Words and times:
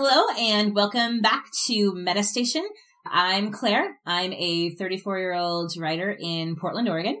Hello 0.00 0.26
and 0.38 0.76
welcome 0.76 1.22
back 1.22 1.46
to 1.66 1.92
Metastation. 1.92 2.62
I'm 3.04 3.50
Claire. 3.50 3.98
I'm 4.06 4.32
a 4.32 4.70
34 4.76 5.18
year 5.18 5.34
old 5.34 5.72
writer 5.76 6.16
in 6.16 6.54
Portland, 6.54 6.88
Oregon. 6.88 7.20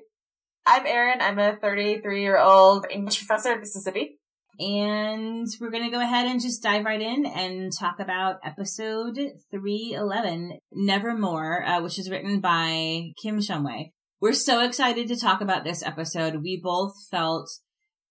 I'm 0.64 0.86
Erin. 0.86 1.20
I'm 1.20 1.40
a 1.40 1.56
33 1.56 2.22
year 2.22 2.38
old 2.38 2.86
English 2.88 3.18
professor 3.18 3.54
in 3.54 3.58
Mississippi. 3.58 4.20
And 4.60 5.48
we're 5.60 5.72
going 5.72 5.86
to 5.86 5.90
go 5.90 6.00
ahead 6.00 6.28
and 6.28 6.40
just 6.40 6.62
dive 6.62 6.84
right 6.84 7.02
in 7.02 7.26
and 7.26 7.72
talk 7.76 7.98
about 7.98 8.36
episode 8.44 9.18
311, 9.50 10.60
Nevermore, 10.70 11.64
uh, 11.66 11.82
which 11.82 11.98
is 11.98 12.08
written 12.08 12.38
by 12.38 13.10
Kim 13.20 13.40
Shumway. 13.40 13.90
We're 14.20 14.34
so 14.34 14.64
excited 14.64 15.08
to 15.08 15.18
talk 15.18 15.40
about 15.40 15.64
this 15.64 15.82
episode. 15.82 16.44
We 16.44 16.60
both 16.62 16.94
felt 17.10 17.50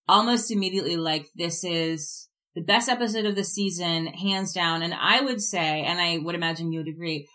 almost 0.09 0.51
immediately 0.51 0.97
like 0.97 1.27
this 1.37 1.63
is 1.63 2.27
the 2.57 2.63
best 2.63 2.89
episode 2.89 3.25
of 3.25 3.35
the 3.35 3.43
season, 3.43 4.07
hands 4.07 4.51
down. 4.51 4.81
And 4.81 4.91
I 4.91 5.21
would 5.21 5.41
say, 5.41 5.83
and 5.83 6.01
I 6.01 6.17
would 6.17 6.33
imagine 6.33 6.71
you 6.71 6.79
would 6.79 6.87
agree, 6.87 7.27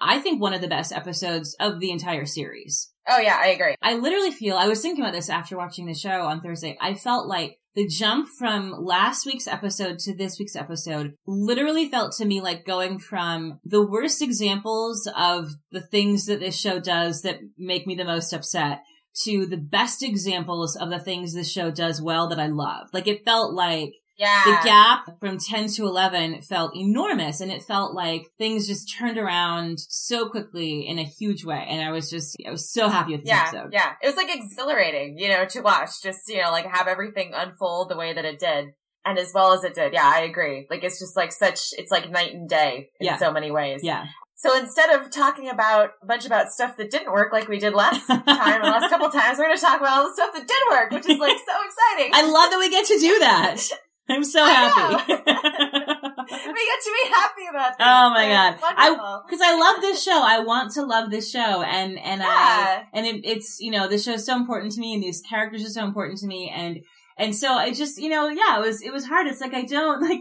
I 0.00 0.18
think 0.18 0.40
one 0.40 0.54
of 0.54 0.60
the 0.60 0.66
best 0.66 0.92
episodes 0.92 1.54
of 1.60 1.78
the 1.78 1.92
entire 1.92 2.26
series. 2.26 2.90
Oh 3.08 3.20
yeah, 3.20 3.38
I 3.40 3.50
agree. 3.50 3.76
I 3.80 3.94
literally 3.94 4.32
feel, 4.32 4.56
I 4.56 4.66
was 4.66 4.82
thinking 4.82 5.04
about 5.04 5.14
this 5.14 5.30
after 5.30 5.56
watching 5.56 5.86
the 5.86 5.94
show 5.94 6.22
on 6.22 6.40
Thursday. 6.40 6.76
I 6.80 6.94
felt 6.94 7.28
like 7.28 7.58
the 7.76 7.86
jump 7.86 8.26
from 8.26 8.72
last 8.72 9.24
week's 9.24 9.46
episode 9.46 10.00
to 10.00 10.16
this 10.16 10.36
week's 10.40 10.56
episode 10.56 11.14
literally 11.28 11.88
felt 11.88 12.14
to 12.16 12.24
me 12.24 12.40
like 12.40 12.66
going 12.66 12.98
from 12.98 13.60
the 13.62 13.86
worst 13.86 14.20
examples 14.20 15.08
of 15.16 15.52
the 15.70 15.80
things 15.80 16.26
that 16.26 16.40
this 16.40 16.58
show 16.58 16.80
does 16.80 17.22
that 17.22 17.38
make 17.56 17.86
me 17.86 17.94
the 17.94 18.04
most 18.04 18.32
upset 18.32 18.80
to 19.22 19.46
the 19.46 19.58
best 19.58 20.02
examples 20.02 20.74
of 20.74 20.90
the 20.90 20.98
things 20.98 21.34
this 21.34 21.52
show 21.52 21.70
does 21.70 22.02
well 22.02 22.28
that 22.30 22.40
I 22.40 22.48
love. 22.48 22.88
Like 22.92 23.06
it 23.06 23.24
felt 23.24 23.54
like 23.54 23.92
Yeah. 24.18 24.42
the 24.46 24.58
gap 24.64 25.20
from 25.20 25.38
10 25.38 25.68
to 25.74 25.82
11 25.84 26.42
felt 26.42 26.74
enormous 26.74 27.40
and 27.40 27.50
it 27.52 27.62
felt 27.62 27.94
like 27.94 28.22
things 28.38 28.66
just 28.66 28.92
turned 28.96 29.18
around 29.18 29.78
so 29.78 30.28
quickly 30.28 30.86
in 30.86 30.98
a 30.98 31.04
huge 31.04 31.44
way. 31.44 31.66
And 31.68 31.82
I 31.82 31.90
was 31.92 32.08
just, 32.08 32.36
I 32.46 32.50
was 32.50 32.70
so 32.72 32.88
happy 32.88 33.12
with 33.12 33.22
this 33.22 33.28
yeah, 33.28 33.42
episode. 33.48 33.70
yeah. 33.72 33.92
It 34.02 34.06
was 34.06 34.16
like 34.16 34.34
exhilarating, 34.34 35.18
you 35.18 35.28
know, 35.28 35.44
to 35.46 35.60
watch. 35.60 35.90
Just, 36.02 36.20
you 36.28 36.42
know, 36.42 36.50
like 36.50 36.66
have 36.66 36.86
everything 36.88 37.32
unfold 37.34 37.90
the 37.90 37.96
way 37.96 38.12
that 38.14 38.24
it 38.24 38.38
did. 38.38 38.68
And 39.04 39.18
as 39.18 39.30
well 39.34 39.52
as 39.52 39.62
it 39.62 39.74
did. 39.74 39.92
Yeah, 39.92 40.10
I 40.12 40.20
agree. 40.22 40.66
Like 40.68 40.82
it's 40.82 40.98
just 40.98 41.14
like 41.16 41.30
such, 41.30 41.68
it's 41.72 41.92
like 41.92 42.10
night 42.10 42.32
and 42.34 42.48
day 42.48 42.88
in 42.98 43.06
Yeah. 43.06 43.18
so 43.18 43.30
many 43.30 43.50
ways. 43.50 43.80
Yeah. 43.84 44.06
So 44.38 44.56
instead 44.58 44.90
of 44.90 45.10
talking 45.10 45.48
about 45.48 45.90
a 46.02 46.06
bunch 46.06 46.26
about 46.26 46.48
stuff 46.52 46.76
that 46.76 46.90
didn't 46.90 47.12
work 47.12 47.32
like 47.32 47.48
we 47.48 47.58
did 47.58 47.72
last 47.72 48.06
time, 48.06 48.22
and 48.26 48.64
the 48.64 48.68
last 48.68 48.90
couple 48.90 49.08
times, 49.10 49.38
we're 49.38 49.44
going 49.46 49.56
to 49.56 49.62
talk 49.62 49.80
about 49.80 49.96
all 49.98 50.08
the 50.08 50.12
stuff 50.14 50.34
that 50.34 50.46
did 50.46 50.58
work, 50.70 50.90
which 50.90 51.08
is 51.08 51.18
like 51.20 51.36
so 51.38 51.54
exciting. 51.66 52.12
I 52.14 52.22
love 52.30 52.50
that 52.50 52.58
we 52.58 52.68
get 52.68 52.84
to 52.86 52.98
do 52.98 53.18
that. 53.20 53.56
I'm 54.08 54.24
so 54.24 54.44
happy. 54.44 54.94
we 54.94 55.16
get 55.16 56.80
to 56.82 56.92
be 56.92 57.10
happy 57.10 57.46
about 57.50 57.78
this. 57.78 57.86
Oh 57.86 58.10
my 58.10 58.26
God. 58.28 58.58
I- 58.62 59.20
Cause 59.28 59.40
I 59.42 59.58
love 59.58 59.80
this 59.80 60.02
show. 60.02 60.22
I 60.24 60.40
want 60.40 60.72
to 60.72 60.82
love 60.84 61.10
this 61.10 61.30
show 61.30 61.62
and, 61.62 61.98
and 61.98 62.22
I, 62.24 62.84
and 62.92 63.06
it, 63.06 63.20
it's, 63.24 63.58
you 63.60 63.70
know, 63.70 63.88
this 63.88 64.04
show 64.04 64.12
is 64.12 64.24
so 64.26 64.36
important 64.36 64.72
to 64.72 64.80
me 64.80 64.94
and 64.94 65.02
these 65.02 65.22
characters 65.28 65.64
are 65.64 65.70
so 65.70 65.84
important 65.84 66.18
to 66.20 66.26
me 66.26 66.52
and, 66.54 66.78
and 67.18 67.34
so 67.34 67.52
I 67.54 67.72
just, 67.72 67.98
you 68.00 68.08
know, 68.08 68.28
yeah, 68.28 68.58
it 68.58 68.62
was, 68.66 68.82
it 68.82 68.92
was 68.92 69.06
hard. 69.06 69.26
It's 69.26 69.40
like, 69.40 69.54
I 69.54 69.62
don't 69.62 70.00
like, 70.08 70.20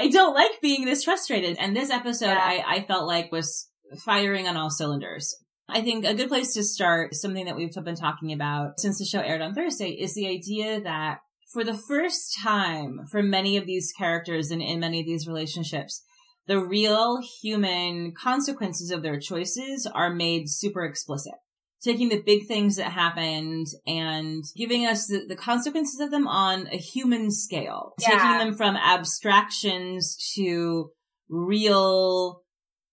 I 0.00 0.08
don't 0.08 0.34
like 0.34 0.60
being 0.60 0.84
this 0.84 1.04
frustrated. 1.04 1.56
And 1.58 1.76
this 1.76 1.90
episode, 1.90 2.26
Yeah. 2.26 2.40
I, 2.42 2.64
I 2.66 2.82
felt 2.84 3.06
like 3.06 3.30
was 3.30 3.68
firing 4.04 4.48
on 4.48 4.56
all 4.56 4.70
cylinders. 4.70 5.36
I 5.68 5.82
think 5.82 6.04
a 6.04 6.14
good 6.14 6.28
place 6.28 6.54
to 6.54 6.64
start, 6.64 7.14
something 7.14 7.44
that 7.46 7.54
we've 7.56 7.72
been 7.72 7.94
talking 7.94 8.32
about 8.32 8.80
since 8.80 8.98
the 8.98 9.04
show 9.04 9.20
aired 9.20 9.40
on 9.42 9.54
Thursday, 9.54 9.90
is 9.90 10.14
the 10.14 10.26
idea 10.26 10.80
that 10.80 11.18
for 11.52 11.64
the 11.64 11.76
first 11.76 12.36
time 12.42 13.00
for 13.10 13.22
many 13.22 13.56
of 13.56 13.66
these 13.66 13.92
characters 13.96 14.50
and 14.50 14.62
in 14.62 14.80
many 14.80 15.00
of 15.00 15.06
these 15.06 15.26
relationships, 15.26 16.04
the 16.46 16.58
real 16.58 17.20
human 17.42 18.12
consequences 18.12 18.90
of 18.90 19.02
their 19.02 19.18
choices 19.18 19.86
are 19.86 20.12
made 20.12 20.48
super 20.48 20.84
explicit. 20.84 21.34
Taking 21.82 22.10
the 22.10 22.20
big 22.20 22.46
things 22.46 22.76
that 22.76 22.92
happened 22.92 23.66
and 23.86 24.44
giving 24.54 24.84
us 24.84 25.06
the, 25.06 25.24
the 25.26 25.36
consequences 25.36 25.98
of 25.98 26.10
them 26.10 26.28
on 26.28 26.66
a 26.66 26.76
human 26.76 27.30
scale. 27.30 27.94
Yeah. 28.00 28.10
Taking 28.10 28.38
them 28.38 28.54
from 28.54 28.76
abstractions 28.76 30.16
to 30.34 30.90
real 31.28 32.42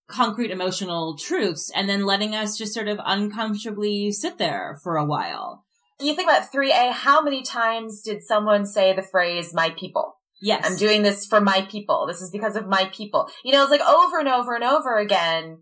concrete 0.08 0.50
emotional 0.50 1.18
truths 1.18 1.70
and 1.74 1.88
then 1.88 2.06
letting 2.06 2.34
us 2.34 2.56
just 2.56 2.72
sort 2.72 2.88
of 2.88 2.98
uncomfortably 3.04 4.10
sit 4.10 4.38
there 4.38 4.78
for 4.82 4.96
a 4.96 5.04
while. 5.04 5.66
You 6.00 6.14
think 6.14 6.28
about 6.28 6.52
3A, 6.52 6.92
how 6.92 7.22
many 7.22 7.42
times 7.42 8.02
did 8.02 8.22
someone 8.22 8.66
say 8.66 8.94
the 8.94 9.02
phrase, 9.02 9.52
my 9.52 9.70
people? 9.70 10.14
Yes. 10.40 10.64
I'm 10.64 10.76
doing 10.76 11.02
this 11.02 11.26
for 11.26 11.40
my 11.40 11.66
people. 11.68 12.06
This 12.06 12.20
is 12.20 12.30
because 12.30 12.54
of 12.54 12.68
my 12.68 12.90
people. 12.94 13.28
You 13.44 13.52
know, 13.52 13.62
it's 13.62 13.70
like 13.70 13.80
over 13.80 14.18
and 14.20 14.28
over 14.28 14.54
and 14.54 14.62
over 14.62 14.96
again 14.96 15.58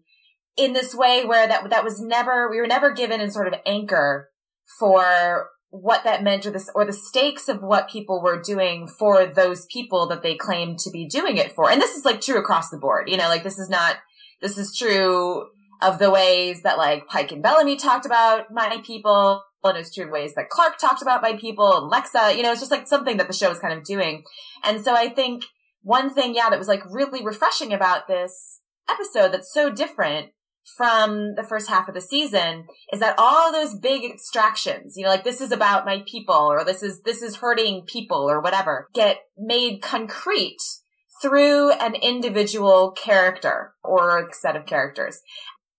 in 0.57 0.73
this 0.73 0.95
way 0.95 1.25
where 1.25 1.47
that, 1.47 1.71
that 1.71 1.85
was 1.85 2.01
never, 2.01 2.51
we 2.51 2.61
were 2.61 2.67
never 2.67 2.93
given 2.93 3.21
an 3.21 3.31
sort 3.31 3.49
of 3.49 3.55
anchor 3.65 4.29
for 4.79 5.49
what 5.71 6.05
that 6.05 6.23
meant 6.23 6.45
or 6.47 6.51
the, 6.51 6.71
or 6.75 6.85
the 6.85 6.93
stakes 6.93 7.49
of 7.49 7.63
what 7.63 7.89
people 7.89 8.23
were 8.23 8.41
doing 8.41 8.87
for 8.87 9.27
those 9.27 9.67
people 9.67 10.07
that 10.09 10.23
they 10.23 10.35
claimed 10.35 10.79
to 10.81 10.91
be 10.91 11.07
doing 11.07 11.39
it 11.39 11.53
for. 11.53 11.71
And 11.71 11.81
this 11.81 11.97
is 11.97 12.05
like 12.05 12.21
true 12.21 12.39
across 12.39 12.69
the 12.69 12.79
board. 12.79 13.09
You 13.09 13.17
know, 13.17 13.29
like 13.29 13.43
this 13.43 13.59
is 13.59 13.71
not, 13.71 13.97
this 14.43 14.59
is 14.59 14.77
true 14.77 15.47
of 15.83 15.99
the 15.99 16.11
ways 16.11 16.63
that 16.63 16.79
like 16.79 17.07
Pike 17.07 17.33
and 17.33 17.43
Bellamy 17.43 17.77
talked 17.77 18.07
about 18.07 18.47
my 18.51 18.81
people. 18.85 19.43
In 19.65 20.11
ways 20.11 20.35
that 20.37 20.49
Clarke 20.49 20.79
talked 20.79 21.03
about 21.03 21.23
my 21.23 21.37
people 21.37 21.77
and 21.77 21.91
Lexa, 21.91 22.37
you 22.37 22.43
know, 22.43 22.53
it's 22.53 22.61
just 22.61 22.71
like 22.71 22.87
something 22.87 23.17
that 23.17 23.27
the 23.27 23.35
show 23.35 23.51
is 23.51 23.59
kind 23.59 23.77
of 23.77 23.85
doing. 23.85 24.23
And 24.63 24.85
so 24.85 24.95
I 24.95 25.09
think 25.09 25.45
one 25.83 26.15
thing, 26.15 26.35
yeah, 26.35 26.51
that 26.51 26.59
was 26.59 26.69
like 26.69 26.83
really 26.89 27.25
refreshing 27.25 27.73
about 27.73 28.07
this 28.07 28.61
episode 28.89 29.33
that's 29.33 29.53
so 29.53 29.71
different 29.71 30.31
from 30.77 31.35
the 31.35 31.43
first 31.43 31.69
half 31.69 31.89
of 31.89 31.95
the 31.95 32.01
season 32.01 32.67
is 32.93 33.01
that 33.01 33.15
all 33.19 33.53
those 33.53 33.79
big 33.79 34.05
extractions, 34.05 34.95
you 34.97 35.05
know, 35.05 35.11
like 35.11 35.25
this 35.25 35.41
is 35.41 35.53
about 35.53 35.87
my 35.87 36.03
people 36.07 36.35
or 36.35 36.65
this 36.65 36.83
is, 36.83 37.03
this 37.03 37.23
is 37.23 37.37
hurting 37.37 37.83
people 37.87 38.29
or 38.29 38.41
whatever 38.41 38.89
get 38.95 39.19
made 39.39 39.81
concrete 39.81 40.59
through 41.23 41.73
an 41.73 41.95
individual 41.95 42.91
character 42.93 43.73
or 43.83 44.29
set 44.33 44.57
of 44.57 44.67
characters. 44.67 45.21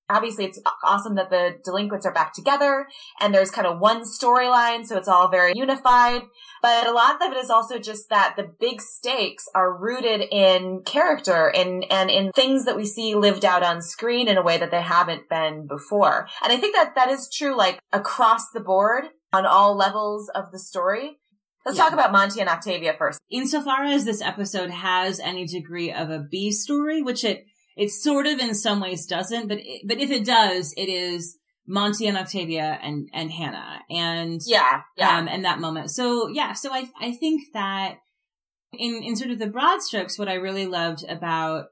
Obviously, 0.10 0.46
it's 0.46 0.60
awesome 0.84 1.16
that 1.16 1.30
the 1.30 1.58
delinquents 1.66 2.06
are 2.06 2.14
back 2.14 2.34
together 2.34 2.88
and 3.20 3.34
there's 3.34 3.52
kind 3.52 3.68
of 3.68 3.80
one 3.80 4.04
storyline, 4.04 4.86
so 4.86 4.96
it's 4.98 5.08
all 5.08 5.30
very 5.30 5.52
unified. 5.56 6.22
But 6.62 6.88
a 6.88 6.92
lot 6.92 7.16
of 7.22 7.32
it 7.34 7.38
is 7.38 7.50
also 7.50 7.78
just 7.78 8.10
that 8.10 8.36
the 8.38 8.50
big 8.60 8.82
stakes 8.82 9.46
are 9.54 9.78
rooted 9.78 10.22
in 10.32 10.84
character 10.86 11.48
and, 11.54 11.86
and 11.92 12.10
in 12.10 12.32
things 12.32 12.66
that 12.66 12.78
we 12.78 12.86
see 12.86 13.16
lived 13.16 13.44
out 13.44 13.64
on 13.64 13.82
screen 13.82 14.28
in 14.30 14.38
a 14.38 14.42
way 14.44 14.58
that 14.58 14.72
they 14.72 14.82
haven't 14.82 15.28
been 15.30 15.68
before. 15.68 16.28
And 16.44 16.54
I 16.54 16.58
think 16.58 16.76
that 16.76 16.96
that 16.96 17.10
is 17.10 17.30
true 17.34 17.56
like 17.58 17.80
across 17.92 18.50
the 18.52 18.62
board 18.62 19.06
on 19.34 19.46
all 19.46 19.76
levels 19.76 20.30
of 20.34 20.52
the 20.52 20.60
story. 20.60 21.18
Let's 21.66 21.78
Yeah. 21.78 21.84
talk 21.86 21.94
about 21.94 22.14
Monty 22.14 22.40
and 22.40 22.50
Octavia 22.50 22.94
first. 22.98 23.20
insofar 23.30 23.84
as 23.84 24.06
this 24.06 24.22
episode 24.22 24.70
has 24.70 25.20
any 25.20 25.46
degree 25.46 25.92
of 25.92 26.10
a 26.10 26.20
B 26.20 26.50
story, 26.50 27.02
which 27.02 27.26
it 27.26 27.44
it 27.78 27.92
sort 27.92 28.26
of 28.26 28.40
in 28.40 28.56
some 28.56 28.80
ways 28.80 29.06
doesn't, 29.06 29.48
but 29.48 29.60
it, 29.60 29.84
but 29.86 30.00
if 30.00 30.10
it 30.10 30.26
does, 30.26 30.74
it 30.76 30.90
is 30.90 31.38
Monty 31.68 32.08
and 32.08 32.18
Octavia 32.18 32.80
and 32.82 33.10
and 33.14 33.32
Hannah 33.32 33.82
and 33.90 34.42
Yeah, 34.46 34.82
yeah. 34.98 35.18
um 35.18 35.28
and 35.28 35.46
that 35.46 35.60
moment. 35.60 35.92
So 35.92 36.28
yeah, 36.28 36.54
so 36.54 36.74
I 36.74 36.90
I 37.00 37.12
think 37.12 37.44
that 37.54 37.98
in 38.74 39.04
in 39.04 39.16
sort 39.16 39.32
of 39.32 39.40
the 39.40 39.48
broad 39.48 39.82
strokes, 39.82 40.18
what 40.18 40.28
I 40.28 40.36
really 40.36 40.66
loved 40.66 41.06
about 41.08 41.68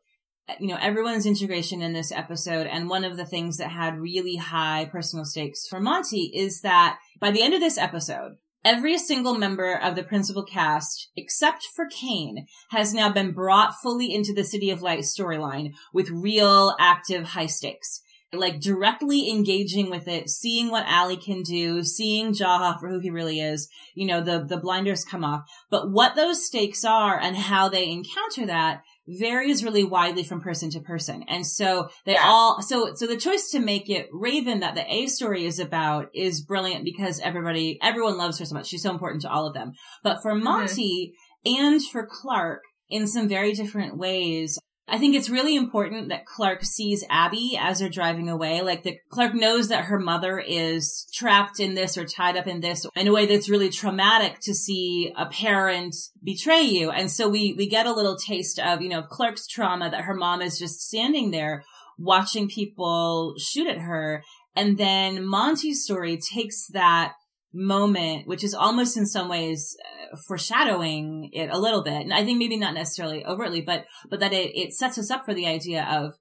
you 0.60 0.68
know 0.68 0.78
everyone's 0.80 1.26
integration 1.26 1.82
in 1.82 1.94
this 1.94 2.12
episode 2.12 2.68
and 2.68 2.88
one 2.88 3.04
of 3.04 3.18
the 3.18 3.26
things 3.26 3.58
that 3.58 3.70
had 3.70 3.98
really 3.98 4.36
high 4.36 4.88
personal 4.92 5.26
stakes 5.26 5.68
for 5.68 5.80
Monty 5.80 6.32
is 6.36 6.62
that 6.62 7.00
by 7.20 7.32
the 7.32 7.42
end 7.42 7.56
of 7.56 7.62
this 7.62 7.80
episode 7.80 8.38
Every 8.66 8.98
single 8.98 9.36
member 9.38 9.76
of 9.76 9.96
the 9.96 10.02
principal 10.02 10.44
cast, 10.44 11.12
except 11.16 11.68
for 11.76 11.86
Kane, 11.86 12.48
has 12.72 12.96
now 12.96 13.14
been 13.14 13.32
brought 13.32 13.76
fully 13.80 14.12
into 14.12 14.34
the 14.34 14.44
City 14.44 14.72
of 14.72 14.82
Light 14.82 15.02
storyline 15.02 15.74
with 15.94 16.10
real 16.10 16.76
active 16.80 17.26
high 17.28 17.46
stakes. 17.46 18.02
Like 18.34 18.60
directly 18.60 19.30
engaging 19.30 19.92
with 19.92 20.08
it, 20.08 20.32
seeing 20.32 20.72
what 20.72 20.88
Ali 20.88 21.16
can 21.16 21.44
do, 21.44 21.84
seeing 21.84 22.34
Jaha 22.34 22.80
for 22.80 22.90
who 22.90 23.00
he 23.00 23.12
really 23.12 23.40
is, 23.40 23.70
you 23.94 24.08
know, 24.08 24.20
the, 24.20 24.44
the 24.44 24.58
blinders 24.58 25.06
come 25.06 25.24
off. 25.24 25.44
But 25.70 25.92
what 25.92 26.16
those 26.16 26.44
stakes 26.44 26.84
are 26.84 27.20
and 27.20 27.38
how 27.38 27.70
they 27.70 27.88
encounter 27.88 28.48
that 28.48 28.82
varies 29.08 29.64
really 29.64 29.84
widely 29.84 30.24
from 30.24 30.42
person 30.42 30.70
to 30.72 30.80
person. 30.80 31.24
And 31.28 31.46
so 31.46 31.90
they 32.06 32.14
Yeah. 32.14 32.24
all, 32.26 32.62
so, 32.62 32.94
so 32.96 33.06
the 33.08 33.18
choice 33.18 33.52
to 33.52 33.60
make 33.60 33.90
it 33.90 34.08
Raven 34.12 34.62
that 34.62 34.76
the 34.76 34.94
A 34.94 35.08
story 35.08 35.46
is 35.46 35.60
about 35.60 36.08
is 36.14 36.44
brilliant 36.44 36.84
because 36.84 37.20
everybody, 37.20 37.78
everyone 37.82 38.18
loves 38.18 38.40
her 38.40 38.46
so 38.46 38.56
much. 38.56 38.68
She's 38.68 38.84
so 38.84 38.92
important 38.92 39.22
to 39.24 39.32
all 39.32 39.48
of 39.48 39.54
them. 39.54 39.74
But 40.04 40.22
for 40.22 40.34
mm-hmm. 40.34 40.44
Monty 40.44 41.14
and 41.46 41.84
for 41.84 42.08
Clarke, 42.10 42.64
in 42.90 43.08
some 43.08 43.28
very 43.28 43.54
different 43.54 43.98
ways, 43.98 44.60
I 44.88 45.00
think 45.00 45.16
it's 45.16 45.32
really 45.32 45.56
important 45.56 46.10
that 46.10 46.28
Clarke 46.28 46.64
sees 46.64 47.04
Abby 47.10 47.58
as 47.60 47.80
they're 47.80 47.90
driving 47.90 48.30
away. 48.30 48.62
Like 48.62 48.84
that 48.84 48.98
Clarke 49.10 49.34
knows 49.34 49.70
that 49.70 49.86
her 49.86 49.98
mother 49.98 50.40
is 50.40 51.08
trapped 51.12 51.60
in 51.60 51.74
this 51.74 51.98
or 51.98 52.06
tied 52.06 52.38
up 52.38 52.46
in 52.46 52.62
this 52.62 52.86
in 52.96 53.08
a 53.08 53.12
way 53.12 53.26
that's 53.26 53.50
really 53.50 53.70
traumatic 53.70 54.40
to 54.42 54.54
see 54.54 55.12
a 55.18 55.26
parent 55.26 55.96
betray 56.24 56.62
you. 56.62 56.92
And 56.92 57.10
so 57.10 57.28
we, 57.28 57.56
we 57.58 57.68
get 57.68 57.88
a 57.88 57.94
little 57.94 58.16
taste 58.16 58.60
of, 58.60 58.82
you 58.82 58.90
know, 58.90 59.02
Clarke's 59.02 59.48
trauma 59.48 59.90
that 59.90 60.04
her 60.04 60.14
mom 60.14 60.44
is 60.44 60.60
just 60.60 60.82
standing 60.82 61.32
there 61.32 61.64
watching 61.98 62.48
people 62.48 63.34
shoot 63.40 63.68
at 63.68 63.80
her. 63.80 64.24
And 64.56 64.78
then 64.78 65.26
Monty's 65.26 65.84
story 65.84 66.18
takes 66.18 66.68
that 66.68 67.14
moment, 67.56 68.28
which 68.28 68.44
is 68.44 68.54
almost 68.54 68.98
in 68.98 69.06
some 69.06 69.30
ways 69.30 69.78
uh, 70.12 70.18
foreshadowing 70.28 71.30
it 71.34 71.50
a 71.50 71.58
little 71.58 71.84
bit. 71.84 72.02
And 72.02 72.14
I 72.14 72.24
think 72.24 72.38
maybe 72.38 72.58
not 72.58 72.74
necessarily 72.74 73.26
overtly, 73.26 73.62
but, 73.62 73.86
but 74.10 74.20
that 74.20 74.34
it, 74.34 74.52
it 74.56 74.74
sets 74.74 74.98
us 74.98 75.10
up 75.10 75.26
for 75.26 75.34
the 75.34 75.48
idea 75.48 75.88
of, 75.90 76.14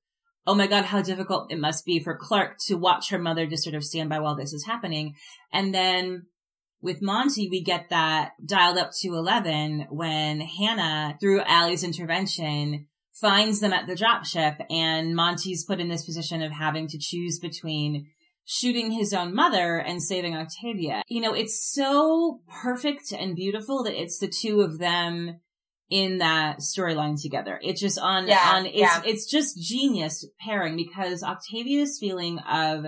oh 0.46 0.54
my 0.54 0.66
God, 0.66 0.84
how 0.84 1.02
difficult 1.02 1.50
it 1.50 1.58
must 1.58 1.84
be 1.84 1.98
for 1.98 2.16
Clarke 2.16 2.56
to 2.66 2.76
watch 2.76 3.10
her 3.10 3.18
mother 3.18 3.46
just 3.46 3.64
sort 3.64 3.74
of 3.74 3.84
stand 3.84 4.08
by 4.08 4.20
while 4.20 4.36
this 4.36 4.52
is 4.52 4.64
happening. 4.64 5.14
And 5.52 5.74
then 5.74 6.26
with 6.80 7.02
Monty, 7.02 7.48
we 7.48 7.62
get 7.62 7.88
that 7.90 8.32
dialed 8.44 8.78
up 8.78 8.90
to 9.00 9.08
11 9.08 9.88
when 9.90 10.40
Hannah, 10.40 11.16
through 11.18 11.40
Allie's 11.40 11.82
intervention, 11.82 12.86
finds 13.20 13.60
them 13.60 13.72
at 13.72 13.86
the 13.86 13.94
dropship 13.94 14.56
and 14.70 15.14
Monty's 15.14 15.64
put 15.64 15.80
in 15.80 15.88
this 15.88 16.04
position 16.04 16.42
of 16.42 16.52
having 16.52 16.88
to 16.88 16.98
choose 16.98 17.38
between 17.38 18.08
shooting 18.44 18.90
his 18.90 19.12
own 19.12 19.34
mother 19.34 19.78
and 19.78 20.02
saving 20.02 20.36
Octavia. 20.36 21.02
You 21.08 21.20
know, 21.20 21.34
it's 21.34 21.72
so 21.72 22.40
perfect 22.62 23.12
and 23.12 23.34
beautiful 23.34 23.84
that 23.84 24.00
it's 24.00 24.18
the 24.18 24.28
two 24.28 24.60
of 24.60 24.78
them 24.78 25.40
in 25.90 26.18
that 26.18 26.58
storyline 26.58 27.20
together. 27.20 27.58
It's 27.62 27.80
just 27.80 27.98
on, 27.98 28.26
yeah, 28.26 28.52
on, 28.54 28.66
it's, 28.66 28.76
yeah. 28.76 29.02
it's 29.04 29.30
just 29.30 29.60
genius 29.60 30.26
pairing 30.40 30.76
because 30.76 31.22
Octavia's 31.22 31.98
feeling 31.98 32.38
of 32.40 32.86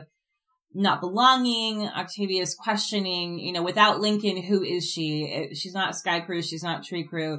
not 0.75 1.01
belonging, 1.01 1.87
Octavia's 1.87 2.55
questioning, 2.55 3.39
you 3.39 3.53
know, 3.53 3.63
without 3.63 4.01
Lincoln, 4.01 4.43
who 4.43 4.63
is 4.63 4.85
she? 4.85 5.49
She's 5.55 5.73
not 5.73 5.95
Skaikru. 5.95 6.45
She's 6.45 6.63
not 6.63 6.83
Trikru 6.85 7.39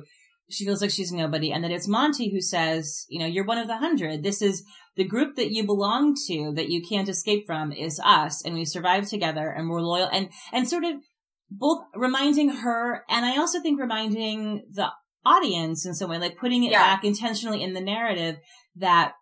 she 0.49 0.65
feels 0.65 0.81
like 0.81 0.91
she's 0.91 1.11
nobody 1.11 1.51
and 1.51 1.63
that 1.63 1.71
it's 1.71 1.87
Monty 1.87 2.31
who 2.31 2.41
says, 2.41 3.05
you 3.09 3.19
know, 3.19 3.25
you're 3.25 3.45
one 3.45 3.57
of 3.57 3.67
the 3.67 3.77
hundred. 3.77 4.23
This 4.23 4.41
is 4.41 4.63
the 4.95 5.03
group 5.03 5.35
that 5.35 5.51
you 5.51 5.65
belong 5.65 6.15
to 6.27 6.53
that 6.55 6.69
you 6.69 6.81
can't 6.81 7.09
escape 7.09 7.45
from 7.45 7.71
is 7.71 7.99
us 8.03 8.43
and 8.43 8.55
we 8.55 8.65
survive 8.65 9.07
together 9.07 9.49
and 9.49 9.69
we're 9.69 9.81
loyal 9.81 10.09
and, 10.11 10.29
and 10.53 10.67
sort 10.67 10.83
of 10.83 10.95
both 11.49 11.83
reminding 11.95 12.49
her 12.49 13.03
and 13.09 13.25
I 13.25 13.37
also 13.37 13.61
think 13.61 13.79
reminding 13.79 14.63
the 14.71 14.89
audience 15.25 15.85
in 15.85 15.93
some 15.93 16.09
way, 16.09 16.17
like 16.17 16.37
putting 16.37 16.63
it 16.63 16.71
yeah. 16.71 16.79
back 16.79 17.03
intentionally 17.03 17.61
in 17.61 17.73
the 17.73 17.81
narrative 17.81 18.37
that 18.75 19.13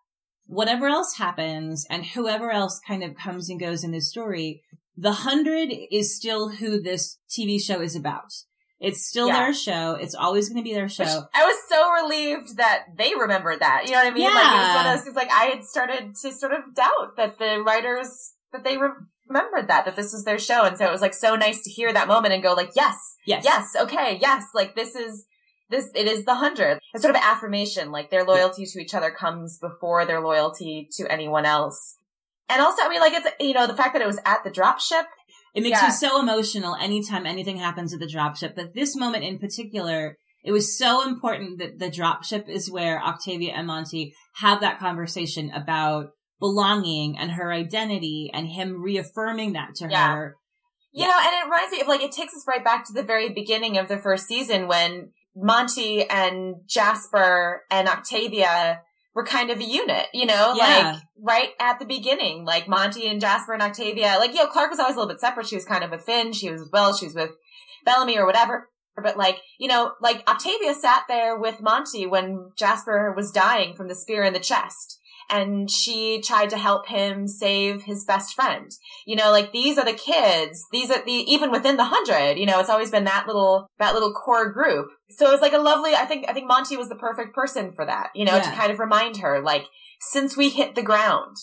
whatever 0.46 0.86
else 0.86 1.16
happens 1.18 1.84
and 1.90 2.06
whoever 2.06 2.50
else 2.50 2.80
kind 2.86 3.02
of 3.02 3.16
comes 3.16 3.50
and 3.50 3.58
goes 3.58 3.82
in 3.82 3.90
this 3.90 4.08
story, 4.08 4.62
the 4.96 5.12
hundred 5.12 5.72
is 5.90 6.16
still 6.16 6.50
who 6.50 6.80
this 6.80 7.18
TV 7.28 7.60
show 7.60 7.80
is 7.80 7.96
about. 7.96 8.32
It's 8.78 9.06
still 9.06 9.28
yeah. 9.28 9.44
their 9.44 9.54
show. 9.54 9.92
It's 9.92 10.14
always 10.14 10.48
going 10.48 10.62
to 10.62 10.68
be 10.68 10.74
their 10.74 10.88
show. 10.88 11.04
Which 11.04 11.24
I 11.34 11.46
was 11.46 11.56
so 11.68 11.90
relieved 11.92 12.58
that 12.58 12.84
they 12.96 13.14
remembered 13.14 13.60
that. 13.60 13.84
You 13.86 13.92
know 13.92 13.98
what 13.98 14.06
I 14.06 14.10
mean? 14.10 14.22
Yeah. 14.24 14.34
Like 14.34 14.44
it 14.44 14.58
was 14.58 14.74
one 14.74 14.86
of 14.86 14.92
those 14.92 15.04
things. 15.04 15.16
Like 15.16 15.30
I 15.32 15.44
had 15.46 15.64
started 15.64 16.14
to 16.22 16.32
sort 16.32 16.52
of 16.52 16.74
doubt 16.74 17.16
that 17.16 17.38
the 17.38 17.62
writers 17.64 18.34
that 18.52 18.64
they 18.64 18.76
re- 18.76 18.90
remembered 19.26 19.68
that 19.68 19.86
that 19.86 19.96
this 19.96 20.12
was 20.12 20.24
their 20.24 20.38
show, 20.38 20.64
and 20.64 20.76
so 20.76 20.86
it 20.86 20.92
was 20.92 21.00
like 21.00 21.14
so 21.14 21.36
nice 21.36 21.62
to 21.62 21.70
hear 21.70 21.92
that 21.92 22.06
moment 22.06 22.34
and 22.34 22.42
go 22.42 22.52
like, 22.52 22.70
yes, 22.76 22.96
yes, 23.24 23.44
yes, 23.44 23.74
okay, 23.80 24.18
yes, 24.20 24.44
like 24.54 24.74
this 24.74 24.94
is 24.94 25.26
this. 25.70 25.90
It 25.94 26.06
is 26.06 26.26
the 26.26 26.34
hundred. 26.34 26.78
It's 26.92 27.02
sort 27.02 27.16
of 27.16 27.22
affirmation. 27.22 27.90
Like 27.90 28.10
their 28.10 28.24
loyalty 28.24 28.66
to 28.66 28.78
each 28.78 28.94
other 28.94 29.10
comes 29.10 29.58
before 29.58 30.04
their 30.04 30.20
loyalty 30.20 30.88
to 30.92 31.10
anyone 31.10 31.46
else. 31.46 31.96
And 32.48 32.62
also, 32.62 32.82
I 32.82 32.88
mean, 32.88 33.00
like 33.00 33.14
it's 33.14 33.28
you 33.40 33.54
know 33.54 33.66
the 33.66 33.74
fact 33.74 33.94
that 33.94 34.02
it 34.02 34.06
was 34.06 34.20
at 34.26 34.44
the 34.44 34.50
drop 34.50 34.80
ship 34.80 35.06
it 35.56 35.62
makes 35.62 35.80
yeah. 35.80 35.86
you 35.86 35.92
so 35.92 36.20
emotional 36.20 36.76
anytime 36.76 37.24
anything 37.24 37.56
happens 37.56 37.94
at 37.94 37.98
the 37.98 38.06
dropship. 38.06 38.54
But 38.54 38.74
this 38.74 38.94
moment 38.94 39.24
in 39.24 39.38
particular, 39.38 40.18
it 40.44 40.52
was 40.52 40.76
so 40.76 41.08
important 41.08 41.58
that 41.60 41.78
the 41.78 41.90
dropship 41.90 42.46
is 42.46 42.70
where 42.70 43.02
Octavia 43.02 43.54
and 43.56 43.66
Monty 43.66 44.14
have 44.34 44.60
that 44.60 44.78
conversation 44.78 45.50
about 45.50 46.10
belonging 46.38 47.16
and 47.16 47.30
her 47.30 47.50
identity 47.50 48.30
and 48.34 48.48
him 48.48 48.82
reaffirming 48.82 49.54
that 49.54 49.74
to 49.76 49.88
yeah. 49.88 50.14
her. 50.14 50.36
You 50.92 51.04
yeah. 51.04 51.08
know, 51.08 51.18
and 51.20 51.32
it 51.32 51.44
reminds 51.44 51.72
me 51.72 51.80
of 51.80 51.88
like, 51.88 52.02
it 52.02 52.12
takes 52.12 52.34
us 52.34 52.44
right 52.46 52.62
back 52.62 52.86
to 52.86 52.92
the 52.92 53.02
very 53.02 53.30
beginning 53.30 53.78
of 53.78 53.88
the 53.88 53.96
first 53.96 54.26
season 54.26 54.68
when 54.68 55.12
Monty 55.34 56.04
and 56.06 56.56
Jasper 56.68 57.62
and 57.70 57.88
Octavia 57.88 58.82
were 59.16 59.24
kind 59.24 59.50
of 59.50 59.58
a 59.58 59.64
unit, 59.64 60.08
you 60.12 60.26
know, 60.26 60.52
yeah. 60.54 60.92
like 60.92 61.02
right 61.18 61.48
at 61.58 61.78
the 61.78 61.86
beginning, 61.86 62.44
like 62.44 62.68
Monty 62.68 63.08
and 63.08 63.18
Jasper 63.18 63.54
and 63.54 63.62
Octavia, 63.62 64.16
like, 64.18 64.34
you 64.34 64.36
know, 64.36 64.46
Clarke 64.46 64.70
was 64.70 64.78
always 64.78 64.94
a 64.94 64.98
little 64.98 65.10
bit 65.12 65.20
separate. 65.20 65.46
She 65.46 65.54
was 65.54 65.64
kind 65.64 65.82
of 65.82 65.90
a 65.90 65.98
Finn. 65.98 66.34
She 66.34 66.50
was, 66.50 66.68
well, 66.70 66.94
she 66.94 67.06
was 67.06 67.14
with 67.14 67.30
Bellamy 67.86 68.18
or 68.18 68.26
whatever. 68.26 68.68
But 68.94 69.16
like, 69.16 69.38
you 69.58 69.68
know, 69.68 69.92
like 70.02 70.22
Octavia 70.28 70.74
sat 70.74 71.04
there 71.08 71.34
with 71.34 71.62
Monty 71.62 72.06
when 72.06 72.50
Jasper 72.58 73.14
was 73.16 73.32
dying 73.32 73.74
from 73.74 73.88
the 73.88 73.94
spear 73.94 74.22
in 74.22 74.34
the 74.34 74.38
chest 74.38 74.95
and 75.30 75.70
she 75.70 76.20
tried 76.20 76.50
to 76.50 76.58
help 76.58 76.86
him 76.86 77.26
save 77.26 77.82
his 77.82 78.04
best 78.04 78.34
friend. 78.34 78.70
You 79.06 79.16
know, 79.16 79.30
like 79.30 79.52
these 79.52 79.78
are 79.78 79.84
the 79.84 79.92
kids. 79.92 80.64
These 80.72 80.90
are 80.90 81.04
the, 81.04 81.12
even 81.12 81.50
within 81.50 81.76
the 81.76 81.84
hundred, 81.84 82.38
you 82.38 82.46
know, 82.46 82.60
it's 82.60 82.70
always 82.70 82.90
been 82.90 83.04
that 83.04 83.26
little, 83.26 83.66
that 83.78 83.94
little 83.94 84.12
core 84.12 84.52
group. 84.52 84.88
So 85.10 85.32
it's 85.32 85.42
like 85.42 85.52
a 85.52 85.58
lovely, 85.58 85.94
I 85.94 86.04
think, 86.04 86.26
I 86.28 86.32
think 86.32 86.46
Monty 86.46 86.76
was 86.76 86.88
the 86.88 86.96
perfect 86.96 87.34
person 87.34 87.72
for 87.72 87.84
that, 87.86 88.10
you 88.14 88.24
know, 88.24 88.36
yeah. 88.36 88.42
to 88.42 88.56
kind 88.56 88.72
of 88.72 88.78
remind 88.78 89.18
her, 89.18 89.40
like, 89.40 89.64
since 90.00 90.36
we 90.36 90.50
hit 90.50 90.74
the 90.74 90.82
ground, 90.82 91.36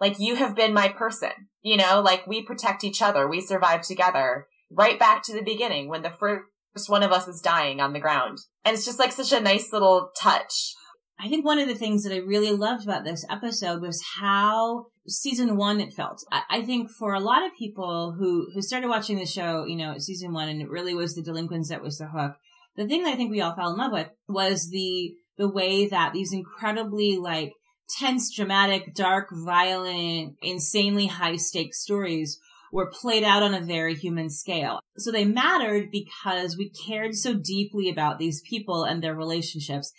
like 0.00 0.18
you 0.18 0.34
have 0.34 0.56
been 0.56 0.74
my 0.74 0.88
person, 0.88 1.30
you 1.62 1.76
know, 1.76 2.00
like 2.00 2.26
we 2.26 2.42
protect 2.42 2.82
each 2.82 3.00
other. 3.00 3.28
We 3.28 3.40
survive 3.40 3.82
together 3.82 4.48
right 4.70 4.98
back 4.98 5.22
to 5.22 5.32
the 5.32 5.42
beginning 5.42 5.88
when 5.88 6.02
the 6.02 6.10
first 6.10 6.42
one 6.88 7.02
of 7.02 7.12
us 7.12 7.28
is 7.28 7.40
dying 7.40 7.80
on 7.80 7.92
the 7.92 8.00
ground. 8.00 8.38
And 8.64 8.74
it's 8.74 8.84
just 8.84 8.98
like 8.98 9.12
such 9.12 9.32
a 9.32 9.40
nice 9.40 9.72
little 9.72 10.10
touch. 10.20 10.74
I 11.22 11.28
think 11.28 11.44
one 11.44 11.60
of 11.60 11.68
the 11.68 11.76
things 11.76 12.02
that 12.02 12.12
I 12.12 12.18
really 12.18 12.50
loved 12.50 12.82
about 12.82 13.04
this 13.04 13.24
episode 13.30 13.80
was 13.80 14.02
how 14.18 14.86
season 15.06 15.56
one 15.56 15.80
it 15.80 15.92
felt. 15.92 16.18
I, 16.32 16.42
I, 16.50 16.62
think 16.62 16.90
for 16.90 17.14
a 17.14 17.20
lot 17.20 17.46
of 17.46 17.56
people 17.56 18.16
who, 18.18 18.48
who 18.52 18.60
started 18.60 18.88
watching 18.88 19.18
the 19.18 19.26
show, 19.26 19.64
you 19.64 19.76
know, 19.76 19.98
season 19.98 20.32
one 20.32 20.48
and 20.48 20.60
it 20.60 20.68
really 20.68 20.94
was 20.94 21.14
the 21.14 21.22
delinquents 21.22 21.68
that 21.68 21.82
was 21.82 21.98
the 21.98 22.08
hook. 22.08 22.32
The 22.76 22.88
thing 22.88 23.04
that 23.04 23.12
I 23.12 23.16
think 23.16 23.30
we 23.30 23.40
all 23.40 23.54
fell 23.54 23.70
in 23.70 23.78
love 23.78 23.92
with 23.92 24.08
was 24.28 24.68
the, 24.70 25.14
the 25.38 25.48
way 25.48 25.86
that 25.86 26.12
these 26.12 26.32
incredibly 26.32 27.18
like 27.18 27.52
tense, 28.00 28.34
dramatic, 28.34 28.92
dark, 28.92 29.28
violent, 29.30 30.34
insanely 30.42 31.06
high 31.06 31.36
stakes 31.36 31.82
stories 31.82 32.40
were 32.72 32.90
played 32.90 33.22
out 33.22 33.42
on 33.42 33.54
a 33.54 33.60
very 33.60 33.94
human 33.94 34.30
scale. 34.30 34.80
So 34.96 35.12
they 35.12 35.26
mattered 35.26 35.90
because 35.92 36.56
we 36.56 36.70
cared 36.70 37.14
so 37.14 37.34
deeply 37.34 37.90
about 37.90 38.18
these 38.18 38.40
people 38.48 38.84
and 38.84 39.02
their 39.02 39.14
relationships. 39.14 39.92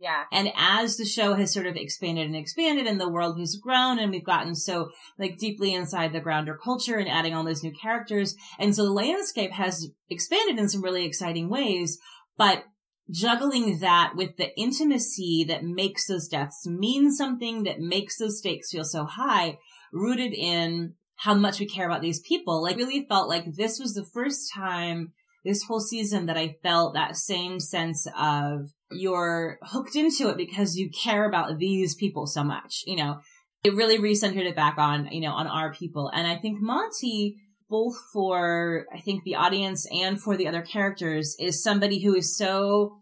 Yeah. 0.00 0.24
And 0.30 0.52
as 0.56 0.96
the 0.96 1.04
show 1.04 1.34
has 1.34 1.52
sort 1.52 1.66
of 1.66 1.74
expanded 1.74 2.26
and 2.26 2.36
expanded 2.36 2.86
and 2.86 3.00
the 3.00 3.08
world 3.08 3.38
has 3.40 3.56
grown 3.60 3.98
and 3.98 4.12
we've 4.12 4.24
gotten 4.24 4.54
so 4.54 4.90
like 5.18 5.38
deeply 5.38 5.74
inside 5.74 6.12
the 6.12 6.20
grounder 6.20 6.56
culture 6.56 6.96
and 6.96 7.08
adding 7.08 7.34
all 7.34 7.44
those 7.44 7.64
new 7.64 7.72
characters. 7.72 8.36
And 8.60 8.74
so 8.74 8.84
the 8.84 8.92
landscape 8.92 9.52
has 9.52 9.88
expanded 10.08 10.58
in 10.58 10.68
some 10.68 10.82
really 10.82 11.04
exciting 11.04 11.50
ways, 11.50 11.98
but 12.36 12.64
juggling 13.10 13.80
that 13.80 14.12
with 14.14 14.36
the 14.36 14.56
intimacy 14.56 15.44
that 15.48 15.64
makes 15.64 16.06
those 16.06 16.28
deaths 16.28 16.66
mean 16.66 17.10
something 17.10 17.64
that 17.64 17.80
makes 17.80 18.18
those 18.18 18.38
stakes 18.38 18.70
feel 18.70 18.84
so 18.84 19.04
high, 19.04 19.58
rooted 19.92 20.32
in 20.32 20.94
how 21.16 21.34
much 21.34 21.58
we 21.58 21.66
care 21.66 21.86
about 21.86 22.02
these 22.02 22.20
people. 22.20 22.62
Like 22.62 22.76
really 22.76 23.04
felt 23.08 23.28
like 23.28 23.44
this 23.56 23.80
was 23.80 23.94
the 23.94 24.06
first 24.12 24.52
time 24.54 25.12
this 25.44 25.64
whole 25.64 25.80
season 25.80 26.26
that 26.26 26.36
I 26.36 26.56
felt 26.62 26.94
that 26.94 27.16
same 27.16 27.58
sense 27.58 28.06
of 28.16 28.70
you're 28.90 29.58
hooked 29.62 29.96
into 29.96 30.28
it 30.28 30.36
because 30.36 30.76
you 30.76 30.90
care 30.90 31.26
about 31.28 31.58
these 31.58 31.94
people 31.94 32.26
so 32.26 32.42
much, 32.42 32.82
you 32.86 32.96
know. 32.96 33.20
It 33.64 33.74
really 33.74 33.98
recentered 33.98 34.46
it 34.46 34.54
back 34.54 34.78
on, 34.78 35.08
you 35.10 35.20
know, 35.20 35.32
on 35.32 35.48
our 35.48 35.74
people. 35.74 36.10
And 36.14 36.26
I 36.26 36.36
think 36.36 36.58
Monty, 36.60 37.36
both 37.68 37.96
for, 38.12 38.86
I 38.94 39.00
think 39.00 39.24
the 39.24 39.34
audience 39.34 39.86
and 39.90 40.20
for 40.20 40.36
the 40.36 40.46
other 40.46 40.62
characters, 40.62 41.34
is 41.40 41.62
somebody 41.62 42.00
who 42.00 42.14
is 42.14 42.36
so 42.36 43.00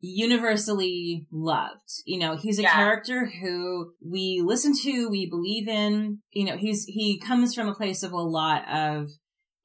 universally 0.00 1.26
loved. 1.32 2.02
You 2.04 2.20
know, 2.20 2.36
he's 2.36 2.60
a 2.60 2.62
yeah. 2.62 2.74
character 2.74 3.26
who 3.26 3.94
we 4.00 4.42
listen 4.44 4.74
to, 4.82 5.08
we 5.08 5.28
believe 5.28 5.66
in. 5.66 6.20
You 6.30 6.46
know, 6.46 6.56
he's, 6.56 6.84
he 6.84 7.18
comes 7.18 7.54
from 7.54 7.68
a 7.68 7.74
place 7.74 8.04
of 8.04 8.12
a 8.12 8.16
lot 8.16 8.62
of 8.72 9.08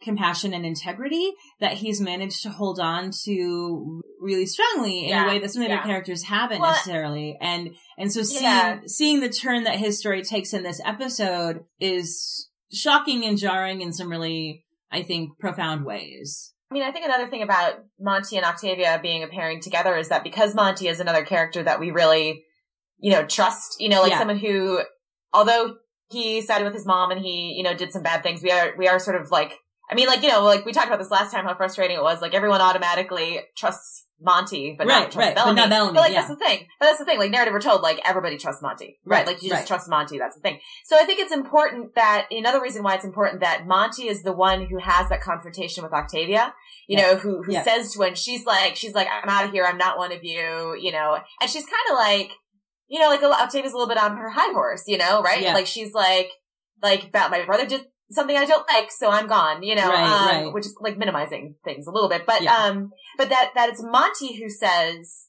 compassion 0.01 0.53
and 0.53 0.65
integrity 0.65 1.31
that 1.60 1.74
he's 1.74 2.01
managed 2.01 2.43
to 2.43 2.50
hold 2.50 2.79
on 2.79 3.12
to 3.25 4.01
really 4.20 4.46
strongly 4.46 5.05
in 5.05 5.10
yeah. 5.10 5.25
a 5.25 5.27
way 5.27 5.39
that 5.39 5.51
some 5.51 5.62
of 5.62 5.67
the 5.67 5.75
yeah. 5.75 5.84
characters 5.84 6.24
haven't 6.24 6.60
well, 6.60 6.72
necessarily. 6.72 7.38
And, 7.39 7.75
and 7.98 8.12
so 8.12 8.24
seeing, 8.24 8.43
yeah. 8.43 8.79
seeing 8.88 9.20
the 9.20 9.29
turn 9.29 9.63
that 9.63 9.77
his 9.77 10.00
story 10.00 10.24
takes 10.24 10.53
in 10.53 10.63
this 10.63 10.81
episode 10.86 11.62
is 11.79 12.50
shocking 12.72 13.25
and 13.25 13.38
jarring 13.38 13.81
in 13.81 13.93
some 13.93 14.10
really, 14.10 14.65
I 14.91 15.03
think, 15.03 15.38
profound 15.39 15.86
ways. 15.86 16.53
I 16.70 16.74
mean, 16.74 16.84
I 16.84 16.91
think 16.91 17.05
another 17.05 17.29
thing 17.29 17.43
about 17.43 17.84
Monty 18.00 18.38
and 18.38 18.46
Octavia 18.46 19.00
being 19.01 19.24
a 19.24 19.27
pairing 19.27 19.62
together 19.62 19.98
is 19.98 20.10
that 20.10 20.24
because 20.24 20.55
Monty 20.55 20.88
is 20.88 21.00
another 21.00 21.25
character 21.25 21.62
that 21.63 21.79
we 21.79 21.91
really 21.91 22.46
you 23.01 23.12
know, 23.12 23.25
trust, 23.25 23.77
you 23.79 23.89
know, 23.89 24.03
like 24.03 24.13
someone 24.13 24.38
who, 24.38 24.79
although 25.34 25.75
he 26.10 26.39
sided 26.41 26.63
with 26.63 26.74
his 26.74 26.86
mom 26.86 27.12
and 27.12 27.20
he, 27.20 27.53
you 27.58 27.63
know, 27.63 27.74
did 27.74 27.91
some 27.91 28.03
bad 28.03 28.22
things, 28.22 28.43
we 28.43 28.51
are, 28.51 28.74
we 28.77 28.88
are 28.88 29.00
sort 29.00 29.20
of 29.20 29.31
like, 29.31 29.58
I 29.92 29.96
mean, 29.96 30.08
like, 30.08 30.22
you 30.24 30.30
know, 30.30 30.44
like 30.44 30.66
we 30.66 30.72
talked 30.72 30.88
about 30.88 31.00
this 31.00 31.12
last 31.12 31.32
time, 31.32 31.46
how 31.46 31.54
frustrating 31.54 31.98
it 31.98 32.04
was. 32.04 32.22
Like 32.22 32.34
everyone 32.34 32.62
automatically 32.62 33.42
trusts 33.58 34.06
Monty, 34.24 34.76
but 34.78 34.86
Right, 34.88 35.14
not 35.14 35.16
right, 35.16 35.36
but 35.36 35.52
not 35.54 35.70
Bellamy, 35.70 35.98
like 35.98 36.12
yeah. 36.12 36.20
that's 36.22 36.30
the 36.30 36.36
thing. 36.36 36.68
But 36.80 36.86
that's 36.86 37.00
the 37.00 37.06
thing. 37.06 37.18
Like 37.18 37.32
narrative, 37.32 37.54
we're 37.54 37.60
told 37.60 37.82
like 37.82 38.00
everybody 38.06 38.38
trusts 38.38 38.62
Monty, 38.62 39.00
right? 39.04 39.18
Right, 39.18 39.28
Like 39.28 39.42
you 39.44 39.50
just 39.50 39.62
right. 39.62 39.68
trust 39.68 39.90
Monty. 39.90 40.20
That's 40.20 40.36
the 40.36 40.42
thing. 40.42 40.60
So 40.86 40.96
I 40.96 41.06
think 41.06 41.20
it's 41.20 41.34
important 41.34 41.96
that 41.96 42.28
another 42.30 42.62
reason 42.62 42.84
why 42.84 42.96
it's 42.96 43.04
important 43.04 43.42
that 43.42 43.66
Monty 43.66 44.08
is 44.08 44.22
the 44.22 44.32
one 44.32 44.68
who 44.68 44.78
has 44.78 45.10
that 45.10 45.22
confrontation 45.22 45.84
with 45.84 45.92
Octavia. 45.92 46.54
You 46.88 46.98
Yeah. 46.98 47.04
know, 47.14 47.16
who 47.18 47.42
who 47.44 47.52
Yeah. 47.52 47.64
says 47.64 47.94
to 47.94 48.00
when 48.00 48.14
she's 48.16 48.46
like, 48.46 48.76
she's 48.76 48.94
like, 48.94 49.08
I'm 49.12 49.28
out 49.28 49.46
of 49.46 49.52
here. 49.52 49.66
I'm 49.66 49.78
not 49.80 49.98
one 49.98 50.12
of 50.12 50.24
you. 50.24 50.78
You 50.80 50.92
know, 50.92 51.18
and 51.42 51.50
she's 51.50 51.66
kind 51.66 51.76
of 51.92 51.96
like, 51.98 52.32
you 52.88 53.00
know, 53.00 53.10
like 53.10 53.24
Octavia's 53.24 53.74
a 53.74 53.76
little 53.76 53.90
bit 53.90 53.98
on 54.02 54.16
her 54.18 54.30
high 54.30 54.52
horse. 54.54 54.84
You 54.88 55.00
know, 55.00 55.22
right? 55.24 55.42
Yeah. 55.42 55.54
Like 55.56 55.68
she's 55.68 55.94
like, 55.94 56.30
like 56.84 57.06
about 57.06 57.32
my 57.32 57.44
brother 57.46 57.66
did 57.66 57.86
something 58.12 58.36
I 58.38 58.46
don't 58.46 58.68
like, 58.68 58.91
so 58.91 59.10
I'm 59.10 59.27
gone. 59.27 59.63
You 59.63 59.75
know, 59.75 59.89
Right, 59.89 60.03
um, 60.03 60.46
right. 60.46 60.53
which 60.53 60.65
is 60.65 60.75
like 60.80 60.98
minimizing 60.98 61.56
things 61.63 61.88
a 61.88 61.91
little 61.91 62.10
bit, 62.10 62.25
but 62.25 62.41
Yeah. 62.41 62.56
um, 62.56 62.91
but 63.18 63.30
that 63.30 63.51
that 63.56 63.70
it's 63.70 63.82
Monty 63.84 64.41
who 64.41 64.50
says, 64.50 65.27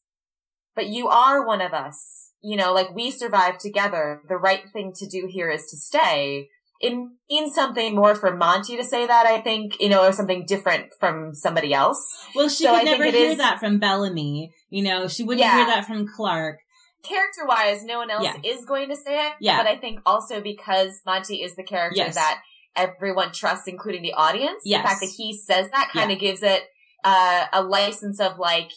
"But 0.75 0.87
you 0.87 1.09
are 1.09 1.47
one 1.47 1.61
of 1.61 1.73
us." 1.73 2.31
You 2.41 2.57
know, 2.57 2.73
like 2.73 2.93
we 2.95 3.11
survive 3.11 3.59
together. 3.59 4.21
The 4.29 4.37
right 4.37 4.65
thing 4.73 4.93
to 4.97 5.07
do 5.07 5.29
here 5.31 5.51
is 5.51 5.67
to 5.71 5.77
stay. 5.77 6.49
It 6.81 6.93
means 7.31 7.55
something 7.55 7.95
more 7.95 8.17
for 8.17 8.35
Monty 8.37 8.77
to 8.77 8.83
say 8.83 9.07
that, 9.07 9.25
I 9.25 9.41
think, 9.41 9.81
you 9.81 9.89
know, 9.89 10.05
or 10.05 10.11
something 10.13 10.45
different 10.47 10.87
from 10.99 11.33
somebody 11.33 11.73
else. 11.73 12.05
Well, 12.35 12.49
she 12.49 12.65
So 12.65 12.71
could 12.73 12.81
I 12.81 12.83
never 12.83 13.05
hear 13.05 13.31
is- 13.31 13.39
that 13.39 13.61
from 13.61 13.79
Bellamy. 13.79 14.53
You 14.69 14.83
know, 14.83 15.07
she 15.07 15.23
wouldn't 15.23 15.45
Yeah. 15.47 15.59
hear 15.59 15.67
that 15.67 15.87
from 15.87 16.09
Clarke. 16.09 16.59
Character 17.05 17.47
wise, 17.47 17.85
no 17.85 17.99
one 17.99 18.11
else 18.11 18.25
Yeah. 18.25 18.37
is 18.43 18.65
going 18.65 18.89
to 18.89 18.97
say 18.97 19.27
it. 19.29 19.33
Yeah. 19.39 19.59
But 19.59 19.69
I 19.69 19.77
think 19.77 20.01
also 20.05 20.41
because 20.41 21.01
Monty 21.07 21.43
is 21.43 21.55
the 21.55 21.63
character 21.63 21.99
Yes. 21.99 22.17
that 22.17 22.41
everyone 22.77 23.33
trusts, 23.33 23.69
including 23.69 24.03
the 24.03 24.15
audience. 24.15 24.63
Yes. 24.65 24.83
The 24.83 24.89
fact 24.89 25.01
that 25.01 25.15
he 25.17 25.37
says 25.37 25.71
that 25.71 25.91
kind 25.93 26.11
of 26.13 26.19
gives 26.19 26.43
it 26.43 26.63
uh, 27.05 27.47
a 27.53 27.63
license 27.63 28.21
of 28.21 28.39
like, 28.39 28.71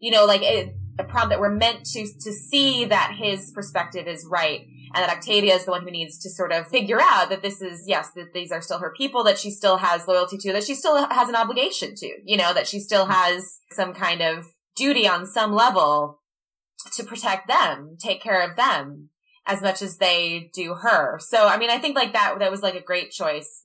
you 0.00 0.10
know, 0.10 0.24
like 0.24 0.42
a, 0.42 0.74
a 0.98 1.04
problem 1.04 1.30
that 1.30 1.40
we're 1.40 1.54
meant 1.54 1.84
to 1.86 2.06
to 2.06 2.32
see 2.32 2.84
that 2.86 3.16
his 3.18 3.50
perspective 3.52 4.06
is 4.06 4.26
right, 4.30 4.60
and 4.94 5.02
that 5.02 5.16
Octavia 5.16 5.54
is 5.54 5.64
the 5.64 5.70
one 5.70 5.82
who 5.82 5.90
needs 5.90 6.18
to 6.20 6.30
sort 6.30 6.52
of 6.52 6.68
figure 6.68 7.00
out 7.00 7.30
that 7.30 7.42
this 7.42 7.62
is 7.62 7.84
yes, 7.86 8.10
that 8.14 8.32
these 8.32 8.52
are 8.52 8.60
still 8.60 8.78
her 8.78 8.92
people, 8.96 9.24
that 9.24 9.38
she 9.38 9.50
still 9.50 9.78
has 9.78 10.06
loyalty 10.06 10.36
to, 10.38 10.52
that 10.52 10.64
she 10.64 10.74
still 10.74 11.06
has 11.08 11.28
an 11.28 11.36
obligation 11.36 11.94
to, 11.94 12.10
you 12.24 12.36
know, 12.36 12.52
that 12.52 12.66
she 12.66 12.78
still 12.78 13.06
has 13.06 13.58
some 13.70 13.94
kind 13.94 14.20
of 14.20 14.46
duty 14.76 15.06
on 15.06 15.26
some 15.26 15.52
level 15.52 16.20
to 16.94 17.04
protect 17.04 17.46
them, 17.48 17.96
take 17.98 18.20
care 18.20 18.42
of 18.42 18.56
them 18.56 19.10
as 19.46 19.60
much 19.60 19.82
as 19.82 19.98
they 19.98 20.50
do 20.54 20.74
her. 20.74 21.18
So, 21.18 21.46
I 21.46 21.58
mean, 21.58 21.70
I 21.70 21.78
think 21.78 21.96
like 21.96 22.12
that, 22.12 22.36
that 22.38 22.50
was 22.50 22.62
like 22.62 22.74
a 22.74 22.80
great 22.80 23.10
choice. 23.10 23.64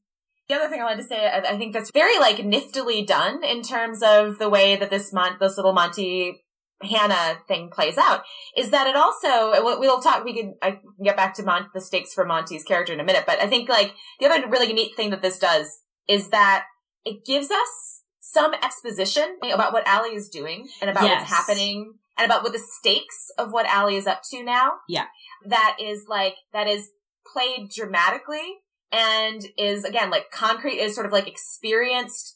The 0.50 0.56
other 0.56 0.70
thing 0.70 0.80
I 0.82 0.86
wanted 0.86 1.02
to 1.02 1.08
say, 1.08 1.28
I, 1.28 1.40
I 1.40 1.58
think 1.58 1.74
that's 1.74 1.92
very 1.92 2.18
like 2.20 2.44
niftily 2.44 3.06
done 3.06 3.44
in 3.44 3.62
terms 3.62 4.02
of 4.02 4.40
the 4.40 4.50
way 4.50 4.76
that 4.76 4.90
this 4.90 5.12
Mon- 5.12 5.38
this 5.40 5.58
little 5.58 5.74
Monty 5.74 6.44
Hannah 6.82 7.40
thing 7.48 7.70
plays 7.72 7.98
out 7.98 8.24
is 8.56 8.70
that 8.72 8.88
it 8.88 8.96
also—we'll 8.96 9.80
we'll 9.80 10.00
talk, 10.00 10.24
we 10.24 10.34
can, 10.34 10.56
I 10.62 10.72
can 10.72 10.82
get 11.04 11.18
back 11.18 11.34
to 11.36 11.44
Mon- 11.44 11.70
the 11.74 11.82
stakes 11.82 12.14
for 12.14 12.26
Monty's 12.26 12.64
character 12.64 12.94
in 12.94 13.00
a 13.00 13.04
minute, 13.04 13.26
but 13.28 13.42
I 13.42 13.48
think 13.48 13.68
like 13.68 13.94
the 14.20 14.28
other 14.28 14.48
really 14.48 14.72
neat 14.74 14.96
thing 14.96 15.10
that 15.10 15.22
this 15.22 15.38
does 15.40 15.80
is 16.08 16.30
that 16.30 16.66
it 17.04 17.26
gives 17.26 17.52
us 17.52 18.04
some 18.20 18.54
exposition 18.54 19.38
about 19.52 19.74
what 19.74 19.88
Allie 19.88 20.16
is 20.16 20.30
doing 20.30 20.68
and 20.82 20.90
about 20.90 21.04
Yes. 21.04 21.22
what's 21.22 21.32
happening 21.34 21.94
and 22.18 22.26
about 22.26 22.44
what 22.44 22.54
the 22.54 22.60
stakes 22.60 23.32
of 23.38 23.52
what 23.52 23.66
Allie 23.68 23.96
is 23.96 24.08
up 24.08 24.22
to 24.32 24.44
now. 24.44 24.74
Yeah. 24.88 25.06
That 25.46 25.78
is 25.80 26.06
like, 26.08 26.36
that 26.54 26.68
is 26.68 26.90
played 27.32 27.70
dramatically 27.70 28.60
and 28.92 29.42
is 29.58 29.84
again 29.84 30.10
like 30.10 30.32
concrete 30.32 30.80
is 30.80 30.96
sort 30.96 31.06
of 31.06 31.12
like 31.12 31.28
experienced 31.28 32.36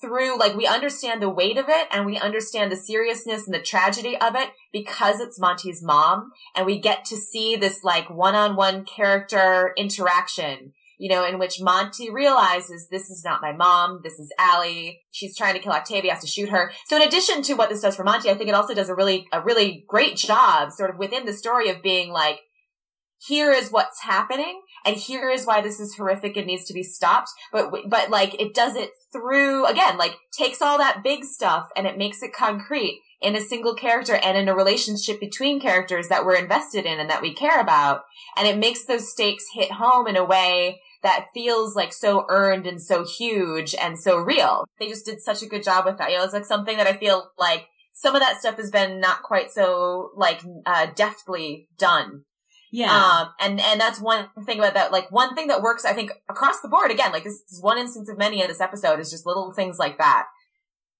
through 0.00 0.38
like 0.38 0.56
we 0.56 0.66
understand 0.66 1.20
the 1.20 1.28
weight 1.28 1.58
of 1.58 1.66
it 1.68 1.86
and 1.90 2.06
we 2.06 2.18
understand 2.18 2.72
the 2.72 2.76
seriousness 2.76 3.44
and 3.46 3.54
the 3.54 3.60
tragedy 3.60 4.16
of 4.16 4.34
it 4.34 4.50
because 4.72 5.20
it's 5.20 5.38
Monty's 5.38 5.82
mom 5.82 6.30
and 6.56 6.64
we 6.64 6.78
get 6.78 7.04
to 7.04 7.16
see 7.16 7.54
this 7.54 7.84
like 7.84 8.08
one-on-one 8.08 8.84
character 8.86 9.74
interaction 9.76 10.72
you 11.00 11.08
know 11.08 11.24
in 11.24 11.38
which 11.38 11.60
Monty 11.60 12.10
realizes 12.10 12.86
this 12.88 13.08
is 13.10 13.24
not 13.24 13.42
my 13.42 13.52
mom 13.52 14.00
this 14.04 14.18
is 14.18 14.32
Allie. 14.38 15.00
She's 15.10 15.36
trying 15.36 15.54
to 15.54 15.60
kill 15.60 15.72
Octavia 15.72 16.12
has 16.12 16.22
to 16.22 16.28
shoot 16.28 16.50
her. 16.50 16.70
So 16.86 16.96
in 16.96 17.02
addition 17.02 17.42
to 17.42 17.54
what 17.54 17.70
this 17.70 17.80
does 17.80 17.96
for 17.96 18.04
Monty 18.04 18.30
I 18.30 18.34
think 18.34 18.48
it 18.48 18.54
also 18.54 18.74
does 18.74 18.90
a 18.90 18.94
really 18.94 19.26
a 19.32 19.40
really 19.40 19.84
great 19.88 20.16
job 20.16 20.70
sort 20.70 20.90
of 20.90 20.98
within 20.98 21.24
the 21.24 21.32
story 21.32 21.70
of 21.70 21.82
being 21.82 22.12
like 22.12 22.40
here 23.26 23.50
is 23.50 23.70
what's 23.70 24.02
happening 24.02 24.60
and 24.84 24.96
here 24.96 25.28
is 25.28 25.44
why 25.44 25.60
this 25.60 25.78
is 25.78 25.94
horrific 25.96 26.36
and 26.36 26.46
needs 26.46 26.64
to 26.66 26.74
be 26.74 26.82
stopped. 26.82 27.30
But 27.50 27.70
but 27.86 28.10
like 28.10 28.40
it 28.40 28.54
does 28.54 28.76
it 28.76 28.90
through 29.12 29.66
again 29.66 29.96
like 29.96 30.16
takes 30.36 30.62
all 30.62 30.78
that 30.78 31.02
big 31.02 31.24
stuff 31.24 31.68
and 31.76 31.86
it 31.86 31.98
makes 31.98 32.22
it 32.22 32.32
concrete 32.34 33.00
in 33.22 33.36
a 33.36 33.40
single 33.40 33.74
character 33.74 34.14
and 34.14 34.36
in 34.38 34.48
a 34.48 34.54
relationship 34.54 35.20
between 35.20 35.60
characters 35.60 36.08
that 36.08 36.24
we're 36.24 36.36
invested 36.36 36.86
in 36.86 36.98
and 36.98 37.10
that 37.10 37.22
we 37.22 37.34
care 37.34 37.60
about. 37.60 38.02
And 38.36 38.46
it 38.46 38.58
makes 38.58 38.84
those 38.84 39.10
stakes 39.10 39.44
hit 39.52 39.72
home 39.72 40.06
in 40.06 40.16
a 40.16 40.24
way 40.24 40.80
that 41.02 41.26
feels 41.34 41.74
like 41.76 41.92
so 41.92 42.24
earned 42.28 42.66
and 42.66 42.80
so 42.82 43.04
huge 43.04 43.74
and 43.74 43.98
so 43.98 44.16
real 44.18 44.64
they 44.78 44.88
just 44.88 45.06
did 45.06 45.20
such 45.20 45.42
a 45.42 45.46
good 45.46 45.62
job 45.62 45.84
with 45.84 45.98
that 45.98 46.10
you 46.10 46.16
know 46.18 46.24
it's 46.24 46.34
like 46.34 46.44
something 46.44 46.76
that 46.76 46.86
i 46.86 46.92
feel 46.96 47.30
like 47.38 47.66
some 47.92 48.14
of 48.14 48.20
that 48.20 48.38
stuff 48.38 48.56
has 48.56 48.70
been 48.70 49.00
not 49.00 49.22
quite 49.22 49.50
so 49.50 50.10
like 50.16 50.40
uh 50.66 50.86
deftly 50.94 51.68
done 51.78 52.24
Yeah. 52.72 52.94
um, 52.94 53.28
and, 53.40 53.60
and 53.60 53.80
that's 53.80 54.00
one 54.00 54.28
thing 54.46 54.58
about 54.58 54.74
that, 54.74 54.92
like 54.92 55.10
one 55.10 55.34
thing 55.34 55.48
that 55.48 55.60
works, 55.60 55.84
I 55.84 55.92
think, 55.92 56.12
across 56.28 56.60
the 56.60 56.68
board. 56.68 56.92
Again, 56.92 57.10
like 57.12 57.24
this 57.24 57.42
is 57.50 57.60
one 57.60 57.78
instance 57.78 58.08
of 58.08 58.16
many 58.16 58.40
in 58.40 58.46
this 58.46 58.60
episode 58.60 59.00
is 59.00 59.10
just 59.10 59.26
little 59.26 59.52
things 59.52 59.76
like 59.78 59.98
that. 59.98 60.26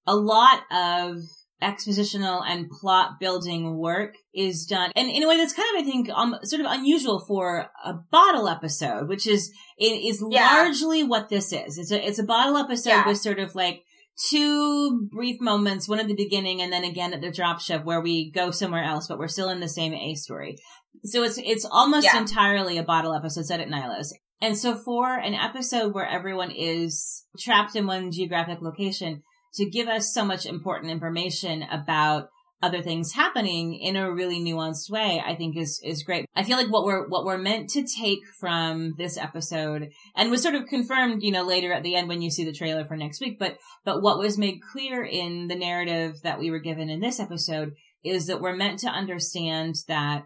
a 0.07 0.16
lot 0.16 0.62
of 0.73 1.19
expositional 1.62 2.43
and 2.47 2.71
plot 2.71 3.19
building 3.21 3.76
work 3.79 4.14
is 4.35 4.64
done 4.67 4.90
and 4.97 5.11
in 5.11 5.23
a 5.23 5.29
way 5.29 5.37
that's 5.37 5.52
kind 5.52 5.69
of 5.76 5.83
i 5.83 5.85
think 5.85 6.09
um, 6.11 6.37
sort 6.45 6.61
of 6.61 6.67
unusual 6.71 7.25
for 7.26 7.67
a 7.85 7.93
bottle 8.11 8.49
episode 8.49 9.09
which 9.09 9.26
is 9.26 9.52
it 9.79 9.85
is 10.09 10.23
Yeah. 10.31 10.45
largely 10.55 11.02
what 11.05 11.29
this 11.29 11.52
is 11.52 11.79
it's 11.79 11.90
a 11.93 12.07
it's 12.07 12.19
a 12.19 12.25
bottle 12.25 12.57
episode 12.57 12.90
Yeah. 12.90 13.07
with 13.07 13.19
sort 13.19 13.38
of 13.38 13.55
like 13.55 13.83
two 14.29 15.09
brief 15.11 15.40
moments 15.40 15.88
one 15.88 15.99
at 15.99 16.07
the 16.07 16.14
beginning 16.14 16.61
and 16.61 16.73
then 16.73 16.85
again 16.85 17.12
at 17.14 17.21
the 17.21 17.31
drop 17.33 17.61
ship 17.61 17.85
where 17.85 18.00
we 18.00 18.31
go 18.31 18.50
somewhere 18.50 18.85
else 18.85 19.07
but 19.09 19.19
we're 19.19 19.29
still 19.29 19.49
in 19.50 19.61
the 19.61 19.69
same 19.69 19.95
a 19.95 20.14
story 20.14 20.57
so 21.05 21.23
it's 21.23 21.38
it's 21.38 21.64
almost 21.71 22.05
Yeah. 22.07 22.19
entirely 22.21 22.76
a 22.76 22.83
bottle 22.83 23.14
episode 23.14 23.47
set 23.47 23.61
at 23.61 23.69
Niylah's. 23.69 24.14
And 24.43 24.57
so 24.57 24.75
for 24.75 25.14
an 25.17 25.35
episode 25.35 25.95
where 25.95 26.07
everyone 26.07 26.50
is 26.50 27.25
trapped 27.38 27.76
in 27.76 27.87
one 27.87 28.11
geographic 28.11 28.61
location, 28.61 29.23
to 29.54 29.69
give 29.69 29.88
us 29.88 30.12
so 30.12 30.25
much 30.25 30.47
important 30.47 30.90
information 30.90 31.62
about 31.62 32.28
other 32.62 32.83
things 32.83 33.12
happening 33.12 33.75
in 33.75 33.97
a 33.97 34.12
really 34.12 34.38
nuanced 34.38 34.90
way, 34.90 35.23
I 35.25 35.35
think 35.35 35.57
is, 35.57 35.80
is 35.83 36.02
great. 36.02 36.26
I 36.37 36.42
feel 36.42 36.59
like 36.59 36.71
what 36.71 36.85
we're, 36.85 37.09
what 37.09 37.25
we're 37.25 37.38
meant 37.38 37.71
to 37.71 37.87
take 37.87 38.21
from 38.38 38.92
this 38.99 39.16
episode 39.16 39.88
and 40.14 40.30
was 40.30 40.42
sort 40.42 40.54
of 40.54 40.66
confirmed, 40.66 41.23
you 41.23 41.33
know, 41.33 41.42
later 41.42 41.73
at 41.73 41.83
the 41.83 41.97
end 41.97 42.09
when 42.09 42.21
you 42.21 42.30
see 42.30 42.45
the 42.45 42.52
trailer 42.52 42.85
for 42.85 42.97
next 42.97 43.21
week, 43.21 43.38
but, 43.38 43.57
but 43.85 44.02
what 44.02 44.19
was 44.19 44.37
made 44.37 44.61
clear 44.73 45.02
in 45.02 45.49
the 45.49 45.54
narrative 45.54 46.16
that 46.23 46.38
we 46.38 46.50
were 46.50 46.59
given 46.59 46.90
in 46.90 47.00
this 47.00 47.19
episode 47.19 47.73
is 48.04 48.26
that 48.26 48.40
we're 48.40 48.57
meant 48.57 48.80
to 48.80 48.88
understand 48.88 49.76
that 49.88 50.25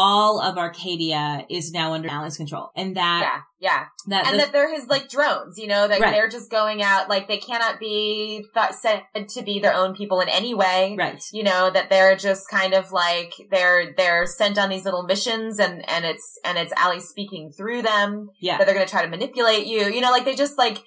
all 0.00 0.40
of 0.40 0.56
Arcadia 0.56 1.44
is 1.50 1.72
now 1.72 1.92
under 1.92 2.08
Ali's 2.08 2.36
control 2.36 2.70
and 2.76 2.96
that, 2.96 3.42
Yeah, 3.60 3.68
yeah. 3.68 3.84
that, 4.06 4.26
And 4.28 4.34
the- 4.34 4.44
that 4.44 4.52
they're 4.52 4.72
his 4.72 4.86
like 4.86 5.08
drones, 5.08 5.58
you 5.58 5.66
know, 5.66 5.88
that 5.88 5.98
Right. 6.00 6.12
they're 6.12 6.28
just 6.28 6.52
going 6.52 6.84
out, 6.84 7.08
like 7.08 7.26
they 7.26 7.38
cannot 7.38 7.80
be 7.80 8.44
thought, 8.54 8.76
said 8.76 9.02
to 9.30 9.42
be 9.42 9.58
their 9.58 9.74
own 9.74 9.96
people 9.96 10.20
in 10.20 10.28
any 10.28 10.54
way. 10.54 10.94
right. 10.96 11.20
You 11.32 11.42
know, 11.42 11.68
that 11.70 11.90
they're 11.90 12.14
just 12.14 12.48
kind 12.48 12.74
of 12.74 12.92
like, 12.92 13.32
they're, 13.50 13.92
they're 13.96 14.24
sent 14.26 14.56
on 14.56 14.68
these 14.68 14.84
little 14.84 15.02
missions 15.02 15.58
and, 15.58 15.86
and 15.90 16.04
it's, 16.04 16.38
and 16.44 16.56
it's 16.56 16.72
Ali 16.80 17.00
speaking 17.00 17.50
through 17.56 17.82
them. 17.82 18.28
Yeah. 18.40 18.56
that 18.58 18.66
they're 18.66 18.76
going 18.76 18.86
to 18.86 18.90
try 18.92 19.02
to 19.02 19.10
manipulate 19.10 19.66
you. 19.66 19.86
You 19.92 20.00
know, 20.00 20.12
like 20.12 20.24
they 20.26 20.36
just 20.36 20.56
like, 20.56 20.78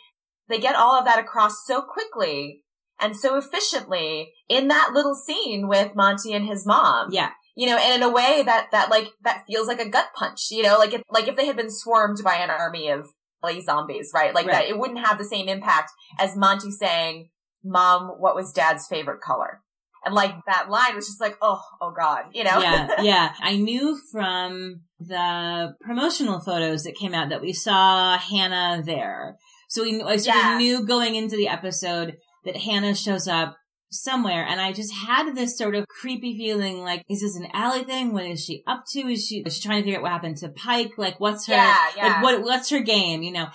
they 0.48 0.58
get 0.60 0.75
all 0.75 0.98
of 0.98 1.03
that 1.03 1.20
across 1.20 1.65
so 1.68 1.82
quickly 1.82 2.63
and 2.98 3.18
so 3.18 3.36
efficiently 3.36 4.32
in 4.48 4.70
that 4.70 4.91
little 4.94 5.15
scene 5.15 5.68
with 5.68 5.96
Monty 5.96 6.32
and 6.34 6.46
his 6.48 6.65
mom. 6.65 7.10
Yeah. 7.12 7.32
You 7.55 7.67
know, 7.67 7.77
and 7.77 8.01
in 8.01 8.10
a 8.10 8.12
way 8.12 8.43
that, 8.46 8.67
that 8.72 8.89
like, 8.89 9.10
that 9.24 9.43
feels 9.48 9.67
like 9.67 9.79
a 9.79 9.89
gut 9.89 10.08
punch, 10.15 10.48
you 10.51 10.63
know, 10.63 10.77
like 10.77 10.93
if, 10.93 11.01
like 11.10 11.27
if 11.27 11.36
they 11.36 11.46
had 11.48 11.58
been 11.58 11.72
swarmed 11.72 12.20
by 12.24 12.36
an 12.36 12.50
army 12.50 12.89
of 12.89 13.08
like 13.43 13.62
zombies, 13.63 14.12
right? 14.13 14.34
Like 14.34 14.46
Right. 14.48 14.53
that, 14.53 14.70
it 14.70 14.77
wouldn't 14.77 15.05
have 15.05 15.17
the 15.17 15.25
same 15.25 15.50
impact 15.50 15.91
as 16.20 16.36
Monty 16.38 16.72
saying, 16.72 17.29
mom, 17.63 18.10
what 18.20 18.36
was 18.36 18.53
dad's 18.53 18.88
favorite 18.88 19.22
color? 19.22 19.62
And 20.05 20.15
like 20.15 20.34
that 20.48 20.70
line 20.70 20.96
was 20.96 21.05
just 21.08 21.20
like, 21.22 21.38
oh, 21.41 21.62
oh 21.81 21.93
God, 21.96 22.25
you 22.34 22.43
know? 22.43 22.60
yeah, 22.60 22.88
yeah. 23.01 23.34
I 23.39 23.58
knew 23.58 24.00
from 24.12 24.81
the 25.00 25.75
promotional 25.81 26.39
photos 26.39 26.84
that 26.84 26.96
came 26.96 27.13
out 27.13 27.29
that 27.29 27.41
we 27.41 27.53
saw 27.53 28.17
Hannah 28.17 28.81
there. 28.84 29.38
So 29.70 29.84
we, 29.84 30.01
I 30.01 30.17
sort 30.17 30.36
Yeah. 30.36 30.53
of 30.53 30.58
knew 30.58 30.86
going 30.86 31.15
into 31.15 31.36
the 31.36 31.48
episode 31.50 32.17
that 32.46 32.58
Hannah 32.58 32.96
shows 32.96 33.27
up 33.27 33.58
somewhere. 33.91 34.45
And 34.48 34.60
I 34.60 34.71
just 34.71 34.93
had 34.93 35.36
this 35.36 35.57
sort 35.57 35.75
of 35.75 35.88
creepy 35.88 36.38
feeling 36.38 36.79
like, 36.79 37.03
is 37.10 37.21
this 37.21 37.36
an 37.36 37.48
Allie 37.53 37.83
thing? 37.83 38.13
What 38.13 38.25
is 38.25 38.43
she 38.43 38.63
up 38.65 38.86
to? 38.93 39.00
Is 39.01 39.25
she, 39.25 39.43
is 39.45 39.57
she 39.57 39.62
trying 39.62 39.81
to 39.81 39.83
figure 39.83 40.00
out 40.00 40.03
what 40.03 40.12
happened 40.12 40.38
to 40.38 40.50
Pike? 40.50 40.93
Like, 40.98 41.19
what's 41.19 41.48
her, 41.48 41.53
Yeah, 41.53 41.77
yeah. 41.98 42.07
like, 42.07 42.24
what, 42.24 42.41
what's 42.41 42.69
her 42.69 42.79
game, 42.79 43.21
you 43.21 43.31
know? 43.31 43.48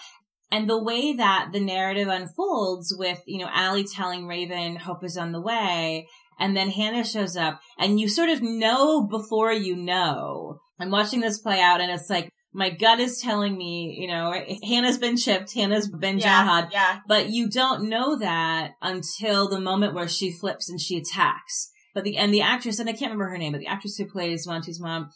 And 0.50 0.68
the 0.70 0.82
way 0.82 1.14
that 1.14 1.48
the 1.52 1.60
narrative 1.60 2.08
unfolds 2.08 2.94
with, 2.96 3.20
you 3.26 3.38
know, 3.38 3.50
Allie 3.52 3.84
telling 3.84 4.26
Raven 4.26 4.76
hope 4.76 5.02
is 5.02 5.16
on 5.16 5.32
the 5.32 5.40
way, 5.40 6.06
and 6.38 6.56
then 6.56 6.70
Hannah 6.70 7.04
shows 7.04 7.36
up, 7.36 7.60
and 7.78 7.98
you 7.98 8.08
sort 8.08 8.28
of 8.28 8.42
know 8.42 9.06
before 9.08 9.52
you 9.52 9.74
know. 9.74 10.60
I'm 10.78 10.90
watching 10.90 11.20
this 11.20 11.38
play 11.38 11.60
out, 11.60 11.80
and 11.80 11.90
it's 11.90 12.08
like, 12.08 12.30
my 12.56 12.70
gut 12.70 13.00
is 13.00 13.20
telling 13.20 13.54
me, 13.54 13.98
you 14.00 14.08
know, 14.08 14.32
Hannah's 14.66 14.96
been 14.96 15.18
chipped, 15.18 15.52
Hannah's 15.52 15.90
been 15.90 16.18
jihad, 16.18 16.70
yeah. 16.72 17.00
but 17.06 17.28
you 17.28 17.50
don't 17.50 17.90
know 17.90 18.18
that 18.18 18.72
until 18.80 19.46
the 19.46 19.60
moment 19.60 19.92
where 19.92 20.08
she 20.08 20.32
flips 20.32 20.70
and 20.70 20.80
she 20.80 20.96
attacks. 20.96 21.70
But 21.94 22.04
the, 22.04 22.16
and 22.16 22.32
the 22.32 22.40
actress, 22.40 22.78
and 22.78 22.88
I 22.88 22.92
can't 22.92 23.12
remember 23.12 23.28
her 23.28 23.36
name, 23.36 23.52
but 23.52 23.60
the 23.60 23.66
actress 23.66 23.98
who 23.98 24.06
plays 24.06 24.46
Monty's 24.46 24.80
mom 24.80 25.10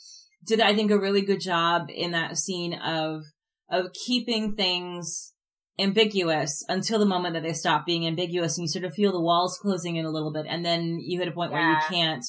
did, 0.46 0.60
I 0.60 0.74
think, 0.74 0.90
a 0.90 0.98
really 0.98 1.22
good 1.22 1.40
job 1.40 1.88
in 1.88 2.10
that 2.10 2.36
scene 2.36 2.74
of, 2.74 3.22
of 3.70 3.86
keeping 3.94 4.54
things 4.54 5.32
ambiguous 5.78 6.62
until 6.68 6.98
the 6.98 7.06
moment 7.06 7.32
that 7.32 7.42
they 7.42 7.54
stop 7.54 7.86
being 7.86 8.06
ambiguous 8.06 8.58
and 8.58 8.64
you 8.64 8.68
sort 8.68 8.84
of 8.84 8.92
feel 8.92 9.12
the 9.12 9.20
walls 9.20 9.58
closing 9.62 9.96
in 9.96 10.04
a 10.04 10.10
little 10.10 10.30
bit. 10.30 10.44
And 10.46 10.62
then 10.62 10.98
you 11.00 11.18
hit 11.18 11.28
a 11.28 11.32
point 11.32 11.52
where 11.52 11.70
you 11.70 11.78
can't, 11.88 12.24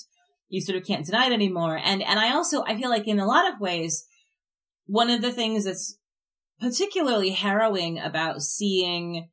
you 0.47 0.61
sort 0.61 0.77
of 0.77 0.87
can't 0.87 1.05
deny 1.05 1.25
it 1.25 1.33
anymore. 1.33 1.77
And, 1.77 2.01
and 2.01 2.17
I 2.17 2.31
also, 2.31 2.63
I 2.63 2.79
feel 2.79 2.89
like 2.89 3.09
in 3.09 3.19
a 3.19 3.27
lot 3.27 3.53
of 3.53 3.59
ways, 3.59 4.05
one 4.91 5.09
of 5.09 5.21
the 5.21 5.31
things 5.31 5.63
that's 5.63 5.97
particularly 6.59 7.29
harrowing 7.29 7.97
about 7.97 8.41
seeing 8.41 9.29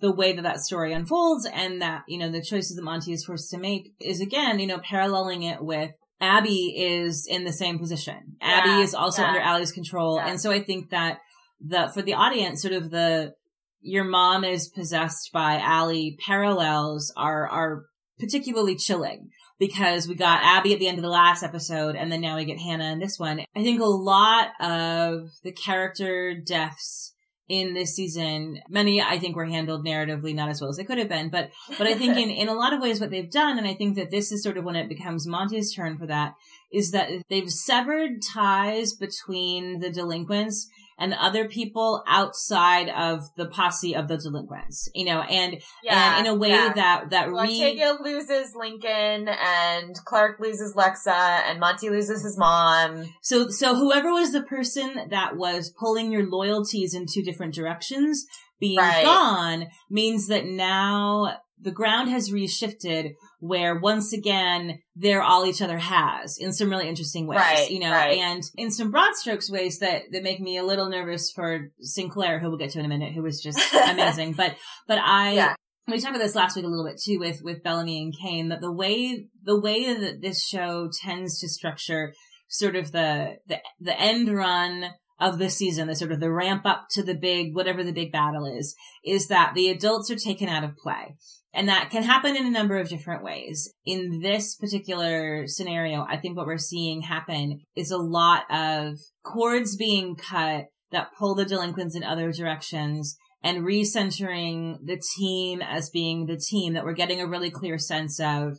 the 0.00 0.10
way 0.10 0.32
that 0.32 0.42
that 0.42 0.60
story 0.60 0.94
unfolds 0.94 1.46
and 1.52 1.82
that, 1.82 2.04
you 2.08 2.18
know, 2.18 2.30
the 2.30 2.42
choices 2.42 2.74
that 2.74 2.82
Monty 2.82 3.12
is 3.12 3.22
forced 3.22 3.50
to 3.50 3.58
make 3.58 3.92
is 4.00 4.22
again, 4.22 4.58
you 4.58 4.66
know, 4.66 4.78
paralleling 4.78 5.42
it 5.42 5.62
with 5.62 5.90
Abby 6.22 6.74
is 6.74 7.28
in 7.30 7.44
the 7.44 7.52
same 7.52 7.78
position. 7.78 8.36
Yeah, 8.40 8.48
Abby 8.48 8.82
is 8.82 8.94
also 8.94 9.20
yeah. 9.20 9.28
under 9.28 9.40
Allie's 9.40 9.72
control. 9.72 10.16
Yeah. 10.16 10.30
And 10.30 10.40
so 10.40 10.50
I 10.50 10.62
think 10.62 10.88
that 10.88 11.18
the, 11.60 11.90
for 11.92 12.00
the 12.00 12.14
audience, 12.14 12.62
sort 12.62 12.72
of 12.72 12.90
the, 12.90 13.34
your 13.82 14.04
mom 14.04 14.42
is 14.42 14.70
possessed 14.70 15.32
by 15.34 15.58
Allie 15.58 16.16
parallels 16.26 17.12
are, 17.14 17.46
are 17.46 17.82
particularly 18.18 18.76
chilling 18.76 19.28
because 19.58 20.08
we 20.08 20.14
got 20.14 20.42
Abby 20.42 20.72
at 20.72 20.78
the 20.78 20.88
end 20.88 20.98
of 20.98 21.02
the 21.02 21.10
last 21.10 21.42
episode 21.42 21.96
and 21.96 22.10
then 22.10 22.20
now 22.20 22.36
we 22.36 22.44
get 22.44 22.58
Hannah 22.58 22.92
in 22.92 22.98
this 22.98 23.18
one. 23.18 23.40
I 23.54 23.62
think 23.62 23.80
a 23.80 23.84
lot 23.84 24.48
of 24.60 25.30
the 25.42 25.52
character 25.52 26.34
deaths 26.34 27.14
in 27.48 27.74
this 27.74 27.94
season, 27.94 28.60
many 28.70 29.02
I 29.02 29.18
think 29.18 29.36
were 29.36 29.44
handled 29.44 29.84
narratively 29.84 30.34
not 30.34 30.48
as 30.48 30.60
well 30.60 30.70
as 30.70 30.78
they 30.78 30.84
could 30.84 30.98
have 30.98 31.10
been, 31.10 31.28
but, 31.28 31.50
but 31.76 31.86
I 31.86 31.94
think 31.94 32.16
in, 32.16 32.30
in 32.30 32.48
a 32.48 32.54
lot 32.54 32.72
of 32.72 32.80
ways 32.80 33.00
what 33.00 33.10
they've 33.10 33.30
done, 33.30 33.58
and 33.58 33.66
I 33.66 33.74
think 33.74 33.96
that 33.96 34.10
this 34.10 34.32
is 34.32 34.42
sort 34.42 34.56
of 34.56 34.64
when 34.64 34.76
it 34.76 34.88
becomes 34.88 35.26
Monty's 35.26 35.74
turn 35.74 35.98
for 35.98 36.06
that, 36.06 36.34
is 36.72 36.90
that 36.92 37.10
they've 37.28 37.50
severed 37.50 38.22
ties 38.22 38.94
between 38.94 39.80
the 39.80 39.90
delinquents 39.90 40.68
and 40.98 41.14
other 41.14 41.48
people 41.48 42.02
outside 42.06 42.88
of 42.88 43.20
the 43.36 43.46
posse 43.46 43.94
of 43.94 44.08
the 44.08 44.16
delinquents, 44.16 44.88
you 44.94 45.04
know, 45.04 45.22
and, 45.22 45.60
yeah, 45.82 46.18
and 46.18 46.26
in 46.26 46.32
a 46.32 46.36
way 46.36 46.50
yeah. 46.50 46.72
that, 46.72 47.10
that 47.10 47.32
Well, 47.32 47.44
re- 47.44 47.92
loses 48.02 48.54
Lincoln, 48.54 49.28
and 49.28 49.94
Clarke 50.04 50.38
loses 50.40 50.74
Lexa, 50.74 51.40
and 51.48 51.58
Monty 51.58 51.90
loses 51.90 52.22
his 52.22 52.38
mom. 52.38 53.12
So, 53.22 53.48
so 53.48 53.74
whoever 53.74 54.12
was 54.12 54.32
the 54.32 54.42
person 54.42 55.08
that 55.10 55.36
was 55.36 55.72
pulling 55.78 56.12
your 56.12 56.26
loyalties 56.28 56.94
in 56.94 57.06
two 57.12 57.22
different 57.22 57.54
directions 57.54 58.26
being 58.60 58.78
Right. 58.78 59.04
gone 59.04 59.66
means 59.90 60.28
that 60.28 60.46
now 60.46 61.38
the 61.64 61.72
ground 61.72 62.10
has 62.10 62.30
reshifted 62.30 63.12
where 63.40 63.74
once 63.78 64.12
again 64.12 64.78
they're 64.94 65.22
all 65.22 65.44
each 65.46 65.60
other 65.62 65.78
has 65.78 66.36
in 66.38 66.52
some 66.52 66.70
really 66.70 66.88
interesting 66.88 67.26
ways, 67.26 67.38
Right, 67.40 67.70
you 67.70 67.80
know, 67.80 67.90
right. 67.90 68.18
and 68.18 68.42
in 68.56 68.70
some 68.70 68.90
broad 68.90 69.14
strokes 69.16 69.50
ways 69.50 69.78
that, 69.80 70.02
that 70.12 70.22
make 70.22 70.40
me 70.40 70.56
a 70.56 70.62
little 70.64 70.88
nervous 70.88 71.30
for 71.34 71.70
Sinclair, 71.80 72.38
who 72.38 72.48
we'll 72.48 72.58
get 72.58 72.70
to 72.70 72.78
in 72.78 72.84
a 72.84 72.88
minute, 72.88 73.14
who 73.14 73.22
was 73.22 73.42
just 73.42 73.58
amazing. 73.88 74.34
But, 74.34 74.54
but 74.86 74.98
I, 74.98 75.32
Yeah. 75.32 75.54
we 75.88 75.98
talked 75.98 76.14
about 76.14 76.22
this 76.24 76.34
last 76.36 76.54
week 76.56 76.64
a 76.64 76.68
little 76.68 76.86
bit 76.86 77.00
too 77.04 77.18
with, 77.18 77.40
with 77.42 77.62
Bellamy 77.62 78.02
and 78.02 78.14
Kane, 78.16 78.48
that 78.50 78.60
the 78.60 78.72
way, 78.72 79.26
the 79.42 79.58
way 79.58 79.92
that 79.92 80.20
this 80.22 80.46
show 80.46 80.88
tends 81.02 81.40
to 81.40 81.48
structure 81.48 82.12
sort 82.48 82.76
of 82.76 82.92
the, 82.92 83.36
the, 83.46 83.58
the 83.80 84.00
end 84.00 84.28
run 84.28 84.90
of 85.20 85.38
the 85.38 85.48
season, 85.48 85.86
the 85.88 85.94
sort 85.94 86.10
of 86.12 86.20
the 86.20 86.30
ramp 86.32 86.62
up 86.66 86.86
to 86.90 87.02
the 87.02 87.14
big, 87.14 87.54
whatever 87.54 87.84
the 87.84 87.92
big 87.92 88.10
battle 88.12 88.46
is, 88.46 88.74
is 89.04 89.28
that 89.28 89.52
the 89.54 89.68
adults 89.70 90.10
are 90.10 90.16
taken 90.16 90.48
out 90.48 90.64
of 90.64 90.76
play. 90.76 91.14
And 91.54 91.68
that 91.68 91.90
can 91.90 92.02
happen 92.02 92.36
in 92.36 92.46
a 92.46 92.50
number 92.50 92.76
of 92.78 92.88
different 92.88 93.22
ways. 93.22 93.72
In 93.86 94.20
this 94.20 94.56
particular 94.56 95.46
scenario, 95.46 96.04
I 96.08 96.16
think 96.16 96.36
what 96.36 96.46
we're 96.46 96.58
seeing 96.58 97.02
happen 97.02 97.60
is 97.76 97.92
a 97.92 97.96
lot 97.96 98.42
of 98.50 98.98
cords 99.22 99.76
being 99.76 100.16
cut 100.16 100.66
that 100.90 101.12
pull 101.16 101.36
the 101.36 101.44
delinquents 101.44 101.94
in 101.94 102.02
other 102.02 102.32
directions 102.32 103.16
and 103.42 103.64
recentering 103.64 104.78
the 104.84 105.00
team 105.16 105.62
as 105.62 105.90
being 105.90 106.26
the 106.26 106.36
team 106.36 106.74
that 106.74 106.84
we're 106.84 106.92
getting 106.92 107.20
a 107.20 107.26
really 107.26 107.50
clear 107.50 107.78
sense 107.78 108.18
of 108.18 108.58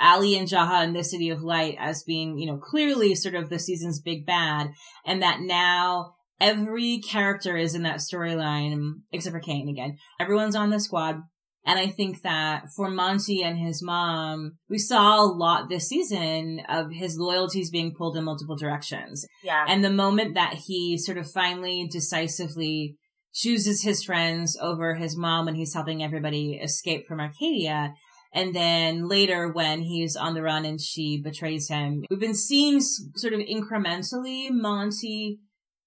Ali 0.00 0.38
and 0.38 0.48
Jaha 0.48 0.84
in 0.84 0.94
the 0.94 1.04
City 1.04 1.28
of 1.28 1.42
Light 1.42 1.76
as 1.78 2.02
being, 2.02 2.38
you 2.38 2.46
know, 2.46 2.56
clearly 2.56 3.14
sort 3.14 3.34
of 3.34 3.50
the 3.50 3.58
season's 3.58 4.00
big 4.00 4.24
bad 4.24 4.70
and 5.04 5.20
that 5.22 5.40
now 5.40 6.14
every 6.40 6.98
character 6.98 7.56
is 7.56 7.74
in 7.74 7.82
that 7.82 7.98
storyline 7.98 8.94
except 9.12 9.34
for 9.34 9.40
Kane 9.40 9.68
again. 9.68 9.98
Everyone's 10.18 10.56
on 10.56 10.70
the 10.70 10.80
squad. 10.80 11.20
And 11.64 11.78
I 11.78 11.86
think 11.86 12.22
that 12.22 12.64
for 12.74 12.90
Monty 12.90 13.42
and 13.42 13.56
his 13.56 13.82
mom, 13.82 14.58
we 14.68 14.78
saw 14.78 15.20
a 15.20 15.26
lot 15.26 15.68
this 15.68 15.88
season 15.88 16.60
of 16.68 16.90
his 16.90 17.16
loyalties 17.18 17.70
being 17.70 17.94
pulled 17.94 18.16
in 18.16 18.24
multiple 18.24 18.56
directions. 18.56 19.24
Yeah. 19.44 19.64
And 19.68 19.84
the 19.84 19.90
moment 19.90 20.34
that 20.34 20.54
he 20.66 20.98
sort 20.98 21.18
of 21.18 21.30
finally 21.30 21.88
decisively 21.90 22.96
chooses 23.32 23.82
his 23.82 24.02
friends 24.02 24.58
over 24.60 24.94
his 24.94 25.16
mom 25.16 25.46
when 25.46 25.54
he's 25.54 25.72
helping 25.72 26.02
everybody 26.02 26.54
escape 26.54 27.06
from 27.06 27.20
Arcadia. 27.20 27.94
And 28.34 28.54
then 28.54 29.08
later 29.08 29.52
when 29.52 29.82
he's 29.82 30.16
on 30.16 30.34
the 30.34 30.42
run 30.42 30.64
and 30.64 30.80
she 30.80 31.20
betrays 31.22 31.68
him, 31.68 32.04
we've 32.10 32.18
been 32.18 32.34
seeing 32.34 32.80
sort 32.80 33.34
of 33.34 33.40
incrementally 33.40 34.48
Monty 34.50 35.38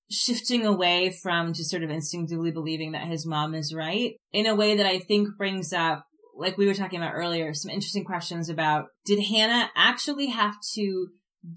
shifting 0.09 0.65
away 0.65 1.09
from 1.09 1.53
just 1.53 1.69
sort 1.69 1.83
of 1.83 1.89
instinctively 1.89 2.51
believing 2.51 2.91
that 2.91 3.07
his 3.07 3.25
mom 3.25 3.55
is 3.55 3.73
right 3.73 4.13
in 4.31 4.45
a 4.45 4.55
way 4.55 4.75
that 4.77 4.85
I 4.85 4.99
think 4.99 5.29
brings 5.37 5.73
up, 5.73 6.05
like 6.37 6.57
we 6.57 6.67
were 6.67 6.73
talking 6.73 6.99
about 6.99 7.13
earlier, 7.13 7.53
some 7.53 7.71
interesting 7.71 8.05
questions 8.05 8.49
about 8.49 8.85
did 9.05 9.23
Hannah 9.23 9.69
actually 9.75 10.27
have 10.27 10.55
to 10.75 11.07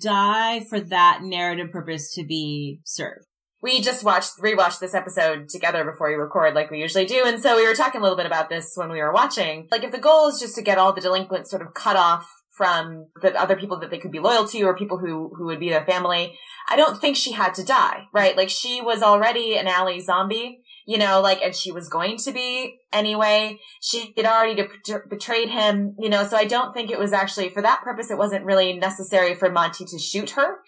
die 0.00 0.60
for 0.68 0.80
that 0.80 1.20
narrative 1.22 1.70
purpose 1.70 2.14
to 2.14 2.24
be 2.24 2.80
served? 2.84 3.26
we 3.60 3.80
just 3.80 4.04
watched 4.04 4.38
rewatched 4.38 4.78
this 4.78 4.94
episode 4.94 5.48
together 5.48 5.84
before 5.84 6.08
we 6.08 6.14
record 6.14 6.54
like 6.54 6.70
we 6.70 6.80
usually 6.80 7.04
do 7.04 7.24
and 7.26 7.40
so 7.40 7.56
we 7.56 7.66
were 7.66 7.74
talking 7.74 8.00
a 8.00 8.02
little 8.02 8.16
bit 8.16 8.26
about 8.26 8.48
this 8.48 8.72
when 8.76 8.90
we 8.90 9.00
were 9.00 9.12
watching 9.12 9.66
like 9.70 9.84
if 9.84 9.92
the 9.92 9.98
goal 9.98 10.28
is 10.28 10.40
just 10.40 10.54
to 10.54 10.62
get 10.62 10.78
all 10.78 10.92
the 10.92 11.00
delinquents 11.00 11.50
sort 11.50 11.62
of 11.62 11.74
cut 11.74 11.96
off 11.96 12.30
from 12.58 13.06
the 13.22 13.34
other 13.40 13.56
people 13.56 13.80
that 13.80 13.90
they 13.90 13.98
could 13.98 14.12
be 14.12 14.18
loyal 14.18 14.46
to 14.46 14.62
or 14.64 14.76
people 14.76 14.98
who 14.98 15.32
who 15.36 15.46
would 15.46 15.60
be 15.60 15.70
their 15.70 15.84
family 15.84 16.36
i 16.68 16.76
don't 16.76 17.00
think 17.00 17.16
she 17.16 17.32
had 17.32 17.54
to 17.54 17.64
die 17.64 18.02
right 18.12 18.36
like 18.36 18.50
she 18.50 18.82
was 18.82 19.02
already 19.02 19.56
an 19.56 19.66
Allie 19.66 20.00
zombie 20.00 20.60
you 20.86 20.98
know 20.98 21.20
like 21.22 21.40
and 21.40 21.54
she 21.54 21.72
was 21.72 21.88
going 21.88 22.16
to 22.18 22.32
be 22.32 22.76
anyway 22.92 23.58
she 23.80 24.12
had 24.16 24.26
already 24.26 24.68
de- 24.84 24.98
betrayed 25.08 25.48
him 25.48 25.94
you 25.98 26.10
know 26.10 26.24
so 26.24 26.36
i 26.36 26.44
don't 26.44 26.74
think 26.74 26.90
it 26.90 26.98
was 26.98 27.12
actually 27.12 27.48
for 27.48 27.62
that 27.62 27.80
purpose 27.82 28.10
it 28.10 28.18
wasn't 28.18 28.44
really 28.44 28.74
necessary 28.74 29.34
for 29.34 29.50
monty 29.50 29.84
to 29.84 29.98
shoot 29.98 30.30
her 30.30 30.58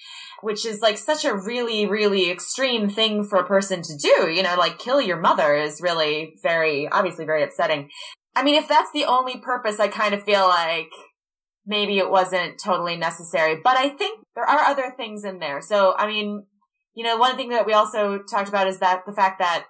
which 0.42 0.64
is 0.64 0.80
like 0.80 0.96
such 0.96 1.24
a 1.24 1.34
really, 1.34 1.86
really 1.86 2.30
extreme 2.30 2.88
thing 2.88 3.24
for 3.24 3.38
a 3.38 3.46
person 3.46 3.82
to 3.82 3.96
do. 3.96 4.30
You 4.30 4.42
know, 4.42 4.56
like 4.56 4.78
kill 4.78 5.00
your 5.00 5.20
mother 5.20 5.54
is 5.54 5.80
really 5.80 6.34
very, 6.42 6.88
obviously 6.88 7.24
very 7.24 7.42
upsetting. 7.42 7.90
I 8.34 8.42
mean, 8.42 8.54
if 8.54 8.68
that's 8.68 8.90
the 8.92 9.04
only 9.04 9.38
purpose, 9.38 9.80
I 9.80 9.88
kind 9.88 10.14
of 10.14 10.22
feel 10.22 10.46
like 10.46 10.90
maybe 11.70 11.98
it 11.98 12.10
wasn't 12.10 12.60
totally 12.62 12.96
necessary, 12.96 13.60
but 13.62 13.76
I 13.76 13.88
think 13.88 14.26
there 14.34 14.44
are 14.44 14.60
other 14.60 14.92
things 14.96 15.24
in 15.24 15.38
there. 15.38 15.62
So, 15.62 15.94
I 15.96 16.08
mean, 16.08 16.44
you 16.94 17.04
know, 17.04 17.16
one 17.16 17.36
thing 17.36 17.50
that 17.50 17.64
we 17.64 17.72
also 17.72 18.18
talked 18.18 18.48
about 18.48 18.66
is 18.66 18.80
that 18.80 19.02
the 19.06 19.12
fact 19.12 19.38
that 19.38 19.66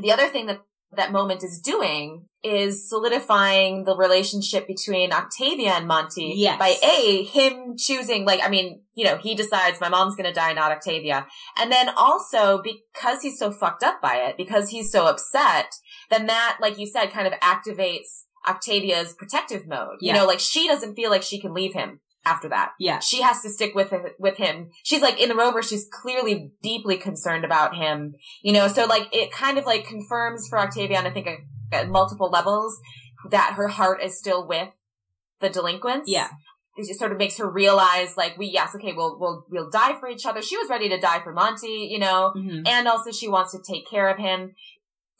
the 0.00 0.10
other 0.10 0.28
thing 0.28 0.46
that 0.46 0.62
that 0.96 1.12
moment 1.12 1.44
is 1.44 1.60
doing 1.60 2.26
is 2.42 2.88
solidifying 2.88 3.84
the 3.84 3.96
relationship 3.96 4.66
between 4.66 5.12
Octavia 5.12 5.72
and 5.72 5.86
Monty 5.86 6.32
Yes. 6.36 6.58
by 6.58 6.74
A, 6.82 7.22
him 7.24 7.76
choosing, 7.78 8.24
like, 8.24 8.40
I 8.42 8.48
mean, 8.48 8.82
you 8.94 9.04
know, 9.04 9.16
he 9.16 9.34
decides 9.34 9.80
my 9.80 9.88
mom's 9.88 10.16
gonna 10.16 10.34
die, 10.34 10.52
not 10.52 10.72
Octavia. 10.72 11.26
And 11.58 11.70
then 11.70 11.88
also 11.96 12.62
because 12.62 13.22
he's 13.22 13.38
so 13.38 13.52
fucked 13.52 13.82
up 13.82 14.02
by 14.02 14.16
it, 14.16 14.36
because 14.36 14.70
he's 14.70 14.90
so 14.90 15.06
upset, 15.06 15.72
then 16.10 16.26
that, 16.26 16.58
like 16.60 16.78
you 16.78 16.86
said, 16.86 17.10
kind 17.10 17.26
of 17.26 17.34
activates 17.40 18.24
Octavia's 18.48 19.14
protective 19.14 19.66
mode. 19.66 19.98
Yeah. 20.00 20.12
You 20.14 20.18
know, 20.20 20.26
like 20.26 20.40
she 20.40 20.66
doesn't 20.68 20.94
feel 20.94 21.10
like 21.10 21.22
she 21.22 21.40
can 21.40 21.54
leave 21.54 21.74
him 21.74 22.00
after 22.24 22.48
that. 22.48 22.72
Yeah. 22.78 23.00
She 23.00 23.22
has 23.22 23.42
to 23.42 23.50
stick 23.50 23.74
with 23.74 23.92
with 24.18 24.36
him. 24.36 24.70
She's 24.82 25.02
like 25.02 25.20
in 25.20 25.28
the 25.28 25.34
rover. 25.34 25.62
She's 25.62 25.88
clearly 25.90 26.52
deeply 26.62 26.96
concerned 26.96 27.44
about 27.44 27.76
him. 27.76 28.14
You 28.42 28.52
know, 28.52 28.68
so 28.68 28.84
like 28.86 29.08
it 29.12 29.32
kind 29.32 29.58
of 29.58 29.66
like 29.66 29.86
confirms 29.86 30.48
for 30.48 30.58
Octavia, 30.58 30.98
and 30.98 31.06
I 31.06 31.10
think 31.10 31.26
at, 31.26 31.38
at 31.72 31.88
multiple 31.88 32.30
levels, 32.30 32.78
that 33.30 33.54
her 33.56 33.68
heart 33.68 34.02
is 34.02 34.18
still 34.18 34.46
with 34.46 34.68
the 35.40 35.50
delinquents. 35.50 36.10
Yeah. 36.10 36.28
It 36.74 36.86
just 36.86 36.98
sort 37.00 37.12
of 37.12 37.18
makes 37.18 37.36
her 37.36 37.46
realize, 37.50 38.16
like, 38.16 38.38
we, 38.38 38.46
yes, 38.46 38.74
okay, 38.74 38.94
we'll, 38.94 39.18
we'll, 39.20 39.44
we'll 39.50 39.68
die 39.68 40.00
for 40.00 40.08
each 40.08 40.24
other. 40.24 40.40
She 40.40 40.56
was 40.56 40.70
ready 40.70 40.88
to 40.88 40.98
die 40.98 41.20
for 41.22 41.30
Monty, 41.30 41.86
you 41.90 41.98
know, 41.98 42.32
Mhm. 42.34 42.66
and 42.66 42.88
also 42.88 43.12
she 43.12 43.28
wants 43.28 43.52
to 43.52 43.58
take 43.60 43.86
care 43.86 44.08
of 44.08 44.16
him. 44.16 44.54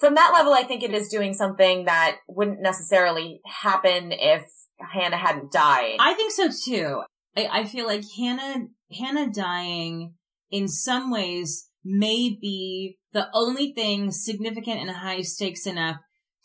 From 0.03 0.17
that 0.17 0.33
level, 0.35 0.53
I 0.53 0.65
think 0.65 0.83
it 0.83 0.93
is 0.93 1.11
doing 1.11 1.33
something 1.33 1.85
that 1.85 2.17
wouldn't 2.27 2.61
necessarily 2.61 3.41
happen 3.47 4.11
if 4.11 4.45
Hannah 4.81 5.17
hadn't 5.17 5.53
died. 5.53 5.99
I 6.01 6.15
think 6.15 6.33
so 6.33 6.49
too. 6.49 7.03
I, 7.37 7.61
I 7.61 7.65
feel 7.67 7.87
like 7.87 8.03
Hannah, 8.19 8.67
Hannah 8.99 9.31
dying 9.33 10.15
in 10.51 10.67
some 10.67 11.13
ways 11.13 11.69
may 11.85 12.37
be 12.41 12.99
the 13.13 13.29
only 13.33 13.73
thing 13.75 14.11
significant 14.11 14.81
and 14.81 14.91
high 14.91 15.21
stakes 15.21 15.69
enough 15.69 15.99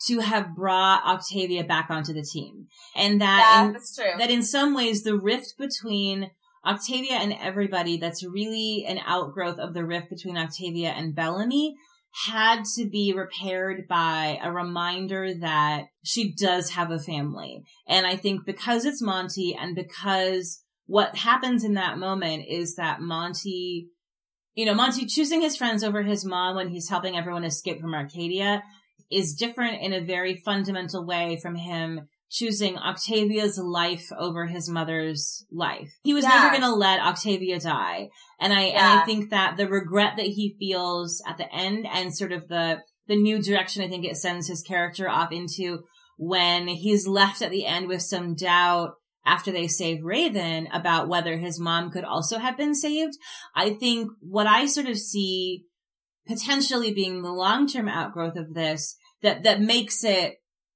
to 0.06 0.20
have 0.20 0.54
brought 0.54 1.04
Octavia 1.04 1.64
back 1.64 1.90
onto 1.90 2.12
the 2.12 2.22
team. 2.22 2.68
And 2.94 3.20
that, 3.20 3.56
yeah, 3.56 3.66
in, 3.66 3.72
that's 3.72 3.92
true. 3.92 4.12
that 4.18 4.30
in 4.30 4.44
some 4.44 4.72
ways 4.72 5.02
the 5.02 5.18
rift 5.18 5.54
between 5.58 6.30
Octavia 6.64 7.14
and 7.14 7.32
everybody 7.32 7.96
that's 7.96 8.24
really 8.24 8.84
an 8.86 9.00
outgrowth 9.04 9.58
of 9.58 9.74
the 9.74 9.84
rift 9.84 10.10
between 10.10 10.38
Octavia 10.38 10.90
and 10.90 11.12
Bellamy 11.12 11.74
had 12.26 12.64
to 12.76 12.88
be 12.88 13.12
repaired 13.14 13.86
by 13.88 14.38
a 14.42 14.50
reminder 14.50 15.34
that 15.34 15.84
she 16.02 16.34
does 16.34 16.70
have 16.70 16.90
a 16.90 16.98
family. 16.98 17.62
And 17.86 18.06
I 18.06 18.16
think 18.16 18.44
because 18.44 18.84
it's 18.84 19.02
Monty 19.02 19.56
and 19.58 19.74
because 19.74 20.62
what 20.86 21.16
happens 21.16 21.64
in 21.64 21.74
that 21.74 21.98
moment 21.98 22.46
is 22.48 22.76
that 22.76 23.00
Monty, 23.00 23.88
you 24.54 24.64
know, 24.64 24.74
Monty 24.74 25.06
choosing 25.06 25.42
his 25.42 25.56
friends 25.56 25.84
over 25.84 26.02
his 26.02 26.24
mom 26.24 26.56
when 26.56 26.68
he's 26.68 26.88
helping 26.88 27.16
everyone 27.16 27.44
escape 27.44 27.80
from 27.80 27.94
Arcadia 27.94 28.62
is 29.10 29.34
different 29.34 29.82
in 29.82 29.92
a 29.92 30.00
very 30.00 30.34
fundamental 30.34 31.06
way 31.06 31.38
from 31.40 31.54
him 31.54 32.08
choosing 32.30 32.76
Octavia's 32.76 33.58
life 33.58 34.06
over 34.18 34.46
his 34.46 34.68
mother's 34.68 35.44
life. 35.50 35.90
He 36.02 36.14
was 36.14 36.24
Yeah. 36.24 36.30
never 36.30 36.50
going 36.50 36.62
to 36.62 36.74
let 36.74 37.00
Octavia 37.00 37.58
die. 37.58 38.08
And 38.38 38.52
I, 38.52 38.62
and 38.62 39.00
I 39.00 39.04
think 39.04 39.30
that 39.30 39.56
the 39.56 39.68
regret 39.68 40.14
that 40.16 40.26
he 40.26 40.56
feels 40.58 41.22
at 41.26 41.38
the 41.38 41.52
end 41.52 41.86
and 41.90 42.14
sort 42.14 42.32
of 42.32 42.48
the, 42.48 42.80
the 43.06 43.16
new 43.16 43.42
direction 43.42 43.82
I 43.82 43.88
think 43.88 44.04
it 44.04 44.16
sends 44.16 44.48
his 44.48 44.62
character 44.62 45.08
off 45.08 45.32
into 45.32 45.84
when 46.18 46.68
he's 46.68 47.06
left 47.06 47.40
at 47.42 47.50
the 47.50 47.64
end 47.64 47.88
with 47.88 48.02
some 48.02 48.34
doubt 48.34 48.90
after 49.24 49.50
they 49.52 49.68
save 49.68 50.04
Raven 50.04 50.68
about 50.72 51.08
whether 51.08 51.36
his 51.36 51.60
mom 51.60 51.90
could 51.90 52.04
also 52.04 52.38
have 52.38 52.56
been 52.56 52.74
saved. 52.74 53.12
I 53.54 53.70
think 53.70 54.10
what 54.20 54.46
I 54.46 54.66
sort 54.66 54.86
of 54.86 54.98
see 54.98 55.64
potentially 56.26 56.92
being 56.92 57.22
the 57.22 57.32
long-term 57.32 57.88
outgrowth 57.88 58.36
of 58.36 58.52
this 58.54 58.96
that, 59.22 59.42
that 59.44 59.60
makes 59.60 60.04
it, 60.04 60.34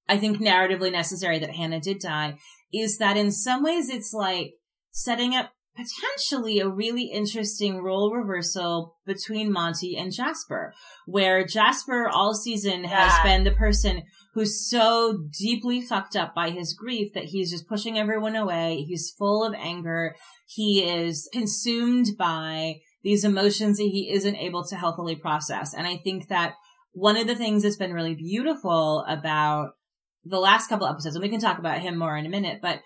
I 0.09 0.19
think, 0.19 0.39
narratively 0.39 0.93
necessary 0.93 1.39
that 1.39 1.55
Hannah 1.55 1.81
did 1.81 1.99
die 2.01 2.39
is 2.73 2.99
that 2.99 3.17
in 3.17 3.31
some 3.31 3.63
ways 3.63 3.89
it's 3.89 4.13
like 4.13 4.55
setting 4.91 5.35
up 5.35 5.53
potentially 5.75 6.61
a 6.61 6.69
really 6.69 7.05
interesting 7.05 7.83
role 7.83 8.13
reversal 8.13 8.97
between 9.07 9.51
Monty 9.51 9.97
and 9.97 10.13
Jasper, 10.13 10.75
where 11.07 11.47
Jasper 11.47 12.09
all 12.09 12.35
season 12.35 12.85
has 12.85 13.13
been 13.23 13.45
the 13.45 13.53
person 13.53 14.03
who's 14.35 14.69
so 14.69 15.27
deeply 15.39 15.81
fucked 15.81 16.17
up 16.17 16.35
by 16.35 16.51
his 16.51 16.75
grief 16.75 17.13
that 17.15 17.25
he's 17.25 17.51
just 17.51 17.69
pushing 17.69 17.99
everyone 17.99 18.37
away. 18.37 18.85
He's 18.87 19.15
full 19.19 19.45
of 19.45 19.55
anger. 19.55 20.15
He 20.47 20.83
is 20.83 21.29
consumed 21.33 22.09
by 22.19 22.81
these 23.03 23.25
emotions 23.25 23.79
that 23.79 23.85
he 23.85 24.11
isn't 24.13 24.37
able 24.37 24.65
to 24.65 24.77
healthily 24.77 25.17
process. 25.17 25.75
And 25.75 25.87
I 25.87 25.97
think 25.97 26.29
that 26.29 26.55
one 26.93 27.17
of 27.17 27.27
the 27.27 27.35
things 27.35 27.63
that's 27.63 27.77
been 27.77 27.95
really 27.95 28.15
beautiful 28.15 29.05
about 29.09 29.73
the 30.25 30.39
last 30.41 30.69
couple 30.69 30.87
episodes, 30.87 31.17
and 31.17 31.23
we 31.23 31.29
can 31.29 31.41
talk 31.41 31.59
about 31.59 31.81
him 31.81 31.97
more 31.97 32.17
in 32.17 32.27
a 32.27 32.31
minute, 32.31 32.61
but 32.63 32.81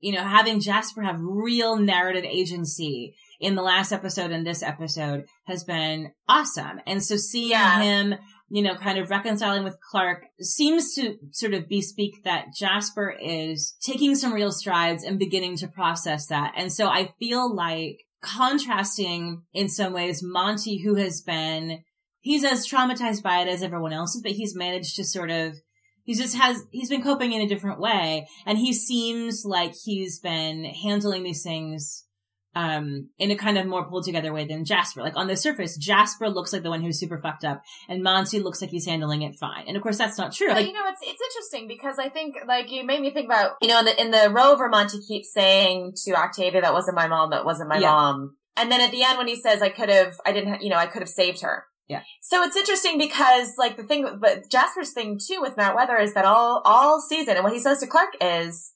you 0.00 0.12
know, 0.12 0.24
having 0.24 0.58
Jasper 0.58 1.02
have 1.02 1.20
real 1.20 1.76
narrative 1.76 2.24
agency 2.24 3.14
in 3.38 3.54
the 3.54 3.62
last 3.62 3.92
episode 3.92 4.32
and 4.32 4.44
this 4.44 4.60
episode 4.60 5.26
has 5.46 5.62
been 5.62 6.10
awesome. 6.28 6.80
And 6.88 7.00
so 7.02 7.16
seeing 7.16 7.50
Yeah. 7.50 7.80
him, 7.80 8.14
you 8.48 8.62
know, 8.62 8.74
kind 8.74 8.98
of 8.98 9.10
reconciling 9.10 9.62
with 9.62 9.76
Clarke 9.92 10.24
seems 10.40 10.94
to 10.96 11.18
sort 11.30 11.54
of 11.54 11.68
bespeak 11.68 12.24
that 12.24 12.46
Jasper 12.58 13.10
is 13.10 13.76
taking 13.80 14.16
some 14.16 14.32
real 14.34 14.50
strides 14.50 15.04
and 15.04 15.20
beginning 15.20 15.56
to 15.58 15.68
process 15.68 16.26
that. 16.26 16.52
And 16.56 16.72
so 16.72 16.88
I 16.88 17.12
feel 17.20 17.54
like 17.54 17.98
contrasting 18.22 19.42
in 19.52 19.68
some 19.68 19.92
ways 19.92 20.20
Monty, 20.22 20.82
who 20.82 20.96
has 20.96 21.20
been, 21.22 21.84
he's 22.20 22.44
as 22.44 22.66
traumatized 22.66 23.22
by 23.22 23.40
it 23.40 23.48
as 23.48 23.62
everyone 23.62 23.92
else 23.92 24.16
is, 24.16 24.22
but 24.22 24.32
he's 24.32 24.56
managed 24.56 24.96
to 24.96 25.04
sort 25.04 25.30
of 25.30 25.54
he 26.04 26.14
just 26.14 26.36
has 26.36 26.62
he's 26.70 26.88
been 26.90 27.02
coping 27.02 27.32
in 27.32 27.42
a 27.42 27.48
different 27.48 27.80
way 27.80 28.26
and 28.46 28.58
he 28.58 28.72
seems 28.72 29.44
like 29.44 29.72
he's 29.84 30.18
been 30.20 30.64
handling 30.64 31.22
these 31.22 31.42
things 31.42 32.04
um 32.54 33.08
in 33.18 33.30
a 33.30 33.34
kind 33.36 33.56
of 33.56 33.66
more 33.66 33.88
pulled 33.88 34.04
together 34.04 34.30
way 34.30 34.44
than 34.46 34.64
Jasper. 34.66 35.00
Like 35.00 35.16
on 35.16 35.26
the 35.26 35.36
surface, 35.36 35.76
Jasper 35.78 36.28
looks 36.28 36.52
like 36.52 36.62
the 36.62 36.68
one 36.68 36.82
who's 36.82 37.00
super 37.00 37.16
fucked 37.16 37.44
up 37.44 37.62
and 37.88 38.02
Monty 38.02 38.40
looks 38.40 38.60
like 38.60 38.70
he's 38.70 38.84
handling 38.86 39.22
it 39.22 39.36
fine. 39.40 39.64
And 39.66 39.76
of 39.76 39.82
course 39.82 39.96
that's 39.96 40.18
not 40.18 40.32
true. 40.34 40.48
But, 40.48 40.56
Like 40.58 40.66
you 40.66 40.74
know, 40.74 40.86
it's 40.86 41.00
it's 41.02 41.22
interesting 41.22 41.66
because 41.66 41.98
I 41.98 42.10
think 42.10 42.36
like 42.46 42.70
you 42.70 42.84
made 42.84 43.00
me 43.00 43.10
think 43.10 43.24
about 43.26 43.52
you 43.62 43.68
know 43.68 43.78
in 43.78 43.84
the 43.86 44.00
in 44.02 44.10
the 44.10 44.30
Rover 44.30 44.68
Monty 44.68 44.98
keeps 45.00 45.32
saying 45.32 45.94
to 46.04 46.12
Octavia 46.14 46.60
that 46.60 46.74
wasn't 46.74 46.96
my 46.96 47.06
mom, 47.08 47.30
that 47.30 47.46
wasn't 47.46 47.70
my 47.70 47.78
Yeah. 47.78 47.90
mom, 47.90 48.36
and 48.56 48.70
then 48.70 48.82
at 48.82 48.90
the 48.90 49.02
end 49.02 49.16
when 49.16 49.28
he 49.28 49.40
says 49.40 49.62
I 49.62 49.70
could 49.70 49.88
have, 49.88 50.12
I 50.26 50.32
didn't, 50.32 50.60
you 50.60 50.68
know, 50.68 50.76
I 50.76 50.86
could 50.86 51.00
have 51.00 51.08
saved 51.08 51.40
her. 51.40 51.64
Yeah. 51.92 52.02
So 52.22 52.42
it's 52.42 52.56
interesting 52.56 52.98
because 52.98 53.54
like 53.58 53.76
the 53.76 53.84
thing, 53.84 54.18
but 54.20 54.50
Jasper's 54.50 54.92
thing 54.92 55.18
too 55.18 55.38
with 55.40 55.56
Mount 55.56 55.76
Weather 55.76 55.96
is 55.98 56.14
that 56.14 56.24
all 56.24 56.62
all 56.64 57.00
season 57.00 57.36
and 57.36 57.44
what 57.44 57.52
he 57.52 57.58
says 57.60 57.80
to 57.80 57.86
Clarke 57.86 58.16
is 58.20 58.72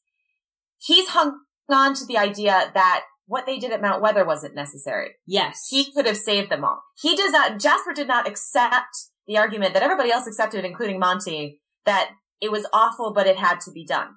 he's 0.79 1.09
hung 1.09 1.41
on 1.69 1.95
to 1.95 2.07
the 2.07 2.19
idea 2.19 2.71
that 2.75 3.05
what 3.27 3.47
they 3.47 3.59
did 3.59 3.73
at 3.73 3.83
Mount 3.83 4.01
Weather 4.01 4.25
wasn't 4.25 4.55
necessary. 4.55 5.17
yes. 5.27 5.67
He 5.69 5.91
could 5.93 6.07
have 6.07 6.17
saved 6.17 6.51
them 6.51 6.65
all. 6.65 6.83
He 7.01 7.17
does 7.17 7.33
not, 7.33 7.59
Jasper 7.59 7.93
did 7.93 8.07
not 8.07 8.29
accept 8.29 8.95
the 9.27 9.37
argument 9.37 9.75
that 9.75 9.83
everybody 9.83 10.13
else 10.13 10.29
accepted, 10.29 10.65
including 10.65 11.01
Monty, 11.01 11.61
that 11.85 12.11
it 12.41 12.53
was 12.53 12.69
awful, 12.73 13.13
but 13.13 13.27
it 13.27 13.37
had 13.37 13.59
to 13.61 13.73
be 13.73 13.85
done. 13.85 14.11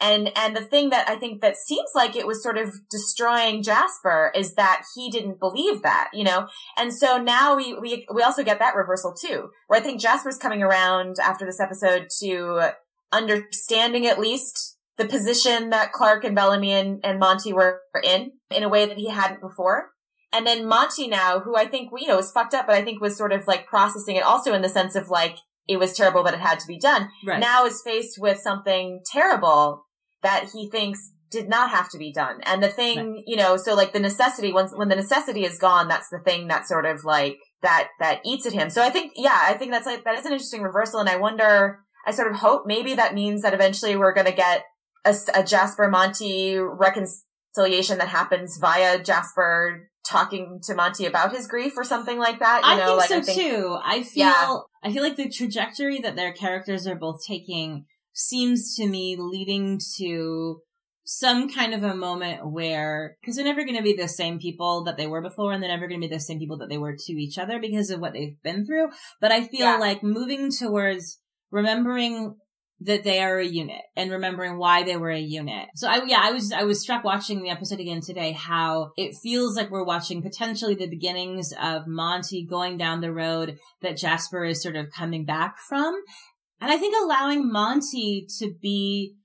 And, 0.00 0.32
and 0.36 0.56
the 0.56 0.64
thing 0.64 0.90
that 0.90 1.08
I 1.08 1.16
think 1.16 1.42
that 1.42 1.56
seems 1.56 1.90
like 1.94 2.16
it 2.16 2.26
was 2.26 2.42
sort 2.42 2.56
of 2.56 2.72
destroying 2.90 3.62
Jasper 3.62 4.32
is 4.34 4.54
that 4.54 4.84
he 4.94 5.10
didn't 5.10 5.38
believe 5.38 5.82
that, 5.82 6.08
you 6.14 6.24
know? 6.24 6.48
And 6.76 6.94
so 6.94 7.18
now 7.18 7.56
we, 7.56 7.74
we, 7.78 8.06
we 8.12 8.22
also 8.22 8.42
get 8.42 8.58
that 8.60 8.74
reversal 8.74 9.14
too, 9.14 9.50
where 9.66 9.78
I 9.78 9.82
think 9.82 10.00
Jasper's 10.00 10.38
coming 10.38 10.62
around 10.62 11.16
after 11.22 11.44
this 11.44 11.60
episode 11.60 12.08
to 12.20 12.72
understanding 13.12 14.06
at 14.06 14.18
least 14.18 14.78
the 14.96 15.04
position 15.06 15.70
that 15.70 15.92
Clarke 15.92 16.24
and 16.24 16.34
Bellamy 16.34 16.72
and, 16.72 17.00
and 17.04 17.18
Monty 17.18 17.52
were 17.52 17.80
in 18.02 18.32
in 18.50 18.62
a 18.62 18.68
way 18.68 18.86
that 18.86 18.98
he 18.98 19.10
hadn't 19.10 19.40
before. 19.40 19.90
And 20.32 20.46
then 20.46 20.66
Monty 20.66 21.08
now, 21.08 21.40
who 21.40 21.56
I 21.56 21.66
think, 21.66 21.90
you 21.98 22.06
know, 22.06 22.16
was 22.16 22.30
fucked 22.30 22.54
up, 22.54 22.66
but 22.66 22.76
I 22.76 22.84
think 22.84 23.00
was 23.00 23.16
sort 23.16 23.32
of 23.32 23.46
like 23.46 23.66
processing 23.66 24.16
it 24.16 24.22
also 24.22 24.54
in 24.54 24.62
the 24.62 24.68
sense 24.68 24.94
of 24.94 25.08
like, 25.08 25.36
it 25.66 25.78
was 25.78 25.92
terrible, 25.92 26.22
but 26.22 26.34
it 26.34 26.40
had 26.40 26.60
to 26.60 26.66
be 26.66 26.78
done. 26.78 27.08
right. 27.26 27.40
Now 27.40 27.64
is 27.64 27.82
faced 27.82 28.18
with 28.18 28.38
something 28.38 29.02
terrible 29.10 29.86
that 30.22 30.50
he 30.52 30.68
thinks 30.68 31.12
did 31.30 31.48
not 31.48 31.70
have 31.70 31.88
to 31.90 31.98
be 31.98 32.12
done. 32.12 32.40
And 32.42 32.62
the 32.62 32.68
thing, 32.68 33.22
you 33.26 33.36
know, 33.36 33.56
so 33.56 33.74
like 33.74 33.92
the 33.92 34.00
necessity, 34.00 34.52
once, 34.52 34.72
when 34.74 34.88
the 34.88 34.96
necessity 34.96 35.44
is 35.44 35.58
gone, 35.58 35.86
that's 35.86 36.08
the 36.08 36.18
thing 36.18 36.48
that 36.48 36.66
sort 36.66 36.86
of 36.86 37.04
like, 37.04 37.38
that, 37.62 37.88
that 38.00 38.20
eats 38.24 38.46
at 38.46 38.52
him. 38.52 38.68
So 38.68 38.82
I 38.82 38.90
think, 38.90 39.12
yeah, 39.14 39.38
I 39.40 39.54
think 39.54 39.70
that's 39.70 39.86
like, 39.86 40.02
that 40.04 40.18
is 40.18 40.26
an 40.26 40.32
interesting 40.32 40.62
reversal. 40.62 40.98
And 40.98 41.08
I 41.08 41.16
wonder, 41.16 41.78
I 42.04 42.10
sort 42.10 42.32
of 42.32 42.38
hope 42.38 42.62
maybe 42.66 42.94
that 42.94 43.14
means 43.14 43.42
that 43.42 43.54
eventually 43.54 43.96
we're 43.96 44.12
going 44.14 44.26
to 44.26 44.32
get 44.32 44.64
a, 45.04 45.14
a 45.34 45.44
Jasper 45.44 45.88
Monty 45.88 46.58
reconciliation 46.58 47.98
that 47.98 48.08
happens 48.08 48.58
via 48.60 49.00
Jasper 49.00 49.88
talking 50.04 50.58
to 50.64 50.74
Monty 50.74 51.06
about 51.06 51.32
his 51.32 51.46
grief 51.46 51.74
or 51.76 51.84
something 51.84 52.18
like 52.18 52.40
that. 52.40 52.62
You 52.64 52.72
I 52.72 52.76
know, 52.76 52.86
think 52.86 52.98
like 52.98 53.08
so 53.08 53.18
I 53.18 53.20
think, 53.20 53.38
too. 53.38 53.78
I 53.84 54.02
feel 54.02 54.26
Yeah. 54.26 54.56
I 54.82 54.92
feel 54.92 55.02
like 55.02 55.16
the 55.16 55.28
trajectory 55.28 56.00
that 56.00 56.16
their 56.16 56.32
characters 56.32 56.86
are 56.88 56.96
both 56.96 57.20
taking 57.24 57.84
seems 58.20 58.74
to 58.76 58.86
me 58.86 59.16
leading 59.18 59.80
to 59.98 60.60
some 61.04 61.48
kind 61.52 61.74
of 61.74 61.82
a 61.82 61.94
moment 61.94 62.48
where 62.52 63.16
because 63.20 63.34
they're 63.34 63.44
never 63.44 63.64
going 63.64 63.76
to 63.76 63.82
be 63.82 63.96
the 63.96 64.06
same 64.06 64.38
people 64.38 64.84
that 64.84 64.96
they 64.96 65.06
were 65.08 65.22
before 65.22 65.52
and 65.52 65.60
they're 65.62 65.70
never 65.70 65.88
going 65.88 66.00
to 66.00 66.06
be 66.06 66.14
the 66.14 66.20
same 66.20 66.38
people 66.38 66.58
that 66.58 66.68
they 66.68 66.78
were 66.78 66.94
to 66.96 67.12
each 67.14 67.36
other 67.38 67.58
because 67.58 67.90
of 67.90 67.98
what 68.00 68.12
they've 68.12 68.40
been 68.44 68.64
through 68.64 68.88
but 69.20 69.32
i 69.32 69.44
feel 69.44 69.66
Yeah. 69.66 69.76
like 69.78 70.02
moving 70.04 70.50
towards 70.52 71.18
remembering 71.50 72.36
that 72.82 73.04
they 73.04 73.20
are 73.20 73.38
a 73.38 73.44
unit 73.46 73.82
and 73.94 74.10
remembering 74.10 74.56
why 74.56 74.82
they 74.84 74.96
were 74.96 75.10
a 75.10 75.20
unit. 75.20 75.68
So 75.74 75.86
I, 75.86 76.02
yeah, 76.06 76.20
I 76.22 76.32
was, 76.32 76.50
I 76.50 76.62
was 76.62 76.80
struck 76.80 77.04
watching 77.04 77.42
the 77.42 77.50
episode 77.50 77.78
again 77.78 78.00
today, 78.00 78.32
how 78.32 78.92
it 78.96 79.14
feels 79.22 79.54
like 79.54 79.70
we're 79.70 79.84
watching 79.84 80.22
potentially 80.22 80.74
the 80.74 80.88
beginnings 80.88 81.52
of 81.60 81.86
Monty 81.86 82.46
going 82.46 82.78
down 82.78 83.02
the 83.02 83.12
road 83.12 83.58
that 83.82 83.98
Jasper 83.98 84.46
is 84.46 84.62
sort 84.62 84.76
of 84.76 84.86
coming 84.96 85.26
back 85.26 85.56
from. 85.68 85.94
And 86.60 86.70
I 86.70 86.76
think 86.76 86.94
allowing 86.94 87.50
Monty 87.50 88.26
to 88.38 88.52
be 88.60 89.16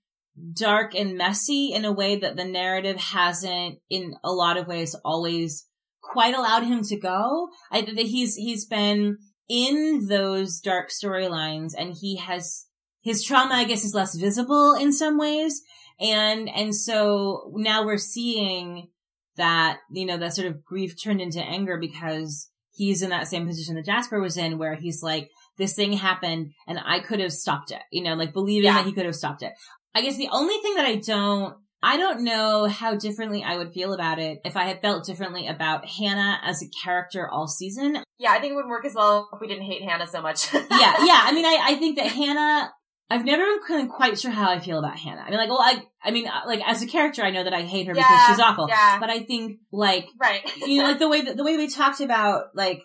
dark 0.53 0.95
and 0.95 1.17
messy 1.17 1.71
in 1.73 1.85
a 1.85 1.91
way 1.91 2.17
that 2.17 2.35
the 2.35 2.45
narrative 2.45 2.97
hasn't 2.97 3.79
in 3.89 4.15
a 4.23 4.31
lot 4.31 4.57
of 4.57 4.67
ways 4.67 4.95
always 5.03 5.67
quite 6.01 6.35
allowed 6.35 6.63
him 6.63 6.83
to 6.83 6.99
go. 6.99 7.49
I 7.71 7.81
that 7.81 7.97
he's, 7.97 8.35
he's 8.35 8.65
been 8.65 9.17
in 9.47 10.07
those 10.07 10.59
dark 10.59 10.89
storylines 10.89 11.73
and 11.77 11.93
he 11.99 12.17
has 12.17 12.65
his 13.01 13.23
trauma, 13.23 13.53
I 13.53 13.65
guess, 13.65 13.85
is 13.85 13.93
less 13.93 14.15
visible 14.15 14.73
in 14.73 14.91
some 14.91 15.17
ways. 15.17 15.61
And, 15.99 16.49
and 16.49 16.75
so 16.75 17.51
now 17.55 17.85
we're 17.85 17.97
seeing 17.97 18.89
that, 19.37 19.77
you 19.91 20.05
know, 20.05 20.17
that 20.17 20.33
sort 20.33 20.47
of 20.47 20.65
grief 20.65 21.01
turned 21.01 21.21
into 21.21 21.39
anger 21.39 21.77
because 21.79 22.49
he's 22.73 23.01
in 23.01 23.11
that 23.11 23.27
same 23.27 23.45
position 23.45 23.75
that 23.75 23.85
Jasper 23.85 24.19
was 24.19 24.37
in 24.37 24.57
where 24.57 24.75
he's 24.75 25.03
like, 25.03 25.29
this 25.57 25.73
thing 25.73 25.93
happened 25.93 26.51
and 26.67 26.79
I 26.83 26.99
could 26.99 27.19
have 27.19 27.33
stopped 27.33 27.71
it, 27.71 27.81
you 27.91 28.03
know, 28.03 28.15
like 28.15 28.33
believing 28.33 28.65
yeah. 28.65 28.75
that 28.75 28.85
he 28.85 28.93
could 28.93 29.05
have 29.05 29.15
stopped 29.15 29.41
it. 29.41 29.53
I 29.93 30.01
guess 30.01 30.17
the 30.17 30.29
only 30.31 30.57
thing 30.57 30.75
that 30.75 30.85
I 30.85 30.95
don't 30.95 31.55
I 31.85 31.97
don't 31.97 32.23
know 32.23 32.65
how 32.65 32.95
differently 32.95 33.43
I 33.43 33.57
would 33.57 33.71
feel 33.71 33.93
about 33.93 34.17
it 34.17 34.39
if 34.43 34.57
I 34.57 34.63
had 34.63 34.81
felt 34.81 35.05
differently 35.05 35.47
about 35.47 35.85
Hannah 35.85 36.39
as 36.43 36.63
a 36.63 36.65
character 36.83 37.29
all 37.29 37.47
season. 37.47 37.97
Yeah, 38.17 38.31
I 38.31 38.39
think 38.39 38.53
it 38.53 38.55
would 38.55 38.65
work 38.65 38.85
as 38.85 38.95
well 38.95 39.29
if 39.31 39.39
we 39.39 39.47
didn't 39.47 39.65
hate 39.65 39.83
Hannah 39.83 40.07
so 40.07 40.19
much. 40.19 40.51
yeah, 40.53 40.61
yeah. 40.71 41.21
I 41.23 41.31
mean, 41.31 41.45
I, 41.45 41.59
I 41.61 41.75
think 41.75 41.97
that 41.97 42.07
Hannah, 42.07 42.73
I've 43.11 43.23
never 43.23 43.43
been 43.67 43.87
quite 43.87 44.17
sure 44.19 44.31
how 44.31 44.49
I 44.49 44.57
feel 44.57 44.79
about 44.79 44.97
Hannah. 44.97 45.21
I 45.21 45.29
mean, 45.29 45.37
like, 45.37 45.49
well, 45.49 45.61
I, 45.61 45.83
I 46.03 46.09
mean, 46.09 46.27
uh, 46.27 46.41
like 46.47 46.61
as 46.65 46.81
a 46.81 46.87
character, 46.87 47.21
I 47.21 47.29
know 47.29 47.43
that 47.43 47.53
I 47.53 47.61
hate 47.61 47.85
her 47.85 47.93
yeah, 47.95 48.01
because 48.01 48.27
she's 48.29 48.39
awful. 48.39 48.67
Yeah. 48.67 48.99
But 48.99 49.11
I 49.11 49.19
think, 49.19 49.59
like, 49.71 50.07
right, 50.19 50.41
you 50.65 50.81
know, 50.81 50.89
like 50.89 50.97
the 50.97 51.07
way 51.07 51.21
that 51.21 51.37
the 51.37 51.43
way 51.43 51.55
we 51.55 51.67
talked 51.67 51.99
about, 51.99 52.45
like, 52.55 52.81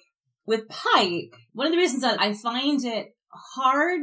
with 0.47 0.69
Pike, 0.69 1.37
one 1.53 1.67
of 1.67 1.73
the 1.73 1.79
reasons 1.79 2.03
that 2.03 2.21
I 2.21 2.33
find 2.33 2.85
it 2.85 3.15
hard 3.55 4.03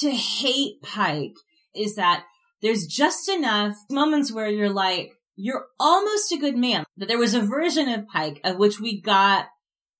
to 0.00 0.10
hate 0.10 0.82
Pike 0.82 1.36
is 1.74 1.96
that 1.96 2.24
there's 2.62 2.86
just 2.86 3.28
enough 3.28 3.74
moments 3.90 4.32
where 4.32 4.48
you're 4.48 4.70
like, 4.70 5.12
you're 5.36 5.66
almost 5.78 6.32
a 6.32 6.38
good 6.38 6.56
man. 6.56 6.84
That 6.96 7.08
there 7.08 7.18
was 7.18 7.34
a 7.34 7.42
version 7.42 7.88
of 7.88 8.08
Pike 8.08 8.40
of 8.42 8.56
which 8.56 8.80
we 8.80 9.00
got 9.00 9.46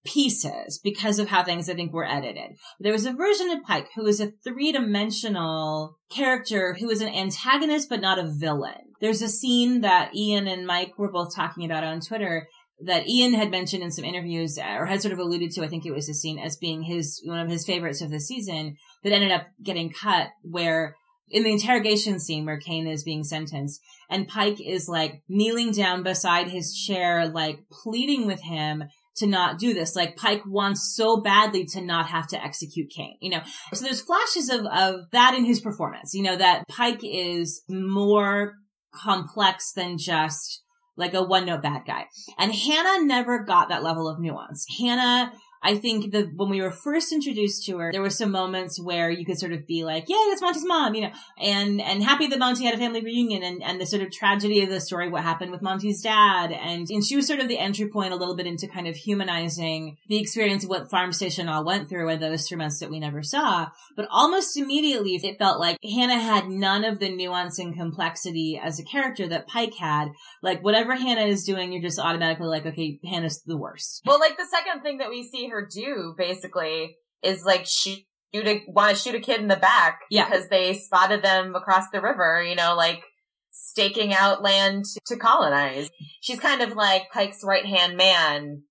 pieces 0.07 0.79
because 0.83 1.19
of 1.19 1.29
how 1.29 1.43
things 1.43 1.69
I 1.69 1.75
think 1.75 1.93
were 1.93 2.07
edited. 2.07 2.57
There 2.81 2.93
was 2.93 3.05
a 3.05 3.13
version 3.13 3.51
of 3.51 3.63
Pike 3.65 3.89
who 3.95 4.05
was 4.05 4.21
a 4.21 4.31
three 4.45 4.73
dimensional 4.73 5.99
character 6.11 6.75
who 6.75 6.87
was 6.87 7.01
an 7.01 7.13
antagonist 7.13 7.89
but 7.89 8.01
not 8.01 8.19
a 8.19 8.31
villain. 8.31 8.95
There's 9.01 9.21
a 9.21 9.29
scene 9.29 9.83
that 9.83 10.15
Ian 10.15 10.47
and 10.47 10.67
Mike 10.67 10.97
were 10.97 11.11
both 11.11 11.35
talking 11.35 11.65
about 11.65 11.85
on 11.85 12.01
Twitter 12.01 12.49
that 12.81 13.09
Ian 13.09 13.35
had 13.35 13.51
mentioned 13.51 13.83
in 13.83 13.91
some 13.91 14.05
interviews 14.05 14.59
uh, 14.59 14.77
or 14.79 14.87
had 14.87 15.01
sort 15.01 15.13
of 15.13 15.19
alluded 15.19 15.51
to, 15.53 15.65
I 15.65 15.69
think 15.69 15.87
it 15.87 15.95
was 15.95 16.09
a 16.09 16.15
scene 16.15 16.39
as 16.39 16.57
being 16.57 16.83
his, 16.83 17.23
one 17.25 17.39
of 17.39 17.49
his 17.49 17.65
favorites 17.65 18.03
of 18.03 18.11
the 18.11 18.21
season 18.21 18.77
that 19.03 19.13
ended 19.13 19.33
up 19.33 19.47
getting 19.63 19.91
cut 19.91 20.29
where 20.43 20.97
in 21.29 21.43
the 21.43 21.53
interrogation 21.53 22.21
scene 22.21 22.45
where 22.45 22.59
Kane 22.59 22.87
is 22.87 23.03
being 23.03 23.25
sentenced 23.25 23.81
and 24.09 24.29
Pike 24.29 24.59
is 24.65 24.89
like 24.89 25.23
kneeling 25.29 25.73
down 25.73 26.03
beside 26.03 26.49
his 26.49 26.75
chair, 26.75 27.29
like 27.29 27.65
pleading 27.71 28.27
with 28.27 28.43
him 28.43 28.85
to 29.17 29.27
not 29.27 29.59
do 29.59 29.75
this. 29.75 29.97
Like 29.97 30.17
Pike 30.17 30.43
wants 30.47 30.95
so 30.95 31.21
badly 31.21 31.65
to 31.73 31.81
not 31.81 32.07
have 32.07 32.29
to 32.29 32.43
execute 32.43 32.93
Kane, 32.95 33.17
you 33.21 33.31
know? 33.31 33.41
So 33.73 33.85
there's 33.85 34.03
flashes 34.03 34.51
of, 34.51 34.67
of 34.67 35.11
that 35.13 35.35
in 35.35 35.45
his 35.45 35.61
performance, 35.61 36.15
you 36.15 36.23
know, 36.23 36.37
that 36.37 36.69
Pike 36.69 37.01
is 37.03 37.63
more 37.69 38.55
complex 38.95 39.73
than 39.73 39.99
just 39.99 40.63
like 40.97 41.15
a 41.15 41.23
one 41.23 41.47
note 41.47 41.63
bad 41.63 41.85
guy. 41.87 42.07
And 42.39 42.55
Hannah 42.55 43.05
never 43.05 43.45
got 43.45 43.69
that 43.69 43.83
level 43.83 44.09
of 44.09 44.19
nuance. 44.19 44.67
Hannah 44.79 45.33
I 45.63 45.77
think 45.77 46.13
that 46.13 46.35
when 46.35 46.51
we 46.51 46.61
were 46.61 46.71
first 46.71 47.13
introduced 47.13 47.65
to 47.67 47.79
her, 47.79 47.93
there 47.93 48.03
were 48.03 48.11
some 48.11 48.31
moments 48.31 48.81
where 48.81 49.11
you 49.11 49.25
could 49.25 49.39
sort 49.39 49.53
of 49.53 49.67
be 49.67 49.85
like, 49.85 50.05
"Yeah, 50.09 50.17
that's 50.29 50.43
Monty's 50.43 50.65
mom," 50.65 50.95
you 50.95 51.03
know, 51.03 51.13
and 51.39 51.81
and 51.81 52.03
happy 52.03 52.27
that 52.29 52.39
Monty 52.39 52.65
had 52.65 52.75
a 52.75 52.79
family 52.79 53.01
reunion, 53.01 53.43
and 53.43 53.63
and 53.63 53.81
the 53.81 53.87
sort 53.87 54.03
of 54.03 54.11
tragedy 54.11 54.63
of 54.63 54.69
the 54.69 54.81
story, 54.81 55.09
what 55.09 55.23
happened 55.23 55.51
with 55.51 55.63
Monty's 55.63 56.03
dad, 56.03 56.53
and 56.53 56.89
and 56.91 57.05
she 57.05 57.17
was 57.17 57.27
sort 57.27 57.41
of 57.41 57.49
the 57.49 57.59
entry 57.59 57.89
point 57.89 58.13
a 58.13 58.17
little 58.17 58.37
bit 58.37 58.47
into 58.47 58.67
kind 58.67 58.87
of 58.87 58.97
humanizing 58.97 59.97
the 60.09 60.19
experience 60.19 60.65
of 60.65 60.71
what 60.71 60.91
Farm 60.91 61.13
Station 61.13 61.49
all 61.49 61.65
went 61.65 61.89
through 61.89 62.09
and 62.09 62.23
those 62.23 62.49
three 62.49 62.57
months 62.57 62.81
that 62.81 62.91
we 62.91 63.01
never 63.01 63.23
saw. 63.23 63.69
But 63.97 64.09
almost 64.11 64.57
immediately, 64.57 65.17
it 65.17 65.39
felt 65.39 65.61
like 65.61 65.79
Hannah 65.83 66.21
had 66.21 66.49
none 66.49 66.85
of 66.85 66.99
the 66.99 67.09
nuance 67.09 67.59
and 67.59 67.75
complexity 67.75 68.61
as 68.63 68.79
a 68.79 68.85
character 68.85 69.27
that 69.29 69.49
Pike 69.49 69.75
had. 69.75 70.09
Like 70.43 70.63
whatever 70.63 70.95
Hannah 70.95 71.27
is 71.27 71.45
doing, 71.45 71.73
you're 71.73 71.83
just 71.83 71.99
automatically 71.99 72.47
like, 72.47 72.67
okay, 72.67 73.01
Hannah's 73.05 73.43
the 73.43 73.57
worst. 73.57 74.03
Well, 74.05 74.21
like 74.21 74.37
the 74.37 74.47
second 74.47 74.83
thing 74.83 74.99
that 74.99 75.11
we 75.11 75.29
see 75.29 75.46
her 75.49 75.57
her 75.63 75.69
do 75.73 76.15
basically 76.17 76.97
is 77.23 77.45
like 77.45 77.67
shoot 77.67 78.01
a 78.35 78.65
want 78.69 78.97
to 78.97 79.03
shoot 79.03 79.15
a 79.15 79.21
kid 79.21 79.41
in 79.41 79.49
the 79.49 79.57
back 79.57 80.01
yeah. 80.11 80.29
because 80.29 80.49
they 80.49 80.75
spotted 80.75 81.23
them 81.23 81.55
across 81.55 81.91
the 81.91 82.01
river, 82.01 82.43
you 82.43 82.55
know, 82.55 82.75
like 82.77 83.03
staking 83.51 84.13
out 84.13 84.43
land 84.43 84.85
to 85.07 85.17
colonize. 85.17 85.89
She's 86.21 86.41
kind 86.41 86.61
of 86.61 86.73
like 86.73 87.11
Pike's 87.13 87.43
right 87.43 87.65
hand 87.65 87.97
man. 87.97 88.63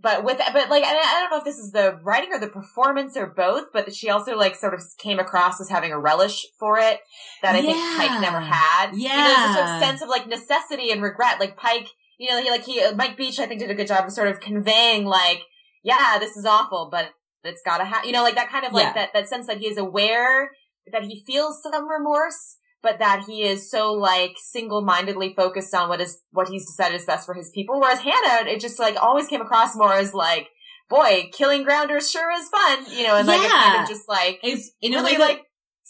But 0.00 0.24
with, 0.24 0.38
but 0.38 0.70
like, 0.70 0.82
I 0.84 1.20
don't 1.20 1.30
know 1.30 1.38
if 1.38 1.44
this 1.44 1.58
is 1.58 1.70
the 1.70 2.00
writing 2.02 2.30
or 2.32 2.40
the 2.40 2.48
performance 2.48 3.16
or 3.16 3.26
both, 3.26 3.66
but 3.72 3.94
she 3.94 4.10
also 4.10 4.36
like 4.36 4.56
sort 4.56 4.74
of 4.74 4.82
came 4.98 5.20
across 5.20 5.60
as 5.60 5.68
having 5.68 5.92
a 5.92 5.98
relish 5.98 6.46
for 6.58 6.78
it 6.78 6.98
that 7.42 7.54
I 7.54 7.60
yeah. 7.60 7.72
think 7.72 7.96
Pike 7.98 8.20
never 8.20 8.40
had. 8.40 8.90
Yeah. 8.94 9.12
You 9.12 9.16
know, 9.16 9.36
there's 9.36 9.50
a 9.50 9.54
sort 9.54 9.68
of 9.68 9.82
sense 9.82 10.02
of 10.02 10.08
like 10.08 10.26
necessity 10.26 10.90
and 10.90 11.00
regret. 11.00 11.38
Like 11.38 11.56
Pike, 11.56 11.88
you 12.18 12.28
know, 12.28 12.42
he 12.42 12.50
like 12.50 12.64
he, 12.64 12.80
uh, 12.80 12.96
Mike 12.96 13.16
Beach, 13.16 13.38
I 13.38 13.46
think 13.46 13.60
did 13.60 13.70
a 13.70 13.74
good 13.74 13.86
job 13.86 14.04
of 14.04 14.12
sort 14.12 14.28
of 14.28 14.40
conveying 14.40 15.04
like, 15.04 15.42
yeah, 15.84 16.18
this 16.18 16.36
is 16.36 16.44
awful, 16.44 16.88
but 16.90 17.10
it's 17.44 17.62
gotta 17.64 17.84
happen. 17.84 18.08
You 18.08 18.14
know, 18.14 18.22
like 18.22 18.34
that 18.34 18.50
kind 18.50 18.66
of 18.66 18.72
like 18.72 18.86
yeah. 18.86 18.92
that, 18.94 19.12
that 19.12 19.28
sense 19.28 19.46
that 19.46 19.58
he 19.58 19.68
is 19.68 19.78
aware 19.78 20.50
that 20.92 21.04
he 21.04 21.22
feels 21.26 21.62
some 21.62 21.88
remorse, 21.88 22.56
but 22.82 22.98
that 22.98 23.24
he 23.26 23.42
is 23.42 23.70
so 23.70 23.92
like 23.92 24.32
single-mindedly 24.36 25.34
focused 25.34 25.74
on 25.74 25.88
what 25.88 26.00
is, 26.00 26.20
what 26.30 26.48
he's 26.48 26.66
decided 26.66 26.96
is 26.96 27.06
best 27.06 27.26
for 27.26 27.34
his 27.34 27.50
people. 27.50 27.80
Whereas 27.80 28.00
Hannah, 28.00 28.48
it 28.48 28.60
just 28.60 28.78
like 28.78 28.96
always 29.00 29.28
came 29.28 29.40
across 29.40 29.76
more 29.76 29.94
as 29.94 30.12
like, 30.12 30.48
boy, 30.88 31.30
killing 31.32 31.64
grounders 31.64 32.10
sure 32.10 32.30
is 32.32 32.48
fun, 32.48 32.84
you 32.90 33.06
know, 33.06 33.16
and 33.16 33.26
like 33.26 33.40
yeah. 33.40 33.44
it's 33.44 33.54
kind 33.54 33.82
of 33.82 33.88
just 33.88 34.08
like, 34.08 34.40
it's 34.42 34.72
in 34.80 34.92
really 34.92 35.16
like, 35.16 35.42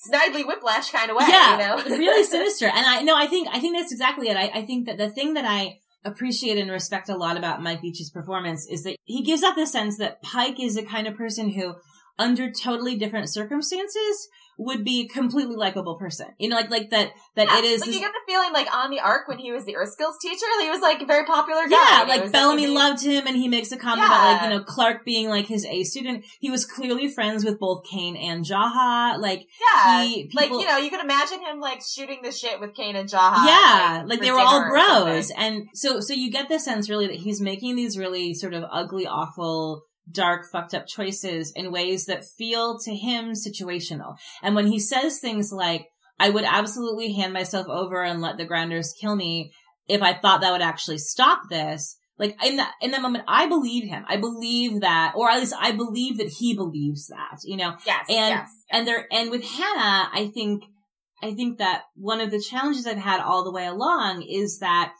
Snidely 0.09 0.47
Whiplash 0.47 0.91
kind 0.91 1.11
of 1.11 1.17
way, 1.17 1.25
yeah, 1.29 1.53
you 1.53 1.89
know? 1.89 1.97
really 1.99 2.25
sinister. 2.25 2.67
And 2.67 2.87
I, 2.87 3.03
no, 3.03 3.17
I 3.17 3.27
think, 3.27 3.49
I 3.51 3.59
think 3.59 3.77
that's 3.77 3.93
exactly 3.93 4.29
it. 4.29 4.37
I, 4.37 4.51
I 4.55 4.63
think 4.63 4.87
that 4.87 4.99
the 4.99 5.09
thing 5.09 5.35
that 5.35 5.45
I, 5.45 5.79
appreciate 6.05 6.59
and 6.59 6.71
respect 6.71 7.09
a 7.09 7.17
lot 7.17 7.37
about 7.37 7.63
Mike 7.63 7.83
Beach's 7.83 8.11
performance 8.11 8.67
is 8.67 8.83
that 8.85 8.97
he 9.05 9.23
gives 9.23 9.43
off 9.43 9.57
the 9.57 9.67
sense 9.67 9.99
that 9.99 10.23
Pike 10.23 10.61
is 10.61 10.75
the 10.75 10.83
kind 10.83 11.07
of 11.07 11.17
person 11.17 11.51
who, 11.51 11.75
under 12.19 12.51
totally 12.51 12.97
different 12.97 13.29
circumstances, 13.31 14.29
would 14.57 14.85
be 14.85 15.03
a 15.03 15.09
completely 15.09 15.57
likable 15.57 15.97
person. 15.99 16.27
You 16.39 16.49
know, 16.49 16.57
like 16.57 16.71
like 16.71 16.91
that 16.91 17.11
that 17.37 17.49
yeah, 17.49 17.59
it 17.59 17.65
is. 17.65 17.81
Like 17.81 17.93
you 17.93 18.01
get 18.01 18.13
the 18.13 18.33
feeling 18.33 18.53
like 18.53 18.73
on 18.75 18.91
the 18.91 19.01
arc 19.01 19.27
when 19.29 19.39
he 19.39 19.51
was 19.53 19.65
the 19.65 19.77
Earth 19.77 19.93
Skills 19.93 20.17
teacher, 20.21 20.47
he 20.61 20.71
was 20.71 20.81
like 20.81 21.03
a 21.03 21.07
very 21.07 21.25
popular 21.25 21.63
guy. 21.63 21.71
Yeah, 21.71 22.05
like 22.07 22.31
Bellamy 22.31 22.69
like, 22.69 22.77
loved 22.77 23.05
him, 23.05 23.27
and 23.27 23.37
he 23.37 23.49
makes 23.49 23.73
a 23.73 23.77
comment 23.77 24.07
yeah. 24.07 24.07
about 24.07 24.33
like 24.33 24.43
you 24.43 24.57
know 24.57 24.65
Clarke 24.65 25.05
being 25.05 25.29
like 25.29 25.47
his 25.47 25.65
A 25.67 25.83
student. 25.83 26.25
He 26.41 26.51
was 26.51 26.65
clearly 26.65 27.09
friends 27.09 27.45
with 27.45 27.59
both 27.59 27.85
Kane 27.85 28.17
and 28.17 28.45
Jaha. 28.45 29.19
Like 29.19 29.49
yeah, 29.61 30.05
he, 30.05 30.27
people, 30.27 30.59
like 30.59 30.65
you 30.65 30.71
know 30.71 30.79
you 30.79 30.91
could 30.91 31.03
imagine 31.03 31.41
him 31.41 31.61
like 31.61 31.83
shooting 31.83 32.21
the 32.23 32.33
shit 32.33 32.61
with 32.61 32.75
Kane 32.75 32.97
and 32.97 33.09
Jaha. 33.09 33.47
Yeah, 33.47 34.03
like, 34.03 34.11
like 34.11 34.21
they 34.21 34.31
were 34.31 34.41
all 34.41 34.69
bros, 34.69 35.31
and 35.37 35.69
so 35.75 36.01
so 36.01 36.13
you 36.13 36.31
get 36.31 36.49
the 36.49 36.59
sense 36.59 36.89
really 36.89 37.07
that 37.09 37.17
he's 37.17 37.41
making 37.41 37.77
these 37.77 37.99
really 37.99 38.35
sort 38.35 38.55
of 38.55 38.65
ugly, 38.71 39.07
awful 39.07 39.85
dark, 40.11 40.47
fucked 40.51 40.75
up 40.75 40.87
choices 40.87 41.53
in 41.55 41.73
ways 41.73 42.07
that 42.07 42.25
feel 42.25 42.79
to 42.81 42.95
him 42.95 43.33
situational. 43.33 44.17
And 44.43 44.55
when 44.55 44.67
he 44.67 44.79
says 44.79 45.19
things 45.19 45.53
like, 45.53 45.87
I 46.19 46.31
would 46.31 46.45
absolutely 46.45 47.13
hand 47.13 47.33
myself 47.33 47.67
over 47.69 48.03
and 48.03 48.21
let 48.21 48.37
the 48.37 48.45
grounders 48.45 48.95
kill 49.01 49.17
me 49.17 49.53
if 49.89 50.03
I 50.03 50.15
thought 50.15 50.41
that 50.43 50.53
would 50.53 50.63
actually 50.63 50.99
stop 50.99 51.43
this. 51.51 51.97
Like 52.17 52.37
in 52.45 52.57
that, 52.59 52.73
in 52.81 52.93
that 52.93 53.03
moment, 53.03 53.25
I 53.27 53.49
believe 53.49 53.89
him. 53.89 54.05
I 54.09 54.17
believe 54.19 54.83
that, 54.83 55.15
or 55.17 55.29
at 55.29 55.41
least 55.41 55.55
I 55.59 55.73
believe 55.73 56.19
that 56.19 56.29
he 56.29 56.55
believes 56.55 57.09
that, 57.09 57.39
you 57.43 57.57
know? 57.57 57.75
Yes. 57.85 58.07
And, 58.09 58.35
yes. 58.35 58.51
and 58.71 58.87
there, 58.87 59.07
and 59.11 59.31
with 59.33 59.43
Hannah, 59.43 60.11
I 60.13 60.31
think, 60.33 60.63
I 61.21 61.35
think 61.35 61.59
that 61.59 61.83
one 61.97 62.21
of 62.21 62.31
the 62.31 62.41
challenges 62.41 62.87
I've 62.87 62.99
had 62.99 63.21
all 63.21 63.43
the 63.43 63.53
way 63.53 63.67
along 63.67 64.23
is 64.23 64.61
that 64.61 64.93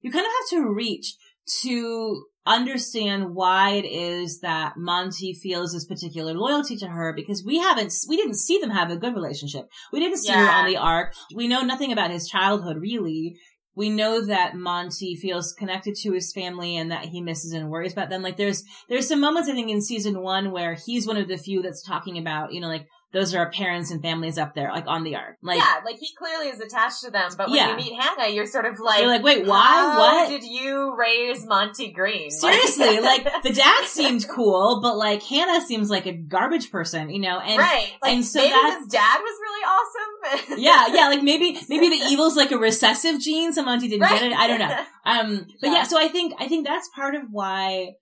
you 0.00 0.12
kind 0.12 0.24
of 0.24 0.30
have 0.30 0.60
to 0.60 0.72
reach 0.72 1.16
to 1.62 2.24
understand 2.54 3.34
why 3.34 3.70
it 3.70 3.84
is 3.84 4.40
that 4.40 4.76
Monty 4.76 5.32
feels 5.32 5.72
this 5.72 5.86
particular 5.86 6.34
loyalty 6.34 6.76
to 6.78 6.88
her 6.88 7.12
because 7.14 7.44
we 7.44 7.58
haven't, 7.58 7.92
we 8.08 8.16
didn't 8.16 8.34
see 8.34 8.58
them 8.58 8.70
have 8.70 8.90
a 8.90 8.96
good 8.96 9.14
relationship. 9.14 9.66
We 9.92 10.00
didn't 10.00 10.18
see 10.18 10.32
yeah. 10.32 10.46
her 10.46 10.52
on 10.52 10.66
the 10.66 10.76
arc. 10.76 11.14
We 11.34 11.48
know 11.48 11.62
nothing 11.62 11.92
about 11.92 12.10
his 12.10 12.28
childhood 12.28 12.78
really. 12.78 13.36
We 13.76 13.88
know 13.88 14.26
that 14.26 14.56
Monty 14.56 15.14
feels 15.14 15.52
connected 15.52 15.94
to 16.02 16.12
his 16.12 16.32
family 16.32 16.76
and 16.76 16.90
that 16.90 17.06
he 17.06 17.22
misses 17.22 17.52
and 17.52 17.70
worries 17.70 17.92
about 17.92 18.10
them. 18.10 18.22
Like 18.22 18.36
there's, 18.36 18.64
there's 18.88 19.08
some 19.08 19.20
moments 19.20 19.48
I 19.48 19.52
think 19.52 19.70
in 19.70 19.80
season 19.80 20.22
one 20.22 20.50
where 20.50 20.74
he's 20.74 21.06
one 21.06 21.16
of 21.16 21.28
the 21.28 21.38
few 21.38 21.62
that's 21.62 21.82
talking 21.82 22.18
about, 22.18 22.52
you 22.52 22.60
know, 22.60 22.68
like 22.68 22.86
those 23.12 23.34
are 23.34 23.40
our 23.40 23.50
parents 23.50 23.90
and 23.90 24.00
families 24.00 24.38
up 24.38 24.54
there, 24.54 24.70
like 24.70 24.86
on 24.86 25.02
the 25.02 25.16
arc. 25.16 25.36
Like, 25.42 25.58
yeah, 25.58 25.80
like 25.84 25.98
he 25.98 26.08
clearly 26.16 26.48
is 26.48 26.60
attached 26.60 27.00
to 27.02 27.10
them. 27.10 27.30
But 27.36 27.48
when 27.48 27.56
yeah. 27.56 27.70
you 27.70 27.76
meet 27.76 27.92
Hannah, 28.00 28.28
you're 28.28 28.46
sort 28.46 28.66
of 28.66 28.78
like, 28.78 29.00
you're 29.00 29.10
like, 29.10 29.24
wait, 29.24 29.46
why? 29.46 29.96
what 29.98 30.28
did 30.28 30.44
you 30.44 30.94
raise 30.96 31.44
Monty 31.44 31.90
Green? 31.90 32.30
Seriously, 32.30 33.00
like, 33.00 33.24
like 33.32 33.42
the 33.42 33.52
dad 33.52 33.84
seemed 33.86 34.28
cool, 34.28 34.80
but 34.80 34.96
like 34.96 35.22
Hannah 35.24 35.60
seems 35.60 35.90
like 35.90 36.06
a 36.06 36.12
garbage 36.12 36.70
person, 36.70 37.10
you 37.10 37.20
know? 37.20 37.40
And 37.40 37.58
right, 37.58 37.92
like, 38.00 38.12
and 38.12 38.24
so 38.24 38.38
maybe 38.38 38.52
that, 38.52 38.78
his 38.78 38.88
dad 38.88 39.18
was 39.18 39.38
really 39.40 39.64
awesome. 39.64 40.58
yeah, 40.58 40.86
yeah, 40.94 41.08
like 41.08 41.22
maybe 41.22 41.58
maybe 41.68 41.88
the 41.88 42.04
evil's 42.06 42.36
like 42.36 42.52
a 42.52 42.58
recessive 42.58 43.20
gene, 43.20 43.52
so 43.52 43.64
Monty 43.64 43.88
didn't 43.88 44.02
right. 44.02 44.20
get 44.20 44.32
it. 44.32 44.38
I 44.38 44.46
don't 44.46 44.58
know. 44.58 44.84
Um, 45.02 45.46
but 45.62 45.68
yeah. 45.68 45.72
yeah, 45.72 45.82
so 45.84 45.98
I 45.98 46.08
think 46.08 46.34
I 46.38 46.46
think 46.46 46.66
that's 46.66 46.88
part 46.94 47.14
of 47.14 47.22
why 47.30 47.94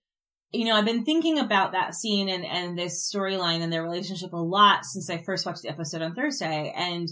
you 0.51 0.65
know, 0.65 0.75
I've 0.75 0.85
been 0.85 1.05
thinking 1.05 1.37
about 1.37 1.73
that 1.73 1.93
scene 1.93 2.27
and, 2.27 2.45
and 2.45 2.77
this 2.77 3.11
storyline 3.13 3.61
and 3.61 3.71
their 3.71 3.83
relationship 3.83 4.33
a 4.33 4.37
lot 4.37 4.83
since 4.83 5.09
I 5.09 5.21
first 5.23 5.45
watched 5.45 5.61
the 5.61 5.69
episode 5.69 6.01
on 6.01 6.15
Thursday. 6.15 6.73
And 6.75 7.07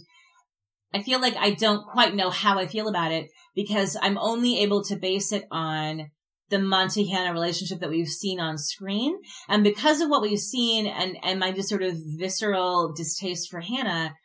I 0.93 1.03
feel 1.03 1.21
like 1.21 1.35
I 1.37 1.51
don't 1.51 1.85
quite 1.85 2.15
know 2.15 2.29
how 2.29 2.57
I 2.57 2.67
feel 2.67 2.87
about 2.87 3.11
it 3.11 3.27
because 3.53 3.95
I'm 4.01 4.17
only 4.17 4.61
able 4.61 4.83
to 4.85 4.95
base 4.95 5.31
it 5.31 5.45
on 5.51 6.09
the 6.49 6.59
Monty 6.59 7.09
Hannah 7.09 7.33
relationship 7.33 7.79
that 7.79 7.89
we've 7.89 8.07
seen 8.07 8.39
on 8.39 8.57
screen. 8.57 9.17
And 9.49 9.63
because 9.63 10.01
of 10.01 10.09
what 10.09 10.21
we've 10.21 10.39
seen 10.39 10.87
and, 10.87 11.17
and 11.21 11.39
my 11.39 11.51
just 11.51 11.69
sort 11.69 11.83
of 11.83 11.95
visceral 12.17 12.93
distaste 12.95 13.49
for 13.51 13.59
Hannah, 13.59 14.15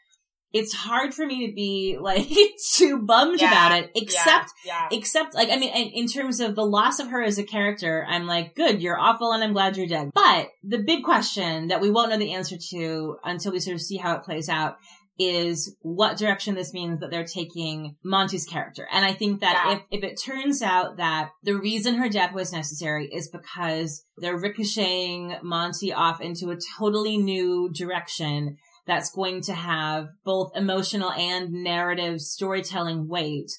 it's 0.53 0.75
hard 0.75 1.15
for 1.15 1.27
me 1.27 1.47
to 1.47 1.55
be 1.55 1.99
like 2.01 2.29
too 2.75 2.99
bummed 2.99 3.41
yeah, 3.41 3.49
about 3.49 3.79
it, 3.79 3.91
except, 3.95 4.51
yeah, 4.65 4.89
yeah. 4.91 4.99
except 4.99 5.35
like, 5.35 5.51
I 5.51 5.57
mean, 5.57 5.73
in, 5.73 6.07
terms 6.07 6.41
of 6.41 6.55
the 6.55 6.65
loss 6.65 6.99
of 6.99 7.09
her 7.09 7.23
as 7.23 7.39
a 7.39 7.45
character, 7.45 8.07
I'm 8.09 8.27
like, 8.27 8.55
good, 8.55 8.83
you're 8.83 8.99
awful 8.99 9.33
and 9.33 9.43
I'm 9.43 9.55
glad 9.55 9.77
you're 9.77 9.87
dead. 9.87 10.11
But 10.15 10.51
the 10.63 10.79
big 10.79 11.05
question 11.05 11.69
that 11.69 11.81
we 11.81 11.91
won't 11.91 12.11
know 12.11 12.19
the 12.19 12.35
answer 12.35 12.57
to 12.71 13.17
until 13.25 13.53
we 13.53 13.61
sort 13.61 13.77
of 13.77 13.81
see 13.81 13.97
how 13.97 14.17
it 14.17 14.25
plays 14.25 14.49
out 14.49 14.77
is 15.19 15.77
what 15.81 16.17
direction 16.17 16.55
this 16.55 16.73
means 16.73 17.01
that 17.01 17.11
they're 17.11 17.25
taking 17.25 17.97
Monty's 18.03 18.47
character. 18.47 18.89
And 18.91 19.05
I 19.05 19.13
think 19.13 19.41
that 19.41 19.81
if, 19.91 20.03
if 20.03 20.11
it 20.11 20.21
turns 20.23 20.63
out 20.63 20.97
that 20.97 21.31
the 21.43 21.55
reason 21.55 21.95
her 21.97 22.09
death 22.09 22.33
was 22.33 22.53
necessary 22.53 23.07
is 23.07 23.29
because 23.29 24.05
they're 24.17 24.37
ricocheting 24.37 25.37
Monty 25.43 25.93
off 25.93 26.21
into 26.21 26.51
a 26.51 26.59
totally 26.79 27.19
new 27.19 27.71
direction 27.73 28.57
that's 28.87 29.11
going 29.11 29.43
to 29.43 29.55
have 29.55 30.09
both 30.25 30.57
emotional 30.57 31.13
and 31.13 31.53
narrative 31.53 32.21
storytelling 32.21 33.09
weight. 33.09 33.51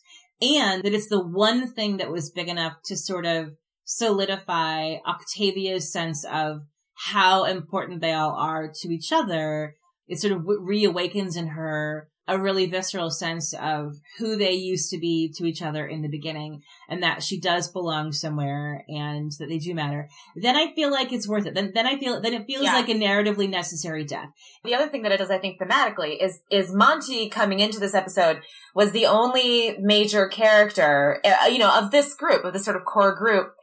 And 0.41 0.83
that 0.83 0.93
it's 0.93 1.07
the 1.07 1.23
one 1.23 1.71
thing 1.71 1.97
that 1.97 2.12
was 2.12 2.31
big 2.31 2.49
enough 2.49 2.73
to 2.86 2.97
sort 2.97 3.25
of 3.25 3.53
solidify 3.86 4.95
Octavia's 5.07 5.91
sense 5.91 6.25
of 6.25 6.62
how 6.95 7.45
important 7.45 8.01
they 8.01 8.13
all 8.13 8.36
are 8.36 8.71
to 8.81 8.89
each 8.89 9.12
other. 9.12 9.75
It 10.07 10.19
sort 10.19 10.33
of 10.33 10.41
reawakens 10.41 11.38
in 11.38 11.47
her 11.47 12.09
a 12.27 12.39
really 12.39 12.65
visceral 12.65 13.09
sense 13.09 13.53
of 13.53 13.97
who 14.17 14.38
they 14.38 14.53
used 14.53 14.89
to 14.89 14.97
be 14.97 15.31
to 15.36 15.45
each 15.45 15.62
other 15.62 15.86
in 15.86 16.01
the 16.01 16.07
beginning 16.07 16.62
and 16.88 17.03
that 17.03 17.21
she 17.21 17.39
does 17.39 17.67
belong 17.69 18.12
somewhere 18.13 18.86
and 18.88 19.31
that 19.39 19.49
they 19.49 19.57
do 19.57 19.75
matter, 19.75 20.09
then 20.36 20.55
I 20.55 20.73
feel 20.73 20.89
like 20.89 21.12
it's 21.12 21.27
worth 21.27 21.45
it. 21.45 21.53
Then, 21.53 21.71
then 21.73 21.86
I 21.86 21.97
feel, 21.97 22.21
then 22.21 22.33
it 22.33 22.45
feels 22.45 22.63
yeah. 22.63 22.75
like 22.75 22.88
a 22.88 22.93
narratively 22.93 23.49
necessary 23.49 24.05
death. 24.05 24.29
The 24.63 24.73
other 24.73 24.89
thing 24.89 25.03
that 25.03 25.12
it 25.12 25.17
does, 25.17 25.31
I 25.31 25.38
think, 25.38 25.59
thematically 25.59 26.23
is, 26.23 26.39
is 26.49 26.73
Monty 26.73 27.27
coming 27.27 27.59
into 27.59 27.79
this 27.79 27.93
episode 27.93 28.41
was 28.73 28.91
the 28.91 29.05
only 29.05 29.77
major 29.79 30.27
character, 30.27 31.19
uh, 31.25 31.47
you 31.47 31.59
know, 31.59 31.77
of 31.77 31.91
this 31.91 32.13
group, 32.13 32.45
of 32.45 32.53
this 32.53 32.63
sort 32.63 32.77
of 32.77 32.86
core 32.86 33.15
group 33.15 33.53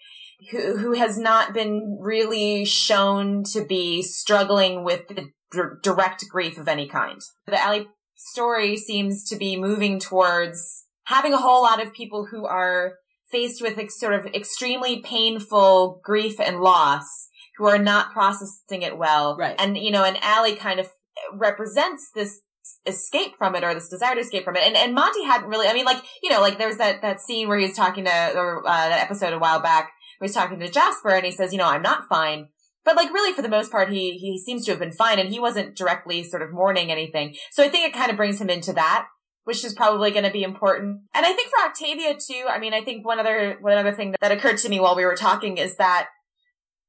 who, 0.50 0.76
who 0.76 0.92
has 0.92 1.18
not 1.18 1.54
been 1.54 1.98
really 2.00 2.66
shown 2.66 3.42
to 3.44 3.64
be 3.64 4.02
struggling 4.02 4.84
with 4.84 5.08
the 5.08 5.30
direct 5.82 6.28
grief 6.28 6.58
of 6.58 6.68
any 6.68 6.86
kind. 6.86 7.20
The 7.46 7.60
Allie 7.60 7.88
story 8.20 8.76
seems 8.76 9.24
to 9.24 9.37
be 9.37 9.56
moving 9.56 9.98
towards 9.98 10.87
having 11.04 11.33
a 11.33 11.38
whole 11.38 11.62
lot 11.62 11.83
of 11.83 11.92
people 11.92 12.28
who 12.30 12.46
are 12.46 12.94
faced 13.33 13.62
with 13.62 13.78
sort 13.90 14.12
of 14.12 14.26
extremely 14.35 15.00
painful 15.00 16.00
grief 16.04 16.38
and 16.38 16.61
loss 16.61 17.28
who 17.56 17.66
are 17.66 17.78
not 17.78 18.12
processing 18.12 18.83
it 18.83 18.98
well. 18.98 19.37
Right. 19.37 19.54
And, 19.59 19.76
you 19.76 19.90
know, 19.90 20.04
and 20.04 20.18
Allie 20.22 20.56
kind 20.56 20.80
of 20.80 20.88
represents 21.33 22.11
this 22.14 22.40
escape 22.87 23.37
from 23.37 23.54
it 23.54 23.64
or 23.64 23.74
this 23.74 23.88
desire 23.88 24.14
to 24.14 24.20
escape 24.20 24.44
from 24.44 24.56
it. 24.56 24.64
And, 24.64 24.76
and 24.76 24.94
Monty 24.94 25.24
hadn't 25.24 25.48
really, 25.48 25.66
I 25.66 25.72
mean, 25.72 25.85
like, 25.85 26.02
you 26.22 26.30
know, 26.30 26.40
like 26.40 26.59
there's 26.59 26.76
that, 26.76 27.02
that 27.02 27.20
scene 27.20 27.48
where 27.48 27.59
he's 27.59 27.76
talking 27.76 28.04
to, 28.04 28.33
or, 28.35 28.66
uh, 28.66 28.88
that 28.88 29.02
episode 29.02 29.33
a 29.33 29.38
while 29.38 29.61
back 29.61 29.92
where 30.18 30.26
he's 30.26 30.35
talking 30.35 30.61
to 30.61 30.68
Jasper 30.68 31.11
and 31.11 31.24
he 31.24 31.33
says, 31.33 31.52
you 31.52 31.59
know, 31.59 31.68
I'm 31.68 31.83
not 31.83 32.09
fine. 32.09 32.48
But 32.84 32.96
like 32.96 33.12
really 33.12 33.34
for 33.34 33.42
the 33.42 33.48
most 33.48 33.70
part, 33.70 33.90
he, 33.90 34.12
he 34.12 34.38
seems 34.38 34.64
to 34.64 34.72
have 34.72 34.80
been 34.80 34.92
fine 34.92 35.18
and 35.18 35.28
he 35.28 35.38
wasn't 35.38 35.76
directly 35.76 36.22
sort 36.22 36.42
of 36.42 36.52
mourning 36.52 36.90
anything. 36.90 37.36
So 37.50 37.62
I 37.62 37.68
think 37.68 37.86
it 37.86 37.96
kind 37.96 38.10
of 38.10 38.16
brings 38.16 38.40
him 38.40 38.48
into 38.48 38.72
that, 38.72 39.06
which 39.44 39.64
is 39.64 39.74
probably 39.74 40.10
going 40.10 40.24
to 40.24 40.30
be 40.30 40.42
important. 40.42 41.02
And 41.14 41.26
I 41.26 41.32
think 41.32 41.50
for 41.50 41.66
Octavia 41.66 42.14
too, 42.14 42.46
I 42.48 42.58
mean, 42.58 42.72
I 42.72 42.82
think 42.82 43.04
one 43.04 43.18
other, 43.18 43.58
one 43.60 43.76
other 43.76 43.92
thing 43.92 44.14
that 44.20 44.32
occurred 44.32 44.58
to 44.58 44.68
me 44.68 44.80
while 44.80 44.96
we 44.96 45.04
were 45.04 45.16
talking 45.16 45.58
is 45.58 45.76
that 45.76 46.08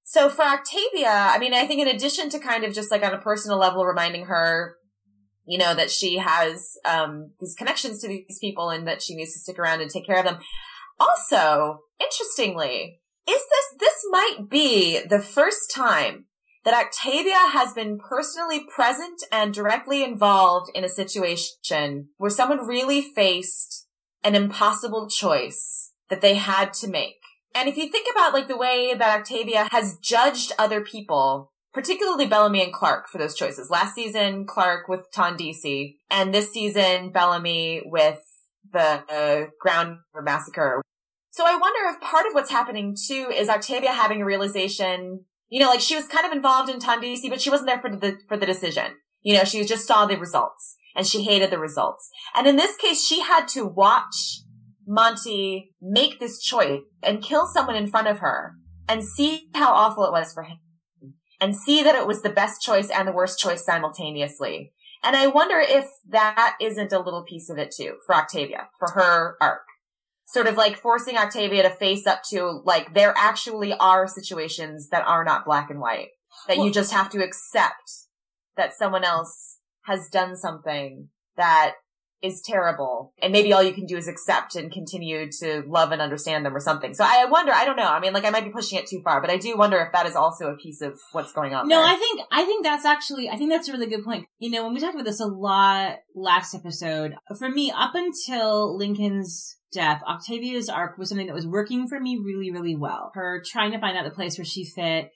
so 0.04 0.30
for 0.30 0.43
Octavia, 0.43 1.10
I 1.10 1.39
mean, 1.39 1.54
I 1.54 1.65
think 1.67 1.82
in 1.82 1.88
addition 1.88 2.30
to 2.32 2.39
kind 2.39 2.63
of 2.63 2.73
just 2.73 2.91
like 2.91 3.04
on 3.04 3.13
a 3.13 3.19
personal 3.19 3.58
level 3.58 3.86
reminding 3.86 4.25
her, 4.25 4.75
you 5.45 5.58
know, 5.58 5.73
that 5.73 5.91
she 5.91 6.17
has 6.17 6.73
um, 6.86 7.32
these 7.39 7.56
connections 7.56 8.01
to 8.01 8.08
these 8.08 8.38
people 8.39 8.69
and 8.69 8.88
that 8.88 9.01
she 9.01 9.15
needs 9.15 9.34
to 9.34 9.39
stick 9.39 9.60
around 9.60 9.82
and 9.82 9.89
take 9.89 10.06
care 10.06 10.17
of 10.17 10.25
them. 10.25 10.39
Also, 10.99 11.80
interestingly, 11.99 13.01
is 13.27 13.41
this, 13.49 13.79
this 13.79 14.05
might 14.10 14.49
be 14.49 14.99
the 15.07 15.21
first 15.21 15.71
time 15.73 16.25
that 16.63 16.73
Octavia 16.73 17.49
has 17.51 17.73
been 17.73 17.97
personally 17.97 18.65
present 18.73 19.23
and 19.31 19.53
directly 19.53 20.03
involved 20.03 20.71
in 20.75 20.84
a 20.84 20.89
situation 20.89 22.10
where 22.17 22.29
someone 22.29 22.67
really 22.67 23.01
faced 23.01 23.88
an 24.23 24.36
impossible 24.36 25.10
choice 25.10 25.91
that 26.10 26.21
they 26.21 26.36
had 26.36 26.73
to 26.73 26.88
make. 26.88 27.15
And 27.55 27.67
if 27.67 27.77
you 27.77 27.89
think 27.89 28.07
about 28.12 28.34
like 28.34 28.47
the 28.47 28.57
way 28.57 28.93
that 28.93 29.19
Octavia 29.19 29.67
has 29.71 29.97
judged 29.97 30.53
other 30.60 30.81
people, 30.81 31.51
particularly 31.73 32.27
Bellamy 32.27 32.63
and 32.63 32.73
Clarke 32.73 33.07
for 33.10 33.17
those 33.17 33.36
choices. 33.36 33.69
Last 33.69 33.95
season, 33.95 34.45
Clarke 34.45 34.88
with 34.88 35.12
TonDC, 35.12 35.95
and 36.10 36.34
this 36.34 36.51
season, 36.51 37.12
Bellamy 37.12 37.84
with 37.86 38.19
the 38.71 39.03
uh, 39.10 39.47
Grounder 39.60 40.01
Massacre. 40.21 40.81
So 41.32 41.46
I 41.46 41.58
wonder 41.58 41.80
if 41.89 42.02
part 42.02 42.26
of 42.26 42.34
what's 42.34 42.52
happening 42.52 42.96
too 43.08 43.32
is 43.34 43.48
Octavia 43.48 43.94
having 43.94 44.22
a 44.22 44.26
realization, 44.26 45.24
you 45.48 45.62
know, 45.62 45.70
like 45.70 45.80
she 45.80 45.96
was 45.96 46.06
kind 46.06 46.26
of 46.26 46.34
involved 46.34 46.70
in 46.70 46.80
TonDC, 46.80 47.30
but 47.30 47.41
she 47.41 47.50
wasn't 47.50 47.70
there 47.70 47.80
for 47.80 47.89
the, 47.89 48.17
for 48.28 48.36
the 48.36 48.46
decision. 48.46 48.98
You 49.22 49.38
know, 49.38 49.46
she 49.46 49.63
just 49.63 49.88
saw 49.88 50.06
the 50.06 50.17
results 50.17 50.76
and 50.94 51.08
she 51.08 51.24
hated 51.24 51.50
the 51.50 51.58
results. 51.58 52.10
And 52.36 52.48
in 52.48 52.58
this 52.58 52.76
case, 52.76 53.06
she 53.06 53.22
had 53.22 53.48
to 53.50 53.65
watch 53.65 54.41
Monty 54.86 55.72
make 55.82 56.20
this 56.20 56.41
choice 56.41 56.82
and 57.02 57.24
kill 57.24 57.48
someone 57.48 57.78
in 57.78 57.88
front 57.88 58.10
of 58.10 58.20
her 58.20 58.56
and 58.89 59.02
see 59.02 59.48
how 59.56 59.74
awful 59.74 60.04
it 60.04 60.12
was 60.12 60.34
for 60.34 60.44
him 60.44 60.58
and 61.39 61.56
see 61.56 61.82
that 61.82 61.96
it 61.96 62.08
was 62.08 62.24
the 62.24 62.30
best 62.30 62.62
choice 62.62 62.89
and 62.89 63.08
the 63.08 63.13
worst 63.13 63.39
choice 63.39 63.63
simultaneously. 63.63 64.74
And 65.02 65.15
I 65.15 65.28
wonder 65.28 65.60
if 65.60 65.86
that 66.10 66.58
isn't 66.60 66.91
a 66.91 67.00
little 67.00 67.24
piece 67.24 67.50
of 67.50 67.58
it 67.58 67.74
too 67.76 67.96
for 68.06 68.15
Octavia, 68.15 68.67
for 68.78 68.91
her 68.91 69.38
arc 69.39 69.62
sort 70.32 70.48
of 70.48 70.56
like 70.56 70.78
forcing 70.78 71.17
Octavia 71.17 71.63
to 71.63 71.70
face 71.70 72.08
up 72.08 72.24
to 72.30 72.62
like 72.63 72.94
there 72.94 73.13
actually 73.17 73.74
are 73.74 74.08
situations 74.08 74.89
that 74.89 75.06
are 75.06 75.24
not 75.24 75.46
black 75.46 75.70
and 75.70 75.80
white 75.80 76.10
that 76.48 76.58
well, 76.58 76.67
you 76.67 76.72
just 76.72 76.94
have 76.94 77.10
to 77.10 77.24
accept 77.24 77.91
that 78.56 78.74
someone 78.74 79.04
else 79.04 79.58
has 79.84 80.10
done 80.10 80.36
something 80.36 81.10
that 81.36 81.74
is 82.23 82.41
terrible 82.45 83.13
and 83.21 83.31
maybe 83.34 83.51
all 83.51 83.63
you 83.63 83.73
can 83.73 83.86
do 83.86 83.97
is 83.97 84.07
accept 84.07 84.55
and 84.55 84.71
continue 84.71 85.27
to 85.39 85.63
love 85.67 85.91
and 85.91 86.01
understand 86.01 86.45
them 86.45 86.55
or 86.55 86.60
something. 86.60 86.93
So 86.93 87.03
I 87.03 87.25
wonder, 87.25 87.51
I 87.51 87.65
don't 87.65 87.77
know. 87.77 87.84
I 87.84 87.99
mean, 87.99 88.13
like 88.13 88.25
I 88.25 88.29
might 88.29 88.43
be 88.43 88.51
pushing 88.51 88.77
it 88.77 88.88
too 88.88 89.01
far, 89.03 89.21
but 89.21 89.31
I 89.31 89.38
do 89.38 89.57
wonder 89.57 89.79
if 89.79 89.91
that 89.93 90.05
is 90.05 90.15
also 90.15 90.47
a 90.47 90.57
piece 90.57 90.81
of 90.81 90.99
what's 91.13 91.34
going 91.34 91.53
on. 91.53 91.67
No, 91.67 91.77
there. 91.77 91.86
I 91.86 91.95
think, 91.95 92.21
I 92.31 92.45
think 92.45 92.63
that's 92.63 92.86
actually, 92.86 93.29
I 93.29 93.38
think 93.38 93.51
that's 93.51 93.67
a 93.69 93.73
really 93.73 93.88
good 93.88 94.03
point. 94.03 94.25
You 94.39 94.51
know, 94.51 94.63
when 94.63 94.73
we 94.73 94.79
talked 94.79 94.93
about 94.93 95.05
this 95.05 95.19
a 95.19 95.25
lot 95.25 95.97
last 96.15 96.53
episode, 96.53 97.15
for 97.38 97.49
me, 97.49 97.73
up 97.75 97.95
until 97.95 98.77
Lincoln's 98.77 99.57
death, 99.73 100.01
Octavia's 100.07 100.69
arc 100.69 100.97
was 100.97 101.10
something 101.10 101.27
that 101.27 101.36
was 101.36 101.47
working 101.47 101.88
for 101.88 101.99
me 101.99 102.19
really, 102.23 102.51
really 102.51 102.75
well. 102.75 103.12
Her 103.15 103.41
trying 103.45 103.71
to 103.71 103.79
find 103.79 103.97
out 103.97 104.03
the 104.03 104.12
place 104.12 104.38
where 104.38 104.45
she 104.45 104.65
fit, 104.65 105.10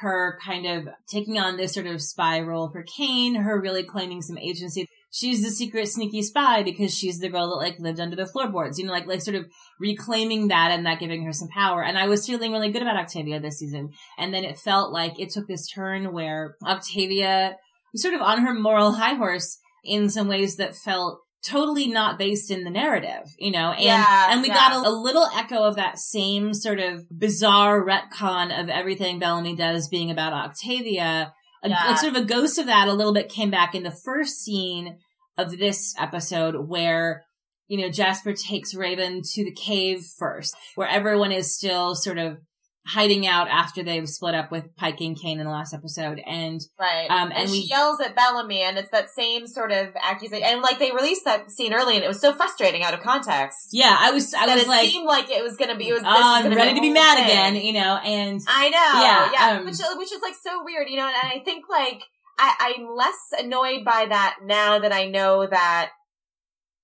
her 0.00 0.38
kind 0.44 0.66
of 0.66 0.88
taking 1.08 1.38
on 1.38 1.56
this 1.56 1.74
sort 1.74 1.86
of 1.86 2.02
spy 2.02 2.40
role 2.40 2.70
for 2.70 2.84
Kane, 2.96 3.34
her 3.36 3.60
really 3.60 3.82
claiming 3.82 4.22
some 4.22 4.38
agency. 4.38 4.86
She's 5.12 5.42
the 5.42 5.50
secret 5.50 5.88
sneaky 5.88 6.22
spy 6.22 6.62
because 6.62 6.96
she's 6.96 7.18
the 7.18 7.28
girl 7.28 7.50
that 7.50 7.56
like 7.56 7.80
lived 7.80 7.98
under 7.98 8.14
the 8.14 8.26
floorboards, 8.26 8.78
you 8.78 8.86
know, 8.86 8.92
like, 8.92 9.06
like 9.06 9.22
sort 9.22 9.34
of 9.34 9.46
reclaiming 9.80 10.48
that 10.48 10.70
and 10.70 10.86
that 10.86 11.00
giving 11.00 11.24
her 11.24 11.32
some 11.32 11.48
power. 11.48 11.82
And 11.82 11.98
I 11.98 12.06
was 12.06 12.26
feeling 12.26 12.52
really 12.52 12.70
good 12.70 12.82
about 12.82 12.96
Octavia 12.96 13.40
this 13.40 13.58
season. 13.58 13.90
And 14.16 14.32
then 14.32 14.44
it 14.44 14.58
felt 14.58 14.92
like 14.92 15.18
it 15.18 15.30
took 15.30 15.48
this 15.48 15.68
turn 15.68 16.12
where 16.12 16.56
Octavia 16.64 17.56
was 17.92 18.02
sort 18.02 18.14
of 18.14 18.20
on 18.20 18.42
her 18.42 18.54
moral 18.54 18.92
high 18.92 19.14
horse 19.14 19.58
in 19.84 20.08
some 20.10 20.28
ways 20.28 20.56
that 20.56 20.76
felt 20.76 21.20
totally 21.42 21.86
not 21.86 22.18
based 22.18 22.50
in 22.50 22.64
the 22.64 22.70
narrative, 22.70 23.34
you 23.38 23.50
know, 23.50 23.72
and, 23.72 23.82
yeah, 23.82 24.28
and 24.30 24.42
we 24.42 24.48
yeah. 24.48 24.54
got 24.54 24.84
a, 24.84 24.88
a, 24.88 24.92
little 24.92 25.26
echo 25.34 25.62
of 25.62 25.76
that 25.76 25.98
same 25.98 26.52
sort 26.52 26.78
of 26.78 27.06
bizarre 27.10 27.82
retcon 27.82 28.60
of 28.60 28.68
everything 28.68 29.18
Bellamy 29.18 29.56
does 29.56 29.88
being 29.88 30.10
about 30.10 30.32
Octavia. 30.32 31.32
A, 31.62 31.68
yeah. 31.68 31.88
Like 31.88 31.98
sort 31.98 32.16
of 32.16 32.22
a 32.22 32.26
ghost 32.26 32.58
of 32.58 32.66
that 32.66 32.88
a 32.88 32.92
little 32.92 33.12
bit 33.12 33.28
came 33.28 33.50
back 33.50 33.74
in 33.74 33.82
the 33.82 33.90
first 33.90 34.40
scene 34.40 34.98
of 35.36 35.58
this 35.58 35.94
episode 35.98 36.68
where, 36.68 37.24
you 37.68 37.78
know, 37.78 37.90
Jasper 37.90 38.32
takes 38.32 38.74
Raven 38.74 39.22
to 39.22 39.44
the 39.44 39.52
cave 39.52 40.04
first, 40.18 40.54
where 40.74 40.88
everyone 40.88 41.32
is 41.32 41.54
still 41.54 41.94
sort 41.94 42.18
of 42.18 42.38
hiding 42.86 43.26
out 43.26 43.46
after 43.48 43.82
they've 43.82 44.08
split 44.08 44.34
up 44.34 44.50
with 44.50 44.74
Pike 44.76 45.00
and 45.00 45.20
Kane 45.20 45.38
in 45.38 45.44
the 45.46 45.52
last 45.52 45.74
episode. 45.74 46.20
And 46.26 46.60
right, 46.78 47.06
um, 47.10 47.28
and, 47.30 47.40
and 47.40 47.48
she 47.50 47.60
we- 47.60 47.66
yells 47.70 48.00
at 48.00 48.16
Bellamy, 48.16 48.62
and 48.62 48.78
it's 48.78 48.90
that 48.90 49.10
same 49.10 49.46
sort 49.46 49.70
of 49.70 49.88
accusation. 50.02 50.44
And 50.46 50.62
like 50.62 50.78
they 50.78 50.90
released 50.90 51.24
that 51.26 51.50
scene 51.50 51.74
early, 51.74 51.96
and 51.96 52.04
it 52.04 52.08
was 52.08 52.20
so 52.20 52.32
frustrating 52.32 52.82
out 52.82 52.94
of 52.94 53.00
context. 53.00 53.68
yeah, 53.72 53.96
I 53.98 54.10
was, 54.12 54.32
I 54.34 54.46
that 54.46 54.54
was 54.54 54.64
it 54.64 54.68
like, 54.68 54.88
seemed 54.88 55.06
like 55.06 55.30
it 55.30 55.42
was 55.42 55.56
going 55.56 55.70
to 55.70 55.76
be. 55.76 55.88
It 55.88 55.92
was. 55.92 56.02
oh, 56.04 56.08
I'm 56.08 56.52
ready 56.54 56.74
to 56.74 56.80
be 56.80 56.90
mad 56.90 57.16
thing. 57.16 57.26
again, 57.26 57.56
you 57.56 57.74
know, 57.74 57.96
and 57.96 58.40
I 58.48 58.68
know, 58.70 58.78
Yeah, 59.02 59.30
yeah, 59.32 59.58
um, 59.58 59.64
which 59.66 59.76
which 59.96 60.12
is 60.12 60.22
like 60.22 60.34
so 60.42 60.62
weird, 60.64 60.88
you 60.88 60.96
know. 60.96 61.06
And 61.06 61.16
I 61.16 61.42
think 61.44 61.64
like 61.68 62.00
I, 62.38 62.74
I'm 62.78 62.96
less 62.96 63.18
annoyed 63.38 63.84
by 63.84 64.06
that 64.08 64.36
now 64.44 64.78
that 64.78 64.92
I 64.92 65.06
know 65.06 65.46
that 65.46 65.90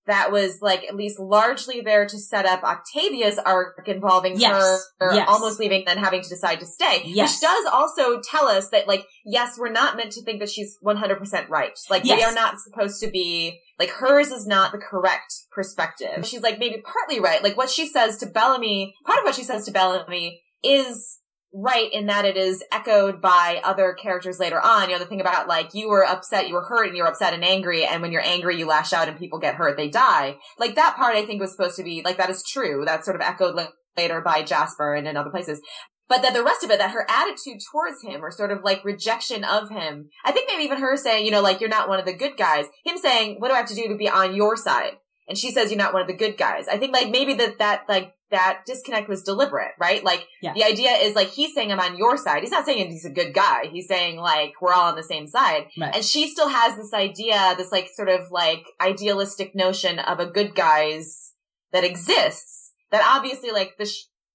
that 0.06 0.30
was 0.30 0.58
like 0.62 0.84
at 0.84 0.94
least 0.94 1.18
largely 1.18 1.80
there 1.80 2.06
to 2.06 2.18
set 2.18 2.46
up 2.46 2.62
Octavia's 2.62 3.38
arc 3.38 3.88
involving 3.88 4.38
Yes, 4.38 4.84
her 4.98 5.14
yes. 5.14 5.28
almost 5.28 5.58
leaving 5.58 5.84
then 5.86 5.98
having 5.98 6.22
to 6.22 6.28
decide 6.28 6.60
to 6.60 6.66
stay. 6.66 7.02
Yes. 7.04 7.34
Which 7.34 7.40
does 7.40 7.66
also 7.72 8.20
tell 8.20 8.46
us 8.46 8.70
that 8.70 8.86
like, 8.86 9.04
yes, 9.24 9.58
we're 9.58 9.72
not 9.72 9.96
meant 9.96 10.12
to 10.12 10.22
think 10.22 10.40
that 10.40 10.50
she's 10.50 10.76
100% 10.84 11.48
right. 11.48 11.72
Like 11.90 12.04
we 12.04 12.22
are 12.22 12.34
not 12.34 12.60
supposed 12.60 13.00
to 13.02 13.10
be, 13.10 13.60
like 13.78 13.90
hers 13.90 14.28
is 14.28 14.46
not 14.46 14.72
the 14.72 14.78
correct 14.78 15.34
perspective. 15.52 16.08
Mm-hmm. 16.08 16.22
She's 16.22 16.42
like 16.42 16.58
maybe 16.58 16.82
partly 16.82 17.20
right. 17.20 17.42
Like 17.42 17.56
what 17.56 17.70
she 17.70 17.86
says 17.86 18.18
to 18.18 18.26
Bellamy, 18.26 18.94
part 19.04 19.18
of 19.18 19.24
what 19.24 19.34
she 19.34 19.44
says 19.44 19.64
to 19.66 19.72
Bellamy 19.72 20.40
is 20.62 21.18
right 21.58 21.90
in 21.90 22.06
that 22.06 22.26
it 22.26 22.36
is 22.36 22.62
echoed 22.70 23.22
by 23.22 23.60
other 23.64 23.94
characters 23.94 24.38
later 24.38 24.60
on. 24.60 24.90
You 24.90 24.96
know, 24.96 24.98
the 24.98 25.06
thing 25.06 25.22
about 25.22 25.48
like 25.48 25.70
you 25.72 25.88
were 25.88 26.04
upset, 26.04 26.48
you 26.48 26.54
were 26.54 26.64
hurt, 26.64 26.88
and 26.88 26.96
you're 26.96 27.06
upset 27.06 27.32
and 27.32 27.44
angry, 27.44 27.84
and 27.84 28.02
when 28.02 28.12
you're 28.12 28.24
angry, 28.24 28.58
you 28.58 28.66
lash 28.66 28.92
out 28.92 29.08
and 29.08 29.18
people 29.18 29.38
get 29.38 29.54
hurt, 29.54 29.76
they 29.76 29.88
die. 29.88 30.36
Like 30.58 30.74
that 30.74 30.96
part 30.96 31.16
I 31.16 31.24
think 31.24 31.40
was 31.40 31.52
supposed 31.52 31.76
to 31.76 31.82
be, 31.82 32.02
like 32.04 32.18
that 32.18 32.30
is 32.30 32.44
true. 32.44 32.84
That's 32.84 33.06
sort 33.06 33.16
of 33.16 33.22
echoed 33.22 33.56
later 33.96 34.20
by 34.20 34.42
Jasper 34.42 34.94
and 34.94 35.08
in 35.08 35.16
other 35.16 35.30
places. 35.30 35.60
But 36.08 36.22
that 36.22 36.34
the 36.34 36.44
rest 36.44 36.62
of 36.62 36.70
it, 36.70 36.78
that 36.78 36.92
her 36.92 37.06
attitude 37.08 37.58
towards 37.72 38.02
him 38.02 38.24
or 38.24 38.30
sort 38.30 38.52
of 38.52 38.62
like 38.62 38.84
rejection 38.84 39.42
of 39.42 39.70
him, 39.70 40.10
I 40.24 40.32
think 40.32 40.48
maybe 40.48 40.62
even 40.64 40.78
her 40.78 40.96
saying, 40.96 41.24
you 41.24 41.32
know, 41.32 41.40
like 41.40 41.60
you're 41.60 41.68
not 41.68 41.88
one 41.88 41.98
of 41.98 42.04
the 42.04 42.12
good 42.12 42.36
guys, 42.36 42.66
him 42.84 42.96
saying, 42.96 43.36
what 43.38 43.48
do 43.48 43.54
I 43.54 43.58
have 43.58 43.68
to 43.68 43.74
do 43.74 43.88
to 43.88 43.96
be 43.96 44.08
on 44.08 44.36
your 44.36 44.56
side? 44.56 44.92
And 45.28 45.36
she 45.36 45.50
says 45.50 45.70
you're 45.70 45.78
not 45.78 45.92
one 45.92 46.02
of 46.02 46.08
the 46.08 46.14
good 46.14 46.36
guys. 46.36 46.68
I 46.68 46.78
think 46.78 46.92
like 46.92 47.10
maybe 47.10 47.34
that, 47.34 47.58
that 47.58 47.82
like, 47.88 48.12
that 48.30 48.62
disconnect 48.66 49.08
was 49.08 49.22
deliberate, 49.22 49.72
right? 49.78 50.02
Like 50.04 50.26
Yeah. 50.42 50.52
the 50.54 50.64
idea 50.64 50.90
is 50.92 51.14
like 51.14 51.28
he's 51.28 51.54
saying 51.54 51.70
I'm 51.70 51.78
on 51.80 51.96
your 51.96 52.16
side. 52.16 52.42
He's 52.42 52.50
not 52.50 52.64
saying 52.66 52.90
he's 52.90 53.04
a 53.04 53.10
good 53.10 53.32
guy. 53.32 53.66
He's 53.72 53.86
saying 53.86 54.16
like 54.16 54.54
we're 54.60 54.72
all 54.72 54.88
on 54.88 54.96
the 54.96 55.02
same 55.02 55.26
side. 55.26 55.66
Right. 55.78 55.94
And 55.94 56.04
she 56.04 56.28
still 56.28 56.48
has 56.48 56.76
this 56.76 56.92
idea, 56.92 57.54
this 57.56 57.70
like 57.70 57.88
sort 57.94 58.08
of 58.08 58.30
like 58.30 58.64
idealistic 58.80 59.54
notion 59.54 59.98
of 59.98 60.18
a 60.18 60.26
good 60.26 60.54
guys 60.54 61.32
that 61.72 61.84
exists. 61.84 62.72
That 62.90 63.02
obviously 63.04 63.50
like 63.52 63.74
the 63.78 63.90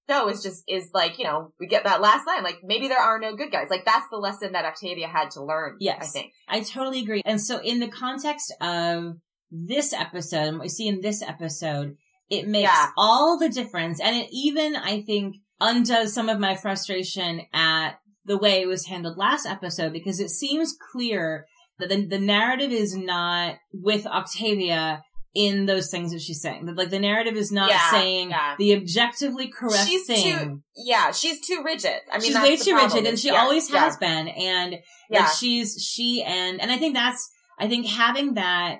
show 0.09 0.27
is 0.29 0.41
just 0.43 0.63
is 0.67 0.89
like 0.93 1.17
you 1.17 1.23
know 1.23 1.53
we 1.59 1.67
get 1.67 1.83
that 1.85 2.01
last 2.01 2.27
line 2.27 2.43
like 2.43 2.59
maybe 2.63 2.87
there 2.87 2.99
are 2.99 3.19
no 3.19 3.35
good 3.35 3.51
guys. 3.51 3.67
Like 3.69 3.85
that's 3.85 4.07
the 4.11 4.17
lesson 4.17 4.53
that 4.53 4.65
Octavia 4.65 5.07
had 5.07 5.31
to 5.31 5.43
learn. 5.43 5.77
Yes. 5.79 5.97
I 6.01 6.05
think. 6.05 6.31
I 6.47 6.61
totally 6.61 7.01
agree. 7.01 7.21
And 7.25 7.41
so 7.41 7.59
in 7.61 7.79
the 7.79 7.87
context 7.89 8.53
of 8.61 9.15
this 9.51 9.91
episode, 9.91 10.47
and 10.47 10.57
what 10.57 10.63
we 10.63 10.69
see 10.69 10.87
in 10.87 11.01
this 11.01 11.21
episode, 11.21 11.97
it 12.31 12.47
makes 12.47 12.63
Yeah. 12.71 12.87
all 12.97 13.37
the 13.37 13.49
difference. 13.49 13.99
And 13.99 14.15
it 14.15 14.29
even, 14.31 14.75
I 14.75 15.01
think, 15.01 15.35
undoes 15.59 16.13
some 16.13 16.29
of 16.29 16.39
my 16.39 16.55
frustration 16.55 17.41
at 17.53 17.99
the 18.25 18.37
way 18.37 18.61
it 18.61 18.67
was 18.67 18.85
handled 18.87 19.17
last 19.17 19.45
episode 19.45 19.93
because 19.93 20.19
it 20.19 20.29
seems 20.29 20.75
clear 20.91 21.45
that 21.77 21.89
the, 21.89 22.05
the 22.05 22.19
narrative 22.19 22.71
is 22.71 22.95
not 22.95 23.55
with 23.73 24.07
Octavia 24.07 25.03
in 25.33 25.65
those 25.65 25.89
things 25.89 26.11
that 26.11 26.21
she's 26.21 26.41
saying. 26.41 26.65
That 26.65 26.75
like 26.77 26.89
the 26.89 26.99
narrative 26.99 27.35
is 27.35 27.51
not 27.51 27.69
Yeah, 27.69 27.91
saying 27.91 28.29
yeah. 28.31 28.55
the 28.57 28.75
objectively 28.75 29.47
correct 29.47 29.87
She's 29.87 30.05
thing. 30.05 30.23
too 30.39 30.61
yeah 30.75 31.11
she's 31.11 31.39
too 31.45 31.61
rigid. 31.65 31.99
I 32.11 32.17
mean 32.17 32.27
she's 32.27 32.35
way 32.35 32.57
too 32.57 32.71
problem. 32.73 32.91
rigid 32.93 33.07
and 33.09 33.17
she 33.19 33.29
Yeah, 33.29 33.41
always 33.41 33.69
has 33.69 33.95
been. 33.97 34.27
And 34.27 34.77
Yeah. 35.09 35.21
like 35.21 35.29
she's 35.33 35.81
she 35.81 36.21
and 36.23 36.59
and 36.61 36.69
I 36.71 36.77
think 36.77 36.95
that's 36.95 37.29
I 37.57 37.67
think 37.69 37.85
having 37.87 38.33
that 38.33 38.79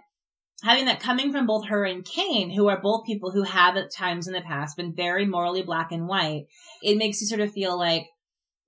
having 0.64 0.86
that 0.86 0.99
coming 0.99 1.32
from 1.32 1.47
both 1.47 1.68
her 1.68 1.86
and 1.86 2.05
Kane, 2.05 2.51
who 2.51 2.68
are 2.68 2.82
both 2.82 3.05
people 3.05 3.32
who 3.32 3.43
have 3.43 3.78
at 3.78 3.93
times 3.93 4.28
in 4.28 4.34
the 4.34 4.41
past 4.41 4.78
been 4.78 4.93
very 4.95 5.26
morally 5.26 5.64
black 5.64 5.91
and 5.91 6.07
white, 6.07 6.45
it 6.84 6.97
makes 6.97 7.22
you 7.22 7.28
sort 7.28 7.41
of 7.41 7.51
feel 7.51 7.78
like, 7.78 8.07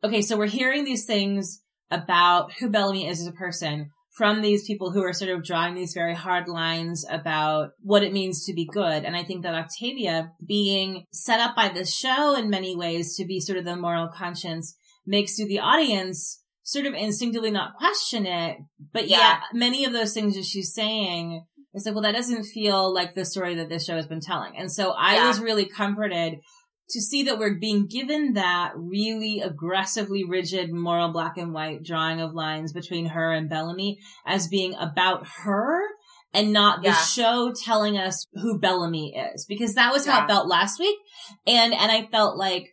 okay, 0.03 0.21
so 0.21 0.37
we're 0.37 0.47
hearing 0.47 0.83
these 0.83 1.05
things 1.05 1.61
about 1.91 2.53
who 2.53 2.69
Bellamy 2.69 3.07
is 3.07 3.21
as 3.21 3.27
a 3.27 3.31
person 3.31 3.91
from 4.15 4.41
these 4.41 4.65
people 4.65 4.91
who 4.91 5.03
are 5.03 5.13
sort 5.13 5.31
of 5.31 5.43
drawing 5.43 5.73
these 5.73 5.93
very 5.93 6.13
hard 6.13 6.47
lines 6.47 7.03
about 7.09 7.71
what 7.81 8.03
it 8.03 8.13
means 8.13 8.45
to 8.45 8.53
be 8.53 8.67
good. 8.71 9.03
And 9.03 9.15
I 9.15 9.23
think 9.23 9.43
that 9.43 9.55
Octavia 9.55 10.31
being 10.45 11.05
set 11.11 11.39
up 11.39 11.55
by 11.55 11.69
this 11.69 11.95
show 11.95 12.35
in 12.35 12.49
many 12.49 12.75
ways 12.75 13.15
to 13.15 13.25
be 13.25 13.39
sort 13.39 13.57
of 13.57 13.65
the 13.65 13.75
moral 13.75 14.09
conscience 14.09 14.75
makes 15.05 15.39
you 15.39 15.47
the 15.47 15.59
audience 15.59 16.43
sort 16.61 16.85
of 16.85 16.93
instinctively 16.93 17.51
not 17.51 17.75
question 17.75 18.25
it. 18.25 18.57
But 18.93 19.07
Yeah. 19.07 19.17
yet 19.17 19.39
many 19.53 19.83
of 19.83 19.93
those 19.93 20.13
things 20.13 20.35
that 20.35 20.45
she's 20.45 20.73
saying, 20.73 21.45
it's 21.73 21.85
like, 21.85 21.95
well, 21.95 22.03
that 22.03 22.13
doesn't 22.15 22.43
feel 22.45 22.93
like 22.93 23.13
the 23.15 23.25
story 23.25 23.55
that 23.55 23.69
this 23.69 23.85
show 23.85 23.95
has 23.95 24.07
been 24.07 24.19
telling. 24.21 24.55
And 24.57 24.71
so 24.71 24.91
I 24.91 25.15
Yeah. 25.15 25.27
was 25.27 25.39
really 25.39 25.65
comforted 25.65 26.39
to 26.89 27.01
see 27.01 27.23
that 27.23 27.39
we're 27.39 27.57
being 27.59 27.87
given 27.87 28.33
that 28.33 28.73
really 28.75 29.39
aggressively 29.39 30.23
rigid 30.23 30.71
moral 30.71 31.11
black 31.11 31.37
and 31.37 31.53
white 31.53 31.81
drawing 31.83 32.21
of 32.21 32.33
lines 32.33 32.73
between 32.73 33.07
her 33.07 33.31
and 33.31 33.49
Bellamy 33.49 33.97
as 34.25 34.47
being 34.47 34.75
about 34.75 35.25
her 35.43 35.81
and 36.33 36.51
not 36.51 36.81
the 36.81 36.89
Yeah. 36.89 36.95
show 36.95 37.53
telling 37.53 37.97
us 37.97 38.27
who 38.33 38.59
Bellamy 38.59 39.15
is 39.15 39.45
because 39.45 39.75
that 39.75 39.91
was 39.91 40.05
how 40.05 40.17
Yeah. 40.19 40.23
it 40.25 40.27
felt 40.27 40.47
last 40.47 40.79
week. 40.79 40.97
And, 41.47 41.73
and 41.73 41.91
I 41.91 42.07
felt 42.11 42.37
like 42.37 42.72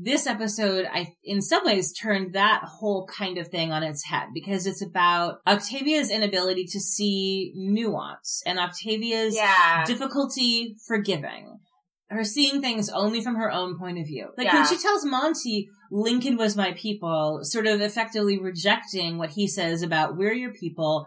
this 0.00 0.26
episode, 0.26 0.86
I, 0.90 1.14
in 1.24 1.42
some 1.42 1.64
ways 1.64 1.92
turned 1.92 2.34
that 2.34 2.62
whole 2.64 3.06
kind 3.06 3.38
of 3.38 3.48
thing 3.48 3.72
on 3.72 3.82
its 3.82 4.04
head 4.04 4.28
because 4.32 4.66
it's 4.66 4.82
about 4.82 5.40
Octavia's 5.46 6.10
inability 6.10 6.66
to 6.66 6.80
see 6.80 7.52
nuance 7.56 8.42
and 8.46 8.58
Octavia's 8.58 9.34
yeah 9.34 9.84
difficulty 9.84 10.76
forgiving. 10.86 11.58
Her 12.10 12.24
seeing 12.24 12.62
things 12.62 12.88
only 12.88 13.20
from 13.20 13.34
her 13.34 13.50
own 13.52 13.78
point 13.78 13.98
of 13.98 14.06
view. 14.06 14.28
Like 14.38 14.46
Yeah. 14.46 14.54
when 14.54 14.66
she 14.66 14.78
tells 14.78 15.04
Monty, 15.04 15.68
Lincoln 15.90 16.36
was 16.38 16.56
my 16.56 16.72
people, 16.72 17.40
sort 17.42 17.66
of 17.66 17.82
effectively 17.82 18.38
rejecting 18.38 19.18
what 19.18 19.30
he 19.30 19.46
says 19.46 19.82
about 19.82 20.16
we're 20.16 20.32
your 20.32 20.52
people. 20.52 21.06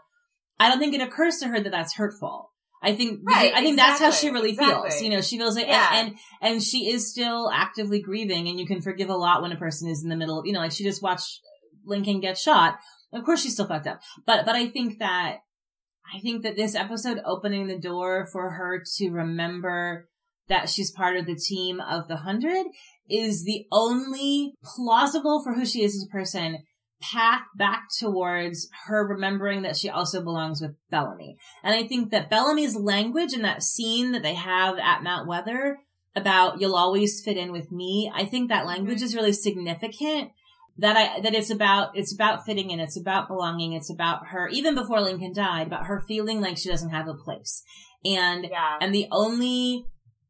I 0.60 0.70
don't 0.70 0.78
think 0.78 0.94
it 0.94 1.02
occurs 1.02 1.38
to 1.38 1.48
her 1.48 1.60
that 1.60 1.72
that's 1.72 1.96
hurtful. 1.96 2.51
I 2.82 2.96
think, 2.96 3.20
Right, 3.24 3.54
I 3.54 3.62
think 3.62 3.78
that's 3.78 4.00
how 4.00 4.10
she 4.12 4.28
exactly, 4.28 4.32
really 4.32 4.56
feels. 4.56 4.86
exactly. 4.86 5.08
You 5.08 5.14
know, 5.16 5.22
she 5.22 5.38
feels 5.38 5.56
like, 5.56 5.68
Yeah. 5.68 5.90
and, 5.94 6.08
and, 6.42 6.54
and 6.54 6.64
she 6.64 6.90
is 6.90 7.10
still 7.12 7.52
actively 7.54 8.02
grieving 8.02 8.48
and 8.48 8.60
you 8.60 8.66
can 8.66 8.82
forgive 8.82 9.10
a 9.10 9.16
lot 9.16 9.42
when 9.42 9.52
a 9.52 9.58
person 9.58 9.88
is 9.90 10.04
in 10.04 10.10
the 10.10 10.16
middle 10.16 10.40
of, 10.40 10.46
you 10.48 10.54
know, 10.54 10.60
like 10.60 10.72
she 10.72 10.84
just 10.84 11.04
watched 11.04 11.42
Lincoln 11.86 12.20
get 12.22 12.38
shot. 12.38 12.80
Of 13.14 13.24
course 13.24 13.44
she's 13.44 13.54
still 13.54 13.68
fucked 13.68 13.88
up. 13.88 14.02
But, 14.26 14.46
but 14.46 14.56
I 14.56 14.68
think 14.68 14.98
that, 15.00 15.40
I 16.14 16.20
think 16.20 16.44
that 16.44 16.56
this 16.56 16.74
episode 16.76 17.20
opening 17.26 17.68
the 17.68 17.78
door 17.80 18.28
for 18.32 18.52
her 18.52 18.82
to 18.98 19.10
remember 19.12 20.10
that 20.48 20.68
she's 20.70 20.92
part 20.92 21.16
of 21.18 21.26
the 21.26 21.36
team 21.36 21.80
of 21.80 22.08
the 22.08 22.18
hundred 22.18 22.66
is 23.10 23.44
the 23.44 23.66
only 23.72 24.54
plausible 24.64 25.44
for 25.44 25.54
who 25.54 25.66
she 25.66 25.84
is 25.84 25.96
as 25.96 26.08
a 26.10 26.12
person 26.12 26.64
path 27.02 27.44
back 27.56 27.84
towards 28.00 28.70
her 28.86 29.08
remembering 29.08 29.62
that 29.64 29.78
she 29.78 29.90
also 29.90 30.24
belongs 30.24 30.62
with 30.62 30.76
Bellamy. 30.90 31.38
And 31.64 31.76
I 31.76 31.88
think 31.88 32.12
that 32.12 32.30
Bellamy's 32.30 32.76
language 32.76 33.34
in 33.34 33.42
that 33.42 33.64
scene 33.64 34.12
that 34.12 34.24
they 34.24 34.36
have 34.36 34.78
at 34.78 35.04
Mount 35.04 35.28
Weather 35.28 35.80
about 36.16 36.60
you'll 36.60 36.76
always 36.76 37.22
fit 37.24 37.38
in 37.38 37.52
with 37.52 37.72
me, 37.72 38.12
I 38.14 38.26
think 38.26 38.50
that 38.50 38.66
language 38.66 38.98
mm-hmm. 38.98 39.06
is 39.06 39.16
really 39.16 39.34
significant 39.34 40.32
that 40.78 40.98
I 40.98 41.22
that 41.22 41.34
it's 41.34 41.50
about 41.50 41.96
it's 41.96 42.14
about 42.14 42.46
fitting 42.46 42.72
in, 42.72 42.80
it's 42.80 43.00
about 43.00 43.28
belonging, 43.28 43.74
it's 43.74 43.92
about 43.92 44.28
her 44.28 44.48
even 44.50 44.76
before 44.76 45.02
Lincoln 45.02 45.34
died, 45.34 45.68
about 45.68 45.86
her 45.86 46.04
feeling 46.08 46.42
like 46.42 46.58
she 46.58 46.70
doesn't 46.70 46.90
have 46.90 47.08
a 47.08 47.14
place. 47.14 47.64
And 48.04 48.48
yeah 48.50 48.78
and 48.82 48.94
the 48.94 49.08
only 49.12 49.86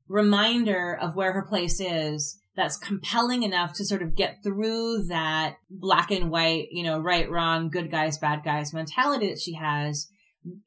reminder 0.08 0.98
of 1.00 1.16
where 1.16 1.34
her 1.34 1.46
place 1.46 1.80
is 1.80 2.41
that's 2.56 2.78
compelling 2.78 3.44
enough 3.44 3.74
to 3.74 3.86
sort 3.86 4.02
of 4.02 4.16
get 4.16 4.44
through 4.44 5.06
that 5.08 5.56
black 5.70 6.12
and 6.12 6.30
white, 6.30 6.68
you 6.72 6.84
know, 6.84 7.00
right, 7.00 7.30
wrong, 7.30 7.70
good 7.70 7.90
guys, 7.90 8.18
bad 8.18 8.44
guys 8.44 8.74
mentality 8.74 9.30
that 9.30 9.40
she 9.40 9.54
has 9.54 10.08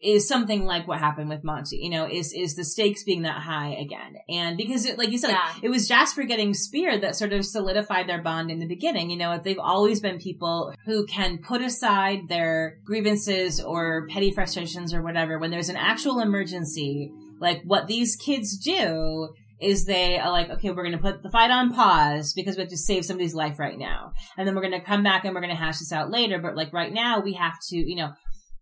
is 0.00 0.28
something 0.28 0.64
like 0.64 0.86
what 0.86 1.00
happened 1.00 1.28
with 1.28 1.42
Monty, 1.42 1.78
you 1.78 1.90
know, 1.90 2.06
is, 2.08 2.32
is 2.32 2.54
the 2.54 2.62
stakes 2.62 3.02
being 3.02 3.22
that 3.22 3.42
high 3.42 3.70
again. 3.74 4.14
And 4.28 4.56
because 4.56 4.86
it, 4.86 4.98
like 4.98 5.10
you 5.10 5.18
said, 5.18 5.30
Yeah. 5.30 5.52
it 5.64 5.68
was 5.68 5.88
Jasper 5.88 6.22
getting 6.22 6.54
speared 6.54 7.00
that 7.02 7.16
sort 7.16 7.32
of 7.32 7.44
solidified 7.44 8.08
their 8.08 8.22
bond 8.22 8.52
in 8.52 8.60
the 8.60 8.68
beginning. 8.68 9.10
You 9.10 9.16
know, 9.16 9.36
they've 9.42 9.58
always 9.58 10.00
been 10.00 10.18
people 10.18 10.72
who 10.86 11.06
can 11.06 11.38
put 11.38 11.60
aside 11.60 12.28
their 12.28 12.78
grievances 12.84 13.60
or 13.60 14.06
petty 14.08 14.30
frustrations 14.30 14.94
or 14.94 15.02
whatever 15.02 15.40
when 15.40 15.50
there's 15.50 15.68
an 15.70 15.76
actual 15.76 16.20
emergency. 16.20 17.12
Like 17.40 17.62
what 17.64 17.88
these 17.88 18.14
kids 18.14 18.56
do 18.56 19.34
is 19.64 19.84
they 19.86 20.18
are 20.18 20.30
like, 20.30 20.50
okay, 20.50 20.70
we're 20.70 20.84
going 20.84 20.92
to 20.96 21.02
put 21.02 21.22
the 21.22 21.30
fight 21.30 21.50
on 21.50 21.72
pause 21.72 22.32
because 22.34 22.56
we 22.56 22.60
have 22.62 22.70
to 22.70 22.76
save 22.76 23.04
somebody's 23.04 23.34
life 23.34 23.58
right 23.58 23.78
now. 23.78 24.12
And 24.36 24.46
then 24.46 24.54
we're 24.54 24.62
going 24.62 24.78
to 24.78 24.84
come 24.84 25.02
back 25.02 25.24
and 25.24 25.34
we're 25.34 25.40
going 25.40 25.54
to 25.54 25.60
hash 25.60 25.78
this 25.78 25.92
out 25.92 26.10
later. 26.10 26.38
But 26.38 26.56
like 26.56 26.72
right 26.72 26.92
now 26.92 27.20
we 27.20 27.32
have 27.34 27.54
to, 27.70 27.76
you 27.76 27.96
know, 27.96 28.12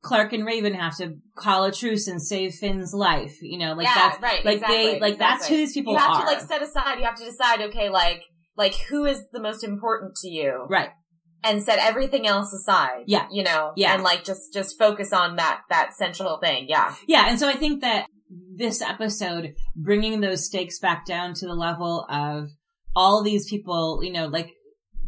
Clarke 0.03 0.33
and 0.33 0.45
Raven 0.45 0.75
have 0.75 0.97
to 0.97 1.15
call 1.37 1.65
a 1.65 1.73
truce 1.73 2.09
and 2.09 2.21
save 2.21 2.55
Finn's 2.55 2.93
life. 2.93 3.37
You 3.41 3.59
know, 3.59 3.75
like 3.75 3.87
yeah, 3.87 3.95
that's 3.95 4.23
right. 4.23 4.45
like 4.45 4.55
exactly, 4.57 4.77
they 4.95 5.01
like 5.01 5.19
that's 5.19 5.47
who 5.47 5.57
these 5.57 5.73
people 5.75 5.93
are. 5.95 6.01
you 6.01 6.05
have 6.05 6.17
are. 6.17 6.21
to 6.21 6.27
like 6.27 6.41
set 6.41 6.63
aside. 6.63 6.99
You 6.99 7.05
have 7.05 7.15
to 7.19 7.25
decide. 7.25 7.61
Okay, 7.63 7.89
like 7.89 8.23
like 8.57 8.75
who 8.91 9.05
is 9.05 9.23
the 9.33 9.41
most 9.41 9.63
important 9.65 10.17
to 10.23 10.29
you 10.29 10.67
Right. 10.69 10.91
and 11.45 11.63
set 11.63 11.79
everything 11.79 12.27
else 12.27 12.53
aside 12.53 13.05
Yeah. 13.07 13.27
you 13.31 13.43
know 13.43 13.73
Yeah. 13.77 13.95
and 13.95 14.03
like 14.03 14.25
just 14.25 14.53
just 14.53 14.79
focus 14.79 15.11
on 15.13 15.37
that 15.37 15.61
that 15.71 15.95
central 15.95 16.39
thing 16.39 16.67
yeah 16.69 16.95
Yeah, 17.09 17.29
and 17.29 17.39
so 17.41 17.49
I 17.49 17.55
think 17.55 17.81
that 17.81 18.05
this 18.57 18.81
episode 18.81 19.55
bringing 19.77 20.21
those 20.21 20.47
stakes 20.47 20.79
back 20.79 21.05
down 21.07 21.35
to 21.35 21.47
the 21.47 21.55
level 21.55 22.07
of 22.09 22.51
all 22.95 23.23
these 23.23 23.49
people, 23.49 24.01
you 24.03 24.13
know, 24.13 24.27
like 24.27 24.53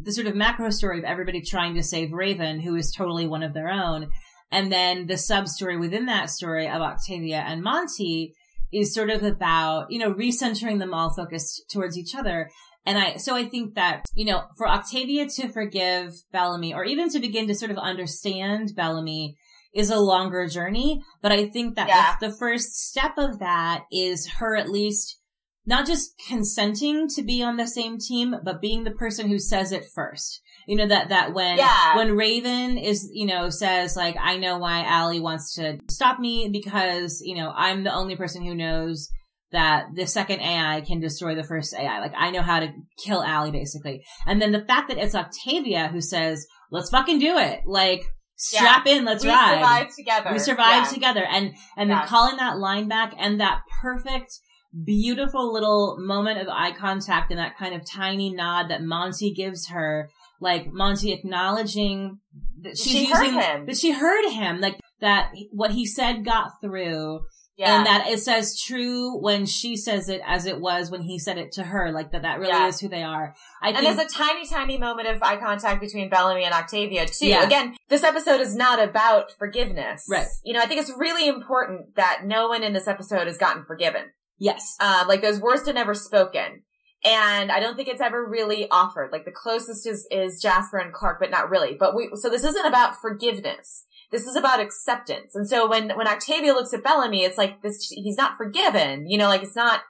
the 0.01 0.11
sort 0.11 0.27
of 0.27 0.35
macro 0.35 0.69
story 0.69 0.97
of 0.97 1.03
everybody 1.03 1.41
trying 1.41 1.75
to 1.75 1.83
save 1.83 2.13
Raven, 2.13 2.59
who 2.59 2.75
is 2.75 2.91
totally 2.91 3.27
one 3.27 3.43
of 3.43 3.53
their 3.53 3.69
own, 3.69 4.09
and 4.51 4.71
then 4.71 5.07
the 5.07 5.17
sub 5.17 5.47
story 5.47 5.77
within 5.77 6.05
that 6.05 6.29
story 6.29 6.67
of 6.67 6.81
Octavia 6.81 7.43
and 7.45 7.61
Monty 7.61 8.33
is 8.71 8.93
sort 8.93 9.09
of 9.09 9.23
about, 9.23 9.89
you 9.89 9.99
know, 9.99 10.13
recentering 10.13 10.79
them 10.79 10.93
all 10.93 11.13
focused 11.13 11.63
towards 11.69 11.97
each 11.97 12.15
other. 12.15 12.49
And 12.85 12.97
I, 12.97 13.17
so 13.17 13.35
I 13.35 13.45
think 13.45 13.75
that, 13.75 14.05
you 14.13 14.25
know, 14.25 14.43
for 14.57 14.67
Octavia 14.67 15.27
to 15.27 15.47
forgive 15.47 16.13
Bellamy 16.31 16.73
or 16.73 16.83
even 16.83 17.09
to 17.09 17.19
begin 17.19 17.47
to 17.47 17.55
sort 17.55 17.71
of 17.71 17.77
understand 17.77 18.73
Bellamy 18.75 19.37
is 19.75 19.89
a 19.89 19.99
longer 19.99 20.47
journey. 20.47 21.01
But 21.21 21.31
I 21.31 21.47
think 21.49 21.75
that 21.75 21.87
Yeah. 21.87 22.15
the, 22.19 22.27
the 22.29 22.37
first 22.37 22.73
step 22.87 23.17
of 23.17 23.39
that 23.39 23.83
is 23.91 24.27
her 24.39 24.55
at 24.55 24.69
least 24.69 25.19
not 25.67 25.87
just 25.87 26.13
consenting 26.27 27.07
to 27.09 27.23
be 27.23 27.41
on 27.41 27.57
the 27.57 27.67
same 27.67 27.97
team, 27.97 28.35
but 28.43 28.61
being 28.61 28.83
the 28.83 28.91
person 28.91 29.27
who 29.27 29.39
says 29.39 29.71
it 29.71 29.83
first. 29.95 30.39
You 30.67 30.75
know, 30.75 30.87
that, 30.87 31.09
that 31.09 31.33
when, 31.33 31.57
Yeah. 31.57 31.95
when 31.97 32.15
Raven 32.15 32.77
is, 32.77 33.09
you 33.11 33.25
know, 33.25 33.49
says 33.49 33.95
like, 33.95 34.15
I 34.21 34.37
know 34.37 34.59
why 34.59 34.83
Allie 34.85 35.19
wants 35.19 35.55
to 35.55 35.79
stop 35.89 36.19
me 36.19 36.49
because, 36.51 37.19
you 37.23 37.35
know, 37.35 37.51
I'm 37.55 37.83
the 37.83 37.93
only 37.93 38.15
person 38.15 38.45
who 38.45 38.53
knows 38.55 39.09
that 39.51 39.85
the 39.95 40.05
second 40.05 40.41
AI 40.41 40.81
can 40.81 40.99
destroy 40.99 41.33
the 41.33 41.43
first 41.43 41.73
AI. 41.73 41.99
Like 41.99 42.13
I 42.15 42.29
know 42.31 42.41
how 42.41 42.59
to 42.59 42.71
kill 43.03 43.23
Allie 43.23 43.51
basically. 43.51 44.03
And 44.27 44.39
then 44.41 44.51
the 44.51 44.65
fact 44.65 44.89
that 44.89 44.97
it's 44.97 45.15
Octavia 45.15 45.87
who 45.87 46.01
says, 46.01 46.45
let's 46.71 46.89
fucking 46.91 47.19
do 47.19 47.37
it. 47.37 47.61
Like 47.65 48.03
strap 48.35 48.85
in, 48.87 49.05
let's 49.05 49.23
we 49.23 49.29
ride. 49.29 49.55
survived 49.59 49.95
together 49.95 50.29
We 50.33 50.39
survived 50.39 50.87
Yeah. 50.87 50.93
together. 50.93 51.25
And, 51.25 51.53
and 51.77 51.89
Yeah. 51.89 51.99
then 51.99 52.07
calling 52.07 52.37
that 52.37 52.57
line 52.57 52.87
back 52.87 53.13
and 53.17 53.39
that 53.39 53.61
perfect, 53.81 54.39
beautiful 54.83 55.53
little 55.53 55.97
moment 55.99 56.39
of 56.39 56.47
eye 56.49 56.71
contact 56.71 57.31
and 57.31 57.39
that 57.39 57.57
kind 57.57 57.73
of 57.73 57.81
tiny 57.89 58.29
nod 58.33 58.69
that 58.69 58.83
Monty 58.83 59.33
gives 59.33 59.69
her, 59.69 60.09
like 60.41 60.67
Monty 60.71 61.13
acknowledging 61.13 62.19
that 62.61 62.77
she's 62.77 62.91
She 62.93 63.05
heard 63.05 63.23
using, 63.25 63.39
him. 63.39 63.65
that 63.67 63.77
she 63.77 63.91
heard 63.91 64.29
him, 64.29 64.59
like 64.59 64.79
that 64.99 65.31
what 65.51 65.71
he 65.71 65.85
said 65.85 66.25
got 66.25 66.59
through 66.61 67.21
yeah 67.57 67.77
and 67.77 67.85
that 67.85 68.05
it's 68.07 68.27
as 68.27 68.59
true 68.59 69.17
when 69.21 69.45
she 69.45 69.75
says 69.75 70.09
it 70.09 70.21
as 70.25 70.45
it 70.45 70.59
was 70.59 70.91
when 70.91 71.01
he 71.01 71.17
said 71.19 71.37
it 71.37 71.53
to 71.53 71.63
her, 71.63 71.91
like 71.91 72.11
that 72.11 72.23
that 72.23 72.39
really 72.39 72.51
Yeah. 72.51 72.67
is 72.67 72.79
who 72.79 72.87
they 72.89 73.03
are. 73.03 73.33
I 73.61 73.69
and 73.69 73.77
think 73.77 73.95
there's 73.97 74.11
a 74.11 74.17
tiny, 74.17 74.45
tiny 74.47 74.77
moment 74.77 75.07
of 75.07 75.23
eye 75.23 75.37
contact 75.37 75.79
between 75.81 76.09
Bellamy 76.09 76.43
and 76.43 76.53
Octavia 76.53 77.05
too. 77.05 77.27
Yeah. 77.27 77.43
Again, 77.43 77.75
this 77.89 78.03
episode 78.03 78.41
is 78.41 78.55
not 78.55 78.81
about 78.81 79.31
forgiveness. 79.37 80.05
Right. 80.09 80.27
You 80.43 80.53
know, 80.53 80.59
I 80.61 80.65
think 80.65 80.81
it's 80.81 80.91
really 80.97 81.27
important 81.27 81.95
that 81.95 82.21
no 82.25 82.47
one 82.47 82.63
in 82.63 82.73
this 82.73 82.87
episode 82.87 83.27
has 83.27 83.37
gotten 83.37 83.63
forgiven. 83.65 84.03
yes. 84.37 84.75
Uh, 84.79 85.05
like 85.07 85.21
those 85.21 85.39
words 85.39 85.67
are 85.67 85.73
never 85.73 85.93
spoken. 85.93 86.63
And 87.03 87.51
I 87.51 87.59
don't 87.59 87.75
think 87.75 87.87
it's 87.87 88.01
ever 88.01 88.25
really 88.27 88.67
offered. 88.71 89.11
Like 89.11 89.25
the 89.25 89.31
closest 89.31 89.85
is, 89.85 90.07
is 90.09 90.41
Jasper 90.41 90.77
and 90.79 90.91
Clarke, 90.91 91.19
but 91.19 91.29
not 91.29 91.51
really. 91.51 91.75
But 91.79 91.95
we, 91.95 92.09
so 92.15 92.29
this 92.29 92.43
isn't 92.43 92.65
about 92.65 92.95
forgiveness. 92.99 93.85
This 94.11 94.25
is 94.25 94.35
about 94.35 94.59
acceptance. 94.59 95.35
And 95.35 95.47
so 95.47 95.69
when, 95.69 95.89
when 95.89 96.07
Octavia 96.07 96.53
looks 96.53 96.73
at 96.73 96.83
Bellamy, 96.83 97.23
it's 97.23 97.37
like 97.37 97.61
this, 97.61 97.87
he's 97.89 98.17
not 98.17 98.37
forgiven, 98.37 99.07
you 99.07 99.17
know, 99.17 99.27
like 99.27 99.43
it's 99.43 99.55
not 99.55 99.81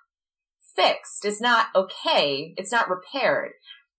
fixed. 0.76 1.26
It's 1.26 1.42
not 1.42 1.68
okay. 1.76 2.54
It's 2.58 2.72
not 2.72 2.90
repaired. 2.90 3.52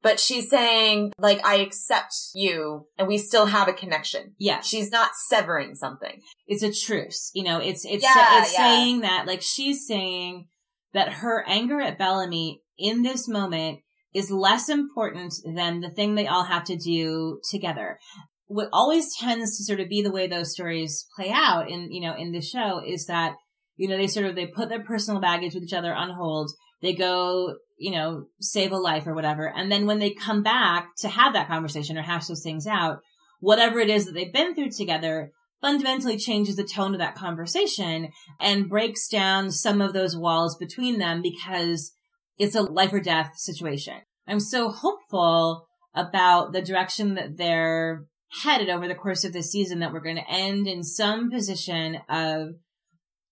But 0.03 0.21
she's 0.21 0.49
saying, 0.49 1.12
like, 1.19 1.45
I 1.45 1.57
accept 1.57 2.14
you 2.35 2.87
and 2.97 3.09
we 3.09 3.19
still 3.19 3.47
have 3.47 3.67
a 3.67 3.73
connection. 3.73 4.35
Yeah. 4.39 4.61
She's 4.61 4.93
not 4.93 5.11
severing 5.29 5.75
something. 5.75 6.21
It's 6.47 6.62
a 6.62 6.73
truce. 6.73 7.31
You 7.35 7.43
know, 7.45 7.59
it's, 7.59 7.85
it's, 7.85 8.05
Yeah, 8.05 8.41
it's 8.41 8.53
yeah. 8.53 8.59
saying 8.59 9.01
that, 9.01 9.27
like, 9.27 9.43
she's 9.43 9.87
saying 9.87 10.47
that 10.93 11.14
her 11.14 11.45
anger 11.49 11.81
at 11.81 11.99
Bellamy 11.99 12.62
in 12.79 13.03
this 13.03 13.27
moment 13.27 13.81
is 14.14 14.31
less 14.31 14.69
important 14.69 15.35
than 15.45 15.81
the 15.81 15.91
thing 15.91 16.14
they 16.14 16.27
all 16.27 16.45
have 16.45 16.64
to 16.64 16.77
do 16.77 17.41
together. 17.51 17.99
What 18.47 18.68
always 18.72 19.14
tends 19.16 19.57
to 19.57 19.64
sort 19.64 19.80
of 19.80 19.88
be 19.88 20.03
the 20.03 20.12
way 20.12 20.26
those 20.26 20.53
stories 20.53 21.07
play 21.16 21.30
out 21.30 21.68
in, 21.68 21.90
you 21.90 22.01
know, 22.01 22.14
in 22.14 22.32
the 22.32 22.40
show 22.40 22.80
is 22.84 23.07
that, 23.07 23.34
you 23.76 23.88
know, 23.88 23.97
they 23.97 24.07
sort 24.07 24.26
of, 24.26 24.34
they 24.36 24.47
put 24.47 24.68
their 24.68 24.84
personal 24.84 25.20
baggage 25.20 25.55
with 25.55 25.64
each 25.64 25.72
other 25.72 25.94
on 25.94 26.11
hold. 26.11 26.53
They 26.80 26.94
go, 26.94 27.57
you 27.78 27.90
know, 27.90 28.26
save 28.40 28.72
a 28.72 28.76
life 28.76 29.07
or 29.07 29.14
whatever. 29.14 29.53
And 29.55 29.70
then 29.70 29.86
when 29.86 29.99
they 29.99 30.11
come 30.11 30.42
back 30.42 30.88
to 30.99 31.09
have 31.09 31.32
that 31.32 31.49
conversation 31.49 31.99
or 31.99 32.03
hash 32.03 32.26
those 32.26 32.42
things 32.42 32.66
out, 32.66 32.99
whatever 33.40 33.80
it 33.80 33.90
is 33.90 34.07
that 34.07 34.12
they've 34.12 34.32
been 34.32 34.55
through 34.55 34.70
together 34.70 35.30
fundamentally 35.61 36.18
changes 36.18 36.57
the 36.57 36.64
tone 36.64 36.94
of 36.94 37.01
that 37.01 37.14
conversation 37.14 38.11
and 38.40 38.68
breaks 38.68 39.09
down 39.09 39.51
some 39.51 39.80
of 39.80 39.92
those 39.92 40.16
walls 40.16 40.57
between 40.57 40.99
them 40.99 41.22
because 41.22 41.92
it's 42.38 42.55
a 42.55 42.62
life 42.62 42.92
or 42.92 43.01
death 43.01 43.32
situation. 43.36 43.94
I'm 44.28 44.40
so 44.40 44.68
hopeful 44.70 45.66
about 45.94 46.53
the 46.53 46.62
direction 46.62 47.14
that 47.14 47.36
they're 47.36 48.05
headed 48.43 48.68
over 48.68 48.89
the 48.89 48.95
course 48.95 49.24
of 49.24 49.32
this 49.32 49.51
season 49.51 49.80
that 49.80 49.93
we're 49.93 50.01
going 50.01 50.16
to 50.16 50.30
end 50.30 50.66
in 50.66 50.82
some 50.82 51.30
position 51.30 51.99
of 52.09 52.51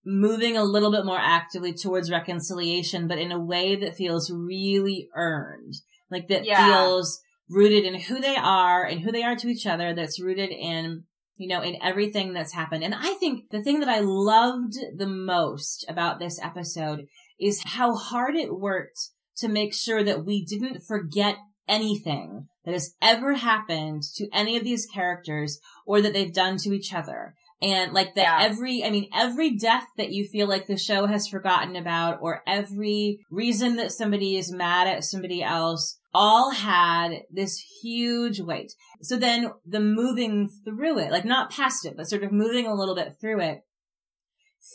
moving 0.05 0.57
a 0.57 0.65
little 0.65 0.91
bit 0.91 1.05
more 1.05 1.19
actively 1.19 1.73
towards 1.73 2.11
reconciliation, 2.11 3.09
but 3.09 3.19
in 3.19 3.33
a 3.33 3.41
way 3.41 3.77
that 3.77 3.97
feels 3.97 4.31
really 4.31 5.09
earned. 5.15 5.75
Like 6.11 6.29
that 6.29 6.45
Yeah. 6.45 6.67
feels 6.67 7.21
rooted 7.49 7.85
in 7.85 7.95
who 7.95 8.21
they 8.21 8.37
are 8.37 8.85
and 8.85 9.01
who 9.01 9.13
they 9.13 9.23
are 9.23 9.37
to 9.37 9.49
each 9.49 9.67
other. 9.67 9.95
That's 9.95 10.21
rooted 10.21 10.51
in, 10.51 11.05
you 11.37 11.49
know, 11.49 11.63
in 11.63 11.77
everything 11.83 12.33
that's 12.33 12.53
happened. 12.53 12.85
And 12.85 12.95
I 12.95 13.15
think 13.15 13.51
the 13.51 13.63
thing 13.63 13.81
that 13.81 13.89
I 13.89 14.01
loved 14.01 14.75
the 14.97 15.07
most 15.07 15.85
about 15.89 16.19
this 16.19 16.39
episode 16.43 17.07
is 17.41 17.63
how 17.65 17.95
hard 17.95 18.37
it 18.37 18.55
worked 18.55 19.11
to 19.39 19.49
make 19.49 19.75
sure 19.75 20.03
that 20.05 20.25
we 20.25 20.45
didn't 20.45 20.83
forget 20.87 21.37
anything 21.67 22.47
that 22.65 22.73
has 22.73 22.95
ever 23.03 23.35
happened 23.35 24.03
to 24.17 24.29
any 24.33 24.57
of 24.57 24.65
these 24.65 24.87
characters 24.87 25.59
or 25.87 26.01
that 26.01 26.13
they've 26.13 26.33
done 26.33 26.57
to 26.59 26.73
each 26.73 26.93
other. 26.95 27.35
And 27.63 27.93
like 27.93 28.15
that 28.17 28.41
Yeah. 28.41 28.47
every, 28.47 28.85
I 28.85 28.91
mean, 28.91 29.09
every 29.15 29.57
death 29.57 29.87
that 29.97 30.11
you 30.11 30.27
feel 30.27 30.47
like 30.49 30.67
the 30.67 30.77
show 30.77 31.07
has 31.07 31.29
forgotten 31.29 31.77
about 31.77 32.19
or 32.21 32.43
every 32.47 33.21
reason 33.31 33.77
that 33.77 33.93
somebody 33.93 34.37
is 34.37 34.53
mad 34.53 34.87
at 34.87 35.05
somebody 35.05 35.43
else 35.43 35.99
all 36.13 36.51
had 36.51 37.23
this 37.31 37.59
huge 37.83 38.41
weight. 38.41 38.73
So 39.03 39.17
then 39.17 39.51
the 39.67 39.81
moving 39.81 40.49
through 40.65 40.99
it, 40.99 41.11
like 41.11 41.25
not 41.25 41.51
past 41.51 41.87
it, 41.87 41.95
but 41.97 42.09
sort 42.09 42.23
of 42.23 42.33
moving 42.33 42.67
a 42.67 42.75
little 42.75 42.95
bit 42.95 43.15
through 43.21 43.41
it 43.41 43.61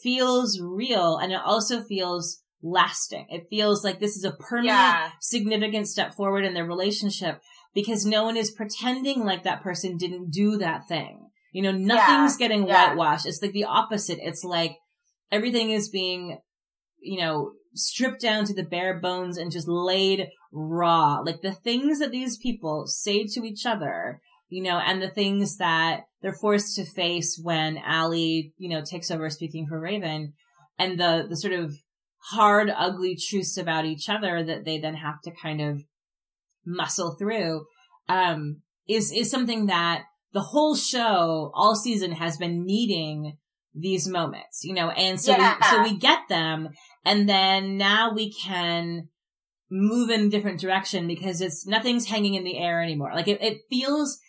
feels 0.04 0.60
real 0.62 1.18
and 1.18 1.32
it 1.32 1.40
also 1.44 1.82
feels 1.84 2.42
lasting. 2.62 3.26
It 3.30 3.48
feels 3.50 3.84
like 3.84 4.00
this 4.00 4.18
is 4.18 4.24
a 4.26 4.32
permanent, 4.32 4.68
Yeah. 4.78 5.12
significant 5.22 5.88
step 5.88 6.14
forward 6.14 6.44
in 6.46 6.54
their 6.54 6.66
relationship 6.66 7.42
because 7.74 8.06
no 8.06 8.24
one 8.24 8.38
is 8.38 8.52
pretending 8.52 9.24
like 9.24 9.44
that 9.44 9.62
person 9.62 9.98
didn't 9.98 10.32
do 10.32 10.58
that 10.58 10.88
thing. 10.88 11.30
You 11.52 11.64
know, 11.64 11.72
nothing's 11.72 12.38
getting 12.38 12.68
yeah. 12.68 12.90
whitewashed. 12.90 13.26
It's 13.26 13.42
like 13.42 13.54
the 13.54 13.66
opposite. 13.66 14.20
It's 14.22 14.44
like 14.44 14.78
everything 15.32 15.72
is 15.72 15.90
being, 15.90 16.40
you 17.00 17.20
know, 17.20 17.54
stripped 17.74 18.22
down 18.22 18.46
to 18.46 18.54
the 18.54 18.64
bare 18.64 19.00
bones 19.00 19.38
and 19.38 19.52
just 19.52 19.68
laid 19.68 20.28
raw. 20.52 21.20
Like 21.20 21.42
the 21.42 21.54
things 21.54 22.00
that 22.00 22.12
these 22.12 22.38
people 22.38 22.86
say 22.88 23.26
to 23.26 23.44
each 23.44 23.66
other, 23.66 24.22
you 24.50 24.64
know, 24.64 24.78
and 24.78 25.02
the 25.02 25.10
things 25.10 25.58
that 25.58 26.02
they're 26.22 26.34
forced 26.34 26.76
to 26.76 26.86
face 26.86 27.40
when 27.42 27.78
Allie, 27.78 28.54
you 28.58 28.70
know, 28.70 28.84
takes 28.84 29.12
over 29.12 29.30
speaking 29.30 29.68
for 29.68 29.80
Raven 29.80 30.34
and 30.78 31.00
the, 31.00 31.26
the 31.28 31.38
sort 31.38 31.54
of 31.54 31.76
hard, 32.32 32.72
ugly 32.76 33.16
truths 33.16 33.58
about 33.58 33.86
each 33.86 34.10
other 34.10 34.44
that 34.44 34.66
they 34.66 34.80
then 34.80 34.96
have 34.96 35.22
to 35.24 35.32
kind 35.32 35.62
of 35.62 35.84
muscle 36.70 37.16
through, 37.18 37.66
um, 38.08 38.62
is, 38.88 39.12
is 39.12 39.30
something 39.30 39.66
that 39.66 40.04
the 40.34 40.42
whole 40.42 40.76
show 40.76 41.52
all 41.56 41.76
season 41.76 42.12
has 42.14 42.38
been 42.38 42.66
needing 42.66 43.38
these 43.74 44.08
moments, 44.08 44.62
you 44.64 44.74
know, 44.74 44.90
and 44.92 45.20
so, 45.20 45.32
Yeah. 45.32 45.56
we, 45.58 45.68
so 45.68 45.84
we 45.84 45.98
get 45.98 46.20
them 46.30 46.70
and 47.06 47.28
then 47.28 47.78
now 47.78 48.14
we 48.14 48.34
can 48.34 49.10
move 49.72 50.10
in 50.10 50.22
a 50.22 50.30
different 50.30 50.60
direction 50.60 51.08
because 51.08 51.42
it's 51.42 51.66
nothing's 51.68 52.08
hanging 52.08 52.34
in 52.34 52.44
the 52.44 52.58
air 52.58 52.82
anymore. 52.82 53.12
Like 53.14 53.28
it, 53.28 53.42
it 53.42 53.60
feels, 53.70 54.20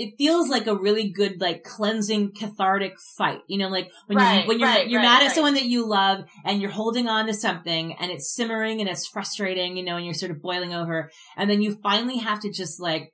it 0.00 0.14
feels 0.16 0.48
like 0.48 0.66
a 0.66 0.74
really 0.74 1.10
good, 1.10 1.42
like 1.42 1.62
cleansing, 1.62 2.32
cathartic 2.32 2.94
fight. 3.18 3.40
You 3.48 3.58
know, 3.58 3.68
like 3.68 3.90
when 4.06 4.16
Right, 4.16 4.42
you 4.42 4.48
when 4.48 4.58
you're 4.58 4.68
right, 4.68 4.88
you're 4.88 5.00
right, 5.00 5.20
mad 5.20 5.26
at 5.26 5.34
someone 5.34 5.54
that 5.54 5.66
you 5.66 5.86
love 5.86 6.24
and 6.42 6.62
you're 6.62 6.70
holding 6.70 7.06
on 7.06 7.26
to 7.26 7.34
something 7.34 7.94
and 8.00 8.10
it's 8.10 8.34
simmering 8.34 8.80
and 8.80 8.88
it's 8.88 9.06
frustrating, 9.06 9.76
you 9.76 9.84
know, 9.84 9.96
and 9.96 10.06
you're 10.06 10.14
sort 10.14 10.32
of 10.32 10.40
boiling 10.40 10.74
over, 10.74 11.10
and 11.36 11.50
then 11.50 11.60
you 11.60 11.78
finally 11.82 12.16
have 12.16 12.40
to 12.40 12.50
just 12.50 12.80
like 12.80 13.12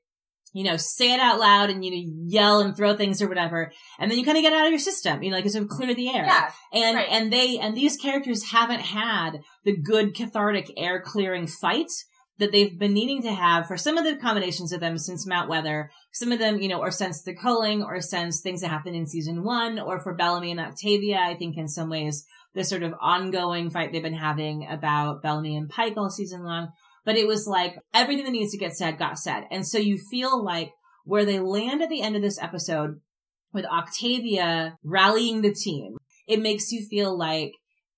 you 0.53 0.64
know, 0.64 0.78
say 0.78 1.12
it 1.12 1.20
out 1.20 1.39
loud 1.39 1.68
and, 1.68 1.84
you 1.84 1.91
know, 1.91 2.12
yell 2.28 2.61
and 2.61 2.74
throw 2.74 2.97
things 2.97 3.20
or 3.20 3.28
whatever. 3.28 3.70
And 3.99 4.11
then 4.11 4.16
you 4.16 4.24
kind 4.24 4.39
of 4.39 4.43
get 4.43 4.55
out 4.55 4.64
of 4.64 4.70
your 4.70 4.78
system, 4.78 5.22
you 5.22 5.28
know, 5.28 5.37
like 5.37 5.47
sort 5.51 5.64
of 5.64 5.68
clear 5.68 5.95
the 5.95 6.09
air. 6.09 6.24
Yeah. 6.24 6.51
And, 6.72 6.97
and 6.99 7.30
they, 7.30 7.59
and 7.59 7.76
these 7.76 7.99
characters 7.99 8.53
haven't 8.53 8.80
had 8.80 9.41
the 9.64 9.76
good 9.76 10.14
cathartic 10.14 10.72
air 10.78 11.03
clearing 11.05 11.47
fight 11.47 11.91
that 12.39 12.53
they've 12.53 12.78
been 12.78 12.93
needing 12.93 13.22
to 13.22 13.32
have 13.32 13.66
for 13.66 13.76
some 13.76 13.97
of 13.97 14.05
the 14.05 14.16
combinations 14.16 14.72
of 14.72 14.80
them 14.80 14.99
since 14.99 15.26
Mount 15.26 15.49
Weather. 15.49 15.91
Some 16.12 16.32
of 16.32 16.39
them, 16.39 16.61
you 16.61 16.68
know, 16.68 16.80
or 16.80 16.91
since 16.91 17.22
the 17.22 17.34
culling 17.34 17.82
or 17.82 18.01
since 18.01 18.41
things 18.41 18.61
that 18.61 18.68
happened 18.68 18.97
in 18.97 19.07
season 19.07 19.43
one 19.43 19.78
or 19.78 20.01
for 20.01 20.14
Bellamy 20.14 20.51
and 20.51 20.61
Octavia. 20.61 21.18
I 21.18 21.34
think 21.34 21.57
in 21.57 21.68
some 21.68 21.89
ways 21.89 22.26
the 22.55 22.64
sort 22.64 22.82
of 22.82 22.95
ongoing 23.01 23.70
fight 23.70 23.93
they've 23.93 24.03
been 24.03 24.14
having 24.14 24.66
about 24.68 25.22
Bellamy 25.22 25.57
and 25.57 25.68
Pike 25.68 25.95
all 25.97 26.11
season 26.11 26.43
long. 26.43 26.68
But 27.05 27.16
it 27.16 27.26
was 27.26 27.47
like 27.47 27.76
everything 27.95 28.24
that 28.24 28.32
needs 28.32 28.53
to 28.53 28.59
get 28.59 28.76
said 28.76 28.99
got 28.99 29.18
said. 29.18 29.45
And 29.51 29.66
so 29.66 29.78
you 29.78 29.99
feel 30.11 30.43
like 30.43 30.72
where 31.05 31.24
they 31.24 31.39
land 31.39 31.82
at 31.82 31.89
the 31.89 32.03
end 32.03 32.16
of 32.16 32.22
this 32.22 32.43
episode 32.43 33.01
with 33.53 33.64
Octavia 33.64 34.76
rallying 34.82 35.41
the 35.41 35.55
team, 35.55 35.97
it 36.26 36.41
makes 36.41 36.72
you 36.72 36.84
feel 36.84 37.16
like 37.16 37.53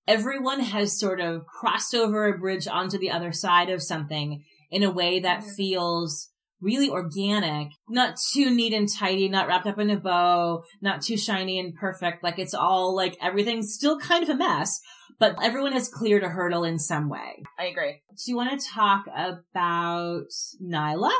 everyone 0.09 0.59
has 0.59 0.99
sort 0.99 1.21
of 1.21 1.45
crossed 1.45 1.93
over 1.93 2.27
a 2.27 2.37
bridge 2.37 2.67
onto 2.67 2.97
the 2.97 3.11
other 3.11 3.31
side 3.31 3.69
of 3.69 3.81
something 3.81 4.43
in 4.71 4.81
a 4.81 4.91
way 4.91 5.19
that 5.19 5.41
mm-hmm. 5.41 5.51
feels 5.51 6.29
really 6.61 6.89
organic, 6.89 7.69
not 7.87 8.17
too 8.33 8.49
neat 8.49 8.73
and 8.73 8.89
tidy, 8.91 9.29
not 9.29 9.47
wrapped 9.47 9.67
up 9.67 9.77
in 9.77 9.89
a 9.91 9.95
bow, 9.95 10.63
not 10.81 11.01
too 11.01 11.15
shiny 11.15 11.59
and 11.59 11.75
perfect. 11.75 12.23
Like 12.23 12.39
it's 12.39 12.55
all 12.55 12.95
like 12.95 13.17
everything's 13.21 13.73
still 13.73 13.99
kind 13.99 14.23
of 14.23 14.29
a 14.29 14.35
mess, 14.35 14.81
but 15.19 15.37
everyone 15.41 15.73
has 15.73 15.87
cleared 15.87 16.23
a 16.23 16.29
hurdle 16.29 16.63
in 16.63 16.79
some 16.79 17.07
way. 17.07 17.43
I 17.57 17.65
agree. 17.65 18.01
Do 18.09 18.31
you 18.31 18.35
want 18.35 18.59
to 18.59 18.67
talk 18.67 19.05
about 19.07 20.25
Niylah? 20.61 21.11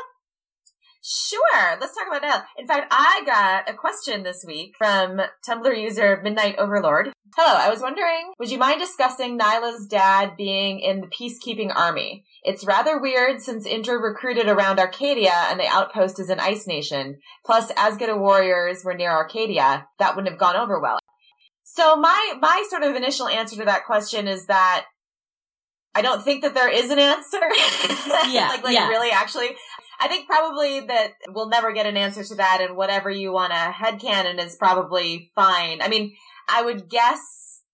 Sure. 1.02 1.78
Let's 1.80 1.94
talk 1.94 2.06
about 2.08 2.22
that. 2.22 2.46
In 2.58 2.66
fact, 2.66 2.88
I 2.90 3.22
got 3.24 3.70
a 3.70 3.76
question 3.76 4.22
this 4.22 4.44
week 4.46 4.74
from 4.76 5.20
Tumblr 5.48 5.80
user 5.80 6.20
Midnight 6.22 6.56
Overlord. 6.58 7.12
Hello, 7.36 7.58
I 7.58 7.70
was 7.70 7.80
wondering, 7.80 8.32
would 8.38 8.50
you 8.50 8.58
mind 8.58 8.80
discussing 8.80 9.38
Niylah's 9.38 9.86
dad 9.86 10.32
being 10.36 10.80
in 10.80 11.00
the 11.00 11.06
peacekeeping 11.06 11.74
army? 11.74 12.24
It's 12.42 12.66
rather 12.66 13.00
weird 13.00 13.40
since 13.40 13.66
Indra 13.66 13.98
recruited 13.98 14.48
around 14.48 14.78
Arkadia 14.78 15.50
and 15.50 15.58
the 15.58 15.66
outpost 15.66 16.18
is 16.18 16.28
an 16.28 16.40
ice 16.40 16.66
nation. 16.66 17.18
Plus, 17.46 17.72
Azgeda 17.72 18.18
warriors 18.18 18.84
were 18.84 18.94
near 18.94 19.10
Arkadia. 19.10 19.84
That 19.98 20.16
wouldn't 20.16 20.32
have 20.32 20.40
gone 20.40 20.56
over 20.56 20.80
well. 20.80 20.98
So 21.64 21.96
my, 21.96 22.34
my 22.40 22.66
sort 22.68 22.82
of 22.82 22.94
initial 22.94 23.28
answer 23.28 23.56
to 23.56 23.64
that 23.64 23.86
question 23.86 24.26
is 24.26 24.46
that 24.46 24.86
I 25.94 26.02
don't 26.02 26.22
think 26.22 26.42
that 26.42 26.54
there 26.54 26.70
is 26.70 26.90
an 26.90 26.98
answer. 26.98 27.40
Yeah. 28.30 28.48
like, 28.48 28.64
like 28.64 28.74
yeah. 28.74 28.88
really 28.88 29.10
actually. 29.10 29.48
I 30.00 30.08
think 30.08 30.26
probably 30.26 30.80
that 30.80 31.12
we'll 31.28 31.50
never 31.50 31.72
get 31.72 31.86
an 31.86 31.98
answer 31.98 32.24
to 32.24 32.34
that 32.36 32.60
and 32.62 32.76
whatever 32.76 33.10
you 33.10 33.32
want 33.32 33.52
to 33.52 33.58
headcanon 33.58 34.42
is 34.42 34.56
probably 34.56 35.30
fine. 35.34 35.82
I 35.82 35.88
mean, 35.88 36.14
I 36.48 36.62
would 36.62 36.88
guess 36.88 37.20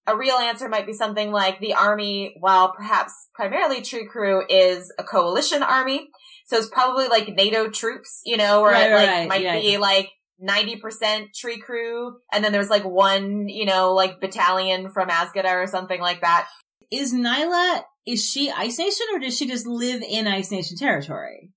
a 0.09 0.17
real 0.17 0.37
answer 0.37 0.69
might 0.69 0.87
be 0.87 0.93
something 0.93 1.31
like 1.31 1.61
the 1.61 1.75
army, 1.75 2.35
while 2.39 2.73
perhaps 2.73 3.13
primarily 3.35 3.81
Trikru 3.81 4.43
is 4.49 4.93
a 4.99 5.05
coalition 5.05 5.63
army. 5.63 6.09
So 6.47 6.57
it's 6.57 6.69
probably 6.69 7.09
like 7.09 7.29
NATO 7.29 7.69
troops, 7.69 8.23
you 8.25 8.37
know, 8.37 8.61
or 8.61 8.71
right, 8.71 8.91
it 8.91 8.95
like 8.95 9.09
right, 9.09 9.29
might 9.29 9.43
yeah. 9.43 9.61
be 9.61 9.79
like 9.79 10.11
90% 10.43 11.29
Trikru. 11.33 12.13
And 12.33 12.45
then 12.45 12.53
there's 12.53 12.71
like 12.71 12.85
one, 12.85 13.49
you 13.49 13.67
know, 13.67 13.95
like 13.95 14.21
battalion 14.21 14.91
from 14.91 15.09
Azgeda 15.09 15.63
or 15.63 15.67
something 15.67 16.01
like 16.01 16.21
that. 16.21 16.49
Is 16.93 17.13
Niylah, 17.13 17.83
is 18.07 18.25
she 18.25 18.51
Ice 18.51 18.79
Nation 18.79 19.07
or 19.13 19.19
does 19.19 19.37
she 19.37 19.47
just 19.49 19.67
live 19.67 20.03
in 20.03 20.29
Ice 20.29 20.53
Nation 20.53 20.77
territory? 20.77 21.51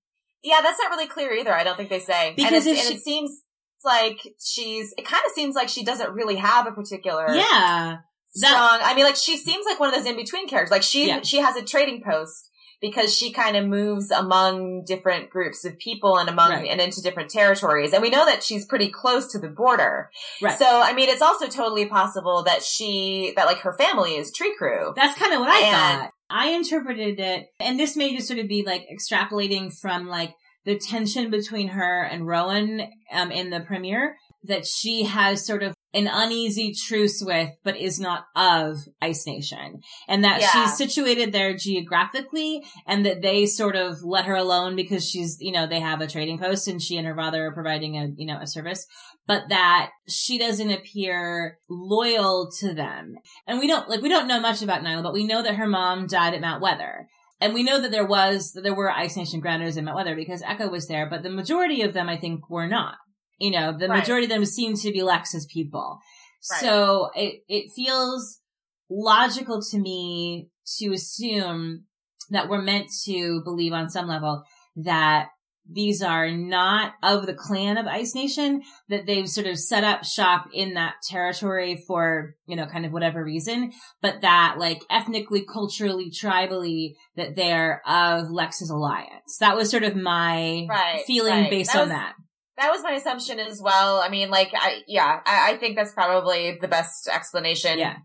Yeah, 0.43 0.61
that's 0.61 0.79
not 0.79 0.91
really 0.91 1.07
clear 1.07 1.33
either. 1.33 1.53
I 1.53 1.63
don't 1.63 1.75
think 1.77 1.89
they 1.89 1.99
say. 1.99 2.33
Because 2.35 2.65
and, 2.65 2.75
if 2.75 2.77
it, 2.77 2.81
she- 2.81 2.87
and 2.87 2.95
it 2.97 3.01
seems 3.01 3.41
like 3.83 4.19
she's, 4.41 4.93
it 4.97 5.05
kind 5.05 5.23
of 5.25 5.31
seems 5.33 5.55
like 5.55 5.69
she 5.69 5.83
doesn't 5.83 6.11
really 6.13 6.35
have 6.35 6.67
a 6.67 6.71
particular 6.71 7.27
Yeah. 7.33 7.97
That- 8.41 8.47
strong. 8.47 8.79
I 8.83 8.93
mean, 8.95 9.05
like 9.05 9.15
she 9.15 9.37
seems 9.37 9.65
like 9.65 9.79
one 9.79 9.89
of 9.89 9.95
those 9.95 10.05
in 10.05 10.15
between 10.15 10.47
characters. 10.47 10.71
Like 10.71 10.83
she 10.83 11.07
Yeah. 11.07 11.21
she 11.23 11.37
has 11.37 11.55
a 11.55 11.63
trading 11.63 12.03
post 12.03 12.49
because 12.81 13.13
she 13.13 13.33
kind 13.33 13.57
of 13.57 13.65
moves 13.65 14.09
among 14.11 14.83
different 14.85 15.29
groups 15.29 15.65
of 15.65 15.77
people 15.79 16.17
and 16.17 16.29
among 16.29 16.51
Right. 16.51 16.69
and 16.69 16.79
into 16.79 17.01
different 17.01 17.29
territories. 17.29 17.91
And 17.91 18.01
we 18.01 18.09
know 18.09 18.25
that 18.25 18.41
she's 18.43 18.65
pretty 18.65 18.87
close 18.89 19.27
to 19.33 19.39
the 19.39 19.49
border. 19.49 20.09
Right. 20.41 20.57
So 20.57 20.65
I 20.81 20.93
mean, 20.93 21.09
it's 21.09 21.21
also 21.21 21.47
totally 21.47 21.87
possible 21.87 22.43
that 22.43 22.63
she 22.63 23.33
that 23.35 23.45
like 23.47 23.59
her 23.59 23.73
family 23.73 24.15
is 24.15 24.31
Trikru. 24.31 24.95
That's 24.95 25.17
kind 25.19 25.33
of 25.33 25.39
what 25.41 25.49
I 25.49 25.59
And- 25.59 26.01
thought. 26.01 26.11
I 26.29 26.49
interpreted 26.49 27.19
it, 27.19 27.47
and 27.59 27.79
this 27.79 27.95
may 27.95 28.15
just 28.15 28.27
sort 28.27 28.39
of 28.39 28.47
be 28.47 28.63
like 28.65 28.87
extrapolating 28.91 29.73
from 29.73 30.07
like 30.07 30.33
the 30.65 30.77
tension 30.77 31.31
between 31.31 31.69
her 31.69 32.03
and 32.03 32.27
Roan 32.27 32.81
um, 33.11 33.31
in 33.31 33.49
the 33.49 33.61
premiere 33.61 34.15
that 34.43 34.65
she 34.65 35.03
has 35.03 35.45
sort 35.45 35.63
of 35.63 35.73
an 35.93 36.07
uneasy 36.11 36.73
truce 36.73 37.21
with, 37.25 37.49
but 37.63 37.75
is 37.75 37.99
not 37.99 38.25
of 38.35 38.77
Ice 39.01 39.25
Nation. 39.25 39.79
And 40.07 40.23
that 40.23 40.41
Yeah. 40.41 40.51
she's 40.51 40.77
situated 40.77 41.31
there 41.31 41.55
geographically 41.55 42.63
and 42.85 43.05
that 43.05 43.21
they 43.21 43.45
sort 43.45 43.75
of 43.75 43.97
let 44.03 44.25
her 44.25 44.35
alone 44.35 44.75
because 44.75 45.09
she's, 45.09 45.37
you 45.39 45.51
know, 45.51 45.65
they 45.65 45.79
have 45.79 46.01
a 46.01 46.07
trading 46.07 46.37
post 46.37 46.67
and 46.67 46.81
she 46.81 46.97
and 46.97 47.07
her 47.07 47.15
father 47.15 47.47
are 47.47 47.53
providing 47.53 47.97
a, 47.97 48.09
you 48.15 48.27
know, 48.27 48.39
a 48.39 48.45
service, 48.47 48.85
but 49.25 49.49
that 49.49 49.89
she 50.07 50.37
doesn't 50.37 50.69
appear 50.71 51.57
loyal 51.69 52.51
to 52.59 52.73
them. 52.73 53.15
And 53.47 53.59
we 53.59 53.67
don't, 53.67 53.89
like, 53.89 54.01
we 54.01 54.09
don't 54.09 54.27
know 54.27 54.39
much 54.39 54.61
about 54.61 54.83
Niylah, 54.83 55.03
but 55.03 55.13
we 55.13 55.25
know 55.25 55.41
that 55.41 55.55
her 55.55 55.67
mom 55.67 56.05
died 56.05 56.35
at 56.35 56.41
Mount 56.41 56.61
Weather. 56.61 57.07
And 57.41 57.53
we 57.53 57.63
know 57.63 57.79
that 57.81 57.91
there 57.91 58.05
was, 58.05 58.51
that 58.51 58.61
there 58.61 58.75
were 58.75 58.91
Ice 58.91 59.15
Nation 59.15 59.39
grounders 59.39 59.77
in 59.77 59.85
Mount 59.85 59.95
Weather 59.95 60.15
because 60.15 60.43
Echo 60.43 60.69
was 60.69 60.87
there, 60.87 61.09
but 61.09 61.23
the 61.23 61.29
majority 61.29 61.81
of 61.81 61.93
them, 61.93 62.09
I 62.09 62.17
think, 62.17 62.49
were 62.49 62.67
not. 62.67 62.95
You 63.39 63.51
know, 63.51 63.71
the 63.77 63.87
Right. 63.87 63.99
majority 63.99 64.25
of 64.25 64.29
them 64.31 64.45
seem 64.45 64.75
to 64.77 64.91
be 64.91 64.99
Lexa's 64.99 65.47
people. 65.51 65.99
Right. 66.51 66.61
So 66.61 67.09
it, 67.15 67.41
it 67.47 67.71
feels 67.75 68.39
logical 68.89 69.61
to 69.71 69.79
me 69.79 70.49
to 70.77 70.91
assume 70.93 71.85
that 72.29 72.47
we're 72.49 72.61
meant 72.61 72.87
to 73.05 73.41
believe 73.43 73.73
on 73.73 73.89
some 73.89 74.07
level 74.07 74.43
that 74.75 75.29
these 75.71 76.01
are 76.01 76.31
not 76.31 76.93
of 77.03 77.27
the 77.27 77.33
clan 77.33 77.77
of 77.77 77.85
Ice 77.85 78.15
Nation, 78.15 78.63
that 78.87 79.05
they've 79.05 79.29
sort 79.29 79.45
of 79.45 79.59
set 79.59 79.83
up 79.83 80.03
shop 80.03 80.47
in 80.51 80.73
that 80.73 80.95
territory 81.07 81.83
for, 81.87 82.33
you 82.47 82.55
know, 82.55 82.65
kind 82.65 82.87
of 82.87 82.91
whatever 82.91 83.23
reason, 83.23 83.71
but 84.01 84.21
that 84.21 84.55
like 84.57 84.81
ethnically, 84.89 85.45
culturally, 85.45 86.09
tribally, 86.11 86.93
that 87.17 87.35
they're 87.35 87.81
of 87.87 88.29
Lexa's 88.29 88.71
alliance. 88.71 89.37
That 89.39 89.55
was 89.55 89.69
sort 89.69 89.83
of 89.83 89.95
my 89.95 90.65
Right, 90.67 91.03
feeling 91.05 91.33
right. 91.43 91.49
based 91.51 91.73
That 91.73 91.81
on 91.83 91.89
was- 91.89 91.97
that. 91.97 92.13
That 92.59 92.71
was 92.71 92.83
my 92.83 92.91
assumption 92.91 93.39
as 93.39 93.61
well. 93.61 93.99
I 93.99 94.09
mean, 94.09 94.29
like, 94.29 94.51
I, 94.53 94.81
yeah, 94.87 95.21
I, 95.25 95.53
I 95.53 95.57
think 95.57 95.77
that's 95.77 95.93
probably 95.93 96.57
the 96.59 96.67
best 96.67 97.07
explanation. 97.07 97.79
Yeah. 97.79 97.95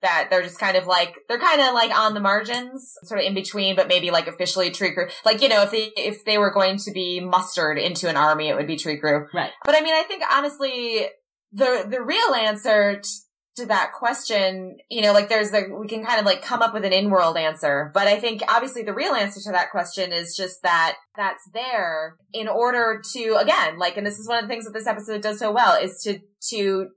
That 0.00 0.28
they're 0.30 0.42
just 0.42 0.60
kind 0.60 0.76
of 0.76 0.86
like, 0.86 1.16
they're 1.28 1.40
kind 1.40 1.60
of 1.60 1.74
like 1.74 1.90
on 1.90 2.14
the 2.14 2.20
margins, 2.20 2.94
sort 3.02 3.18
of 3.20 3.26
in 3.26 3.34
between, 3.34 3.74
but 3.74 3.88
maybe 3.88 4.12
like 4.12 4.28
officially 4.28 4.70
Trikru. 4.70 5.10
Like, 5.24 5.42
you 5.42 5.48
know, 5.48 5.62
if 5.62 5.72
they, 5.72 5.90
if 5.96 6.24
they 6.24 6.38
were 6.38 6.52
going 6.52 6.78
to 6.78 6.92
be 6.92 7.18
mustered 7.18 7.78
into 7.78 8.08
an 8.08 8.16
army, 8.16 8.48
it 8.48 8.54
would 8.54 8.68
be 8.68 8.76
Trikru. 8.76 9.26
Right. 9.34 9.50
But 9.64 9.74
I 9.74 9.80
mean, 9.80 9.94
I 9.94 10.04
think 10.04 10.22
honestly, 10.30 11.08
the, 11.50 11.84
the 11.90 12.00
real 12.00 12.32
answer 12.32 13.00
t- 13.00 13.08
to 13.58 13.66
that 13.66 13.92
question, 13.92 14.78
you 14.90 15.02
know, 15.02 15.12
like 15.12 15.28
there's 15.28 15.50
the, 15.50 15.66
we 15.78 15.86
can 15.86 16.04
kind 16.04 16.18
of 16.18 16.26
like 16.26 16.42
come 16.42 16.62
up 16.62 16.74
with 16.74 16.84
an 16.84 16.92
in-world 16.92 17.36
answer, 17.36 17.90
but 17.94 18.06
I 18.06 18.18
think 18.18 18.42
obviously 18.48 18.82
the 18.82 18.94
real 18.94 19.14
answer 19.14 19.40
to 19.40 19.52
that 19.52 19.70
question 19.70 20.12
is 20.12 20.36
just 20.36 20.62
that 20.62 20.96
that's 21.16 21.48
there 21.52 22.16
in 22.32 22.48
order 22.48 23.02
to, 23.12 23.38
again, 23.40 23.78
like, 23.78 23.96
and 23.96 24.06
this 24.06 24.18
is 24.18 24.28
one 24.28 24.38
of 24.38 24.44
the 24.44 24.48
things 24.48 24.64
that 24.64 24.72
this 24.72 24.86
episode 24.86 25.22
does 25.22 25.38
so 25.38 25.52
well 25.52 25.80
is 25.80 26.00
to, 26.04 26.20
to 26.50 26.88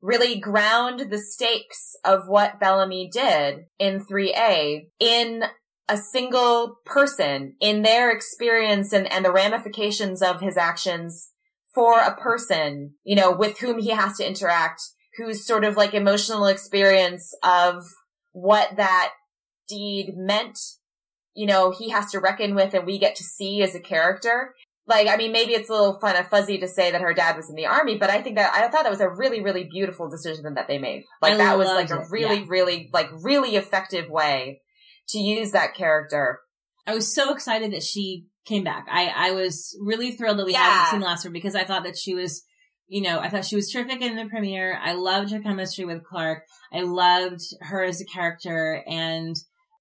really 0.00 0.38
ground 0.38 1.10
the 1.10 1.18
stakes 1.18 1.96
of 2.04 2.22
what 2.26 2.60
Bellamy 2.60 3.10
did 3.12 3.64
in 3.78 4.04
3A 4.04 4.88
in 5.00 5.44
a 5.88 5.96
single 5.96 6.76
person 6.84 7.54
in 7.60 7.82
their 7.82 8.10
experience 8.10 8.92
and, 8.92 9.10
and 9.10 9.24
the 9.24 9.32
ramifications 9.32 10.22
of 10.22 10.40
his 10.40 10.56
actions 10.56 11.32
for 11.74 12.00
a 12.00 12.16
person, 12.16 12.94
you 13.04 13.16
know, 13.16 13.30
with 13.30 13.58
whom 13.58 13.78
he 13.78 13.90
has 13.90 14.16
to 14.16 14.26
interact, 14.26 14.82
whose 15.18 15.44
sort 15.44 15.64
of 15.64 15.76
like 15.76 15.92
emotional 15.92 16.46
experience 16.46 17.34
of 17.42 17.84
what 18.32 18.76
that 18.76 19.10
deed 19.68 20.14
meant, 20.16 20.58
you 21.34 21.46
know, 21.46 21.70
he 21.70 21.90
has 21.90 22.10
to 22.12 22.20
reckon 22.20 22.54
with 22.54 22.72
and 22.72 22.86
we 22.86 22.98
get 22.98 23.16
to 23.16 23.24
see 23.24 23.62
as 23.62 23.74
a 23.74 23.80
character. 23.80 24.54
Like, 24.86 25.06
I 25.06 25.16
mean, 25.16 25.32
maybe 25.32 25.52
it's 25.52 25.68
a 25.68 25.72
little 25.72 26.00
fun 26.00 26.16
of 26.16 26.28
fuzzy 26.28 26.56
to 26.58 26.68
say 26.68 26.90
that 26.92 27.02
her 27.02 27.12
dad 27.12 27.36
was 27.36 27.50
in 27.50 27.56
the 27.56 27.66
army, 27.66 27.98
but 27.98 28.08
I 28.08 28.22
think 28.22 28.36
that, 28.36 28.54
I 28.54 28.68
thought 28.68 28.84
that 28.84 28.90
was 28.90 29.02
a 29.02 29.08
really, 29.10 29.42
really 29.42 29.64
beautiful 29.64 30.08
decision 30.08 30.54
that 30.54 30.66
they 30.66 30.78
made. 30.78 31.04
Like, 31.20 31.34
I 31.34 31.36
that 31.36 31.58
was 31.58 31.68
like 31.68 31.90
a 31.90 32.06
really, 32.10 32.38
yeah. 32.38 32.46
really, 32.48 32.88
like, 32.92 33.10
really 33.22 33.56
effective 33.56 34.08
way 34.08 34.62
to 35.08 35.18
use 35.18 35.50
that 35.50 35.74
character. 35.74 36.40
I 36.86 36.94
was 36.94 37.14
so 37.14 37.34
excited 37.34 37.72
that 37.74 37.82
she 37.82 38.28
came 38.46 38.64
back. 38.64 38.86
I, 38.90 39.12
I 39.14 39.32
was 39.32 39.76
really 39.78 40.12
thrilled 40.12 40.38
that 40.38 40.46
we 40.46 40.52
Yeah. 40.52 40.60
hadn't 40.60 41.00
seen 41.00 41.06
last 41.06 41.24
her 41.24 41.30
because 41.30 41.54
I 41.54 41.64
thought 41.64 41.84
that 41.84 41.98
she 41.98 42.14
was, 42.14 42.42
you 42.88 43.02
know, 43.02 43.20
I 43.20 43.28
thought 43.28 43.44
she 43.44 43.56
was 43.56 43.70
terrific 43.70 44.00
in 44.00 44.16
the 44.16 44.26
premiere. 44.26 44.78
I 44.82 44.94
loved 44.94 45.30
her 45.30 45.40
chemistry 45.40 45.84
with 45.84 46.04
Clarke. 46.04 46.42
I 46.72 46.80
loved 46.80 47.42
her 47.60 47.84
as 47.84 48.00
a 48.00 48.06
character 48.06 48.82
and, 48.88 49.36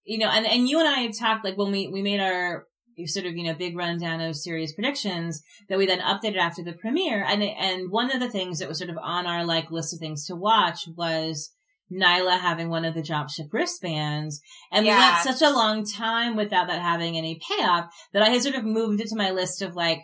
you 0.05 0.17
know, 0.19 0.29
and, 0.29 0.45
and 0.45 0.67
you 0.67 0.79
and 0.79 0.87
I 0.87 0.99
had 0.99 1.13
talked 1.17 1.45
like 1.45 1.57
when 1.57 1.71
we, 1.71 1.87
we 1.87 2.01
made 2.01 2.19
our 2.19 2.65
sort 3.05 3.25
of, 3.25 3.35
you 3.37 3.43
know, 3.43 3.53
big 3.53 3.77
rundown 3.77 4.19
of 4.19 4.35
series 4.35 4.73
predictions 4.73 5.41
that 5.69 5.77
we 5.77 5.85
then 5.85 5.99
updated 5.99 6.37
after 6.37 6.63
the 6.63 6.73
premiere. 6.73 7.23
And, 7.23 7.43
and 7.43 7.91
one 7.91 8.11
of 8.11 8.19
the 8.19 8.29
things 8.29 8.59
that 8.59 8.67
was 8.67 8.79
sort 8.79 8.89
of 8.89 8.97
on 9.01 9.25
our 9.25 9.45
like 9.45 9.71
list 9.71 9.93
of 9.93 9.99
things 9.99 10.25
to 10.25 10.35
watch 10.35 10.81
was 10.95 11.53
Niylah 11.91 12.39
having 12.39 12.69
one 12.69 12.83
of 12.83 12.93
the 12.93 13.01
dropship 13.01 13.53
wristbands. 13.53 14.41
And 14.71 14.83
we 14.83 14.89
Yeah. 14.89 15.23
went 15.23 15.37
such 15.37 15.47
a 15.47 15.53
long 15.53 15.85
time 15.85 16.35
without 16.35 16.67
that 16.67 16.81
having 16.81 17.17
any 17.17 17.39
payoff 17.47 17.85
that 18.13 18.23
I 18.23 18.29
had 18.29 18.41
sort 18.41 18.55
of 18.55 18.65
moved 18.65 18.99
it 18.99 19.07
to 19.07 19.15
my 19.15 19.31
list 19.31 19.61
of 19.61 19.75
like 19.75 20.01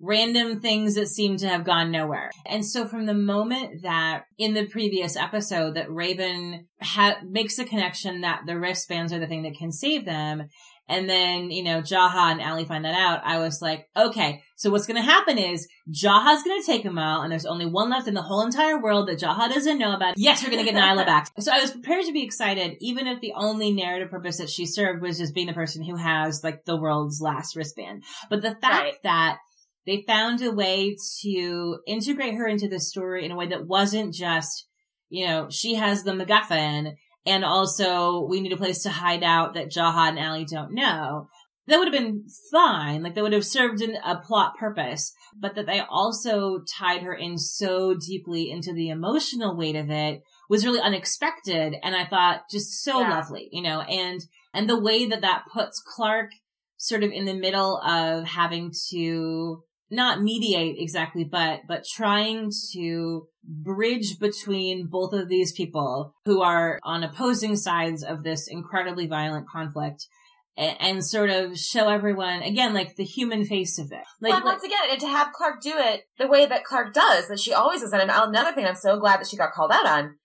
random 0.00 0.60
things 0.60 0.94
that 0.94 1.08
seem 1.08 1.36
to 1.38 1.48
have 1.48 1.64
gone 1.64 1.90
nowhere. 1.90 2.30
And 2.46 2.64
so 2.64 2.86
from 2.86 3.06
the 3.06 3.14
moment 3.14 3.82
that 3.82 4.24
in 4.38 4.54
the 4.54 4.66
previous 4.66 5.16
episode 5.16 5.74
that 5.74 5.90
Raven 5.92 6.66
ha- 6.80 7.18
makes 7.26 7.56
the 7.56 7.64
connection 7.64 8.20
that 8.22 8.42
the 8.46 8.58
wristbands 8.58 9.12
are 9.12 9.18
the 9.18 9.26
thing 9.26 9.42
that 9.42 9.56
can 9.56 9.72
save 9.72 10.04
them. 10.04 10.48
And 10.90 11.06
then, 11.10 11.50
you 11.50 11.62
know, 11.64 11.82
Jaha 11.82 12.32
and 12.32 12.40
Allie 12.40 12.64
find 12.64 12.86
that 12.86 12.94
out. 12.94 13.20
I 13.22 13.40
was 13.40 13.60
like, 13.60 13.88
okay, 13.94 14.42
so 14.56 14.70
what's 14.70 14.86
going 14.86 14.96
to 14.96 15.02
happen 15.02 15.36
is 15.36 15.68
Jaha's 15.90 16.42
going 16.42 16.58
to 16.62 16.66
take 16.66 16.82
them 16.82 16.96
out 16.96 17.22
and 17.24 17.30
there's 17.30 17.44
only 17.44 17.66
one 17.66 17.90
left 17.90 18.08
in 18.08 18.14
the 18.14 18.22
whole 18.22 18.40
entire 18.40 18.80
world 18.80 19.06
that 19.08 19.20
Jaha 19.20 19.52
doesn't 19.52 19.78
know 19.78 19.94
about. 19.94 20.14
Yes, 20.16 20.42
we're 20.42 20.50
going 20.50 20.64
to 20.64 20.72
get 20.72 20.80
Niylah 20.82 21.04
back. 21.04 21.28
So 21.40 21.52
I 21.52 21.60
was 21.60 21.72
prepared 21.72 22.06
to 22.06 22.12
be 22.12 22.24
excited, 22.24 22.78
even 22.80 23.06
if 23.06 23.20
the 23.20 23.34
only 23.36 23.70
narrative 23.72 24.10
purpose 24.10 24.38
that 24.38 24.48
she 24.48 24.64
served 24.64 25.02
was 25.02 25.18
just 25.18 25.34
being 25.34 25.46
the 25.46 25.52
person 25.52 25.84
who 25.84 25.96
has 25.96 26.42
like 26.42 26.64
the 26.64 26.76
world's 26.80 27.20
last 27.20 27.54
wristband. 27.54 28.04
But 28.30 28.40
the 28.40 28.54
fact 28.54 28.62
Right. 28.62 28.94
that 29.02 29.38
they 29.88 30.04
found 30.06 30.42
a 30.42 30.52
way 30.52 30.94
to 31.22 31.78
integrate 31.86 32.34
her 32.34 32.46
into 32.46 32.68
the 32.68 32.78
story 32.78 33.24
in 33.24 33.32
a 33.32 33.36
way 33.36 33.48
that 33.48 33.66
wasn't 33.66 34.12
just, 34.12 34.66
you 35.08 35.26
know, 35.26 35.48
she 35.48 35.76
has 35.76 36.04
the 36.04 36.10
MacGuffin 36.12 36.92
and 37.24 37.42
also 37.42 38.26
we 38.28 38.42
need 38.42 38.52
a 38.52 38.58
place 38.58 38.82
to 38.82 38.90
hide 38.90 39.22
out 39.22 39.54
that 39.54 39.70
Jaha 39.70 40.10
and 40.10 40.18
Allie 40.18 40.44
don't 40.44 40.74
know. 40.74 41.28
That 41.68 41.78
would 41.78 41.88
have 41.92 41.98
been 42.02 42.26
fine. 42.52 43.02
Like 43.02 43.14
that 43.14 43.22
would 43.22 43.32
have 43.32 43.46
served 43.46 43.80
an, 43.80 43.96
a 44.04 44.16
plot 44.16 44.58
purpose, 44.58 45.14
but 45.40 45.54
that 45.54 45.64
they 45.64 45.80
also 45.80 46.60
tied 46.78 47.02
her 47.02 47.14
in 47.14 47.38
so 47.38 47.94
deeply 47.94 48.50
into 48.50 48.74
the 48.74 48.90
emotional 48.90 49.56
weight 49.56 49.76
of 49.76 49.88
it 49.88 50.20
was 50.50 50.66
really 50.66 50.80
unexpected. 50.80 51.74
And 51.82 51.96
I 51.96 52.04
thought 52.04 52.42
just 52.50 52.82
so 52.84 53.00
Yeah. 53.00 53.08
lovely, 53.16 53.48
you 53.52 53.62
know, 53.62 53.80
and, 53.80 54.20
and 54.52 54.68
the 54.68 54.78
way 54.78 55.06
that 55.06 55.22
that 55.22 55.44
puts 55.50 55.82
Clarke 55.82 56.32
sort 56.76 57.02
of 57.02 57.10
in 57.10 57.24
the 57.24 57.34
middle 57.34 57.78
of 57.78 58.24
having 58.24 58.70
to 58.90 59.62
not 59.90 60.22
mediate 60.22 60.76
exactly, 60.78 61.24
but, 61.24 61.60
but 61.66 61.84
trying 61.84 62.50
to 62.72 63.28
bridge 63.44 64.18
between 64.18 64.86
both 64.86 65.12
of 65.12 65.28
these 65.28 65.52
people 65.52 66.14
who 66.24 66.42
are 66.42 66.78
on 66.84 67.02
opposing 67.02 67.56
sides 67.56 68.02
of 68.02 68.22
this 68.22 68.46
incredibly 68.48 69.06
violent 69.06 69.48
conflict 69.48 70.06
and, 70.58 70.76
and 70.80 71.04
sort 71.04 71.30
of 71.30 71.56
show 71.56 71.88
everyone 71.88 72.42
again, 72.42 72.74
like 72.74 72.96
the 72.96 73.04
human 73.04 73.44
face 73.44 73.78
of 73.78 73.90
it. 73.92 74.04
Like, 74.20 74.32
well, 74.32 74.52
once 74.52 74.64
again, 74.64 74.90
and 74.90 75.00
to 75.00 75.06
have 75.06 75.32
Clarke 75.32 75.62
do 75.62 75.72
it 75.74 76.02
the 76.18 76.28
way 76.28 76.44
that 76.44 76.64
Clarke 76.64 76.92
does, 76.92 77.28
that 77.28 77.40
she 77.40 77.52
always 77.52 77.80
does, 77.80 77.92
and 77.92 78.02
another 78.02 78.52
thing 78.52 78.66
I'm 78.66 78.74
so 78.74 78.98
glad 78.98 79.20
that 79.20 79.28
she 79.28 79.36
got 79.36 79.52
called 79.52 79.72
out 79.72 79.86
on. 79.86 80.16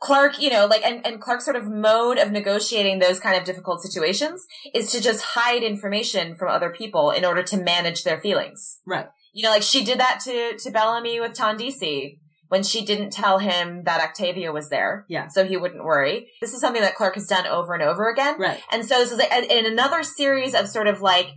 Clarke, 0.00 0.40
you 0.40 0.50
know, 0.50 0.66
like, 0.66 0.84
and, 0.84 1.06
and 1.06 1.20
Clarke's 1.20 1.44
sort 1.44 1.56
of 1.56 1.70
mode 1.70 2.18
of 2.18 2.30
negotiating 2.30 2.98
those 2.98 3.20
kind 3.20 3.38
of 3.38 3.44
difficult 3.44 3.80
situations 3.82 4.44
is 4.74 4.92
to 4.92 5.00
just 5.00 5.22
hide 5.22 5.62
information 5.62 6.34
from 6.34 6.48
other 6.48 6.70
people 6.70 7.10
in 7.10 7.24
order 7.24 7.42
to 7.42 7.56
manage 7.56 8.04
their 8.04 8.20
feelings. 8.20 8.80
right. 8.86 9.06
You 9.32 9.42
know, 9.42 9.50
like 9.50 9.62
she 9.62 9.84
did 9.84 9.98
that 9.98 10.20
to, 10.24 10.56
to 10.58 10.70
Bellamy 10.70 11.18
with 11.18 11.32
TonDC 11.32 12.18
when 12.48 12.62
she 12.62 12.84
didn't 12.84 13.10
tell 13.10 13.38
him 13.38 13.82
that 13.84 14.00
Octavia 14.00 14.52
was 14.52 14.68
there. 14.68 15.06
Yeah. 15.08 15.26
So 15.26 15.44
he 15.44 15.56
wouldn't 15.56 15.82
worry. 15.82 16.28
This 16.40 16.54
is 16.54 16.60
something 16.60 16.82
that 16.82 16.94
Clarke 16.94 17.16
has 17.16 17.26
done 17.26 17.44
over 17.44 17.74
and 17.74 17.82
over 17.82 18.08
again. 18.08 18.38
Right. 18.38 18.60
And 18.70 18.86
so 18.86 18.98
this 18.98 19.10
is 19.10 19.18
a, 19.18 19.58
in 19.58 19.66
another 19.66 20.04
series 20.04 20.54
of 20.54 20.68
sort 20.68 20.86
of 20.86 21.00
like 21.00 21.30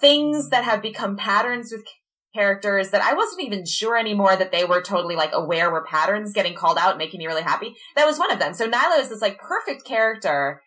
things 0.00 0.50
that 0.50 0.62
have 0.62 0.80
become 0.80 1.16
patterns 1.16 1.72
with 1.72 1.84
characters 2.34 2.90
that 2.90 3.02
I 3.02 3.14
wasn't 3.14 3.42
even 3.42 3.64
sure 3.64 3.96
anymore 3.96 4.36
that 4.36 4.52
they 4.52 4.64
were 4.64 4.82
totally 4.82 5.16
like 5.16 5.30
aware 5.32 5.70
were 5.70 5.84
patterns 5.84 6.32
getting 6.32 6.54
called 6.54 6.78
out, 6.78 6.98
making 6.98 7.18
me 7.18 7.26
really 7.26 7.42
happy. 7.42 7.76
That 7.96 8.06
was 8.06 8.18
one 8.18 8.32
of 8.32 8.38
them. 8.38 8.54
So 8.54 8.68
Niylah 8.68 9.00
is 9.00 9.08
this 9.08 9.22
like 9.22 9.38
perfect 9.38 9.84
character 9.84 10.62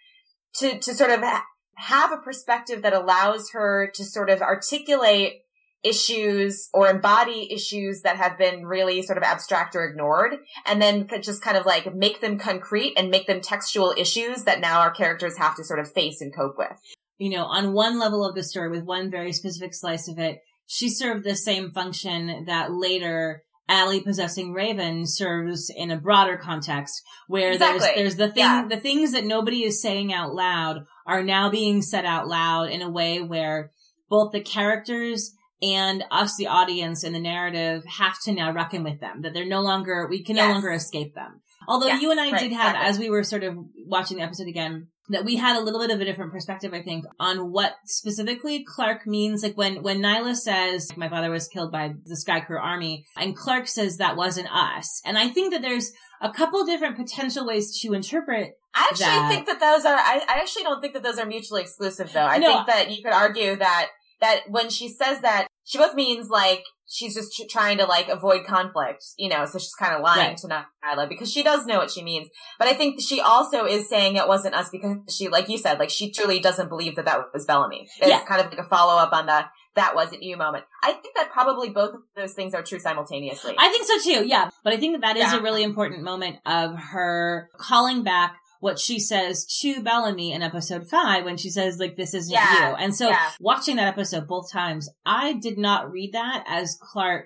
to, 0.55 0.79
to 0.79 0.93
sort 0.93 1.11
of 1.11 1.19
ha- 1.19 1.45
have 1.75 2.11
a 2.11 2.17
perspective 2.17 2.81
that 2.81 2.93
allows 2.93 3.51
her 3.51 3.91
to 3.93 4.03
sort 4.03 4.29
of 4.29 4.41
articulate 4.41 5.41
issues 5.83 6.69
or 6.73 6.89
embody 6.89 7.53
issues 7.53 8.01
that 8.01 8.17
have 8.17 8.37
been 8.37 8.65
really 8.65 9.03
sort 9.03 9.17
of 9.17 9.23
abstract 9.23 9.75
or 9.75 9.85
ignored 9.85 10.37
and 10.65 10.81
then 10.81 11.07
just 11.21 11.43
kind 11.43 11.55
of 11.55 11.65
like 11.67 11.93
make 11.93 12.19
them 12.19 12.39
concrete 12.39 12.93
and 12.97 13.11
make 13.11 13.27
them 13.27 13.41
textual 13.41 13.93
issues 13.95 14.43
that 14.43 14.59
now 14.59 14.79
our 14.79 14.91
characters 14.91 15.37
have 15.37 15.55
to 15.55 15.63
sort 15.63 15.79
of 15.79 15.91
face 15.91 16.19
and 16.19 16.35
cope 16.35 16.55
with. 16.57 16.77
you 17.19 17.29
know, 17.29 17.45
on 17.45 17.73
one 17.73 17.99
level 17.99 18.25
of 18.25 18.35
the 18.35 18.43
story 18.43 18.69
with 18.69 18.83
one 18.83 19.11
very 19.11 19.31
specific 19.31 19.73
slice 19.73 20.07
of 20.07 20.17
it, 20.17 20.39
she 20.67 20.89
served 20.89 21.23
the 21.23 21.35
same 21.35 21.71
function 21.71 22.45
that 22.45 22.71
later 22.71 23.43
Allie 23.69 23.99
possessing 24.01 24.53
Raven 24.53 25.05
serves 25.05 25.69
in 25.75 25.91
a 25.91 25.97
broader 25.97 26.37
context 26.37 27.01
where 27.27 27.51
Exactly. 27.51 27.79
there's, 27.79 27.95
there's 27.95 28.15
the 28.15 28.27
thing, 28.33 28.43
Yeah. 28.43 28.65
the 28.69 28.77
things 28.79 29.11
that 29.13 29.25
nobody 29.25 29.63
is 29.63 29.81
saying 29.81 30.13
out 30.13 30.33
loud 30.33 30.85
are 31.05 31.23
now 31.23 31.49
being 31.49 31.81
said 31.81 32.05
out 32.05 32.27
loud 32.27 32.69
in 32.69 32.81
a 32.81 32.89
way 32.89 33.21
where 33.21 33.71
both 34.09 34.31
the 34.31 34.39
characters 34.41 35.33
and 35.61 36.03
us, 36.11 36.37
the 36.37 36.47
audience 36.47 37.03
and 37.03 37.13
the 37.15 37.19
narrative 37.19 37.83
have 37.97 38.15
to 38.23 38.31
now 38.31 38.53
reckon 38.53 38.83
with 38.83 38.99
them, 39.01 39.23
that 39.23 39.33
they're 39.33 39.45
no 39.45 39.61
longer, 39.61 40.07
we 40.09 40.23
can 40.23 40.35
no 40.37 40.47
longer 40.49 40.71
escape 40.71 41.13
them. 41.15 41.41
Although 41.67 41.87
Yes, 41.87 42.01
you 42.01 42.11
and 42.11 42.19
I 42.21 42.31
right, 42.31 42.39
did 42.39 42.51
have, 42.53 42.69
exactly. 42.75 42.89
as 42.89 42.99
we 42.99 43.09
were 43.09 43.23
sort 43.23 43.43
of 43.43 43.57
watching 43.85 44.17
the 44.17 44.23
episode 44.23 44.47
again, 44.47 44.87
that 45.09 45.23
we 45.25 45.37
had 45.37 45.55
a 45.55 45.61
little 45.63 45.79
bit 45.79 45.91
of 45.91 46.01
a 46.01 46.05
different 46.05 46.31
perspective, 46.31 46.73
I 46.73 46.81
think, 46.81 47.05
on 47.19 47.51
what 47.51 47.73
specifically 47.85 48.65
Clarke 48.67 49.07
means. 49.07 49.43
Like 49.43 49.55
when, 49.57 49.81
when 49.81 50.01
Niylah 50.01 50.35
says, 50.35 50.91
my 50.97 51.07
father 51.09 51.31
was 51.31 51.47
killed 51.47 51.71
by 51.71 51.93
the 52.05 52.15
Skaikru 52.15 52.59
army, 52.61 53.05
and 53.15 53.35
Clarke 53.35 53.67
says 53.67 53.97
that 53.97 54.17
wasn't 54.17 54.49
us. 54.53 55.01
And 55.05 55.17
I 55.17 55.29
think 55.29 55.53
that 55.53 55.61
there's 55.61 55.91
a 56.21 56.31
couple 56.31 56.65
different 56.65 56.97
potential 56.97 57.45
ways 57.45 57.79
to 57.81 57.93
interpret 57.93 58.51
I 58.73 58.87
actually 58.91 59.05
that. 59.05 59.29
think 59.29 59.45
that 59.47 59.59
those 59.59 59.85
are, 59.85 59.95
I, 59.95 60.21
I 60.27 60.39
actually 60.39 60.63
don't 60.63 60.81
think 60.81 60.93
that 60.93 61.03
those 61.03 61.19
are 61.19 61.25
mutually 61.25 61.61
exclusive 61.61 62.11
though. 62.13 62.21
I 62.25 62.37
No. 62.37 62.47
think 62.47 62.67
that 62.67 62.91
you 62.91 63.03
could 63.03 63.13
argue 63.13 63.55
that, 63.55 63.89
that 64.21 64.41
when 64.49 64.69
she 64.69 64.89
says 64.89 65.21
that, 65.21 65.47
she 65.63 65.77
both 65.77 65.95
means 65.95 66.29
like, 66.29 66.63
she's 66.89 67.13
just 67.15 67.35
tr- 67.35 67.43
trying 67.49 67.77
to 67.77 67.85
like 67.85 68.07
avoid 68.09 68.45
conflict, 68.45 69.03
you 69.17 69.29
know, 69.29 69.45
so 69.45 69.59
she's 69.59 69.73
kind 69.75 69.93
of 69.93 70.01
lying 70.01 70.29
Right. 70.29 70.37
to 70.37 70.47
Niylah 70.47 71.09
because 71.09 71.31
she 71.31 71.43
does 71.43 71.65
know 71.65 71.77
what 71.77 71.91
she 71.91 72.03
means. 72.03 72.29
But 72.59 72.67
I 72.67 72.73
think 72.73 73.01
she 73.01 73.19
also 73.21 73.65
is 73.65 73.89
saying 73.89 74.15
it 74.15 74.27
wasn't 74.27 74.55
us 74.55 74.69
because 74.69 74.97
she, 75.15 75.27
like 75.27 75.49
you 75.49 75.57
said, 75.57 75.79
like 75.79 75.89
she 75.89 76.11
truly 76.11 76.39
doesn't 76.39 76.69
believe 76.69 76.95
that 76.95 77.05
that 77.05 77.33
was 77.33 77.45
Bellamy. 77.45 77.87
It's 77.99 78.07
Yeah. 78.09 78.23
kind 78.25 78.41
of 78.41 78.47
like 78.49 78.59
a 78.59 78.63
follow 78.63 78.95
up 78.97 79.11
on 79.13 79.25
the, 79.25 79.45
that 79.75 79.95
wasn't 79.95 80.23
you 80.23 80.37
moment. 80.37 80.63
I 80.81 80.93
think 80.93 81.15
that 81.15 81.31
probably 81.31 81.69
both 81.69 81.93
of 81.93 82.01
those 82.15 82.33
things 82.33 82.53
are 82.55 82.63
true 82.63 82.79
simultaneously. 82.79 83.53
I 83.59 83.69
think 83.69 83.85
so 83.85 83.99
too, 83.99 84.27
yeah. 84.27 84.49
But 84.63 84.73
I 84.73 84.77
think 84.77 84.93
that 84.95 85.01
that 85.01 85.17
is 85.17 85.31
Yeah. 85.31 85.39
a 85.39 85.41
really 85.41 85.63
important 85.63 86.03
moment 86.03 86.37
of 86.45 86.75
her 86.77 87.49
calling 87.59 88.03
back 88.03 88.37
what 88.59 88.79
she 88.79 88.99
says 88.99 89.45
to 89.61 89.81
Bellamy 89.81 90.31
in 90.31 90.41
episode 90.41 90.89
five 90.89 91.25
when 91.25 91.37
she 91.37 91.49
says, 91.49 91.77
like, 91.79 91.95
this 91.95 92.13
isn't 92.13 92.33
Yeah, 92.33 92.69
you. 92.71 92.75
And 92.75 92.95
so 92.95 93.09
yeah. 93.09 93.29
watching 93.39 93.75
that 93.77 93.87
episode 93.87 94.27
both 94.27 94.51
times, 94.51 94.89
I 95.05 95.33
did 95.33 95.57
not 95.57 95.91
read 95.91 96.13
that 96.13 96.43
as 96.47 96.77
Clarke 96.81 97.25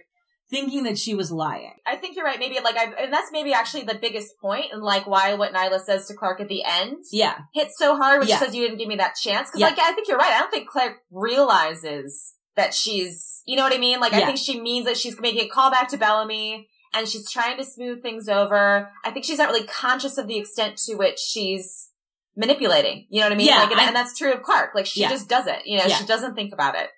thinking 0.49 0.83
that 0.83 0.97
she 0.97 1.15
was 1.15 1.31
lying. 1.31 1.71
I 1.87 1.95
think 1.95 2.17
you're 2.17 2.25
right. 2.25 2.37
Maybe 2.37 2.59
like 2.61 2.75
I, 2.75 2.91
and 3.03 3.13
that's 3.13 3.31
maybe 3.31 3.53
actually 3.53 3.83
the 3.83 3.95
biggest 3.95 4.37
point 4.41 4.65
and 4.73 4.81
like 4.83 5.07
why 5.07 5.33
what 5.35 5.53
Niylah 5.53 5.79
says 5.79 6.07
to 6.07 6.13
Clarke 6.13 6.41
at 6.41 6.49
the 6.49 6.63
end 6.65 6.97
Yeah. 7.09 7.37
hits 7.53 7.75
so 7.77 7.95
hard 7.95 8.19
when 8.19 8.27
Yeah. 8.27 8.37
she 8.39 8.45
says 8.45 8.55
you 8.55 8.63
didn't 8.63 8.77
give 8.77 8.89
me 8.89 8.97
that 8.97 9.15
chance. 9.15 9.49
Cause 9.49 9.61
Yeah. 9.61 9.67
like, 9.67 9.79
I 9.79 9.93
think 9.93 10.09
you're 10.09 10.17
right. 10.17 10.33
I 10.33 10.39
don't 10.39 10.51
think 10.51 10.67
Clarke 10.67 10.97
realizes 11.45 12.33
that 12.57 12.73
she's, 12.73 13.41
you 13.45 13.55
know 13.55 13.63
what 13.63 13.73
I 13.73 13.77
mean? 13.77 13.99
Like, 14.01 14.11
I 14.13 14.25
think 14.25 14.37
she 14.37 14.59
means 14.59 14.85
that 14.85 14.97
she's 14.97 15.17
making 15.21 15.45
a 15.45 15.47
call 15.47 15.71
back 15.71 15.87
to 15.89 15.97
Bellamy 15.97 16.67
and 16.93 17.07
she's 17.07 17.29
trying 17.29 17.57
to 17.57 17.63
smooth 17.63 18.01
things 18.01 18.27
over. 18.29 18.89
I 19.03 19.11
think 19.11 19.25
she's 19.25 19.37
not 19.37 19.49
really 19.49 19.65
conscious 19.67 20.17
of 20.17 20.27
the 20.27 20.37
extent 20.37 20.77
to 20.85 20.95
which 20.95 21.19
she's 21.19 21.89
manipulating. 22.35 23.07
You 23.09 23.19
know 23.21 23.27
what 23.27 23.33
I 23.33 23.35
mean? 23.37 23.47
Yeah, 23.47 23.59
like, 23.63 23.71
and, 23.71 23.79
I- 23.79 23.87
and 23.87 23.95
that's 23.95 24.17
true 24.17 24.33
of 24.33 24.41
Clarke. 24.43 24.71
Like, 24.75 24.85
she 24.85 25.01
Yeah. 25.01 25.09
just 25.09 25.27
does 25.27 25.47
it. 25.47 25.59
You 25.65 25.77
know, 25.77 25.85
Yeah. 25.85 25.95
she 25.97 26.05
doesn't 26.05 26.35
think 26.35 26.53
about 26.53 26.75
it. 26.75 26.89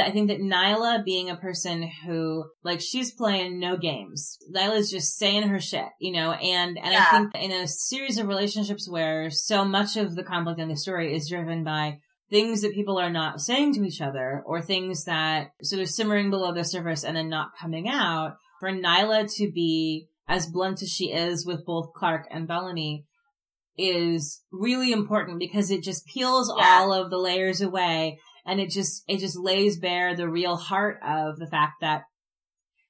I 0.00 0.10
think 0.10 0.26
that 0.28 0.40
Niylah 0.40 1.04
being 1.04 1.30
a 1.30 1.36
person 1.36 1.88
who, 2.04 2.44
like, 2.64 2.80
she's 2.80 3.12
playing 3.14 3.60
no 3.60 3.76
games. 3.76 4.36
Niylah's 4.52 4.90
just 4.90 5.16
saying 5.16 5.44
her 5.44 5.60
shit, 5.60 5.86
you 6.00 6.12
know, 6.12 6.32
and, 6.32 6.76
and 6.76 6.96
I 6.96 7.04
think 7.12 7.30
in 7.36 7.52
a 7.52 7.68
series 7.68 8.18
of 8.18 8.26
relationships 8.26 8.88
where 8.90 9.30
so 9.30 9.64
much 9.64 9.96
of 9.96 10.16
the 10.16 10.24
conflict 10.24 10.58
in 10.58 10.68
the 10.68 10.76
story 10.76 11.14
is 11.14 11.28
driven 11.28 11.62
by 11.62 11.98
things 12.30 12.62
that 12.62 12.74
people 12.74 12.98
are 12.98 13.10
not 13.10 13.40
saying 13.40 13.74
to 13.74 13.84
each 13.84 14.00
other 14.00 14.42
or 14.44 14.60
things 14.60 15.04
that 15.04 15.50
sort 15.62 15.80
of 15.80 15.88
simmering 15.88 16.30
below 16.30 16.52
the 16.52 16.64
surface 16.64 17.04
and 17.04 17.16
then 17.16 17.28
not 17.28 17.50
coming 17.60 17.88
out, 17.88 18.34
for 18.60 18.70
Niylah 18.70 19.32
to 19.36 19.50
be 19.52 20.08
as 20.28 20.46
blunt 20.46 20.82
as 20.82 20.90
she 20.90 21.12
is 21.12 21.46
with 21.46 21.64
both 21.64 21.92
Clarke 21.94 22.26
and 22.30 22.48
Bellamy 22.48 23.04
is 23.78 24.42
really 24.50 24.90
important 24.92 25.38
because 25.38 25.70
it 25.70 25.82
just 25.82 26.06
peels 26.06 26.52
Yeah. 26.56 26.64
all 26.80 26.92
of 26.92 27.10
the 27.10 27.18
layers 27.18 27.60
away 27.60 28.18
and 28.44 28.60
it 28.60 28.70
just 28.70 29.02
it 29.06 29.18
just 29.18 29.38
lays 29.38 29.78
bare 29.78 30.16
the 30.16 30.28
real 30.28 30.56
heart 30.56 30.98
of 31.06 31.38
the 31.38 31.46
fact 31.46 31.74
that 31.80 32.04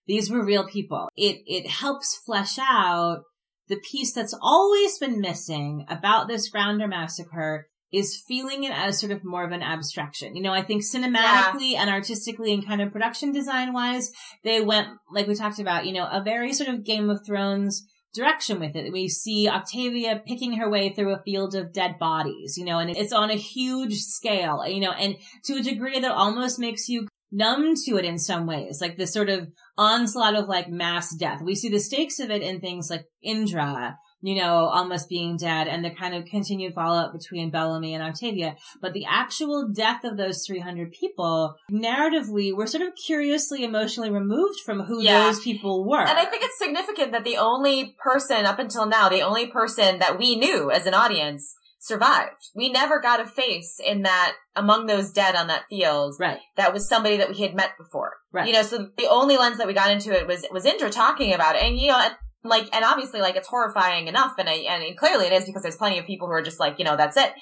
these 0.07 0.31
were 0.31 0.45
real 0.45 0.67
people. 0.67 1.09
It 1.17 1.43
it 1.47 1.69
helps 1.69 2.17
flesh 2.25 2.59
out 2.61 3.23
the 3.69 3.81
piece 3.91 4.12
that's 4.12 4.39
always 4.41 4.97
been 4.99 5.21
missing 5.21 5.85
about 5.89 6.29
this 6.29 6.49
Grounder 6.49 6.87
massacre 6.87 7.67
is 7.93 8.22
feeling 8.26 8.64
it 8.64 8.72
as 8.72 8.99
sort 9.01 9.12
of 9.12 9.24
more 9.24 9.45
of 9.45 9.53
an 9.53 9.62
abstraction. 9.62 10.37
You 10.37 10.43
know, 10.43 10.53
I 10.53 10.62
think 10.62 10.82
cinematically 10.82 11.74
and 11.76 11.89
artistically 11.89 12.53
and 12.53 12.66
kind 12.66 12.82
of 12.82 12.93
production 12.93 13.32
design 13.32 13.72
wise, 13.72 14.11
they 14.45 14.61
went 14.61 14.89
like 15.11 15.26
we 15.26 15.34
talked 15.34 15.61
about, 15.61 15.87
you 15.87 15.93
know, 15.93 16.07
a 16.11 16.22
very 16.22 16.53
sort 16.53 16.68
of 16.68 16.84
Game 16.84 17.11
of 17.11 17.20
Thrones 17.24 17.87
direction 18.14 18.59
with 18.59 18.74
it. 18.74 18.93
We 18.93 19.09
see 19.09 19.49
Octavia 19.49 20.22
picking 20.26 20.55
her 20.55 20.68
way 20.68 20.93
through 20.93 21.14
a 21.14 21.22
field 21.22 21.55
of 21.55 21.72
dead 21.72 21.99
bodies, 21.99 22.57
you 22.57 22.64
know, 22.64 22.78
and 22.78 22.91
it's 22.91 23.12
on 23.12 23.30
a 23.30 23.37
huge 23.37 23.99
scale, 23.99 24.66
you 24.66 24.80
know, 24.80 24.93
and 24.93 25.16
to 25.45 25.55
a 25.55 25.62
degree 25.62 26.01
that 26.01 26.11
almost 26.11 26.59
makes 26.59 26.89
you 26.89 27.07
numb 27.30 27.74
to 27.84 27.97
it 27.97 28.05
in 28.05 28.18
some 28.18 28.47
ways, 28.47 28.78
like 28.80 28.97
this 28.97 29.12
sort 29.12 29.28
of 29.28 29.49
onslaught 29.76 30.34
of 30.34 30.49
like 30.49 30.68
mass 30.68 31.14
death. 31.14 31.43
We 31.45 31.55
see 31.55 31.68
the 31.68 31.78
stakes 31.78 32.18
of 32.18 32.30
it 32.30 32.43
in 32.43 32.61
things 32.61 32.89
like 32.91 33.05
Indra, 33.22 33.97
you 34.23 34.35
know, 34.35 34.67
almost 34.67 35.09
being 35.09 35.37
dead 35.37 35.69
and 35.69 35.85
the 35.85 35.91
kind 35.91 36.14
of 36.14 36.25
continued 36.25 36.75
follow 36.75 36.99
up 36.99 37.12
between 37.12 37.51
Bellamy 37.51 37.95
and 37.95 38.03
Octavia. 38.03 38.57
But 38.81 38.93
the 38.93 39.05
actual 39.09 39.69
death 39.69 40.05
of 40.05 40.17
those 40.17 40.45
300 40.47 40.93
people, 40.93 41.55
narratively, 41.71 42.55
we're 42.55 42.67
sort 42.67 42.87
of 42.87 42.95
curiously 43.07 43.64
emotionally 43.64 44.11
removed 44.11 44.61
from 44.64 44.81
who 44.81 45.03
yeah. 45.03 45.25
those 45.25 45.41
people 45.41 45.89
were. 45.89 46.01
And 46.01 46.19
I 46.19 46.25
think 46.25 46.43
it's 46.43 46.59
significant 46.59 47.12
that 47.12 47.25
the 47.25 47.37
only 47.37 47.97
person 48.03 48.47
up 48.47 48.59
until 48.59 48.87
now, 48.87 49.09
the 49.09 49.23
only 49.23 49.47
person 49.47 49.99
that 49.99 50.19
we 50.19 50.37
knew 50.37 50.71
as 50.71 50.87
an 50.87 50.95
audience 50.95 51.55
survived. 51.79 52.51
We 52.55 52.71
never 52.71 53.01
got 53.01 53.21
a 53.21 53.27
face 53.27 53.79
in 53.85 54.03
that 54.03 54.35
among 54.55 54.87
those 54.87 55.12
dead 55.12 55.37
on 55.37 55.47
that 55.49 55.64
field. 55.69 56.17
Right. 56.19 56.39
That 56.57 56.73
was 56.73 56.89
somebody 56.89 57.17
that 57.19 57.29
we 57.29 57.37
had 57.37 57.55
met 57.55 57.77
before. 57.79 58.14
Right. 58.33 58.49
You 58.49 58.55
know, 58.55 58.62
so 58.62 58.89
the 58.97 59.09
only 59.09 59.37
lens 59.37 59.59
that 59.59 59.67
we 59.67 59.75
got 59.75 59.91
into 59.91 60.12
it 60.12 60.27
was 60.27 60.45
was 60.51 60.64
Indra 60.64 60.91
talking 60.91 61.33
about 61.33 61.57
it. 61.57 61.62
And 61.62 61.79
you 61.79 61.89
know, 61.89 62.09
like 62.49 62.68
and 62.74 62.84
obviously 62.84 63.20
like 63.20 63.36
it's 63.36 63.49
horrifying 63.49 64.09
enough 64.09 64.34
and 64.38 64.49
I 64.49 64.55
and 64.55 64.97
clearly 64.97 65.26
it 65.26 65.32
is 65.32 65.44
because 65.44 65.62
there's 65.62 65.76
plenty 65.76 65.99
of 65.99 66.07
people 66.07 66.28
who 66.28 66.32
are 66.32 66.42
just 66.42 66.61
like, 66.61 66.78
you 66.78 66.84
know, 66.84 66.97
that's 66.97 67.16
it. 67.16 67.32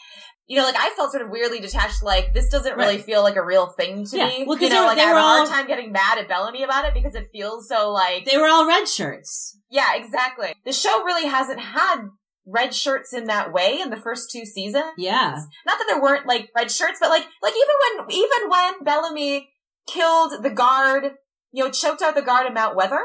You 0.47 0.59
know, 0.59 0.65
like 0.65 0.77
I 0.77 0.91
felt 0.91 1.11
sort 1.11 1.23
of 1.23 1.31
weirdly 1.31 1.61
detached, 1.61 2.03
like 2.03 2.35
this 2.35 2.51
doesn't 2.51 2.77
really 2.77 2.97
right. 2.97 3.05
feel 3.05 3.23
like 3.23 3.37
a 3.37 3.45
real 3.45 3.69
thing 3.69 4.05
to 4.07 4.17
yeah. 4.17 4.29
me. 4.29 4.45
Well, 4.47 4.59
you 4.59 4.69
know, 4.69 4.85
like 4.85 4.99
I 4.99 5.03
have 5.03 5.17
a 5.17 5.21
hard 5.21 5.49
time 5.49 5.67
getting 5.67 5.91
mad 5.91 6.19
at 6.19 6.29
Bellamy 6.29 6.63
about 6.63 6.85
it 6.85 6.93
because 6.93 7.15
it 7.15 7.29
feels 7.33 7.69
so 7.69 7.91
like 7.91 8.27
They 8.27 8.37
were 8.37 8.49
all 8.49 8.67
red 8.67 8.87
shirts. 8.87 9.59
Yeah, 9.71 9.95
exactly. 9.95 10.55
The 10.65 10.73
show 10.73 11.03
really 11.03 11.29
hasn't 11.29 11.61
had 11.61 12.09
red 12.47 12.75
shirts 12.75 13.13
in 13.13 13.25
that 13.25 13.53
way 13.53 13.81
in 13.81 13.91
the 13.91 13.97
first 13.97 14.31
two 14.31 14.45
seasons. 14.45 14.93
Yeah. 14.99 15.41
Not 15.67 15.79
that 15.79 15.87
there 15.89 16.03
weren't 16.03 16.27
like 16.27 16.51
red 16.55 16.71
shirts, 16.71 16.99
but 17.01 17.09
like 17.09 17.27
like 17.43 17.55
even 17.55 18.07
when 18.07 18.11
even 18.11 18.51
when 18.51 18.85
Bellamy 18.85 19.49
killed 19.87 20.43
the 20.43 20.51
guard, 20.51 21.13
you 21.53 21.65
know, 21.65 21.71
choked 21.71 22.03
out 22.03 22.15
the 22.15 22.23
guard 22.23 22.47
in 22.47 22.55
Mount 22.55 22.77
Weather, 22.77 23.05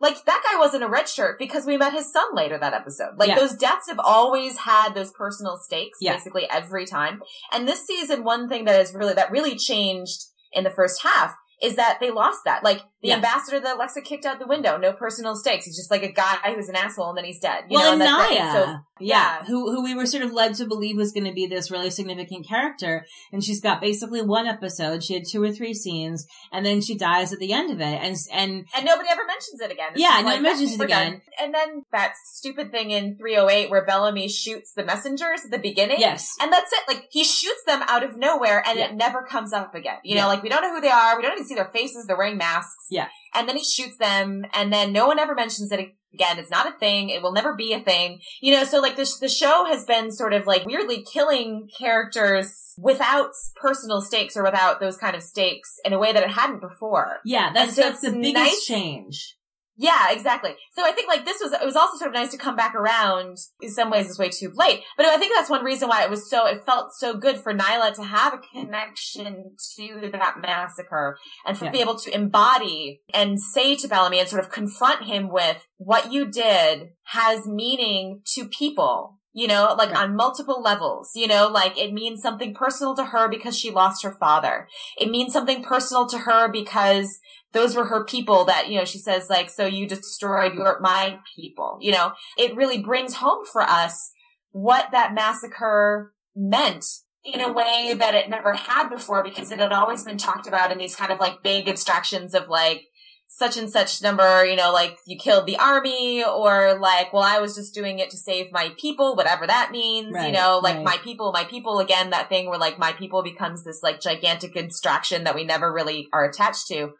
like 0.00 0.24
that 0.24 0.42
guy 0.50 0.58
wasn't 0.58 0.84
a 0.84 0.88
red 0.88 1.08
shirt 1.08 1.38
because 1.38 1.64
we 1.64 1.76
met 1.76 1.92
his 1.92 2.12
son 2.12 2.34
later 2.34 2.58
that 2.58 2.74
episode. 2.74 3.12
Like 3.16 3.30
yeah. 3.30 3.36
those 3.36 3.54
deaths 3.54 3.88
have 3.88 3.98
always 3.98 4.58
had 4.58 4.94
those 4.94 5.12
personal 5.12 5.56
stakes 5.56 5.98
yeah. 6.00 6.14
basically 6.14 6.46
every 6.50 6.86
time. 6.86 7.22
And 7.52 7.66
this 7.66 7.86
season, 7.86 8.24
one 8.24 8.48
thing 8.48 8.66
that 8.66 8.80
is 8.80 8.94
really, 8.94 9.14
that 9.14 9.30
really 9.30 9.56
changed 9.56 10.24
in 10.52 10.64
the 10.64 10.70
first 10.70 11.02
half 11.02 11.34
is 11.62 11.76
that 11.76 11.98
they 12.00 12.10
lost 12.10 12.40
that. 12.44 12.62
Like 12.62 12.82
the 13.02 13.08
yeah. 13.08 13.16
ambassador 13.16 13.60
that 13.60 13.76
Alexa 13.76 14.00
kicked 14.00 14.24
out 14.24 14.38
the 14.38 14.46
window, 14.46 14.78
no 14.78 14.92
personal 14.92 15.34
stakes. 15.34 15.66
He's 15.66 15.76
just 15.76 15.90
like 15.90 16.02
a 16.02 16.12
guy 16.12 16.54
who's 16.54 16.68
an 16.68 16.76
asshole 16.76 17.10
and 17.10 17.18
then 17.18 17.24
he's 17.24 17.38
dead. 17.38 17.64
You 17.68 17.76
well, 17.76 17.96
know, 17.96 18.06
and 18.06 18.30
Nia, 18.30 18.52
so, 18.52 18.58
yeah, 18.64 18.78
yeah, 18.98 19.44
who 19.44 19.70
who 19.70 19.84
we 19.84 19.94
were 19.94 20.06
sort 20.06 20.24
of 20.24 20.32
led 20.32 20.54
to 20.54 20.66
believe 20.66 20.96
was 20.96 21.12
going 21.12 21.26
to 21.26 21.32
be 21.32 21.46
this 21.46 21.70
really 21.70 21.90
significant 21.90 22.48
character, 22.48 23.04
and 23.30 23.44
she's 23.44 23.60
got 23.60 23.82
basically 23.82 24.22
one 24.22 24.46
episode. 24.46 25.04
She 25.04 25.12
had 25.12 25.24
two 25.30 25.42
or 25.42 25.52
three 25.52 25.74
scenes, 25.74 26.26
and 26.50 26.64
then 26.64 26.80
she 26.80 26.96
dies 26.96 27.32
at 27.32 27.38
the 27.38 27.52
end 27.52 27.70
of 27.70 27.80
it, 27.80 27.84
and 27.84 28.16
and 28.32 28.66
and 28.74 28.86
nobody 28.86 29.10
ever 29.10 29.22
mentions 29.26 29.60
it 29.60 29.70
again. 29.70 29.90
It's 29.92 30.00
yeah, 30.00 30.20
no 30.22 30.28
like, 30.28 30.40
mentions 30.40 30.74
it 30.74 30.80
again. 30.84 31.12
Done. 31.12 31.20
And 31.38 31.54
then 31.54 31.82
that 31.92 32.14
stupid 32.24 32.70
thing 32.70 32.90
in 32.90 33.16
308 33.18 33.68
where 33.68 33.84
Bellamy 33.84 34.28
shoots 34.28 34.72
the 34.72 34.84
messengers 34.84 35.44
at 35.44 35.50
the 35.50 35.58
beginning. 35.58 36.00
Yes, 36.00 36.34
and 36.40 36.50
that's 36.50 36.72
it. 36.72 36.80
Like 36.88 37.08
he 37.10 37.22
shoots 37.22 37.64
them 37.66 37.82
out 37.88 38.02
of 38.02 38.16
nowhere, 38.16 38.62
and 38.66 38.78
yeah. 38.78 38.86
it 38.86 38.94
never 38.94 39.22
comes 39.22 39.52
up 39.52 39.74
again. 39.74 39.98
You 40.04 40.14
know, 40.14 40.28
like 40.28 40.42
we 40.42 40.48
don't 40.48 40.62
know 40.62 40.74
who 40.74 40.80
they 40.80 40.88
are. 40.88 41.16
We 41.16 41.22
don't 41.22 41.32
even 41.32 41.44
see 41.44 41.54
their 41.54 41.68
faces. 41.68 42.06
They're 42.06 42.16
wearing 42.16 42.38
masks. 42.38 42.85
Yeah 42.90 43.08
and 43.36 43.48
then 43.48 43.56
he 43.56 43.64
shoots 43.64 43.98
them 43.98 44.44
and 44.54 44.72
then 44.72 44.92
no 44.92 45.06
one 45.06 45.18
ever 45.18 45.34
mentions 45.34 45.70
it 45.70 45.92
again. 46.14 46.38
It's 46.38 46.50
not 46.50 46.66
a 46.66 46.78
thing. 46.78 47.10
It 47.10 47.22
will 47.22 47.32
never 47.32 47.54
be 47.54 47.74
a 47.74 47.80
thing. 47.80 48.20
You 48.40 48.54
know, 48.54 48.64
so 48.64 48.80
like 48.80 48.96
this, 48.96 49.18
the 49.18 49.28
show 49.28 49.66
has 49.66 49.84
been 49.84 50.10
sort 50.10 50.32
of 50.32 50.46
like 50.46 50.64
weirdly 50.64 51.04
killing 51.04 51.68
characters 51.78 52.74
without 52.78 53.30
personal 53.60 54.00
stakes 54.00 54.36
or 54.36 54.42
without 54.42 54.80
those 54.80 54.96
kind 54.96 55.14
of 55.14 55.22
stakes 55.22 55.76
in 55.84 55.92
a 55.92 55.98
way 55.98 56.12
that 56.12 56.22
it 56.22 56.30
hadn't 56.30 56.62
before. 56.62 57.18
Yeah, 57.24 57.52
that's, 57.52 57.76
so 57.76 57.82
that's 57.82 58.00
the 58.00 58.10
biggest 58.10 58.34
nice, 58.34 58.64
change. 58.64 59.35
Yeah, 59.78 60.10
exactly. 60.10 60.54
So 60.72 60.84
I 60.84 60.92
think 60.92 61.08
like 61.08 61.24
this 61.24 61.38
was, 61.40 61.52
it 61.52 61.64
was 61.64 61.76
also 61.76 61.98
sort 61.98 62.08
of 62.08 62.14
nice 62.14 62.30
to 62.30 62.38
come 62.38 62.56
back 62.56 62.74
around. 62.74 63.38
In 63.60 63.70
some 63.70 63.90
ways 63.90 64.08
it's 64.08 64.18
way 64.18 64.30
too 64.30 64.50
late, 64.54 64.82
but 64.96 65.06
I 65.06 65.18
think 65.18 65.34
that's 65.34 65.50
one 65.50 65.64
reason 65.64 65.88
why 65.88 66.02
it 66.02 66.10
was 66.10 66.30
so, 66.30 66.46
it 66.46 66.64
felt 66.64 66.94
so 66.94 67.14
good 67.14 67.38
for 67.38 67.52
Niylah 67.52 67.94
to 67.94 68.04
have 68.04 68.34
a 68.34 68.38
connection 68.38 69.56
to 69.76 70.10
that 70.12 70.36
massacre 70.40 71.18
and 71.46 71.56
to 71.58 71.66
yeah. 71.66 71.70
be 71.70 71.80
able 71.80 71.98
to 71.98 72.14
embody 72.14 73.02
and 73.12 73.40
say 73.40 73.76
to 73.76 73.88
Bellamy 73.88 74.18
and 74.18 74.28
sort 74.28 74.42
of 74.42 74.50
confront 74.50 75.04
him 75.04 75.30
with 75.30 75.66
what 75.76 76.12
you 76.12 76.26
did 76.26 76.90
has 77.04 77.46
meaning 77.46 78.22
to 78.34 78.48
people 78.48 79.15
you 79.36 79.46
know, 79.46 79.74
like 79.76 79.90
right. 79.90 79.98
on 79.98 80.16
multiple 80.16 80.62
levels, 80.62 81.10
you 81.14 81.26
know, 81.26 81.46
like 81.46 81.78
it 81.78 81.92
means 81.92 82.22
something 82.22 82.54
personal 82.54 82.96
to 82.96 83.04
her 83.04 83.28
because 83.28 83.56
she 83.56 83.70
lost 83.70 84.02
her 84.02 84.12
father. 84.12 84.66
It 84.98 85.10
means 85.10 85.34
something 85.34 85.62
personal 85.62 86.06
to 86.06 86.20
her 86.20 86.50
because 86.50 87.20
those 87.52 87.76
were 87.76 87.84
her 87.84 88.02
people 88.02 88.46
that, 88.46 88.70
you 88.70 88.78
know, 88.78 88.86
she 88.86 88.96
says 88.96 89.28
like, 89.28 89.50
so 89.50 89.66
you 89.66 89.86
destroyed 89.86 90.54
your, 90.54 90.80
my 90.80 91.18
people, 91.36 91.76
you 91.82 91.92
know, 91.92 92.12
it 92.38 92.56
really 92.56 92.78
brings 92.78 93.16
home 93.16 93.44
for 93.44 93.60
us 93.60 94.10
what 94.52 94.88
that 94.92 95.12
massacre 95.12 96.14
meant 96.34 96.86
in 97.22 97.42
a 97.42 97.52
way 97.52 97.94
that 97.94 98.14
it 98.14 98.30
never 98.30 98.54
had 98.54 98.88
before 98.88 99.22
because 99.22 99.52
it 99.52 99.58
had 99.58 99.70
always 99.70 100.02
been 100.02 100.16
talked 100.16 100.46
about 100.46 100.72
in 100.72 100.78
these 100.78 100.96
kind 100.96 101.12
of 101.12 101.20
like 101.20 101.42
big 101.42 101.68
abstractions 101.68 102.32
of 102.32 102.48
like, 102.48 102.84
such 103.28 103.56
and 103.56 103.70
such 103.70 104.02
number, 104.02 104.46
you 104.46 104.56
know, 104.56 104.72
like 104.72 104.96
you 105.06 105.18
killed 105.18 105.46
the 105.46 105.58
army 105.58 106.24
or 106.24 106.78
like, 106.78 107.12
well, 107.12 107.22
I 107.22 107.38
was 107.38 107.54
just 107.54 107.74
doing 107.74 107.98
it 107.98 108.08
to 108.10 108.16
save 108.16 108.50
my 108.50 108.72
people, 108.78 109.14
whatever 109.14 109.46
that 109.46 109.70
means, 109.70 110.14
right, 110.14 110.28
you 110.28 110.32
know, 110.32 110.60
like 110.62 110.76
right. 110.76 110.84
my 110.84 110.96
people, 110.98 111.32
my 111.32 111.44
people 111.44 111.78
again, 111.78 112.10
that 112.10 112.30
thing 112.30 112.48
where 112.48 112.58
like 112.58 112.78
my 112.78 112.92
people 112.92 113.22
becomes 113.22 113.62
this 113.62 113.82
like 113.82 114.00
gigantic 114.00 114.56
abstraction 114.56 115.24
that 115.24 115.34
we 115.34 115.44
never 115.44 115.70
really 115.70 116.08
are 116.12 116.24
attached 116.24 116.66
to. 116.68 116.92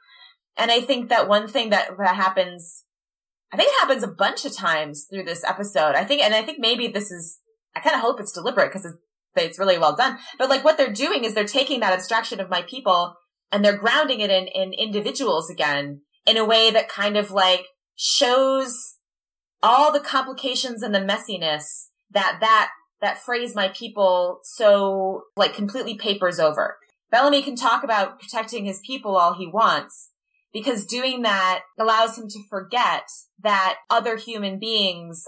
And 0.59 0.71
I 0.71 0.81
think 0.81 1.09
that 1.09 1.29
one 1.29 1.49
thing 1.49 1.71
that, 1.71 1.89
that 1.97 2.17
happens, 2.17 2.85
I 3.53 3.57
think 3.57 3.71
it 3.73 3.81
happens 3.81 4.03
a 4.03 4.09
bunch 4.09 4.45
of 4.45 4.55
times 4.55 5.07
through 5.09 5.25
this 5.25 5.45
episode. 5.45 5.95
I 5.95 6.05
think, 6.05 6.23
and 6.23 6.35
I 6.35 6.43
think 6.43 6.59
maybe 6.59 6.89
this 6.89 7.11
is, 7.11 7.39
I 7.75 7.81
kind 7.81 7.95
of 7.95 8.03
hope 8.03 8.21
it's 8.21 8.33
deliberate 8.33 8.71
because 8.71 8.85
it's, 8.85 8.99
it's 9.37 9.59
really 9.59 9.79
well 9.79 9.97
done. 9.97 10.19
But 10.39 10.51
like 10.51 10.65
what 10.65 10.77
they're 10.77 10.93
doing 10.93 11.25
is 11.25 11.35
they're 11.35 11.45
taking 11.45 11.81
that 11.81 11.93
abstraction 11.93 12.41
of 12.41 12.51
my 12.51 12.63
people 12.63 13.15
and 13.51 13.65
they're 13.65 13.77
grounding 13.77 14.21
it 14.21 14.31
in, 14.31 14.49
in 14.49 14.73
individuals 14.73 15.49
again 15.49 16.03
in 16.27 16.37
a 16.37 16.45
way 16.45 16.71
that 16.71 16.89
kind 16.89 17.17
of 17.17 17.31
like 17.31 17.67
shows 17.95 18.97
all 19.63 19.93
the 19.93 20.01
complications 20.01 20.83
and 20.83 20.95
the 20.95 21.01
messiness 21.01 21.89
that 22.11 22.39
that, 22.41 22.71
that 23.01 23.19
phrase 23.19 23.55
my 23.55 23.69
people 23.69 24.41
so 24.43 25.23
like 25.37 25.55
completely 25.55 25.97
papers 25.97 26.39
over. 26.39 26.77
Bellamy 27.11 27.43
can 27.43 27.57
talk 27.57 27.85
about 27.85 28.19
protecting 28.21 28.65
his 28.65 28.81
people 28.85 29.17
all 29.17 29.35
he 29.35 29.47
wants, 29.47 30.11
because 30.53 30.87
doing 30.87 31.23
that 31.23 31.63
allows 31.79 32.19
him 32.19 32.29
to 32.29 32.43
forget 32.49 33.05
that 33.43 33.77
other 33.89 34.17
human 34.17 34.59
beings 34.59 35.25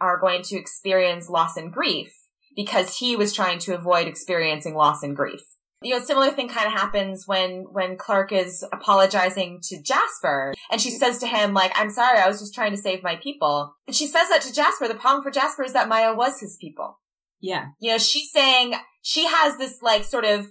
are 0.00 0.18
going 0.18 0.42
to 0.42 0.56
experience 0.56 1.28
loss 1.28 1.56
and 1.56 1.72
grief 1.72 2.12
because 2.56 2.96
he 2.96 3.14
was 3.14 3.32
trying 3.32 3.58
to 3.60 3.74
avoid 3.74 4.08
experiencing 4.08 4.74
loss 4.74 5.02
and 5.02 5.14
grief. 5.14 5.42
You 5.82 5.98
know, 5.98 6.04
similar 6.04 6.30
thing 6.30 6.48
kind 6.48 6.66
of 6.66 6.72
happens 6.72 7.26
when, 7.26 7.64
when 7.70 7.96
Clarke 7.96 8.32
is 8.32 8.64
apologizing 8.72 9.60
to 9.62 9.82
Jasper 9.82 10.52
and 10.70 10.80
she 10.80 10.90
says 10.90 11.18
to 11.18 11.26
him, 11.26 11.54
like, 11.54 11.72
I'm 11.74 11.90
sorry, 11.90 12.18
I 12.18 12.28
was 12.28 12.40
just 12.40 12.54
trying 12.54 12.72
to 12.72 12.76
save 12.76 13.02
my 13.02 13.16
people. 13.16 13.74
And 13.86 13.96
she 13.96 14.06
says 14.06 14.28
that 14.28 14.42
to 14.42 14.52
Jasper. 14.52 14.88
The 14.88 14.94
problem 14.94 15.22
for 15.22 15.30
Jasper 15.30 15.64
is 15.64 15.72
that 15.72 15.88
Maya 15.88 16.14
was 16.14 16.40
his 16.40 16.58
people. 16.60 16.98
Yeah. 17.40 17.68
You 17.80 17.92
know, 17.92 17.98
she's 17.98 18.30
saying 18.30 18.74
she 19.00 19.26
has 19.26 19.56
this 19.56 19.80
like 19.80 20.04
sort 20.04 20.26
of, 20.26 20.48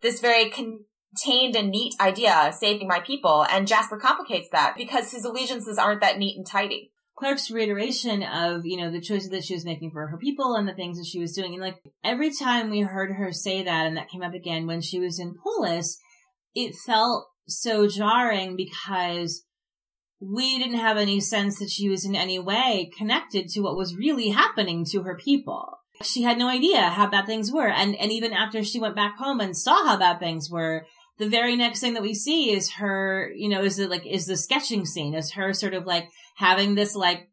this 0.00 0.20
very 0.20 0.50
con- 0.50 0.80
contained 1.14 1.56
and 1.56 1.70
neat 1.70 1.94
idea, 2.00 2.48
of 2.48 2.54
saving 2.54 2.88
my 2.88 3.00
people, 3.00 3.44
and 3.50 3.68
Jasper 3.68 3.98
complicates 3.98 4.48
that 4.52 4.74
because 4.76 5.12
his 5.12 5.24
allegiances 5.24 5.78
aren't 5.78 6.00
that 6.00 6.18
neat 6.18 6.36
and 6.36 6.46
tidy. 6.46 6.91
Clarke's 7.16 7.50
reiteration 7.50 8.22
of, 8.22 8.64
you 8.64 8.78
know, 8.78 8.90
the 8.90 9.00
choices 9.00 9.30
that 9.30 9.44
she 9.44 9.54
was 9.54 9.64
making 9.64 9.90
for 9.90 10.06
her 10.06 10.18
people 10.18 10.54
and 10.54 10.66
the 10.66 10.74
things 10.74 10.98
that 10.98 11.06
she 11.06 11.20
was 11.20 11.34
doing. 11.34 11.52
And 11.52 11.62
like 11.62 11.76
every 12.02 12.32
time 12.34 12.70
we 12.70 12.80
heard 12.80 13.12
her 13.12 13.32
say 13.32 13.62
that, 13.62 13.86
and 13.86 13.96
that 13.96 14.08
came 14.08 14.22
up 14.22 14.34
again 14.34 14.66
when 14.66 14.80
she 14.80 14.98
was 14.98 15.18
in 15.20 15.34
Polis, 15.34 15.98
it 16.54 16.74
felt 16.74 17.26
so 17.46 17.86
jarring 17.86 18.56
because 18.56 19.44
we 20.20 20.58
didn't 20.58 20.78
have 20.78 20.96
any 20.96 21.20
sense 21.20 21.58
that 21.58 21.70
she 21.70 21.88
was 21.88 22.04
in 22.04 22.14
any 22.14 22.38
way 22.38 22.90
connected 22.96 23.48
to 23.48 23.60
what 23.60 23.76
was 23.76 23.96
really 23.96 24.30
happening 24.30 24.84
to 24.86 25.02
her 25.02 25.16
people. 25.16 25.78
She 26.02 26.22
had 26.22 26.38
no 26.38 26.48
idea 26.48 26.88
how 26.88 27.08
bad 27.08 27.26
things 27.26 27.52
were. 27.52 27.68
And, 27.68 27.94
and 27.96 28.10
even 28.10 28.32
after 28.32 28.62
she 28.62 28.80
went 28.80 28.96
back 28.96 29.16
home 29.18 29.40
and 29.40 29.56
saw 29.56 29.84
how 29.84 29.98
bad 29.98 30.18
things 30.18 30.48
were, 30.50 30.86
the 31.18 31.28
very 31.28 31.56
next 31.56 31.80
thing 31.80 31.94
that 31.94 32.02
we 32.02 32.14
see 32.14 32.52
is 32.52 32.72
her, 32.72 33.30
you 33.34 33.48
know, 33.48 33.62
is 33.62 33.78
it 33.78 33.90
like, 33.90 34.06
is 34.06 34.26
the 34.26 34.36
sketching 34.36 34.86
scene, 34.86 35.14
is 35.14 35.32
her 35.32 35.52
sort 35.52 35.74
of 35.74 35.86
like 35.86 36.08
having 36.36 36.74
this 36.74 36.94
like 36.94 37.28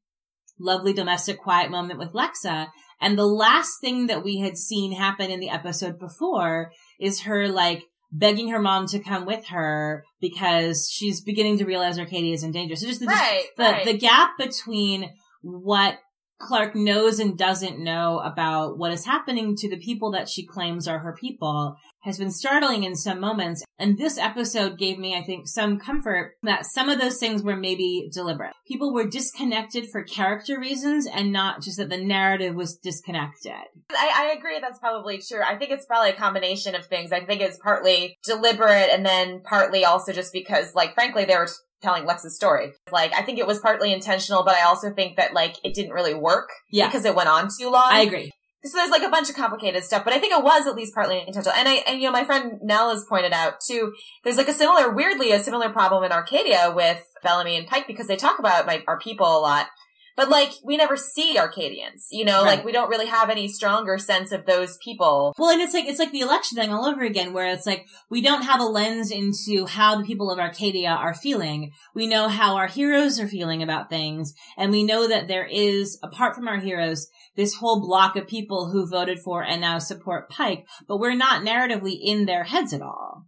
lovely 0.60 0.94
domestic 0.94 1.40
quiet 1.40 1.72
moment 1.72 2.00
with 2.00 2.14
Lexa. 2.14 2.68
And 3.02 3.18
the 3.18 3.26
last 3.26 3.80
thing 3.82 4.08
that 4.08 4.24
we 4.24 4.40
had 4.40 4.58
seen 4.58 4.92
happen 4.92 5.32
in 5.32 5.40
the 5.40 5.50
episode 5.50 5.98
before 6.00 6.72
is 7.00 7.22
her 7.22 7.48
like 7.48 7.84
begging 8.12 8.50
her 8.50 8.60
mom 8.60 8.88
to 8.88 9.00
come 9.00 9.26
with 9.26 9.48
her 9.48 10.04
because 10.20 10.90
she's 10.92 11.22
beginning 11.22 11.58
to 11.60 11.66
realize 11.66 11.98
Arkady 11.98 12.34
is 12.34 12.44
in 12.44 12.52
danger. 12.52 12.76
So 12.76 12.88
just 12.88 13.00
the, 13.00 13.06
right, 13.06 13.46
the, 13.56 13.64
right. 13.64 13.86
the 13.86 13.98
gap 13.98 14.32
between 14.38 15.10
what 15.42 15.98
Clarke 16.40 16.74
knows 16.74 17.20
and 17.20 17.38
doesn't 17.38 17.80
know 17.80 18.20
about 18.20 18.78
what 18.78 18.94
is 18.94 19.06
happening 19.06 19.56
to 19.58 19.70
the 19.70 19.78
people 19.78 20.12
that 20.12 20.30
she 20.30 20.46
claims 20.46 20.88
are 20.88 21.00
her 21.00 21.14
people 21.14 21.76
has 22.02 22.18
been 22.18 22.32
startling 22.32 22.84
in 22.84 22.96
some 22.96 23.20
moments. 23.20 23.64
And 23.78 23.98
this 23.98 24.18
episode 24.18 24.78
gave 24.78 24.98
me, 24.98 25.16
I 25.16 25.22
think, 25.22 25.48
some 25.48 25.80
comfort 25.80 26.36
that 26.44 26.66
some 26.66 26.88
of 26.90 27.00
those 27.00 27.20
things 27.20 27.44
were 27.44 27.58
maybe 27.58 28.10
deliberate. 28.14 28.54
People 28.66 28.94
were 28.94 29.08
disconnected 29.08 29.90
for 29.90 30.04
character 30.04 30.58
reasons 30.58 31.08
and 31.08 31.34
not 31.34 31.62
just 31.62 31.78
that 31.78 31.90
the 31.90 32.04
narrative 32.04 32.56
was 32.56 32.78
disconnected. 32.78 33.52
I, 33.92 34.12
I 34.16 34.36
agree 34.38 34.60
that's 34.62 34.80
probably 34.80 35.20
true. 35.22 35.42
I 35.46 35.58
think 35.58 35.72
it's 35.72 35.86
probably 35.86 36.12
a 36.12 36.16
combination 36.16 36.74
of 36.74 36.86
things. 36.86 37.12
I 37.12 37.26
think 37.26 37.42
it's 37.42 37.58
partly 37.58 38.18
deliberate 38.24 38.90
and 38.92 39.06
then 39.06 39.42
partly 39.44 39.84
also 39.84 40.14
just 40.14 40.32
because, 40.32 40.74
like, 40.74 40.94
frankly, 40.94 41.26
they 41.26 41.36
were 41.36 41.50
telling 41.82 42.06
Lexa's 42.06 42.36
story. 42.36 42.74
Like, 42.92 43.14
I 43.14 43.22
think 43.22 43.40
it 43.40 43.48
was 43.48 43.60
partly 43.60 43.94
intentional, 43.94 44.44
but 44.44 44.56
I 44.56 44.64
also 44.64 44.94
think 44.94 45.18
that 45.18 45.34
like 45.34 45.56
it 45.64 45.74
didn't 45.74 45.94
really 45.94 46.14
work. 46.14 46.50
Yeah. 46.72 46.88
Because 46.88 47.06
it 47.06 47.16
went 47.16 47.30
on 47.30 47.50
too 47.58 47.70
long. 47.70 47.90
I 47.92 48.02
agree. 48.02 48.32
So 48.66 48.78
there's 48.78 48.90
like 48.90 49.04
a 49.04 49.10
bunch 49.10 49.30
of 49.30 49.38
complicated 49.38 49.86
stuff, 49.86 50.04
but 50.04 50.12
I 50.12 50.20
think 50.20 50.34
it 50.34 50.44
was 50.44 50.68
at 50.68 50.76
least 50.76 50.94
partly 50.94 51.24
intentional. 51.26 51.58
And 51.58 51.68
I, 51.68 51.76
and 51.88 52.02
you 52.02 52.08
know, 52.08 52.12
my 52.12 52.26
friend 52.26 52.60
Nell 52.62 52.90
has 52.90 53.06
pointed 53.08 53.32
out 53.32 53.62
too, 53.66 53.94
there's 54.26 54.36
like 54.36 54.50
a 54.50 54.54
similar, 54.54 54.94
weirdly, 54.94 55.32
a 55.32 55.40
similar 55.40 55.70
problem 55.70 56.04
in 56.04 56.12
Arkadia 56.12 56.76
with 56.76 57.02
Bellamy 57.24 57.56
and 57.56 57.68
Pike 57.68 57.88
because 57.88 58.08
they 58.08 58.18
talk 58.18 58.38
about 58.38 58.66
my, 58.66 58.84
our 58.86 59.00
people 59.00 59.26
a 59.26 59.40
lot. 59.40 59.68
But 60.16 60.30
like, 60.30 60.52
we 60.64 60.76
never 60.78 60.98
see 60.98 61.38
Arkadians, 61.38 62.08
you 62.12 62.26
know, 62.26 62.44
Right. 62.44 62.58
like 62.58 62.66
we 62.66 62.72
don't 62.72 62.90
really 62.90 63.06
have 63.06 63.30
any 63.30 63.48
stronger 63.48 63.98
sense 63.98 64.32
of 64.32 64.46
those 64.46 64.78
people. 64.84 65.34
Well, 65.38 65.50
and 65.52 65.62
it's 65.62 65.74
like, 65.74 65.86
it's 65.86 66.00
like 66.00 66.12
the 66.12 66.20
election 66.22 66.58
thing 66.58 66.72
all 66.74 66.86
over 66.86 67.04
again, 67.04 67.32
where 67.34 67.48
it's 67.48 67.66
like, 67.66 67.86
we 68.10 68.22
don't 68.22 68.42
have 68.44 68.60
a 68.60 68.66
lens 68.66 69.12
into 69.12 69.66
how 69.66 69.98
the 69.98 70.04
people 70.06 70.30
of 70.32 70.40
Arkadia 70.40 70.90
are 70.96 71.14
feeling. 71.14 71.72
We 71.96 72.08
know 72.08 72.28
how 72.28 72.56
our 72.58 72.68
heroes 72.68 73.20
are 73.20 73.28
feeling 73.28 73.64
about 73.64 73.90
things, 73.90 74.34
and 74.58 74.72
we 74.72 74.84
know 74.84 75.08
that 75.08 75.28
there 75.28 75.46
is, 75.46 75.98
apart 76.04 76.36
from 76.36 76.48
our 76.48 76.60
heroes, 76.60 77.08
this 77.36 77.56
whole 77.56 77.80
block 77.80 78.16
of 78.18 78.28
people 78.28 78.70
who 78.72 78.86
voted 78.90 79.20
for 79.20 79.42
and 79.44 79.62
now 79.62 79.80
support 79.80 80.30
Pike, 80.30 80.66
but 80.88 81.00
we're 81.00 81.16
not 81.16 81.44
narratively 81.46 81.98
in 82.02 82.26
their 82.26 82.44
heads 82.44 82.74
at 82.74 82.82
all. 82.82 83.26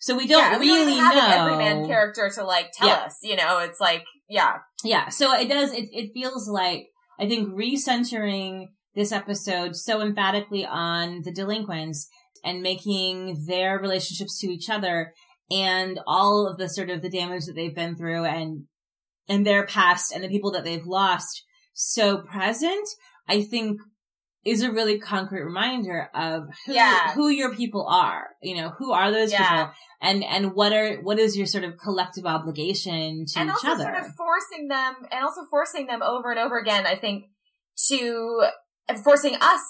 So 0.00 0.14
we 0.14 0.26
don't 0.26 0.52
yeah, 0.52 0.58
we 0.58 0.68
don't 0.68 0.86
really 0.86 0.98
have 0.98 1.14
know. 1.14 1.26
an 1.26 1.32
everyman 1.32 1.86
character 1.86 2.28
to 2.34 2.44
like 2.44 2.70
tell 2.72 2.88
Yeah. 2.88 2.94
us, 3.06 3.18
you 3.22 3.34
know, 3.34 3.58
it's 3.60 3.80
like, 3.80 4.04
yeah. 4.28 4.58
Yeah, 4.84 5.08
so 5.08 5.34
it 5.34 5.48
does, 5.48 5.72
it, 5.72 5.88
it 5.92 6.12
feels 6.12 6.48
like, 6.48 6.88
I 7.18 7.26
think 7.26 7.48
recentering 7.48 8.66
this 8.94 9.12
episode 9.12 9.76
so 9.76 10.00
emphatically 10.00 10.66
on 10.66 11.22
the 11.22 11.32
delinquents 11.32 12.08
and 12.44 12.62
making 12.62 13.44
their 13.46 13.78
relationships 13.78 14.38
to 14.40 14.48
each 14.48 14.68
other 14.70 15.12
and 15.50 16.00
all 16.06 16.48
of 16.48 16.58
the 16.58 16.68
sort 16.68 16.90
of 16.90 17.02
the 17.02 17.10
damage 17.10 17.44
that 17.46 17.54
they've 17.54 17.74
been 17.74 17.96
through 17.96 18.24
and, 18.24 18.64
and 19.28 19.46
their 19.46 19.66
past 19.66 20.12
and 20.12 20.22
the 20.22 20.28
people 20.28 20.50
that 20.52 20.64
they've 20.64 20.86
lost 20.86 21.44
so 21.72 22.18
present, 22.18 22.88
I 23.28 23.42
think 23.42 23.80
is 24.46 24.62
a 24.62 24.70
really 24.70 24.98
concrete 24.98 25.42
reminder 25.42 26.08
of 26.14 26.44
who, 26.64 26.72
Yeah. 26.72 27.12
who 27.14 27.28
your 27.28 27.52
people 27.54 27.86
are. 27.88 28.28
You 28.40 28.54
know, 28.56 28.68
who 28.78 28.92
are 28.92 29.10
those 29.10 29.32
Yeah. 29.32 29.38
people 29.48 29.74
and, 30.00 30.22
and 30.24 30.54
what 30.54 30.72
are, 30.72 30.96
what 31.02 31.18
is 31.18 31.36
your 31.36 31.46
sort 31.46 31.64
of 31.64 31.76
collective 31.78 32.24
obligation 32.26 33.24
to 33.26 33.40
and 33.40 33.48
each 33.50 33.54
also 33.54 33.68
other? 33.72 33.82
sort 33.84 33.96
of 33.96 34.14
forcing 34.16 34.68
them 34.68 34.94
and 35.10 35.24
also 35.24 35.42
forcing 35.50 35.86
them 35.86 36.00
over 36.02 36.30
and 36.30 36.38
over 36.38 36.58
again 36.58 36.86
i 36.86 36.94
think 36.94 37.24
to 37.88 38.44
forcing 39.02 39.34
us 39.40 39.60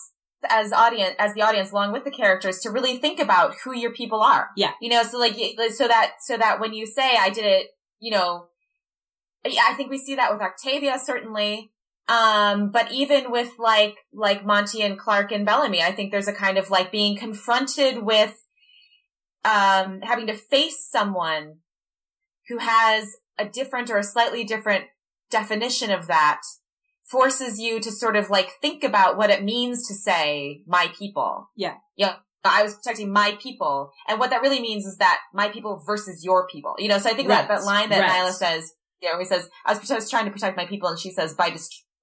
as 0.50 0.72
audience 0.72 1.14
as 1.18 1.32
the 1.34 1.42
audience 1.42 1.70
along 1.72 1.92
with 1.92 2.04
the 2.04 2.10
characters 2.10 2.58
to 2.60 2.70
really 2.70 2.98
think 2.98 3.18
about 3.18 3.54
who 3.64 3.72
your 3.74 3.92
people 3.92 4.20
are 4.20 4.48
Yeah. 4.56 4.72
you 4.80 4.90
know 4.90 5.02
so 5.02 5.18
like 5.18 5.36
so 5.72 5.88
that 5.88 6.12
so 6.20 6.36
that 6.36 6.60
when 6.60 6.72
you 6.74 6.86
say 6.86 7.16
i 7.16 7.30
did 7.30 7.44
it 7.44 7.68
you 7.98 8.10
know 8.10 8.48
yeah, 9.44 9.62
i 9.70 9.74
think 9.74 9.90
we 9.90 9.98
see 9.98 10.16
that 10.16 10.32
with 10.32 10.42
octavia 10.42 10.98
certainly 11.02 11.72
um 12.08 12.70
but 12.70 12.90
even 12.92 13.30
with 13.30 13.50
like 13.58 13.96
like 14.12 14.44
monty 14.44 14.82
and 14.82 14.98
clarke 14.98 15.32
and 15.32 15.44
bellamy 15.44 15.82
i 15.82 15.90
think 15.92 16.12
there's 16.12 16.28
a 16.28 16.32
kind 16.32 16.56
of 16.56 16.70
like 16.70 16.92
being 16.92 17.16
confronted 17.16 18.02
with 18.02 18.34
um 19.44 20.00
having 20.02 20.26
to 20.26 20.34
face 20.34 20.86
someone 20.88 21.56
who 22.48 22.58
has 22.58 23.16
a 23.38 23.44
different 23.44 23.90
or 23.90 23.98
a 23.98 24.04
slightly 24.04 24.44
different 24.44 24.84
definition 25.30 25.90
of 25.90 26.06
that 26.06 26.40
forces 27.04 27.58
you 27.58 27.80
to 27.80 27.90
sort 27.90 28.16
of 28.16 28.30
like 28.30 28.50
think 28.60 28.82
about 28.82 29.16
what 29.16 29.30
it 29.30 29.44
means 29.44 29.86
to 29.86 29.94
say 29.94 30.62
my 30.66 30.90
people. 30.98 31.48
Yeah. 31.56 31.74
Yeah. 31.96 32.16
I 32.44 32.62
was 32.62 32.74
protecting 32.74 33.12
my 33.12 33.36
people. 33.40 33.90
And 34.08 34.18
what 34.18 34.30
that 34.30 34.42
really 34.42 34.60
means 34.60 34.84
is 34.86 34.96
that 34.98 35.18
my 35.34 35.48
people 35.48 35.82
versus 35.86 36.24
your 36.24 36.46
people. 36.48 36.74
You 36.78 36.88
know, 36.88 36.98
so 36.98 37.10
I 37.10 37.14
think 37.14 37.28
that, 37.28 37.48
Right. 37.48 37.58
that 37.58 37.64
line 37.64 37.90
that 37.90 38.00
Right. 38.00 38.10
Niylah 38.10 38.32
says, 38.32 38.72
you 39.02 39.12
know, 39.12 39.18
he 39.18 39.24
says, 39.24 39.48
I 39.64 39.74
was, 39.74 39.90
I 39.90 39.94
was 39.94 40.10
trying 40.10 40.24
to 40.26 40.30
protect 40.30 40.56
my 40.56 40.66
people 40.66 40.88
and 40.88 40.98
she 40.98 41.10
says, 41.10 41.34
by 41.34 41.50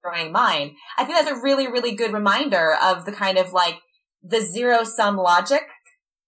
destroying 0.04 0.32
mine. 0.32 0.76
I 0.98 1.04
think 1.04 1.18
that's 1.18 1.38
a 1.38 1.42
really, 1.42 1.66
really 1.66 1.94
good 1.94 2.12
reminder 2.12 2.74
of 2.82 3.04
the 3.04 3.12
kind 3.12 3.38
of 3.38 3.52
like 3.52 3.80
the 4.22 4.40
zero 4.40 4.84
sum 4.84 5.16
logic 5.16 5.62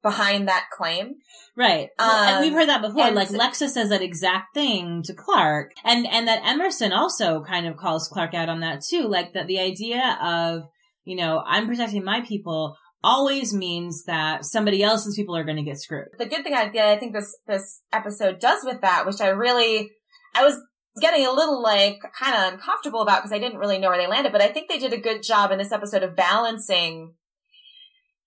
behind 0.02 0.48
that 0.48 0.66
claim. 0.72 1.14
Right. 1.56 1.88
Well, 1.98 2.24
and 2.24 2.36
Um, 2.36 2.42
we've 2.42 2.52
heard 2.52 2.68
that 2.68 2.82
before. 2.82 3.10
Like 3.10 3.28
Lexa 3.28 3.68
says 3.68 3.88
that 3.88 4.02
exact 4.02 4.54
thing 4.54 5.02
to 5.04 5.14
Clarke. 5.14 5.72
And 5.84 6.06
and 6.06 6.28
that 6.28 6.42
Emerson 6.44 6.92
also 6.92 7.42
kind 7.42 7.66
of 7.66 7.76
calls 7.76 8.08
Clarke 8.08 8.34
out 8.34 8.48
on 8.48 8.60
that 8.60 8.82
too. 8.88 9.08
Like 9.08 9.32
that 9.32 9.46
the 9.46 9.58
idea 9.58 10.18
of, 10.22 10.62
you 11.04 11.16
know, 11.16 11.42
I'm 11.44 11.66
protecting 11.66 12.04
my 12.04 12.20
people 12.20 12.76
always 13.02 13.52
means 13.54 14.04
that 14.04 14.44
somebody 14.44 14.82
else's 14.82 15.16
people 15.16 15.36
are 15.36 15.44
going 15.44 15.56
to 15.56 15.62
get 15.62 15.78
screwed. 15.78 16.08
the 16.18 16.26
good 16.26 16.42
thing 16.42 16.54
I, 16.54 16.68
that 16.68 16.88
I 16.88 16.98
think 16.98 17.12
this 17.12 17.36
this 17.46 17.82
episode 17.92 18.38
does 18.40 18.64
with 18.64 18.80
that, 18.82 19.06
which 19.06 19.20
I 19.20 19.28
really, 19.28 19.90
I 20.34 20.44
was 20.44 20.60
getting 21.00 21.26
a 21.26 21.30
little 21.32 21.62
like 21.62 22.00
kind 22.18 22.34
of 22.34 22.52
uncomfortable 22.54 23.00
about 23.02 23.18
because 23.18 23.32
I 23.32 23.38
didn't 23.38 23.58
really 23.58 23.78
know 23.78 23.88
where 23.88 23.98
they 23.98 24.06
landed, 24.06 24.32
but 24.32 24.40
I 24.42 24.48
think 24.48 24.68
they 24.68 24.78
did 24.78 24.92
a 24.92 24.98
good 25.00 25.22
job 25.22 25.50
in 25.50 25.58
this 25.58 25.72
episode 25.72 26.02
of 26.02 26.16
balancing 26.16 27.14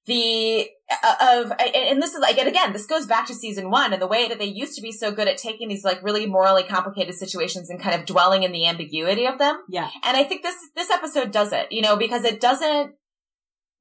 the 0.08 0.68
uh, 1.04 1.44
of 1.44 1.52
and 1.52 1.76
and 1.76 2.02
this 2.02 2.14
is 2.14 2.20
like 2.20 2.38
and 2.38 2.48
again 2.48 2.74
this 2.74 2.88
goes 2.88 3.06
back 3.06 3.28
to 3.28 3.36
season 3.36 3.70
one 3.70 3.94
and 3.94 4.02
the 4.02 4.08
way 4.08 4.28
that 4.28 4.40
they 4.40 4.46
used 4.46 4.74
to 4.76 4.82
be 4.82 4.92
so 4.92 5.12
good 5.12 5.28
at 5.28 5.38
taking 5.38 5.68
these 5.68 5.84
like 5.84 6.02
really 6.02 6.26
morally 6.26 6.64
complicated 6.64 7.14
situations 7.14 7.70
and 7.70 7.80
kind 7.82 7.94
of 8.00 8.08
dwelling 8.08 8.42
in 8.44 8.52
the 8.52 8.66
ambiguity 8.66 9.26
of 9.28 9.38
them 9.38 9.60
Yeah. 9.70 9.90
and 10.04 10.18
I 10.18 10.24
think 10.24 10.42
this 10.42 10.56
this 10.76 10.90
episode 10.90 11.32
does 11.32 11.52
it, 11.54 11.72
you 11.72 11.82
know, 11.82 11.96
because 11.96 12.24
it 12.24 12.40
doesn't 12.42 12.94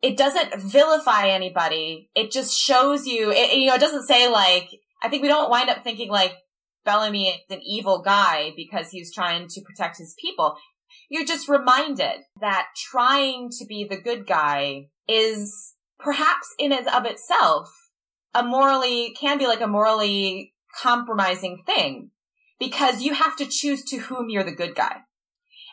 it 0.03 0.17
doesn't 0.17 0.61
vilify 0.61 1.29
anybody. 1.29 2.11
It 2.15 2.31
just 2.31 2.57
shows 2.57 3.05
you, 3.07 3.33
it, 3.33 3.57
you 3.57 3.67
know, 3.67 3.75
it 3.75 3.81
doesn't 3.81 4.07
say 4.07 4.29
like 4.29 4.69
I 5.03 5.09
think 5.09 5.23
we 5.23 5.29
don't 5.29 5.51
wind 5.51 5.71
up 5.71 5.83
thinking 5.83 6.11
like 6.11 6.35
Bellamy 6.89 7.29
is 7.29 7.41
an 7.51 7.61
evil 7.63 8.01
guy 8.01 8.55
because 8.57 8.89
he's 8.89 9.13
trying 9.13 9.47
to 9.49 9.61
protect 9.61 9.99
his 9.99 10.15
people. 10.19 10.57
You're 11.11 11.27
just 11.27 11.47
reminded 11.47 12.23
that 12.41 12.69
trying 12.91 13.51
to 13.59 13.67
be 13.67 13.85
the 13.85 14.01
good 14.01 14.27
guy 14.27 14.87
is 15.07 15.75
perhaps 15.99 16.55
in 16.59 16.73
and 16.73 16.89
of 16.89 17.05
itself 17.05 17.69
a 18.35 18.43
morally 18.43 19.15
can 19.21 19.37
be 19.37 19.47
like 19.47 19.61
a 19.61 19.67
morally 19.67 20.55
compromising 20.81 21.63
thing 21.67 22.11
because 22.59 23.03
you 23.03 23.13
have 23.13 23.37
to 23.37 23.45
choose 23.45 23.85
to 23.85 23.99
whom 23.99 24.31
you're 24.31 24.43
the 24.43 24.51
good 24.51 24.75
guy. 24.75 25.01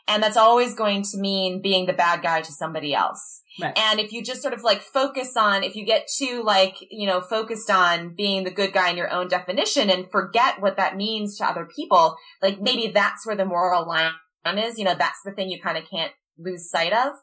And 0.08 0.22
that's 0.22 0.38
always 0.38 0.76
going 0.76 1.01
to 1.01 1.18
mean 1.18 1.62
being 1.62 1.88
the 1.88 1.93
bad 1.93 2.22
guy 2.22 2.41
to 2.41 2.51
somebody 2.51 2.93
else. 2.93 3.41
Right. 3.60 3.78
And 3.78 3.99
if 3.99 4.12
you 4.12 4.24
just 4.24 4.41
sort 4.41 4.53
of 4.53 4.64
like 4.64 4.82
focus 4.82 5.36
on, 5.36 5.64
if 5.64 5.76
you 5.76 5.86
get 5.86 6.08
too 6.08 6.43
like, 6.45 6.76
you 6.91 7.08
know, 7.08 7.22
focused 7.22 7.72
on 7.72 8.14
being 8.16 8.43
the 8.43 8.51
good 8.51 8.74
guy 8.74 8.89
in 8.89 8.97
your 8.97 9.12
own 9.12 9.28
definition 9.28 9.89
and 9.89 10.12
forget 10.12 10.62
what 10.62 10.78
that 10.78 10.95
means 10.95 11.38
to 11.38 11.45
other 11.45 11.66
people, 11.66 12.18
like 12.41 12.62
maybe 12.62 12.91
that's 12.91 13.26
where 13.26 13.36
the 13.36 13.45
moral 13.45 13.88
line 13.88 14.12
is. 14.58 14.78
You 14.78 14.86
know, 14.86 14.95
that's 14.95 15.22
the 15.26 15.32
thing 15.32 15.49
you 15.49 15.60
kind 15.62 15.78
of 15.78 15.89
can't 15.89 16.12
lose 16.38 16.70
sight 16.70 16.93
of. 16.93 17.14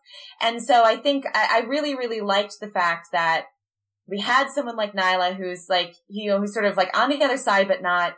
And 0.40 0.62
so 0.62 0.84
I 0.84 0.96
think 0.96 1.24
I, 1.34 1.62
I 1.62 1.66
really, 1.66 1.94
really 1.94 2.20
liked 2.20 2.56
the 2.60 2.68
fact 2.68 3.08
that 3.12 3.44
we 4.08 4.20
had 4.20 4.48
someone 4.48 4.76
like 4.76 4.94
Niylah 4.94 5.36
who's 5.36 5.66
like, 5.68 5.94
you 6.08 6.30
know, 6.30 6.40
who's 6.40 6.54
sort 6.54 6.64
of 6.64 6.76
like 6.76 6.96
on 6.96 7.10
the 7.10 7.22
other 7.22 7.36
side, 7.36 7.68
but 7.68 7.82
not, 7.82 8.14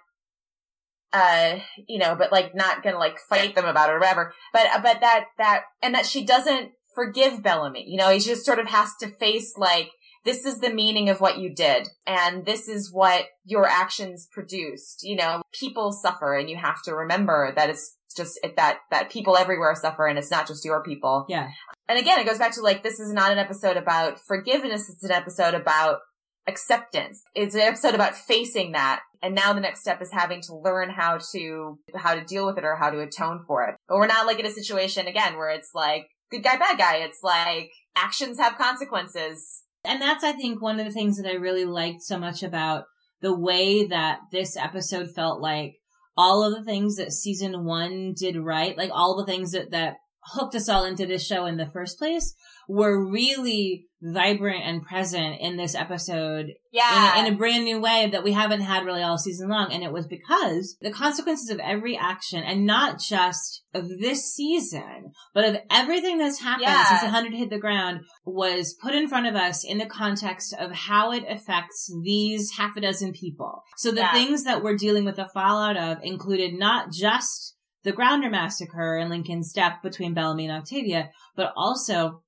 uh, 1.15 1.61
you 1.89 1.99
know, 1.99 2.17
but 2.17 2.33
like 2.33 2.55
not 2.55 2.83
gonna 2.83 2.99
like 2.99 3.19
fight 3.29 3.55
them 3.55 3.65
about 3.65 3.89
it 3.89 3.95
or 3.95 4.01
whatever. 4.01 4.35
But, 4.53 4.67
but 4.83 5.01
that, 5.01 5.27
that, 5.39 5.63
and 5.83 5.95
that 5.95 6.07
she 6.07 6.27
doesn't 6.27 6.73
forgive 6.95 7.43
Bellamy. 7.43 7.85
You 7.89 7.97
know, 7.97 8.11
he 8.11 8.19
just 8.19 8.45
sort 8.45 8.59
of 8.59 8.67
has 8.67 8.91
to 9.01 9.09
face 9.09 9.55
like, 9.57 9.91
this 10.25 10.47
is 10.47 10.59
the 10.59 10.73
meaning 10.73 11.11
of 11.11 11.21
what 11.21 11.39
you 11.39 11.55
did. 11.55 11.89
And 12.07 12.47
this 12.47 12.69
is 12.69 12.91
what 12.93 13.27
your 13.45 13.67
actions 13.67 14.27
produced. 14.33 15.01
You 15.03 15.17
know, 15.17 15.43
people 15.53 15.93
suffer 15.93 16.35
and 16.35 16.49
you 16.49 16.57
have 16.57 16.83
to 16.85 16.95
remember 16.95 17.53
that 17.55 17.71
it's 17.71 17.97
just 18.17 18.39
it, 18.43 18.57
that, 18.57 18.79
that 18.91 19.11
people 19.11 19.37
everywhere 19.37 19.75
suffer 19.75 20.07
and 20.07 20.19
it's 20.19 20.31
not 20.31 20.47
just 20.49 20.65
your 20.65 20.83
people. 20.83 21.27
Yeah. 21.29 21.49
And 21.89 21.99
again, 21.99 22.19
it 22.19 22.27
goes 22.27 22.39
back 22.39 22.53
to 22.55 22.63
like, 22.63 22.83
this 22.83 22.99
is 22.99 23.13
not 23.13 23.33
an 23.33 23.39
episode 23.39 23.77
about 23.77 24.19
forgiveness. 24.19 24.89
It's 24.89 25.05
an 25.05 25.11
episode 25.11 25.53
about 25.53 25.99
acceptance. 26.47 27.23
It's 27.35 27.55
an 27.55 27.63
episode 27.63 27.95
about 27.95 28.17
facing 28.17 28.73
that. 28.73 29.01
And 29.23 29.35
now 29.35 29.53
the 29.53 29.61
next 29.61 29.81
step 29.81 30.03
is 30.03 30.13
having 30.13 30.43
to 30.43 30.57
learn 30.57 30.91
how 30.91 31.19
to, 31.33 31.79
how 31.95 32.15
to 32.15 32.25
deal 32.25 32.47
with 32.47 32.59
it 32.59 32.65
or 32.65 32.77
how 32.77 32.91
to 32.91 33.01
atone 33.01 33.41
for 33.47 33.65
it. 33.65 33.77
But 33.89 33.97
we're 33.97 34.07
not 34.07 34.27
like 34.27 34.39
in 34.39 34.47
a 34.47 34.51
situation 34.51 35.07
again 35.07 35.37
where 35.37 35.51
it's 35.51 35.71
like 35.75 36.07
good 36.31 36.43
guy, 36.43 36.57
bad 36.57 36.79
guy. 36.79 36.97
It's 36.97 37.21
like 37.23 37.71
actions 37.97 38.39
have 38.39 38.59
consequences. 38.59 39.63
And 39.85 40.01
that's, 40.01 40.25
I 40.25 40.33
think, 40.33 40.61
one 40.61 40.81
of 40.81 40.87
the 40.87 40.93
things 40.93 41.17
that 41.17 41.29
I 41.29 41.35
really 41.35 41.65
liked 41.65 42.03
so 42.03 42.19
much 42.19 42.43
about 42.43 42.85
the 43.21 43.35
way 43.39 43.87
that 43.87 44.21
this 44.33 44.57
episode 44.57 45.11
felt 45.15 45.41
like 45.41 45.77
all 46.17 46.45
of 46.45 46.55
the 46.55 46.65
things 46.65 46.97
that 46.97 47.13
season 47.13 47.65
one 47.65 48.15
did 48.17 48.37
right, 48.37 48.77
like 48.77 48.91
all 48.93 49.17
the 49.17 49.27
things 49.27 49.53
that, 49.53 49.71
that 49.73 49.97
hooked 50.33 50.55
us 50.55 50.69
all 50.69 50.85
into 50.85 51.07
this 51.07 51.27
show 51.27 51.47
in 51.47 51.57
the 51.57 51.67
first 51.67 51.99
place 51.99 52.35
were 52.69 53.05
really 53.11 53.87
vibrant 54.03 54.63
and 54.65 54.83
present 54.83 55.37
in 55.41 55.57
this 55.57 55.75
episode 55.75 56.47
Yeah. 56.73 57.19
in, 57.21 57.27
in 57.27 57.33
a 57.33 57.37
brand 57.37 57.65
new 57.65 57.81
way 57.81 58.09
that 58.13 58.23
we 58.25 58.33
haven't 58.33 58.61
had 58.61 58.85
really 58.85 59.03
all 59.03 59.17
season 59.17 59.49
long. 59.49 59.73
And 59.73 59.83
it 59.83 59.93
was 59.93 60.07
because 60.07 60.77
the 60.83 60.91
consequences 60.91 61.49
of 61.49 61.59
every 61.59 61.97
action 61.97 62.43
and 62.43 62.67
not 62.67 63.01
just 63.01 63.63
of 63.73 63.89
this 64.01 64.31
season, 64.35 65.13
but 65.35 65.45
of 65.47 65.57
everything 65.71 66.19
that's 66.19 66.41
happened 66.41 66.63
Yeah. 66.69 66.85
since 66.85 67.03
100 67.03 67.33
hit 67.35 67.49
the 67.51 67.59
ground 67.59 68.01
was 68.27 68.75
put 68.83 68.95
in 68.95 69.09
front 69.09 69.27
of 69.27 69.35
us 69.37 69.65
in 69.65 69.79
the 69.79 69.87
context 69.87 70.55
of 70.59 70.73
how 70.73 71.11
it 71.13 71.25
affects 71.29 71.91
these 72.03 72.51
half 72.59 72.77
a 72.77 72.81
dozen 72.83 73.13
people. 73.13 73.63
So 73.79 73.91
the 73.91 74.01
Yeah. 74.01 74.13
things 74.13 74.45
that 74.45 74.63
we're 74.63 74.77
dealing 74.77 75.05
with 75.07 75.17
the 75.17 75.29
fallout 75.33 75.77
of 75.79 75.99
included 76.03 76.55
not 76.59 76.93
just 76.93 77.54
the 77.85 77.93
Grounder 77.93 78.31
massacre 78.31 78.97
and 78.97 79.11
Lincoln's 79.11 79.53
death 79.53 79.79
between 79.83 80.15
Bellamy 80.15 80.47
and 80.47 80.57
Octavia, 80.57 81.11
but 81.37 81.53
also 81.57 82.23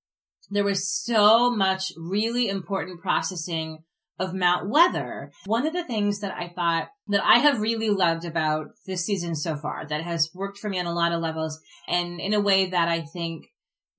there 0.51 0.65
was 0.65 0.89
so 0.89 1.51
much 1.51 1.93
really 1.97 2.49
important 2.49 3.01
processing 3.01 3.79
of 4.19 4.35
Mount 4.35 4.71
Weather. 4.71 5.33
One 5.45 5.67
of 5.67 5.73
the 5.73 5.85
things 5.85 6.21
that 6.21 6.35
I 6.35 6.49
thought 6.55 6.89
that 7.09 7.25
I 7.25 7.39
have 7.39 7.61
really 7.61 7.91
loved 7.91 8.25
about 8.25 8.69
this 8.87 9.05
season 9.05 9.35
so 9.35 9.57
far 9.57 9.87
that 9.87 10.03
has 10.03 10.31
worked 10.35 10.59
for 10.59 10.71
me 10.71 10.79
on 10.79 10.87
a 10.87 10.95
lot 10.95 11.13
of 11.13 11.21
levels 11.21 11.61
and 11.89 12.21
in 12.21 12.33
a 12.33 12.41
way 12.41 12.67
that 12.71 12.89
I 12.89 13.03
think 13.03 13.47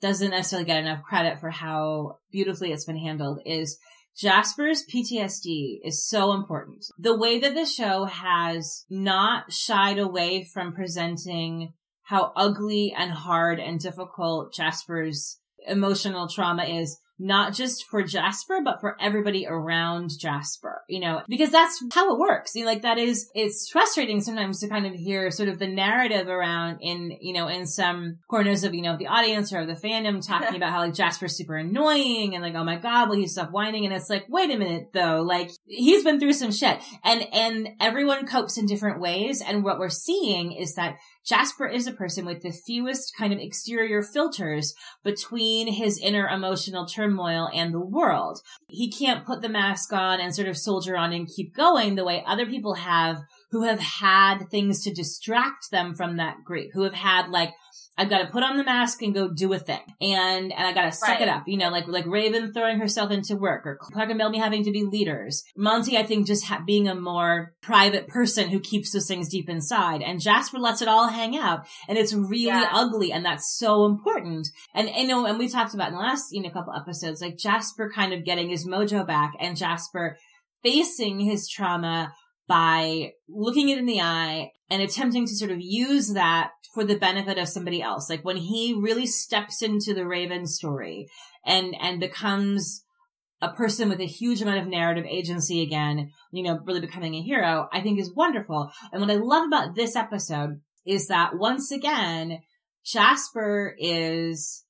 doesn't 0.01 0.31
necessarily 0.31 0.65
get 0.65 0.79
enough 0.79 1.03
credit 1.03 1.39
for 1.39 1.49
how 1.49 2.17
beautifully 2.31 2.71
it's 2.71 2.85
been 2.85 2.97
handled 2.97 3.39
is 3.45 3.77
Jasper's 4.17 4.83
PTSD 4.91 5.79
is 5.83 6.07
so 6.07 6.33
important. 6.33 6.85
The 6.97 7.15
way 7.15 7.39
that 7.39 7.53
the 7.53 7.65
show 7.65 8.05
has 8.05 8.85
not 8.89 9.53
shied 9.53 9.99
away 9.99 10.43
from 10.43 10.73
presenting 10.73 11.73
how 12.03 12.31
ugly 12.35 12.95
and 12.97 13.11
hard 13.11 13.59
and 13.59 13.79
difficult 13.79 14.53
Jasper's 14.53 15.39
emotional 15.67 16.27
trauma 16.27 16.63
is 16.63 16.97
not 17.19 17.53
just 17.53 17.85
for 17.89 18.03
Jasper, 18.03 18.59
but 18.63 18.79
for 18.79 18.95
everybody 18.99 19.47
around 19.47 20.11
Jasper, 20.19 20.83
you 20.87 20.99
know, 20.99 21.21
because 21.27 21.51
that's 21.51 21.83
how 21.93 22.13
it 22.13 22.19
works. 22.19 22.55
You 22.55 22.63
know, 22.63 22.71
like 22.71 22.83
that 22.83 22.97
is, 22.97 23.29
it's 23.33 23.69
frustrating 23.69 24.21
sometimes 24.21 24.59
to 24.59 24.67
kind 24.67 24.85
of 24.85 24.93
hear 24.93 25.31
sort 25.31 25.49
of 25.49 25.59
the 25.59 25.67
narrative 25.67 26.27
around 26.27 26.79
in, 26.81 27.17
you 27.19 27.33
know, 27.33 27.47
in 27.47 27.65
some 27.65 28.19
corners 28.27 28.63
of, 28.63 28.73
you 28.73 28.81
know, 28.81 28.97
the 28.97 29.07
audience 29.07 29.51
or 29.51 29.65
the 29.65 29.73
fandom 29.73 30.25
talking 30.25 30.55
about 30.57 30.71
how 30.71 30.79
like 30.79 30.93
Jasper's 30.93 31.35
super 31.35 31.55
annoying 31.55 32.35
and 32.35 32.43
like, 32.43 32.55
oh 32.55 32.63
my 32.63 32.77
God, 32.77 33.09
will 33.09 33.17
he 33.17 33.27
stop 33.27 33.51
whining? 33.51 33.85
And 33.85 33.93
it's 33.93 34.09
like, 34.09 34.25
wait 34.29 34.51
a 34.51 34.57
minute 34.57 34.89
though, 34.93 35.21
like 35.21 35.51
he's 35.65 36.03
been 36.03 36.19
through 36.19 36.33
some 36.33 36.51
shit 36.51 36.79
and, 37.03 37.25
and 37.33 37.69
everyone 37.79 38.27
copes 38.27 38.57
in 38.57 38.65
different 38.67 38.99
ways. 38.99 39.41
And 39.41 39.63
what 39.63 39.79
we're 39.79 39.89
seeing 39.89 40.51
is 40.51 40.75
that 40.75 40.97
Jasper 41.25 41.67
is 41.67 41.87
a 41.87 41.91
person 41.91 42.25
with 42.25 42.41
the 42.41 42.51
fewest 42.51 43.13
kind 43.17 43.33
of 43.33 43.39
exterior 43.39 44.01
filters 44.01 44.73
between 45.03 45.71
his 45.73 45.99
inner 45.99 46.27
emotional 46.27 46.85
turmoil 46.85 47.49
and 47.53 47.73
the 47.73 47.79
world. 47.79 48.41
He 48.69 48.91
can't 48.91 49.25
put 49.25 49.41
the 49.41 49.49
mask 49.49 49.91
on 49.91 50.19
and 50.19 50.33
sort 50.33 50.47
of 50.47 50.57
soldier 50.57 50.95
on 50.97 51.13
and 51.13 51.27
keep 51.27 51.53
going 51.53 51.95
the 51.95 52.05
way 52.05 52.23
other 52.25 52.45
people 52.45 52.75
have 52.75 53.21
who 53.51 53.63
have 53.63 53.79
had 53.79 54.49
things 54.49 54.83
to 54.83 54.93
distract 54.93 55.71
them 55.71 55.93
from 55.93 56.17
that 56.17 56.37
grief, 56.43 56.71
who 56.73 56.83
have 56.83 56.93
had 56.93 57.29
like, 57.29 57.53
I've 57.97 58.09
got 58.09 58.19
to 58.19 58.27
put 58.27 58.43
on 58.43 58.57
the 58.57 58.63
mask 58.63 59.01
and 59.01 59.13
go 59.13 59.27
do 59.29 59.51
a 59.53 59.59
thing. 59.59 59.81
And, 59.99 60.51
and 60.53 60.67
I 60.67 60.73
got 60.73 60.83
to 60.83 60.91
suck 60.91 61.09
Right. 61.09 61.21
it 61.21 61.27
up, 61.27 61.43
you 61.47 61.57
know, 61.57 61.69
like, 61.69 61.87
like 61.87 62.05
Raven 62.05 62.53
throwing 62.53 62.79
herself 62.79 63.09
into 63.11 63.35
work 63.35 63.65
or 63.65 63.75
Clarke 63.81 64.09
and 64.11 64.19
Bellamy 64.19 64.37
having 64.37 64.63
to 64.65 64.71
be 64.71 64.83
leaders. 64.83 65.43
Monty, 65.55 65.97
I 65.97 66.03
think, 66.03 66.27
just 66.27 66.45
ha- 66.45 66.61
being 66.65 66.87
a 66.87 66.93
more 66.95 67.53
private 67.61 68.07
person 68.07 68.49
who 68.49 68.59
keeps 68.59 68.91
those 68.91 69.07
things 69.07 69.29
deep 69.29 69.49
inside. 69.49 70.01
And 70.03 70.21
Jasper 70.21 70.59
lets 70.59 70.81
it 70.81 70.87
all 70.87 71.07
hang 71.07 71.35
out. 71.37 71.65
And 71.89 71.97
it's 71.97 72.13
really 72.13 72.45
Yeah. 72.45 72.69
ugly. 72.71 73.11
And 73.11 73.25
that's 73.25 73.57
so 73.57 73.85
important. 73.85 74.47
And, 74.75 74.89
you 74.89 75.07
know, 75.07 75.25
and 75.25 75.39
we 75.39 75.49
talked 75.49 75.73
about 75.73 75.87
in 75.89 75.95
the 75.95 75.99
last, 75.99 76.25
you 76.31 76.41
know, 76.43 76.49
couple 76.51 76.73
episodes, 76.73 77.21
like 77.21 77.37
Jasper 77.37 77.91
kind 77.93 78.13
of 78.13 78.23
getting 78.23 78.49
his 78.49 78.67
mojo 78.67 79.05
back 79.07 79.33
and 79.39 79.57
Jasper 79.57 80.17
facing 80.63 81.19
his 81.19 81.47
trauma 81.47 82.13
by 82.47 83.11
looking 83.27 83.69
it 83.69 83.77
in 83.77 83.85
the 83.85 84.01
eye 84.01 84.51
and 84.69 84.81
attempting 84.81 85.25
to 85.25 85.35
sort 85.35 85.51
of 85.51 85.59
use 85.59 86.13
that 86.13 86.51
for 86.73 86.83
the 86.83 86.97
benefit 86.97 87.37
of 87.37 87.47
somebody 87.47 87.81
else. 87.81 88.09
Like 88.09 88.23
when 88.23 88.37
he 88.37 88.73
really 88.73 89.05
steps 89.05 89.61
into 89.61 89.93
the 89.93 90.05
Raven 90.05 90.45
story 90.45 91.07
and, 91.45 91.75
and 91.79 91.99
becomes 91.99 92.83
a 93.41 93.51
person 93.51 93.89
with 93.89 93.99
a 93.99 94.05
huge 94.05 94.41
amount 94.41 94.59
of 94.59 94.67
narrative 94.67 95.05
agency 95.05 95.61
again, 95.61 96.11
you 96.31 96.43
know, 96.43 96.59
really 96.65 96.81
becoming 96.81 97.15
a 97.15 97.21
hero, 97.21 97.67
I 97.71 97.81
think 97.81 97.99
is 97.99 98.13
wonderful. 98.13 98.71
And 98.91 99.01
what 99.01 99.11
I 99.11 99.15
love 99.15 99.47
about 99.47 99.75
this 99.75 99.95
episode 99.95 100.61
is 100.85 101.07
that 101.07 101.37
once 101.37 101.71
again, 101.71 102.39
Jasper 102.85 103.75
is 103.77 104.63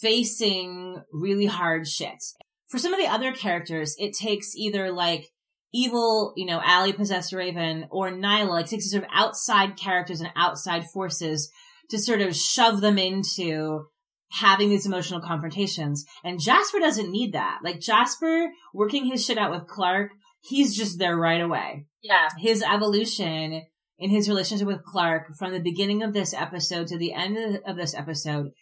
facing 0.00 1.02
really 1.12 1.46
hard 1.46 1.86
shit. 1.86 2.22
For 2.68 2.78
some 2.78 2.94
of 2.94 3.00
the 3.00 3.08
other 3.08 3.32
characters, 3.32 3.94
it 3.98 4.14
takes 4.14 4.54
either 4.56 4.90
like 4.90 5.28
evil, 5.72 6.32
you 6.36 6.46
know, 6.46 6.60
Allie 6.64 6.92
possessed 6.92 7.32
Raven 7.32 7.86
or 7.90 8.10
Niylah, 8.10 8.48
like 8.48 8.66
takes 8.66 8.90
sort 8.90 9.04
of 9.04 9.10
outside 9.12 9.76
characters 9.76 10.20
and 10.20 10.30
outside 10.36 10.84
forces 10.92 11.50
to 11.90 11.98
sort 11.98 12.20
of 12.20 12.34
shove 12.36 12.80
them 12.80 12.98
into 12.98 13.86
having 14.32 14.68
these 14.68 14.86
emotional 14.86 15.20
confrontations. 15.20 16.04
And 16.22 16.40
Jasper 16.40 16.78
doesn't 16.78 17.10
need 17.10 17.32
that. 17.32 17.60
Like 17.64 17.80
Jasper 17.80 18.48
working 18.72 19.06
his 19.06 19.24
shit 19.24 19.38
out 19.38 19.50
with 19.50 19.66
Clarke, 19.66 20.10
he's 20.40 20.76
just 20.76 20.98
there 20.98 21.16
right 21.16 21.40
away. 21.40 21.86
yeah. 22.02 22.28
His 22.38 22.62
evolution 22.62 23.62
in 23.98 24.10
his 24.10 24.28
relationship 24.28 24.66
with 24.66 24.84
Clarke 24.84 25.34
from 25.38 25.52
the 25.52 25.60
beginning 25.60 26.02
of 26.02 26.12
this 26.14 26.32
episode 26.32 26.86
to 26.86 26.96
the 26.96 27.12
end 27.12 27.36
of- 27.36 27.62
of 27.66 27.76
this 27.76 27.94
episode 27.94 28.52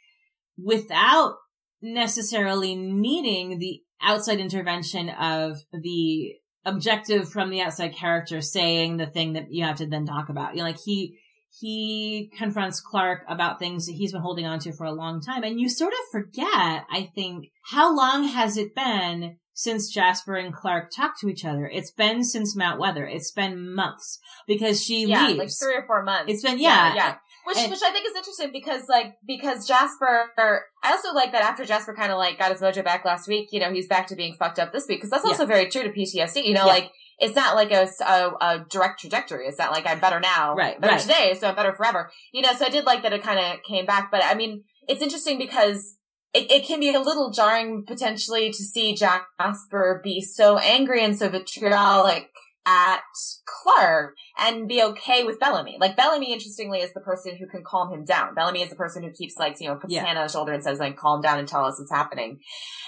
without 0.57 1.37
necessarily 1.81 2.75
needing 2.75 3.59
the 3.59 3.81
outside 4.03 4.41
intervention 4.41 5.09
of 5.09 5.59
the 5.73 6.35
objective 6.65 7.29
from 7.31 7.51
the 7.51 7.61
outside 7.61 7.95
character 7.95 8.41
saying 8.41 8.97
the 8.97 9.07
thing 9.07 9.35
that 9.35 9.47
you 9.51 9.65
have 9.65 9.77
to 9.77 9.87
then 9.87 10.07
talk 10.07 10.29
about. 10.29 10.53
You 10.55 10.59
know, 10.59 10.65
like 10.69 10.79
he, 10.85 11.19
he 11.61 12.31
confronts 12.37 12.81
Clarke 12.81 13.23
about 13.29 13.59
things 13.59 13.87
that 13.87 13.93
he's 13.93 14.13
been 14.13 14.21
holding 14.21 14.47
on 14.47 14.59
to 14.61 14.73
for 14.73 14.85
a 14.85 14.93
long 14.93 15.21
time. 15.21 15.43
And 15.45 15.59
you 15.61 15.69
sort 15.69 15.93
of 15.93 15.99
forget, 16.13 16.47
I 16.91 17.11
think, 17.15 17.47
how 17.65 17.95
long 17.97 18.25
has 18.25 18.57
it 18.57 18.75
been 18.75 19.37
since 19.55 19.93
Jasper 19.93 20.37
and 20.37 20.53
Clarke 20.55 20.91
talked 20.95 21.21
to 21.21 21.29
each 21.29 21.45
other? 21.45 21.67
It's 21.67 21.91
been 21.91 22.23
since 22.23 22.55
Mount 22.55 22.79
Weather. 22.79 23.07
It's 23.07 23.33
been 23.33 23.75
months 23.75 24.19
because 24.47 24.83
she 24.85 25.07
Yeah, 25.07 25.27
leaves. 25.29 25.39
like 25.39 25.51
three 25.61 25.75
or 25.77 25.87
four 25.87 26.03
months. 26.05 26.33
It's 26.33 26.43
been- 26.43 26.59
yeah. 26.61 26.95
yeah. 26.95 27.15
Which, 27.49 27.57
And- 27.57 27.71
which 27.71 27.83
I 27.83 27.91
think 27.93 28.07
is 28.07 28.15
interesting 28.15 28.51
because 28.53 28.83
like 28.89 29.15
because 29.27 29.67
Jasper, 29.67 30.31
I 30.39 30.61
also 30.93 31.15
like 31.15 31.33
that 31.33 31.43
after 31.43 31.65
Jasper 31.65 31.95
kind 31.95 32.13
of 32.13 32.19
like 32.19 32.39
got 32.39 32.53
his 32.53 32.61
mojo 32.61 32.85
back 32.85 33.07
last 33.07 33.27
week. 33.27 33.49
You 33.53 33.61
know, 33.61 33.73
he's 33.73 33.89
back 33.89 34.07
to 34.09 34.15
being 34.17 34.35
fucked 34.39 34.59
up 34.59 34.71
this 34.73 34.87
week 34.87 34.99
because 34.99 35.09
that's 35.11 35.25
also 35.25 35.47
very 35.47 35.69
true 35.71 35.83
to 35.83 35.89
PTSD. 35.89 36.45
You 36.45 36.53
know, 36.53 36.67
Yeah. 36.67 36.73
like 36.73 36.91
it's 37.19 37.35
not 37.35 37.57
like 37.57 37.73
a, 37.73 37.89
a, 38.07 38.31
a 38.41 38.67
direct 38.71 39.01
trajectory. 39.01 39.47
It's 39.47 39.59
not 39.59 39.73
like 39.73 39.87
I'm 39.87 39.99
better 39.99 40.21
now, 40.21 40.55
Right, 40.55 40.79
better 40.81 40.93
right. 40.93 41.01
today, 41.01 41.35
so 41.41 41.49
I'm 41.49 41.55
better 41.57 41.73
forever. 41.73 42.11
You 42.33 42.43
know, 42.43 42.53
so 42.53 42.67
I 42.67 42.69
did 42.69 42.85
like 42.85 43.03
that 43.03 43.13
it 43.15 43.23
kind 43.23 43.41
of 43.41 43.63
came 43.67 43.87
back. 43.87 44.11
But 44.13 44.23
I 44.25 44.35
mean, 44.35 44.65
it's 44.87 45.01
interesting 45.03 45.39
because 45.39 45.97
it, 46.35 46.51
it 46.51 46.67
can 46.67 46.79
be 46.81 46.95
a 46.95 47.01
little 47.01 47.31
jarring 47.33 47.85
potentially 47.89 48.51
to 48.51 48.63
see 48.63 48.95
Jack 48.95 49.27
Jasper 49.41 50.01
be 50.05 50.21
so 50.21 50.59
angry 50.59 51.03
and 51.03 51.19
so 51.19 51.29
vitriolic 51.31 52.29
at 52.71 53.01
Clarke 53.47 54.15
and 54.39 54.69
be 54.69 54.83
okay 54.83 55.25
with 55.25 55.41
Bellamy. 55.41 55.79
Like 55.81 55.97
Bellamy, 55.97 56.33
interestingly, 56.33 56.81
is 56.81 56.93
the 56.93 57.01
person 57.01 57.37
who 57.37 57.47
can 57.49 57.65
calm 57.65 57.93
him 57.93 58.05
down. 58.05 58.35
Bellamy 58.35 58.63
is 58.63 58.69
the 58.71 58.77
person 58.77 59.03
who 59.03 59.11
keeps 59.11 59.37
like, 59.39 59.57
you 59.61 59.69
know, 59.69 59.77
puts 59.77 59.95
Yeah. 59.95 60.05
hand 60.05 60.19
on 60.19 60.25
his 60.25 60.33
shoulder 60.33 60.53
and 60.53 60.63
says 60.63 60.79
like, 60.79 60.97
calm 60.97 61.23
down 61.23 61.39
and 61.39 61.49
tell 61.49 61.65
us 61.65 61.79
what's 61.79 61.91
happening. 61.91 62.41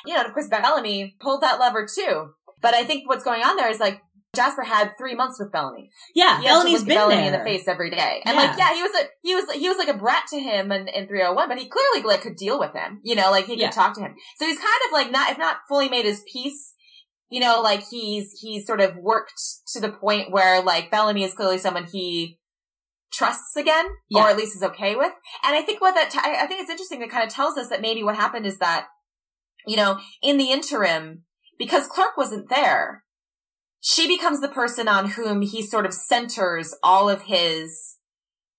You 0.05 0.15
know, 0.15 0.21
and 0.21 0.29
of 0.29 0.35
course 0.35 0.49
Bellamy 0.49 1.17
pulled 1.21 1.43
that 1.43 1.59
lever 1.59 1.87
too. 1.93 2.35
But 2.61 2.75
I 2.75 2.85
think 2.85 3.09
what's 3.09 3.25
going 3.25 3.43
on 3.43 3.57
there 3.57 3.71
is 3.71 3.81
like, 3.81 4.03
Jasper 4.37 4.63
had 4.63 4.93
three 4.97 5.17
months 5.17 5.41
with 5.41 5.51
Bellamy. 5.51 5.91
yeah, 6.15 6.41
He 6.41 6.47
Bellamy's 6.47 6.85
been 6.85 6.95
Bellamy 6.97 7.17
there. 7.17 7.27
in 7.27 7.33
the 7.33 7.45
face 7.45 7.67
every 7.67 7.91
day. 7.91 8.23
And 8.25 8.37
Yeah. 8.37 8.43
like, 8.45 8.59
yeah, 8.59 8.75
he 8.75 8.83
was 8.83 8.93
a, 8.95 9.05
he 9.23 9.35
was, 9.35 9.51
he 9.53 9.69
was 9.69 9.77
like 9.77 9.89
a 9.89 9.95
brat 9.99 10.23
to 10.31 10.39
him 10.39 10.71
in, 10.71 10.87
in 10.87 11.09
301, 11.09 11.49
but 11.49 11.59
he 11.59 11.69
clearly 11.69 12.03
like 12.07 12.21
could 12.23 12.37
deal 12.37 12.59
with 12.61 12.73
him, 12.73 13.01
you 13.03 13.17
know, 13.17 13.31
like 13.33 13.47
he 13.47 13.55
could 13.55 13.61
Yeah. 13.63 13.71
talk 13.71 13.95
to 13.95 14.01
him. 14.01 14.15
So 14.37 14.47
he's 14.47 14.59
kind 14.59 14.69
of 14.87 14.93
like 14.93 15.11
not, 15.11 15.31
if 15.33 15.39
not 15.39 15.57
fully 15.69 15.89
made 15.89 16.05
his 16.05 16.23
peace, 16.33 16.75
you 17.31 17.41
know, 17.41 17.61
like 17.63 17.85
he's, 17.89 18.33
he's 18.41 18.67
sort 18.67 18.81
of 18.81 18.97
worked 18.97 19.41
to 19.73 19.81
the 19.81 19.91
point 19.91 20.31
where 20.31 20.63
like 20.63 20.91
Bellamy 20.91 21.25
is 21.25 21.35
clearly 21.35 21.59
someone 21.59 21.87
he 21.91 22.39
trusts 23.13 23.57
again, 23.57 23.87
Yeah. 24.09 24.25
or 24.25 24.29
at 24.31 24.37
least 24.37 24.57
is 24.57 24.63
okay 24.63 24.97
with. 24.97 25.13
And 25.45 25.57
I 25.57 25.63
think 25.63 25.81
what 25.81 25.95
that, 25.95 26.11
t- 26.11 26.19
I 26.23 26.45
I 26.45 26.47
think 26.47 26.61
it's 26.61 26.71
interesting 26.71 27.01
that 27.01 27.11
kind 27.11 27.27
of 27.27 27.33
tells 27.33 27.57
us 27.57 27.69
that 27.69 27.81
maybe 27.81 28.03
what 28.03 28.17
happened 28.17 28.47
is 28.47 28.59
that, 28.59 28.87
you 29.67 29.77
know, 29.77 29.99
in 30.23 30.37
the 30.37 30.51
interim, 30.51 31.25
because 31.59 31.87
Clarke 31.87 32.17
wasn't 32.17 32.49
there, 32.49 33.05
she 33.81 34.07
becomes 34.07 34.41
the 34.41 34.49
person 34.49 34.89
on 34.89 35.11
whom 35.11 35.43
he 35.43 35.63
sort 35.63 35.87
of 35.87 35.95
centers 35.95 36.75
all 36.83 37.09
of 37.09 37.23
his 37.23 37.97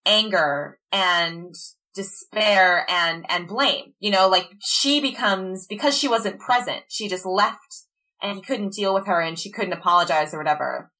anger 0.05 0.79
and 0.91 1.53
despair 1.93 2.85
and, 2.89 3.25
and 3.29 3.47
blame. 3.47 3.93
You 3.99 4.11
know, 4.11 4.27
like 4.27 4.47
she 4.61 4.99
becomes, 4.99 5.67
because 5.67 5.97
she 5.97 6.07
wasn't 6.07 6.39
present, 6.39 6.83
she 6.89 7.07
just 7.07 7.25
left 7.25 7.85
and 8.21 8.37
he 8.37 8.41
couldn't 8.41 8.73
deal 8.73 8.93
with 8.93 9.07
her 9.07 9.21
and 9.21 9.37
she 9.37 9.51
couldn't 9.51 9.73
apologize 9.73 10.33
or 10.33 10.37
whatever. 10.37 10.91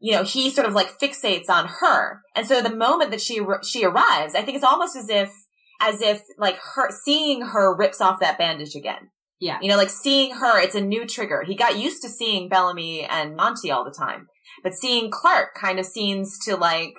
You 0.00 0.12
know, 0.12 0.22
he 0.22 0.50
sort 0.50 0.66
of 0.66 0.74
like 0.74 0.98
fixates 0.98 1.48
on 1.48 1.68
her. 1.80 2.20
And 2.34 2.46
so 2.46 2.60
the 2.60 2.74
moment 2.74 3.10
that 3.10 3.20
she, 3.20 3.40
she 3.62 3.84
arrives, 3.84 4.34
I 4.34 4.42
think 4.42 4.56
it's 4.56 4.64
almost 4.64 4.96
as 4.96 5.08
if 5.08 5.32
as 5.80 6.00
if 6.00 6.22
like 6.38 6.58
her 6.74 6.88
seeing 7.04 7.42
her 7.42 7.76
rips 7.76 8.00
off 8.00 8.20
that 8.20 8.38
bandage 8.38 8.74
again. 8.74 9.10
Yeah. 9.40 9.58
You 9.60 9.68
know, 9.68 9.76
like 9.76 9.90
seeing 9.90 10.36
her, 10.36 10.60
it's 10.60 10.74
a 10.74 10.80
new 10.80 11.06
trigger. 11.06 11.42
He 11.46 11.54
got 11.54 11.78
used 11.78 12.02
to 12.02 12.08
seeing 12.08 12.48
Bellamy 12.48 13.04
and 13.04 13.36
Monty 13.36 13.70
all 13.70 13.84
the 13.84 13.90
time, 13.90 14.28
but 14.62 14.74
seeing 14.74 15.10
Clarke 15.10 15.54
kind 15.60 15.78
of 15.78 15.86
seems 15.86 16.38
to 16.46 16.56
like 16.56 16.94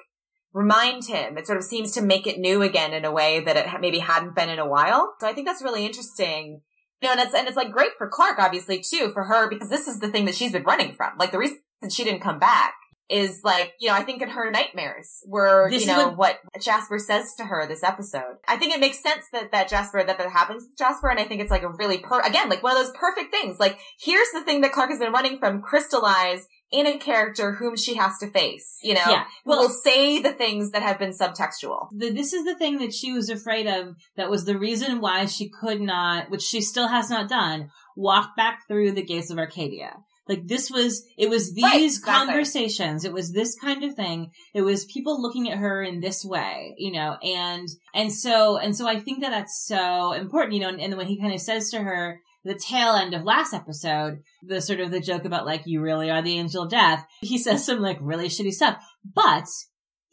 remind 0.53 1.05
him. 1.05 1.37
It 1.37 1.47
sort 1.47 1.57
of 1.57 1.63
seems 1.63 1.91
to 1.93 2.01
make 2.01 2.27
it 2.27 2.39
new 2.39 2.61
again 2.61 2.93
in 2.93 3.05
a 3.05 3.11
way 3.11 3.39
that 3.39 3.57
it 3.57 3.67
maybe 3.81 3.99
hadn't 3.99 4.35
been 4.35 4.49
in 4.49 4.59
a 4.59 4.67
while. 4.67 5.15
So 5.19 5.27
I 5.27 5.33
think 5.33 5.47
that's 5.47 5.63
really 5.63 5.85
interesting. 5.85 6.61
You 7.01 7.09
know, 7.09 7.13
and 7.13 7.21
it's, 7.21 7.33
and 7.35 7.47
it's 7.47 7.57
like 7.57 7.71
great 7.71 7.91
for 7.97 8.07
Clarke, 8.07 8.39
obviously, 8.39 8.79
too, 8.79 9.11
for 9.13 9.25
her, 9.25 9.49
because 9.49 9.69
this 9.69 9.87
is 9.87 9.99
the 9.99 10.07
thing 10.07 10.25
that 10.25 10.35
she's 10.35 10.51
been 10.51 10.63
running 10.63 10.93
from. 10.93 11.17
Like 11.17 11.31
the 11.31 11.37
reason 11.37 11.59
she 11.89 12.03
didn't 12.03 12.21
come 12.21 12.39
back 12.39 12.73
is 13.09 13.41
like, 13.43 13.73
you 13.79 13.87
know, 13.87 13.93
I 13.93 14.01
think 14.03 14.21
in 14.23 14.29
her 14.29 14.49
nightmares 14.49 15.21
were, 15.27 15.69
This 15.69 15.81
you 15.85 15.87
know, 15.91 16.09
what- 16.09 16.39
what 16.51 16.61
Jasper 16.63 16.97
says 16.97 17.35
to 17.35 17.43
her 17.45 17.67
this 17.67 17.83
episode. 17.83 18.37
I 18.47 18.57
think 18.57 18.73
it 18.73 18.79
makes 18.79 18.99
sense 18.99 19.25
that, 19.31 19.51
that 19.51 19.69
Jasper, 19.69 20.03
that 20.03 20.17
that 20.17 20.31
happens 20.31 20.63
with 20.63 20.77
Jasper. 20.77 21.09
And 21.09 21.19
I 21.19 21.25
think 21.25 21.41
it's 21.41 21.51
like 21.51 21.61
a 21.61 21.69
really 21.69 21.99
per, 21.99 22.19
again, 22.21 22.49
like 22.49 22.63
one 22.63 22.75
of 22.75 22.83
those 22.83 22.95
perfect 22.95 23.29
things. 23.31 23.59
Like, 23.59 23.77
here's 23.99 24.31
the 24.33 24.41
thing 24.41 24.61
that 24.61 24.71
Clarke 24.71 24.89
has 24.89 24.97
been 24.99 25.11
running 25.13 25.37
from 25.37 25.61
crystallize 25.61 26.47
in 26.71 26.87
a 26.87 26.97
character 26.97 27.53
whom 27.53 27.77
she 27.77 27.93
has 27.93 28.17
to 28.17 28.27
face, 28.31 28.79
you 28.81 28.95
know, 28.95 29.01
Yeah. 29.07 29.25
who 29.45 29.51
will 29.51 29.69
say 29.69 30.19
the 30.19 30.33
things 30.33 30.71
that 30.71 30.81
have 30.81 30.97
been 30.97 31.11
subtextual. 31.11 31.89
the, 31.95 32.09
this 32.09 32.33
is 32.33 32.43
the 32.43 32.55
thing 32.55 32.79
that 32.79 32.91
she 32.93 33.13
was 33.13 33.29
afraid 33.29 33.67
of 33.67 33.95
that 34.17 34.31
was 34.31 34.45
the 34.45 34.57
reason 34.57 34.99
why 34.99 35.25
she 35.25 35.47
could 35.47 35.79
not 35.79 36.29
which 36.31 36.41
she 36.41 36.59
still 36.61 36.87
has 36.87 37.09
not 37.09 37.29
done 37.29 37.69
walk 37.95 38.35
back 38.35 38.61
through 38.67 38.91
the 38.91 39.03
gates 39.03 39.29
of 39.29 39.37
Arkadia 39.37 39.97
like 40.27 40.47
this 40.47 40.69
was 40.71 41.03
it 41.17 41.29
was 41.29 41.53
these 41.53 41.63
Right, 41.63 41.83
exactly. 41.83 42.13
conversations 42.13 43.05
it 43.05 43.13
was 43.13 43.31
this 43.31 43.55
kind 43.55 43.83
of 43.83 43.95
thing 43.95 44.31
it 44.53 44.61
was 44.61 44.85
people 44.85 45.21
looking 45.21 45.49
at 45.49 45.57
her 45.57 45.83
in 45.83 45.99
this 45.99 46.23
way 46.25 46.75
you 46.77 46.91
know 46.91 47.17
and 47.23 47.67
and 47.93 48.11
so 48.11 48.57
and 48.57 48.75
so 48.75 48.87
i 48.87 48.99
think 48.99 49.21
that 49.21 49.29
that's 49.29 49.65
so 49.65 50.13
important 50.13 50.53
you 50.53 50.61
know 50.61 50.69
and, 50.69 50.81
and 50.81 50.97
when 50.97 51.07
he 51.07 51.19
kind 51.19 51.33
of 51.33 51.41
says 51.41 51.69
to 51.69 51.79
her 51.79 52.19
the 52.43 52.55
tail 52.55 52.93
end 52.93 53.13
of 53.13 53.23
last 53.23 53.53
episode 53.53 54.19
the 54.43 54.61
sort 54.61 54.79
of 54.79 54.91
the 54.91 54.99
joke 54.99 55.25
about 55.25 55.45
like 55.45 55.63
you 55.65 55.81
really 55.81 56.09
are 56.11 56.21
the 56.21 56.37
angel 56.37 56.63
of 56.63 56.69
death 56.69 57.05
he 57.21 57.37
says 57.39 57.65
some 57.65 57.79
like 57.79 57.97
really 58.01 58.27
shitty 58.27 58.51
stuff 58.51 58.77
but 59.03 59.45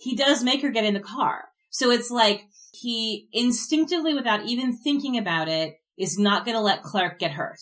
he 0.03 0.17
does 0.17 0.43
make 0.43 0.63
her 0.63 0.71
get 0.71 0.85
in 0.85 0.95
the 0.95 1.01
car. 1.01 1.45
So 1.71 1.91
it's 1.91 2.11
like 2.11 2.47
he 2.73 3.29
instinctively, 3.33 4.15
without 4.15 4.45
even 4.45 4.77
thinking 4.77 5.17
about 5.17 5.49
it, 5.49 5.75
is 5.97 6.19
not 6.19 6.45
going 6.45 6.57
to 6.57 6.61
let 6.63 6.83
Clarke 6.83 7.21
get 7.21 7.31
hurt. 7.31 7.61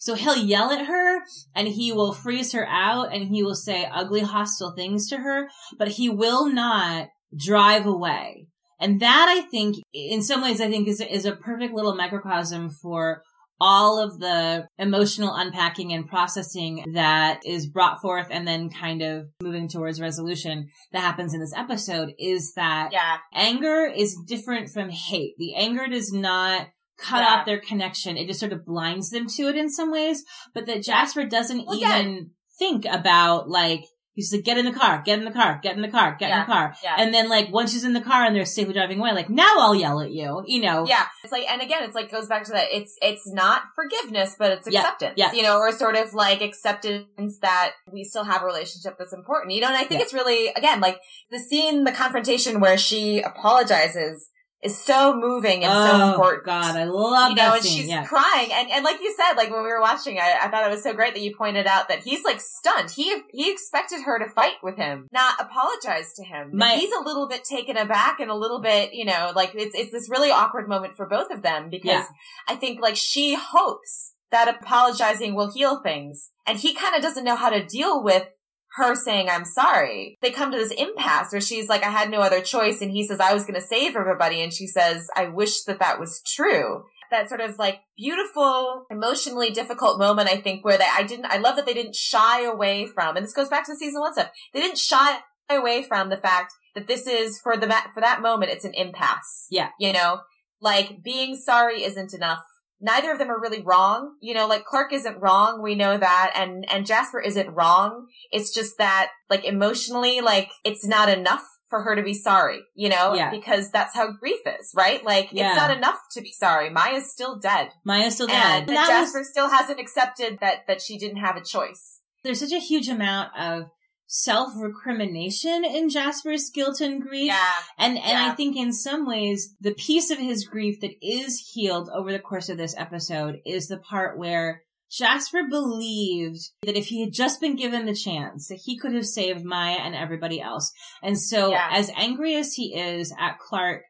So 0.00 0.14
he'll 0.14 0.36
yell 0.36 0.72
at 0.72 0.86
her 0.86 1.20
and 1.54 1.68
he 1.68 1.92
will 1.92 2.14
freeze 2.14 2.52
her 2.52 2.66
out 2.66 3.14
and 3.14 3.28
he 3.28 3.42
will 3.42 3.54
say 3.54 3.84
ugly, 3.84 4.20
hostile 4.22 4.72
things 4.74 5.06
to 5.10 5.18
her, 5.18 5.48
but 5.78 5.88
he 5.88 6.08
will 6.08 6.46
not 6.46 7.08
drive 7.36 7.84
away. 7.86 8.46
And 8.80 8.98
that 9.00 9.26
I 9.28 9.42
think, 9.42 9.76
in 9.92 10.22
some 10.22 10.40
ways, 10.40 10.58
I 10.58 10.70
think 10.70 10.88
is, 10.88 11.02
is 11.02 11.26
a 11.26 11.36
perfect 11.36 11.74
little 11.74 11.94
microcosm 11.94 12.70
for 12.70 13.22
all 13.60 14.02
of 14.02 14.18
the 14.20 14.66
emotional 14.78 15.34
unpacking 15.34 15.92
and 15.92 16.08
processing 16.08 16.82
that 16.94 17.42
is 17.44 17.68
brought 17.68 18.00
forth 18.00 18.28
and 18.30 18.48
then 18.48 18.70
kind 18.70 19.02
of 19.02 19.26
moving 19.42 19.68
towards 19.68 20.00
resolution 20.00 20.66
that 20.92 21.00
happens 21.00 21.34
in 21.34 21.40
this 21.40 21.52
episode 21.54 22.14
is 22.18 22.54
that 22.54 22.88
Yeah. 22.90 23.18
anger 23.34 23.84
is 23.84 24.16
different 24.26 24.70
from 24.70 24.88
hate. 24.88 25.34
The 25.36 25.54
anger 25.56 25.86
does 25.88 26.10
not 26.10 26.68
cut 27.00 27.20
Yeah. 27.22 27.28
off 27.36 27.46
their 27.46 27.60
connection. 27.60 28.16
It 28.16 28.26
just 28.26 28.40
sort 28.40 28.52
of 28.52 28.64
blinds 28.64 29.10
them 29.10 29.26
to 29.36 29.42
it 29.48 29.56
in 29.56 29.68
some 29.70 29.90
ways, 29.90 30.24
but 30.54 30.66
that 30.66 30.82
Jasper 30.82 31.24
doesn't 31.24 31.66
Well, 31.66 31.78
yeah. 31.78 31.98
even 32.00 32.30
think 32.58 32.84
about 32.84 33.48
like, 33.48 33.84
he's 34.12 34.34
like, 34.34 34.44
get 34.44 34.58
in 34.58 34.66
the 34.66 34.72
car, 34.72 35.00
get 35.04 35.18
in 35.18 35.24
the 35.24 35.30
car, 35.30 35.60
get 35.62 35.76
in 35.76 35.82
the 35.82 35.88
car, 35.88 36.14
get 36.18 36.30
in 36.30 36.40
the 36.40 36.44
car. 36.44 36.74
Yeah. 36.84 36.96
And 36.98 37.14
then 37.14 37.28
like 37.30 37.50
once 37.50 37.72
she's 37.72 37.84
in 37.84 37.94
the 37.94 38.00
car 38.02 38.24
and 38.24 38.36
they're 38.36 38.44
safely 38.44 38.74
driving 38.74 38.98
away, 39.00 39.12
like 39.12 39.30
now 39.30 39.54
I'll 39.58 39.74
yell 39.74 40.00
at 40.00 40.10
you, 40.10 40.42
you 40.46 40.60
know? 40.60 40.84
Yeah. 40.86 41.06
It's 41.22 41.32
like, 41.32 41.48
and 41.48 41.62
again, 41.62 41.84
it's 41.84 41.94
like, 41.94 42.10
goes 42.10 42.26
back 42.26 42.44
to 42.44 42.52
that. 42.52 42.66
It's, 42.70 42.96
it's 43.00 43.26
not 43.32 43.62
forgiveness, 43.74 44.36
but 44.38 44.50
it's 44.52 44.68
Yeah, 44.70 44.80
acceptance, 44.80 45.14
yeah. 45.16 45.32
you 45.32 45.42
know, 45.42 45.56
or 45.58 45.72
sort 45.72 45.96
of 45.96 46.12
like 46.12 46.42
acceptance 46.42 47.38
that 47.40 47.72
we 47.90 48.04
still 48.04 48.24
have 48.24 48.42
a 48.42 48.46
relationship 48.46 48.96
that's 48.98 49.14
important, 49.14 49.54
you 49.54 49.60
know, 49.62 49.68
and 49.68 49.76
I 49.76 49.84
think 49.84 50.00
Yeah. 50.00 50.04
it's 50.04 50.12
really, 50.12 50.48
again, 50.48 50.80
like 50.80 50.98
the 51.30 51.38
scene, 51.38 51.84
the 51.84 51.92
confrontation 51.92 52.60
where 52.60 52.76
she 52.76 53.22
apologizes 53.22 54.28
is 54.62 54.76
so 54.76 55.14
moving 55.14 55.64
and 55.64 55.72
so 55.72 56.04
oh 56.04 56.10
important. 56.10 56.44
God, 56.44 56.76
I 56.76 56.84
love 56.84 57.30
you 57.30 57.36
know, 57.36 57.42
that 57.42 57.54
and 57.56 57.62
scene. 57.64 57.78
she's 57.80 57.88
yeah. 57.88 58.04
crying, 58.04 58.50
and 58.52 58.70
and 58.70 58.84
like 58.84 59.00
you 59.00 59.14
said, 59.16 59.34
like 59.34 59.50
when 59.50 59.62
we 59.62 59.68
were 59.68 59.80
watching, 59.80 60.18
I, 60.18 60.36
I 60.42 60.48
thought 60.48 60.66
it 60.66 60.70
was 60.70 60.82
so 60.82 60.92
great 60.92 61.14
that 61.14 61.22
you 61.22 61.34
pointed 61.34 61.66
out 61.66 61.88
that 61.88 62.00
he's 62.00 62.24
like 62.24 62.40
stunned. 62.40 62.90
He 62.90 63.22
he 63.30 63.50
expected 63.50 64.02
her 64.02 64.18
to 64.18 64.28
fight 64.28 64.56
with 64.62 64.76
him, 64.76 65.08
not 65.12 65.40
apologize 65.40 66.12
to 66.14 66.24
him. 66.24 66.50
My- 66.52 66.74
he's 66.76 66.92
a 66.92 67.02
little 67.02 67.26
bit 67.28 67.44
taken 67.44 67.76
aback 67.76 68.20
and 68.20 68.30
a 68.30 68.34
little 68.34 68.60
bit, 68.60 68.92
you 68.92 69.04
know, 69.06 69.32
like 69.34 69.52
it's 69.54 69.74
it's 69.74 69.92
this 69.92 70.10
really 70.10 70.30
awkward 70.30 70.68
moment 70.68 70.94
for 70.96 71.06
both 71.06 71.30
of 71.30 71.42
them 71.42 71.70
because 71.70 71.90
Yeah. 71.90 72.04
I 72.46 72.56
think 72.56 72.80
like 72.80 72.96
she 72.96 73.34
hopes 73.40 74.14
that 74.30 74.46
apologizing 74.48 75.34
will 75.34 75.50
heal 75.52 75.80
things, 75.82 76.30
and 76.46 76.58
he 76.58 76.74
kind 76.74 76.94
of 76.94 77.02
doesn't 77.02 77.24
know 77.24 77.34
how 77.36 77.50
to 77.50 77.64
deal 77.64 78.02
with 78.02 78.28
her 78.76 78.94
saying 78.94 79.28
I'm 79.28 79.44
sorry. 79.44 80.18
They 80.22 80.30
come 80.30 80.52
to 80.52 80.58
this 80.58 80.72
impasse 80.72 81.32
where 81.32 81.40
she's 81.40 81.68
like, 81.68 81.82
I 81.82 81.90
had 81.90 82.10
no 82.10 82.20
other 82.20 82.40
choice. 82.40 82.80
And 82.80 82.90
he 82.90 83.06
says, 83.06 83.20
I 83.20 83.34
was 83.34 83.42
going 83.42 83.54
to 83.54 83.60
save 83.60 83.96
everybody. 83.96 84.42
And 84.42 84.52
she 84.52 84.66
says, 84.66 85.08
I 85.16 85.26
wish 85.26 85.62
that 85.64 85.80
that 85.80 85.98
was 85.98 86.22
true. 86.26 86.84
That 87.10 87.28
sort 87.28 87.40
of 87.40 87.58
like 87.58 87.80
beautiful, 87.96 88.86
emotionally 88.88 89.50
difficult 89.50 89.98
moment, 89.98 90.28
I 90.28 90.36
think, 90.36 90.64
where 90.64 90.78
they, 90.78 90.86
I 90.88 91.02
didn't, 91.02 91.26
I 91.26 91.38
love 91.38 91.56
that 91.56 91.66
they 91.66 91.74
didn't 91.74 91.96
shy 91.96 92.44
away 92.44 92.86
from, 92.86 93.16
and 93.16 93.26
this 93.26 93.32
goes 93.32 93.48
back 93.48 93.66
to 93.66 93.72
the 93.72 93.78
season 93.78 94.00
one 94.00 94.12
stuff. 94.12 94.30
They 94.54 94.60
didn't 94.60 94.78
shy 94.78 95.18
away 95.50 95.82
from 95.82 96.08
the 96.08 96.16
fact 96.16 96.52
that 96.76 96.86
this 96.86 97.08
is 97.08 97.40
for 97.40 97.56
the, 97.56 97.66
for 97.94 98.00
that 98.00 98.22
moment, 98.22 98.52
it's 98.52 98.64
an 98.64 98.74
impasse. 98.74 99.48
Yeah. 99.50 99.70
You 99.80 99.92
know, 99.92 100.20
like 100.60 101.02
being 101.02 101.34
sorry 101.34 101.82
isn't 101.82 102.14
enough 102.14 102.44
neither 102.80 103.12
of 103.12 103.18
them 103.18 103.30
are 103.30 103.40
really 103.40 103.62
wrong. 103.62 104.14
You 104.20 104.34
know, 104.34 104.46
like 104.46 104.64
Clark 104.64 104.92
isn't 104.92 105.20
wrong. 105.20 105.62
We 105.62 105.74
know 105.74 105.96
that. 105.96 106.32
And, 106.34 106.64
and 106.70 106.86
Jasper 106.86 107.20
isn't 107.20 107.50
wrong. 107.54 108.06
It's 108.30 108.52
just 108.54 108.78
that, 108.78 109.10
like, 109.28 109.44
emotionally, 109.44 110.20
like, 110.20 110.50
it's 110.64 110.86
not 110.86 111.08
enough 111.08 111.44
for 111.68 111.82
her 111.84 111.94
to 111.94 112.02
be 112.02 112.14
sorry, 112.14 112.58
you 112.74 112.88
know? 112.88 113.14
Yeah. 113.14 113.30
Because 113.30 113.70
that's 113.70 113.94
how 113.94 114.10
grief 114.10 114.40
is, 114.44 114.72
right? 114.74 115.04
Like, 115.04 115.28
Yeah. 115.30 115.50
it's 115.52 115.56
not 115.56 115.76
enough 115.76 116.00
to 116.12 116.20
be 116.20 116.32
sorry. 116.32 116.68
Maya's 116.68 117.12
still 117.12 117.38
dead. 117.38 117.68
Maya's 117.84 118.14
still 118.14 118.28
And 118.28 118.66
dead. 118.66 118.76
That 118.76 118.88
was- 118.88 119.12
Jasper 119.12 119.22
still 119.24 119.48
hasn't 119.50 119.78
accepted 119.78 120.38
that, 120.40 120.66
that 120.66 120.82
she 120.82 120.98
didn't 120.98 121.18
have 121.18 121.36
a 121.36 121.44
choice. 121.44 122.00
there's 122.24 122.40
such 122.40 122.52
a 122.52 122.58
huge 122.58 122.88
amount 122.88 123.30
of 123.38 123.70
self 124.12 124.50
recrimination 124.56 125.64
in 125.64 125.88
Jasper's 125.88 126.50
guilt 126.50 126.80
and 126.80 127.00
grief. 127.00 127.26
Yeah. 127.28 127.52
And 127.78 127.96
and 127.96 128.18
I 128.18 128.32
think 128.34 128.56
in 128.56 128.72
some 128.72 129.06
ways 129.06 129.54
the 129.60 129.72
piece 129.72 130.10
of 130.10 130.18
his 130.18 130.44
grief 130.44 130.80
that 130.80 130.90
is 131.00 131.50
healed 131.54 131.88
over 131.94 132.10
the 132.10 132.18
course 132.18 132.48
of 132.48 132.58
this 132.58 132.74
episode 132.76 133.36
is 133.46 133.68
the 133.68 133.78
part 133.78 134.18
where 134.18 134.62
Jasper 134.90 135.42
believed 135.48 136.40
that 136.62 136.76
if 136.76 136.86
he 136.88 137.02
had 137.04 137.12
just 137.12 137.40
been 137.40 137.54
given 137.54 137.86
the 137.86 137.94
chance 137.94 138.48
that 138.48 138.60
he 138.64 138.76
could 138.76 138.94
have 138.94 139.06
saved 139.06 139.44
Maya 139.44 139.76
and 139.78 139.94
everybody 139.94 140.40
else. 140.40 140.72
And 141.04 141.16
so 141.16 141.50
Yeah. 141.50 141.68
as 141.70 141.92
angry 141.96 142.34
as 142.34 142.54
he 142.54 142.74
is 142.76 143.14
at 143.16 143.38
Clarke 143.38 143.82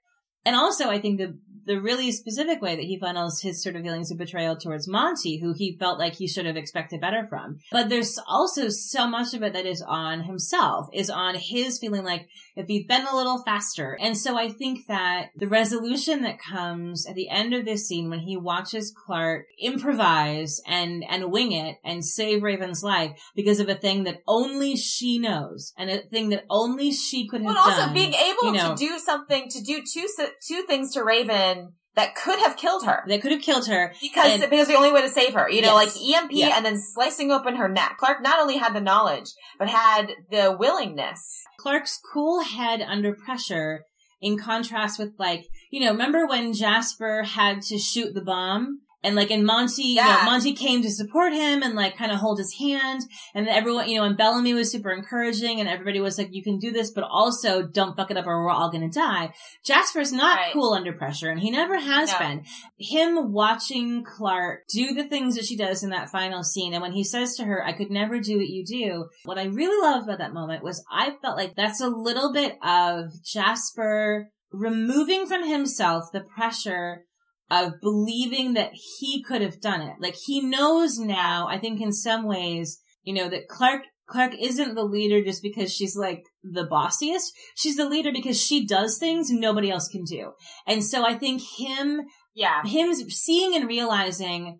and 0.44 0.54
also 0.54 0.90
I 0.90 1.00
think 1.00 1.16
the 1.18 1.38
the 1.70 1.80
really 1.80 2.10
specific 2.10 2.60
way 2.60 2.74
that 2.74 2.84
he 2.84 2.98
funnels 2.98 3.42
his 3.42 3.62
sort 3.62 3.76
of 3.76 3.82
feelings 3.82 4.10
of 4.10 4.18
betrayal 4.18 4.56
towards 4.56 4.88
Monty, 4.88 5.38
who 5.38 5.52
he 5.52 5.76
felt 5.78 6.00
like 6.00 6.14
he 6.16 6.26
should 6.26 6.44
have 6.44 6.56
expected 6.56 7.00
better 7.00 7.24
from. 7.28 7.60
But 7.70 7.88
there's 7.88 8.18
also 8.26 8.68
so 8.70 9.06
much 9.06 9.34
of 9.34 9.42
it 9.44 9.52
that 9.52 9.66
is 9.66 9.80
on 9.80 10.24
himself, 10.24 10.88
is 10.92 11.08
on 11.08 11.36
his 11.36 11.78
feeling 11.78 12.02
like 12.02 12.26
if 12.56 12.66
he'd 12.66 12.88
been 12.88 13.06
a 13.06 13.14
little 13.14 13.42
faster. 13.44 13.96
And 14.00 14.18
so 14.18 14.36
I 14.36 14.48
think 14.48 14.88
that 14.88 15.26
the 15.36 15.46
resolution 15.46 16.22
that 16.22 16.40
comes 16.40 17.06
at 17.06 17.14
the 17.14 17.28
end 17.28 17.54
of 17.54 17.64
this 17.64 17.86
scene 17.86 18.10
when 18.10 18.18
he 18.18 18.36
watches 18.36 18.92
Clarke 19.06 19.46
improvise 19.60 20.60
and, 20.66 21.04
and 21.08 21.30
wing 21.30 21.52
it 21.52 21.76
and 21.84 22.04
save 22.04 22.42
Raven's 22.42 22.82
life 22.82 23.12
because 23.36 23.60
of 23.60 23.68
a 23.68 23.76
thing 23.76 24.02
that 24.04 24.22
only 24.26 24.74
she 24.76 25.18
knows 25.20 25.72
and 25.78 25.88
a 25.88 25.98
thing 25.98 26.30
that 26.30 26.46
only 26.50 26.90
she 26.90 27.28
could 27.28 27.42
have 27.42 27.54
But 27.54 27.60
also 27.60 27.82
done. 27.82 27.94
being 27.94 28.14
able 28.14 28.46
you 28.46 28.52
know. 28.52 28.74
to 28.74 28.76
do 28.76 28.98
something, 28.98 29.48
to 29.50 29.62
do 29.62 29.82
two, 29.82 30.06
two 30.46 30.62
things 30.62 30.92
to 30.94 31.04
Raven 31.04 31.59
that 31.96 32.14
could 32.14 32.38
have 32.38 32.56
killed 32.56 32.84
her. 32.84 33.02
that 33.08 33.20
could 33.20 33.32
have 33.32 33.42
killed 33.42 33.66
her. 33.66 33.92
Because 34.00 34.32
And- 34.34 34.42
it 34.44 34.50
was 34.50 34.68
the 34.68 34.74
only 34.76 34.92
way 34.92 35.02
to 35.02 35.08
save 35.08 35.34
her. 35.34 35.48
You 35.50 35.62
know, 35.62 35.78
Yes. 35.80 35.96
like 35.96 36.02
EMP 36.22 36.30
Yeah. 36.32 36.56
and 36.56 36.64
then 36.64 36.78
slicing 36.78 37.30
open 37.32 37.56
her 37.56 37.68
neck. 37.68 37.96
Clarke 37.98 38.22
not 38.22 38.38
only 38.40 38.56
had 38.58 38.74
the 38.74 38.80
knowledge, 38.80 39.30
but 39.58 39.68
had 39.68 40.12
the 40.30 40.56
willingness. 40.56 41.42
Clarke's 41.58 41.98
cool 42.12 42.40
head 42.40 42.80
under 42.80 43.14
pressure 43.14 43.84
in 44.20 44.38
contrast 44.38 44.98
with 44.98 45.12
like, 45.18 45.46
you 45.70 45.80
know, 45.84 45.90
remember 45.92 46.26
when 46.26 46.52
Jasper 46.52 47.22
had 47.24 47.62
to 47.62 47.78
shoot 47.78 48.14
the 48.14 48.20
bomb? 48.22 48.80
And 49.02 49.16
like, 49.16 49.30
and 49.30 49.46
Monty, 49.46 49.82
you 49.82 49.94
know, 49.96 50.22
Monty 50.24 50.52
came 50.52 50.82
to 50.82 50.90
support 50.90 51.32
him 51.32 51.62
and 51.62 51.74
like 51.74 51.96
kind 51.96 52.12
of 52.12 52.18
hold 52.18 52.38
his 52.38 52.54
hand. 52.58 53.02
And 53.34 53.48
everyone, 53.48 53.88
you 53.88 53.98
know, 53.98 54.04
and 54.04 54.16
Bellamy 54.16 54.52
was 54.52 54.70
super 54.70 54.90
encouraging 54.90 55.58
and 55.58 55.68
everybody 55.68 56.00
was 56.00 56.18
like, 56.18 56.28
you 56.32 56.42
can 56.42 56.58
do 56.58 56.70
this, 56.70 56.90
but 56.90 57.04
also 57.04 57.62
don't 57.62 57.96
fuck 57.96 58.10
it 58.10 58.16
up 58.18 58.26
or 58.26 58.44
we're 58.44 58.50
all 58.50 58.70
gonna 58.70 58.90
die. 58.90 59.32
Jasper's 59.64 60.12
not 60.12 60.36
Right. 60.36 60.52
cool 60.52 60.74
under 60.74 60.92
pressure 60.92 61.30
and 61.30 61.40
he 61.40 61.50
never 61.50 61.78
has 61.78 62.12
No. 62.12 62.18
been. 62.18 62.44
Him 62.78 63.32
watching 63.32 64.04
Clarke 64.04 64.64
do 64.68 64.92
the 64.92 65.04
things 65.04 65.34
that 65.36 65.46
she 65.46 65.56
does 65.56 65.82
in 65.82 65.90
that 65.90 66.10
final 66.10 66.42
scene 66.42 66.74
and 66.74 66.82
when 66.82 66.92
he 66.92 67.02
says 67.04 67.36
to 67.36 67.44
her, 67.44 67.64
I 67.66 67.72
could 67.72 67.90
never 67.90 68.20
do 68.20 68.36
what 68.36 68.48
you 68.48 68.64
do, 68.66 69.06
what 69.24 69.38
I 69.38 69.44
really 69.44 69.80
loved 69.82 70.04
about 70.04 70.18
that 70.18 70.34
moment 70.34 70.62
was 70.62 70.84
I 70.92 71.12
felt 71.22 71.36
like 71.38 71.54
that's 71.56 71.80
a 71.80 71.88
little 71.88 72.32
bit 72.32 72.58
of 72.62 73.06
Jasper 73.24 74.28
removing 74.52 75.26
from 75.26 75.46
himself 75.48 76.04
the 76.12 76.20
pressure 76.20 77.04
of 77.50 77.80
believing 77.80 78.54
that 78.54 78.72
he 78.72 79.22
could 79.22 79.42
have 79.42 79.60
done 79.60 79.80
it. 79.82 79.96
Like 80.00 80.14
he 80.14 80.40
knows 80.40 80.98
now, 80.98 81.48
I 81.48 81.58
think 81.58 81.80
in 81.80 81.92
some 81.92 82.24
ways, 82.24 82.80
you 83.02 83.14
know, 83.14 83.28
that 83.28 83.48
Clarke 83.48 83.84
Clarke 84.06 84.34
isn't 84.40 84.74
the 84.74 84.84
leader 84.84 85.22
just 85.22 85.42
because 85.42 85.72
she's 85.72 85.96
like 85.96 86.24
the 86.42 86.66
bossiest. 86.66 87.28
She's 87.54 87.76
the 87.76 87.88
leader 87.88 88.10
because 88.12 88.40
she 88.40 88.66
does 88.66 88.98
things 88.98 89.30
nobody 89.30 89.70
else 89.70 89.88
can 89.88 90.04
do. 90.04 90.32
And 90.66 90.84
so 90.84 91.06
I 91.06 91.16
think 91.16 91.42
him, 91.58 92.00
yeah, 92.34 92.62
him 92.64 92.92
seeing 92.92 93.54
and 93.54 93.68
realizing 93.68 94.58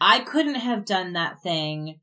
I 0.00 0.20
couldn't 0.20 0.56
have 0.56 0.84
done 0.84 1.14
that 1.14 1.42
thing 1.42 1.98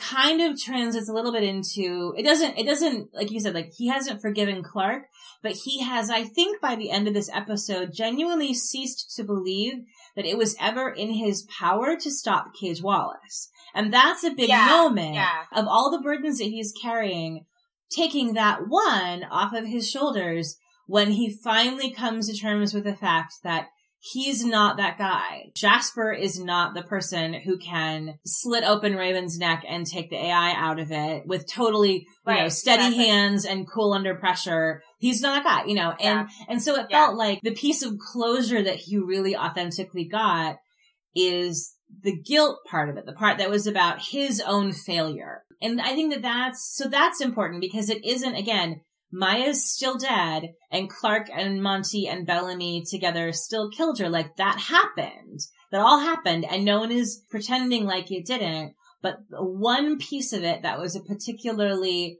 kind 0.00 0.40
of 0.40 0.60
translates 0.60 1.08
a 1.08 1.12
little 1.12 1.32
bit 1.32 1.42
into 1.44 2.14
it 2.16 2.22
doesn't 2.24 2.58
it 2.58 2.64
doesn't 2.64 3.14
like 3.14 3.30
you 3.30 3.38
said 3.38 3.54
like 3.54 3.70
he 3.76 3.88
hasn't 3.88 4.20
forgiven 4.20 4.62
Clarke 4.62 5.04
but 5.42 5.52
he 5.52 5.82
has 5.82 6.10
I 6.10 6.24
think 6.24 6.60
by 6.60 6.74
the 6.74 6.90
end 6.90 7.06
of 7.06 7.14
this 7.14 7.30
episode 7.32 7.92
genuinely 7.92 8.54
ceased 8.54 9.14
to 9.16 9.24
believe 9.24 9.74
that 10.16 10.24
it 10.24 10.38
was 10.38 10.56
ever 10.60 10.88
in 10.90 11.10
his 11.12 11.46
power 11.58 11.96
to 11.96 12.10
stop 12.10 12.54
Cage 12.58 12.82
Wallace 12.82 13.50
and 13.74 13.92
that's 13.92 14.24
a 14.24 14.30
big 14.30 14.48
Yeah, 14.48 14.66
moment 14.66 15.14
yeah. 15.14 15.44
of 15.54 15.66
all 15.68 15.90
the 15.90 16.02
burdens 16.02 16.38
that 16.38 16.44
he's 16.44 16.72
carrying 16.82 17.44
taking 17.94 18.34
that 18.34 18.60
one 18.68 19.24
off 19.30 19.52
of 19.52 19.66
his 19.66 19.88
shoulders 19.90 20.56
when 20.86 21.12
he 21.12 21.30
finally 21.44 21.92
comes 21.92 22.28
to 22.28 22.36
terms 22.36 22.72
with 22.74 22.84
the 22.84 22.96
fact 22.96 23.34
that 23.44 23.68
he's 24.00 24.44
not 24.44 24.78
that 24.78 24.96
guy. 24.96 25.50
Jasper 25.54 26.10
is 26.10 26.40
not 26.40 26.74
the 26.74 26.82
person 26.82 27.34
who 27.34 27.58
can 27.58 28.18
slit 28.24 28.64
open 28.64 28.96
Raven's 28.96 29.38
neck 29.38 29.62
and 29.68 29.86
take 29.86 30.08
the 30.08 30.16
AI 30.16 30.54
out 30.56 30.78
of 30.80 30.90
it 30.90 31.26
with 31.26 31.46
totally, 31.46 32.06
you 32.26 32.34
know, 32.34 32.48
steady 32.48 32.84
exactly. 32.86 33.06
hands 33.06 33.44
and 33.44 33.70
cool 33.70 33.92
under 33.92 34.14
pressure. 34.14 34.82
He's 34.98 35.20
not 35.20 35.44
that 35.44 35.64
guy, 35.64 35.68
you 35.68 35.74
know, 35.74 35.92
and, 36.00 36.28
and 36.48 36.62
so 36.62 36.76
it 36.76 36.86
Yeah. 36.88 37.06
felt 37.06 37.16
like 37.18 37.40
the 37.42 37.54
piece 37.54 37.82
of 37.82 37.98
closure 37.98 38.62
that 38.62 38.76
he 38.76 38.96
really 38.96 39.36
authentically 39.36 40.06
got 40.06 40.56
is 41.14 41.76
the 42.02 42.16
guilt 42.16 42.60
part 42.70 42.88
of 42.88 42.96
it, 42.96 43.04
the 43.04 43.12
part 43.12 43.38
that 43.38 43.50
was 43.50 43.66
about 43.66 44.00
his 44.10 44.40
own 44.40 44.72
failure. 44.72 45.42
And 45.60 45.78
I 45.80 45.94
think 45.94 46.12
that 46.14 46.22
that's, 46.22 46.74
so 46.74 46.88
that's 46.88 47.20
important 47.20 47.60
because 47.60 47.90
it 47.90 48.02
isn't, 48.04 48.34
again, 48.34 48.80
Maya's 49.12 49.64
still 49.64 49.96
dead 49.96 50.54
and 50.70 50.88
Clarke 50.88 51.28
and 51.34 51.62
Monty 51.62 52.06
and 52.06 52.26
Bellamy 52.26 52.84
together 52.88 53.32
still 53.32 53.70
killed 53.70 53.98
her. 53.98 54.08
Like 54.08 54.36
that 54.36 54.58
happened. 54.58 55.40
That 55.72 55.80
all 55.80 56.00
happened 56.00 56.44
and 56.48 56.64
no 56.64 56.80
one 56.80 56.92
is 56.92 57.22
pretending 57.30 57.84
like 57.84 58.10
it 58.10 58.26
didn't. 58.26 58.74
But 59.02 59.18
one 59.30 59.98
piece 59.98 60.32
of 60.32 60.44
it 60.44 60.62
that 60.62 60.78
was 60.78 60.94
a 60.94 61.00
particularly 61.00 62.18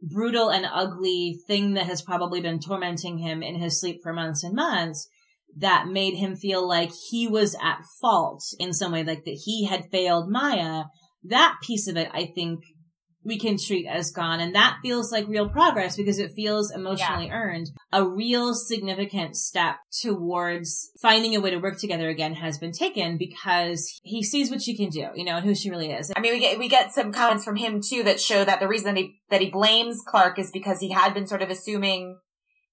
brutal 0.00 0.50
and 0.50 0.66
ugly 0.66 1.38
thing 1.46 1.74
that 1.74 1.86
has 1.86 2.02
probably 2.02 2.40
been 2.40 2.58
tormenting 2.58 3.18
him 3.18 3.42
in 3.42 3.56
his 3.56 3.80
sleep 3.80 4.00
for 4.02 4.12
months 4.12 4.42
and 4.42 4.54
months 4.54 5.08
that 5.56 5.86
made 5.86 6.14
him 6.14 6.34
feel 6.34 6.66
like 6.66 6.90
he 7.10 7.28
was 7.28 7.54
at 7.62 7.84
fault 8.00 8.42
in 8.58 8.72
some 8.72 8.92
way, 8.92 9.04
like 9.04 9.24
that 9.24 9.42
he 9.44 9.66
had 9.66 9.90
failed 9.90 10.30
Maya. 10.30 10.84
That 11.24 11.56
piece 11.62 11.86
of 11.88 11.96
it, 11.96 12.08
I 12.12 12.32
think 12.34 12.60
we 13.24 13.38
can 13.38 13.56
treat 13.58 13.86
as 13.86 14.10
gone. 14.10 14.40
And 14.40 14.54
that 14.54 14.78
feels 14.82 15.12
like 15.12 15.28
real 15.28 15.48
progress 15.48 15.96
because 15.96 16.18
it 16.18 16.32
feels 16.32 16.70
emotionally 16.70 17.30
earned. 17.30 17.70
A 17.92 18.04
real 18.04 18.54
significant 18.54 19.36
step 19.36 19.76
towards 20.00 20.90
finding 21.00 21.34
a 21.34 21.40
way 21.40 21.50
to 21.50 21.58
work 21.58 21.78
together 21.78 22.08
again 22.08 22.34
has 22.34 22.58
been 22.58 22.72
taken 22.72 23.18
because 23.18 24.00
he 24.02 24.22
sees 24.22 24.50
what 24.50 24.62
she 24.62 24.76
can 24.76 24.88
do, 24.88 25.08
you 25.14 25.24
know, 25.24 25.36
and 25.36 25.46
who 25.46 25.54
she 25.54 25.70
really 25.70 25.90
is. 25.90 26.12
I 26.16 26.20
mean, 26.20 26.32
we 26.32 26.40
get 26.40 26.58
we 26.58 26.68
get 26.68 26.92
some 26.92 27.12
comments 27.12 27.44
from 27.44 27.56
him 27.56 27.80
too 27.80 28.02
that 28.04 28.20
show 28.20 28.44
that 28.44 28.60
the 28.60 28.68
reason 28.68 28.94
that 28.94 29.00
he 29.00 29.20
that 29.30 29.40
he 29.40 29.50
blames 29.50 30.00
Clarke 30.06 30.38
is 30.38 30.50
because 30.50 30.80
he 30.80 30.90
had 30.90 31.14
been 31.14 31.26
sort 31.26 31.42
of 31.42 31.50
assuming, 31.50 32.18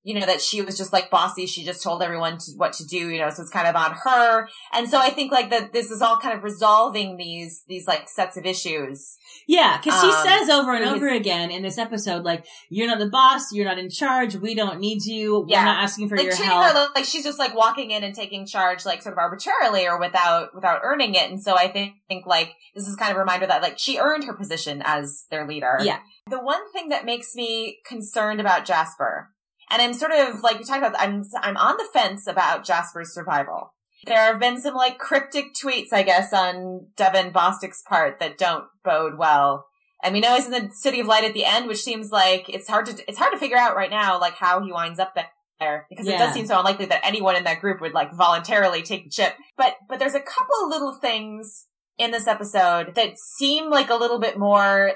you 0.03 0.17
know, 0.17 0.25
that 0.25 0.41
she 0.41 0.61
was 0.61 0.77
just 0.77 0.93
like 0.93 1.09
bossy. 1.09 1.45
She 1.45 1.63
just 1.65 1.83
told 1.83 2.01
everyone 2.01 2.37
to, 2.37 2.51
what 2.55 2.73
to 2.73 2.85
do, 2.85 3.09
you 3.09 3.19
know, 3.19 3.29
so 3.29 3.41
it's 3.41 3.51
kind 3.51 3.67
of 3.67 3.75
on 3.75 3.91
her. 4.03 4.47
And 4.73 4.89
so 4.89 4.97
I 4.97 5.09
think 5.09 5.31
like 5.31 5.49
that 5.49 5.73
this 5.73 5.91
is 5.91 6.01
all 6.01 6.17
kind 6.17 6.37
of 6.37 6.43
resolving 6.43 7.17
these 7.17 7.63
these 7.67 7.85
like 7.87 8.07
sets 8.07 8.37
of 8.37 8.45
issues. 8.45 9.17
Yeah, 9.47 9.77
because 9.77 10.01
he 10.01 10.07
Um, 10.07 10.25
says 10.25 10.49
over 10.49 10.73
and 10.73 10.85
over 10.85 11.09
again 11.09 11.51
in 11.51 11.63
this 11.63 11.77
episode, 11.77 12.23
like, 12.23 12.45
you're 12.69 12.87
not 12.87 12.99
the 12.99 13.09
boss, 13.09 13.51
you're 13.51 13.65
not 13.65 13.77
in 13.79 13.89
charge, 13.89 14.35
we 14.35 14.55
don't 14.55 14.79
need 14.79 15.03
you, 15.03 15.45
Yeah. 15.47 15.59
we're 15.61 15.65
not 15.65 15.83
asking 15.83 16.07
for 16.09 16.15
like 16.17 16.25
your 16.27 16.35
help. 16.35 16.73
her 16.75 16.87
like 16.95 17.05
she's 17.05 17.23
just 17.23 17.39
like 17.39 17.53
walking 17.55 17.91
in 17.91 18.03
and 18.03 18.15
taking 18.15 18.45
charge 18.45 18.85
like 18.85 19.01
sort 19.01 19.13
of 19.13 19.19
arbitrarily 19.19 19.87
or 19.87 19.99
without 19.99 20.55
without 20.55 20.81
earning 20.83 21.15
it. 21.15 21.29
And 21.29 21.41
so 21.41 21.55
I 21.55 21.67
think, 21.67 21.95
think 22.07 22.25
like 22.25 22.55
this 22.75 22.87
is 22.87 22.95
kind 22.95 23.11
of 23.11 23.17
a 23.17 23.19
reminder 23.19 23.47
that 23.47 23.61
like 23.61 23.77
she 23.77 23.99
earned 23.99 24.23
her 24.25 24.33
position 24.33 24.81
as 24.85 25.25
their 25.29 25.45
leader. 25.47 25.77
Yeah. 25.81 25.99
The 26.29 26.39
one 26.39 26.71
thing 26.71 26.89
that 26.89 27.05
makes 27.05 27.35
me 27.35 27.79
concerned 27.85 28.39
about 28.39 28.65
Jasper, 28.65 29.29
and 29.69 29.81
I'm 29.81 29.93
sort 29.93 30.11
of 30.11 30.41
like 30.41 30.59
we 30.59 30.65
talked 30.65 30.79
about, 30.79 30.99
I'm 30.99 31.23
I'm 31.41 31.57
on 31.57 31.77
the 31.77 31.87
fence 31.93 32.27
about 32.27 32.65
Jasper's 32.65 33.13
survival. 33.13 33.73
There 34.05 34.17
have 34.17 34.39
been 34.39 34.59
some 34.61 34.75
like 34.75 34.97
cryptic 34.97 35.47
tweets, 35.53 35.91
I 35.91 36.03
guess, 36.03 36.31
on 36.33 36.87
Devon 36.95 37.31
Bostick's 37.31 37.83
part 37.87 38.19
that 38.19 38.37
don't 38.37 38.65
bode 38.83 39.17
well. 39.17 39.65
And 40.01 40.13
we 40.13 40.21
know 40.21 40.35
he's 40.35 40.45
in 40.45 40.51
the 40.51 40.69
City 40.73 41.01
of 41.01 41.07
Light 41.07 41.25
at 41.25 41.33
the 41.33 41.43
end, 41.43 41.67
which 41.67 41.83
seems 41.83 42.09
like 42.09 42.47
it's 42.47 42.69
hard 42.69 42.85
to 42.85 43.03
it's 43.07 43.17
hard 43.17 43.33
to 43.33 43.39
figure 43.39 43.57
out 43.57 43.75
right 43.75 43.89
now, 43.89 44.19
like 44.19 44.35
how 44.35 44.61
he 44.63 44.71
winds 44.71 44.99
up 44.99 45.13
there 45.59 45.85
because 45.89 46.07
it 46.07 46.17
does 46.17 46.33
seem 46.33 46.45
so 46.45 46.57
unlikely 46.57 46.85
that 46.85 47.05
anyone 47.05 47.35
in 47.35 47.43
that 47.43 47.59
group 47.59 47.81
would 47.81 47.93
like 47.93 48.13
voluntarily 48.13 48.81
take 48.81 49.03
the 49.03 49.09
chip. 49.09 49.33
But 49.57 49.75
but 49.89 49.99
there's 49.99 50.15
a 50.15 50.21
couple 50.21 50.55
of 50.63 50.69
little 50.69 50.93
things 50.93 51.67
in 51.97 52.11
this 52.11 52.27
episode 52.27 52.95
that 52.95 53.19
seem 53.37 53.69
like 53.69 53.89
a 53.89 53.95
little 53.95 54.19
bit 54.19 54.39
more 54.39 54.93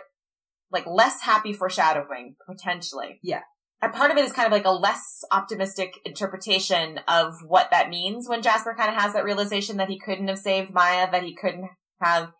like 0.72 0.86
less 0.88 1.22
happy 1.22 1.54
foreshadowing 1.54 2.36
potentially. 2.48 3.20
Yeah. 3.22 3.42
And 3.84 3.92
part 3.92 4.12
of 4.12 4.18
it 4.18 4.24
is 4.24 4.32
kind 4.32 4.46
of 4.46 4.54
like 4.54 4.64
a 4.64 4.72
less 4.72 5.26
optimistic 5.30 6.00
interpretation 6.06 7.02
of 7.10 7.36
what 7.46 7.70
that 7.72 7.90
means 7.90 8.30
when 8.30 8.42
Jasper 8.42 8.74
kind 8.78 8.90
of 8.90 8.96
has 8.96 9.12
that 9.12 9.26
realization 9.26 9.76
that 9.76 9.90
he 9.90 10.00
couldn't 10.00 10.30
have 10.30 10.40
saved 10.40 10.74
Maya, 10.74 11.12
that 11.12 11.24
he 11.24 11.36
couldn't 11.36 11.70
have 12.02 12.32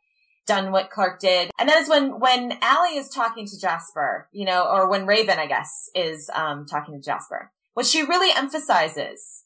done 0.48 0.72
what 0.72 0.90
Clarke 0.90 1.20
did. 1.20 1.52
And 1.60 1.68
that 1.68 1.82
is 1.82 1.90
when, 1.90 2.18
when 2.22 2.58
Allie 2.62 2.96
is 2.96 3.10
talking 3.10 3.46
to 3.46 3.60
Jasper, 3.60 4.30
you 4.32 4.46
know, 4.46 4.66
or 4.66 4.90
when 4.90 5.06
Raven, 5.06 5.38
I 5.38 5.48
guess, 5.48 5.90
is, 5.94 6.30
um, 6.34 6.66
talking 6.66 6.94
to 6.96 7.02
Jasper. 7.02 7.52
What 7.74 7.86
she 7.86 8.04
really 8.04 8.34
emphasizes 8.34 9.44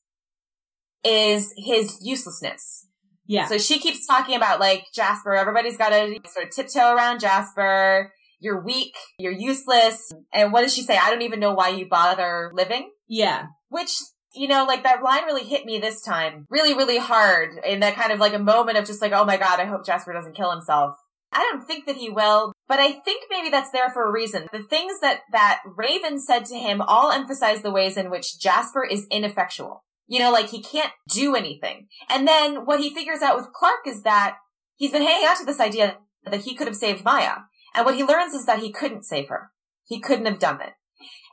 is 1.04 1.52
his 1.58 1.98
uselessness. 2.04 2.86
yeah. 3.26 3.48
So 3.48 3.58
she 3.58 3.80
keeps 3.80 4.06
talking 4.06 4.36
about 4.36 4.60
like 4.60 4.86
Jasper, 4.94 5.34
everybody's 5.34 5.78
got 5.78 5.90
to 5.90 6.20
sort 6.32 6.46
of 6.46 6.52
tiptoe 6.52 6.94
around 6.94 7.22
Jasper. 7.22 8.14
You're 8.40 8.64
weak. 8.64 8.96
You're 9.18 9.32
useless. 9.32 10.12
And 10.34 10.52
what 10.54 10.62
does 10.62 10.74
she 10.74 10.84
say? 10.84 10.98
I 10.98 11.10
don't 11.10 11.22
even 11.24 11.40
know 11.40 11.54
why 11.54 11.70
you 11.70 11.88
bother 11.88 12.52
living. 12.54 12.92
yeah. 13.08 13.48
Which, 13.70 13.92
you 14.34 14.48
know, 14.48 14.64
like 14.66 14.84
that 14.84 15.04
line 15.04 15.26
really 15.26 15.44
hit 15.44 15.66
me 15.66 15.78
this 15.80 16.02
time 16.02 16.46
really, 16.50 16.74
really 16.74 17.00
hard 17.00 17.50
in 17.66 17.82
that 17.82 17.96
kind 17.96 18.14
of 18.14 18.20
like 18.20 18.34
a 18.34 18.40
moment 18.40 18.78
of 18.78 18.86
just 18.86 19.02
like, 19.02 19.12
oh 19.12 19.26
my 19.26 19.36
God, 19.36 19.60
I 19.60 19.66
hope 19.66 19.86
Jasper 19.86 20.14
doesn't 20.14 20.38
kill 20.38 20.52
himself. 20.52 20.96
I 21.34 21.40
don't 21.52 21.66
think 21.68 21.86
that 21.86 21.98
he 21.98 22.10
will, 22.10 22.54
but 22.70 22.80
I 22.80 22.94
think 22.94 23.26
maybe 23.30 23.50
that's 23.50 23.72
there 23.72 23.90
for 23.90 24.08
a 24.08 24.12
reason. 24.12 24.48
The 24.54 24.64
things 24.64 25.02
that, 25.02 25.20
that 25.34 25.60
Raven 25.66 26.20
said 26.20 26.46
to 26.46 26.56
him 26.56 26.82
all 26.82 27.12
emphasize 27.12 27.62
the 27.62 27.72
ways 27.72 27.98
in 27.98 28.10
which 28.10 28.40
Jasper 28.40 28.86
is 28.86 29.06
ineffectual. 29.12 29.84
You 30.08 30.20
know, 30.20 30.32
like 30.32 30.48
he 30.50 30.62
can't 30.62 30.94
do 31.10 31.36
anything. 31.36 31.88
And 32.10 32.26
then 32.26 32.66
what 32.66 32.80
he 32.80 32.94
figures 32.94 33.22
out 33.22 33.36
with 33.36 33.52
Clarke 33.52 33.86
is 33.88 34.04
that 34.04 34.38
he's 34.78 34.92
been 34.92 35.02
hanging 35.02 35.28
on 35.28 35.38
to 35.40 35.46
this 35.46 35.60
idea 35.60 35.98
that 36.24 36.42
he 36.42 36.56
could 36.56 36.68
have 36.68 36.78
saved 36.78 37.04
Maya. 37.04 37.40
And 37.78 37.86
what 37.86 37.96
he 37.96 38.04
learns 38.04 38.34
is 38.34 38.48
that 38.48 38.60
he 38.60 38.72
couldn't 38.72 39.06
save 39.06 39.30
her. 39.30 39.52
He 39.86 40.00
couldn't 40.00 40.26
have 40.26 40.40
done 40.40 40.60
it. 40.62 40.74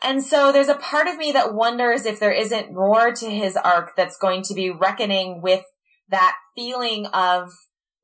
And 0.02 0.22
so 0.22 0.52
there's 0.52 0.68
a 0.68 0.74
part 0.74 1.06
of 1.08 1.16
me 1.16 1.32
that 1.32 1.54
wonders 1.54 2.04
if 2.04 2.20
there 2.20 2.30
isn't 2.30 2.74
more 2.74 3.12
to 3.12 3.30
his 3.30 3.56
arc 3.56 3.96
that's 3.96 4.18
going 4.18 4.42
to 4.42 4.54
be 4.54 4.70
reckoning 4.70 5.40
with 5.40 5.64
that 6.10 6.36
feeling 6.54 7.06
of 7.06 7.50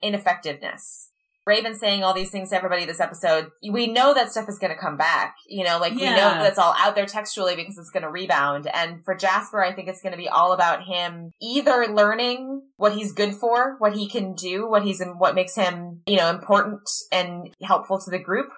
ineffectiveness. 0.03 1.10
Raven 1.51 1.75
saying 1.75 2.05
all 2.05 2.15
these 2.15 2.31
things 2.31 2.51
to 2.51 2.57
everybody 2.57 2.85
this 2.85 3.01
episode, 3.01 3.51
we 3.69 3.89
know 3.89 4.15
that 4.15 4.31
stuff 4.31 4.49
is 4.49 4.59
going 4.59 4.73
to 4.73 4.79
come 4.79 4.97
back. 4.97 5.35
You 5.49 5.65
know, 5.65 5.79
like 5.79 5.95
we 5.95 6.05
know 6.05 6.15
that's 6.15 6.59
all 6.59 6.75
out 6.79 6.95
there 6.95 7.07
textually 7.07 7.57
because 7.57 7.77
it's 7.77 7.91
going 7.91 8.05
to 8.05 8.11
rebound. 8.11 8.69
And 8.73 9.05
for 9.05 9.17
Jasper, 9.17 9.63
I 9.63 9.73
think 9.73 9.89
it's 9.89 10.01
going 10.01 10.13
to 10.13 10.17
be 10.19 10.29
all 10.29 10.53
about 10.53 10.85
him 10.85 11.33
either 11.43 11.89
learning 11.89 12.63
what 12.77 12.95
he's 12.95 13.13
good 13.13 13.35
for, 13.35 13.75
what 13.79 13.95
he 13.95 14.09
can 14.09 14.35
do, 14.35 14.69
what 14.69 14.85
he's, 14.85 15.03
what 15.19 15.35
makes 15.35 15.57
him, 15.57 16.03
you 16.07 16.17
know, 16.17 16.31
important 16.31 16.89
and 17.11 17.51
helpful 17.63 17.99
to 17.99 18.11
the 18.11 18.19
group, 18.19 18.51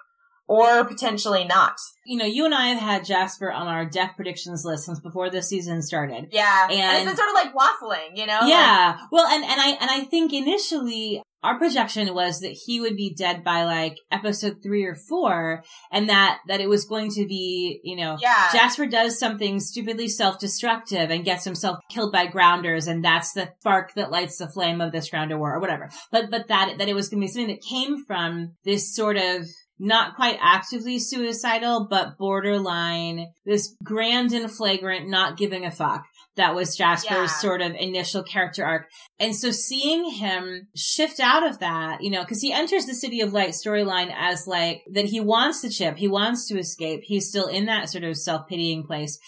or 0.47 0.83
potentially 0.85 1.45
not. 1.45 1.75
You 2.05 2.17
know, 2.17 2.25
you 2.25 2.45
and 2.45 2.53
I 2.53 2.67
have 2.67 2.79
had 2.81 3.05
Jasper 3.05 3.51
on 3.51 3.67
our 3.67 3.85
death 3.85 4.11
predictions 4.15 4.63
list 4.65 4.85
since 4.85 4.99
before 4.99 5.29
this 5.29 5.47
season 5.49 5.81
started. 5.81 6.27
Yeah. 6.31 6.67
And- 6.69 6.73
And, 6.79 6.97
it's 6.97 7.05
been 7.05 7.15
sort 7.15 7.29
of 7.29 7.35
like 7.35 7.53
waffling, 7.53 8.17
you 8.17 8.25
know? 8.25 8.39
Like, 8.41 8.49
Yeah. 8.49 8.97
Well, 9.11 9.25
and, 9.27 9.43
and 9.43 9.59
I, 9.61 9.69
and 9.79 9.89
I 9.89 10.01
think 10.01 10.33
initially 10.33 11.21
our 11.43 11.57
projection 11.57 12.13
was 12.13 12.39
that 12.39 12.55
he 12.65 12.79
would 12.79 12.95
be 12.95 13.13
dead 13.13 13.43
by 13.43 13.63
like 13.65 13.97
episode 14.11 14.57
three 14.63 14.85
or 14.85 14.95
four 14.95 15.61
and 15.91 16.07
that, 16.09 16.39
that 16.47 16.61
it 16.61 16.69
was 16.69 16.85
going 16.85 17.11
to 17.11 17.25
be, 17.25 17.81
you 17.83 17.97
know, 17.97 18.17
yeah. 18.21 18.49
Jasper 18.53 18.85
does 18.85 19.19
something 19.19 19.59
stupidly 19.59 20.07
self-destructive 20.07 21.09
and 21.09 21.25
gets 21.25 21.43
himself 21.43 21.79
killed 21.89 22.11
by 22.13 22.27
grounders 22.27 22.87
and 22.87 23.03
that's 23.03 23.33
the 23.33 23.49
spark 23.59 23.93
that 23.95 24.11
lights 24.11 24.37
the 24.37 24.47
flame 24.47 24.79
of 24.81 24.91
this 24.93 25.09
grounder 25.09 25.37
war 25.37 25.53
or 25.55 25.59
whatever. 25.59 25.89
But, 26.11 26.29
but 26.31 26.47
that, 26.47 26.77
that 26.77 26.87
it 26.89 26.95
was 26.95 27.09
going 27.09 27.21
to 27.21 27.27
be 27.27 27.31
something 27.31 27.47
that 27.55 27.61
came 27.61 28.03
from 28.05 28.53
this 28.63 28.95
sort 28.95 29.17
of 29.17 29.45
not 29.79 30.15
quite 30.15 30.37
actively 30.41 30.99
suicidal, 30.99 31.87
but 31.89 32.17
borderline, 32.17 33.27
this 33.45 33.75
grand 33.83 34.31
and 34.31 34.51
flagrant 34.51 35.09
not 35.09 35.37
giving 35.37 35.65
a 35.65 35.71
fuck. 35.71 36.05
that 36.35 36.55
was 36.55 36.75
Jasper's 36.75 37.29
Yeah. 37.31 37.37
sort 37.41 37.61
of 37.61 37.75
initial 37.75 38.23
character 38.23 38.65
arc. 38.65 38.89
And 39.19 39.35
so 39.35 39.51
seeing 39.51 40.09
him 40.09 40.67
shift 40.75 41.19
out 41.19 41.45
of 41.45 41.59
that, 41.59 42.01
you 42.01 42.09
know, 42.09 42.25
cause 42.25 42.41
he 42.41 42.51
enters 42.51 42.87
the 42.87 42.95
City 42.95 43.21
of 43.21 43.33
Light 43.33 43.51
storyline 43.51 44.11
as 44.17 44.47
like 44.47 44.81
that 44.93 45.05
he 45.05 45.19
wants 45.19 45.61
the 45.61 45.69
chip, 45.69 45.97
he 45.97 46.07
wants 46.07 46.47
to 46.47 46.57
escape, 46.57 47.01
he's 47.03 47.29
still 47.29 47.45
in 47.45 47.65
that 47.65 47.87
sort 47.87 48.03
of 48.03 48.17
self-pitying 48.17 48.83
place, 48.87 49.19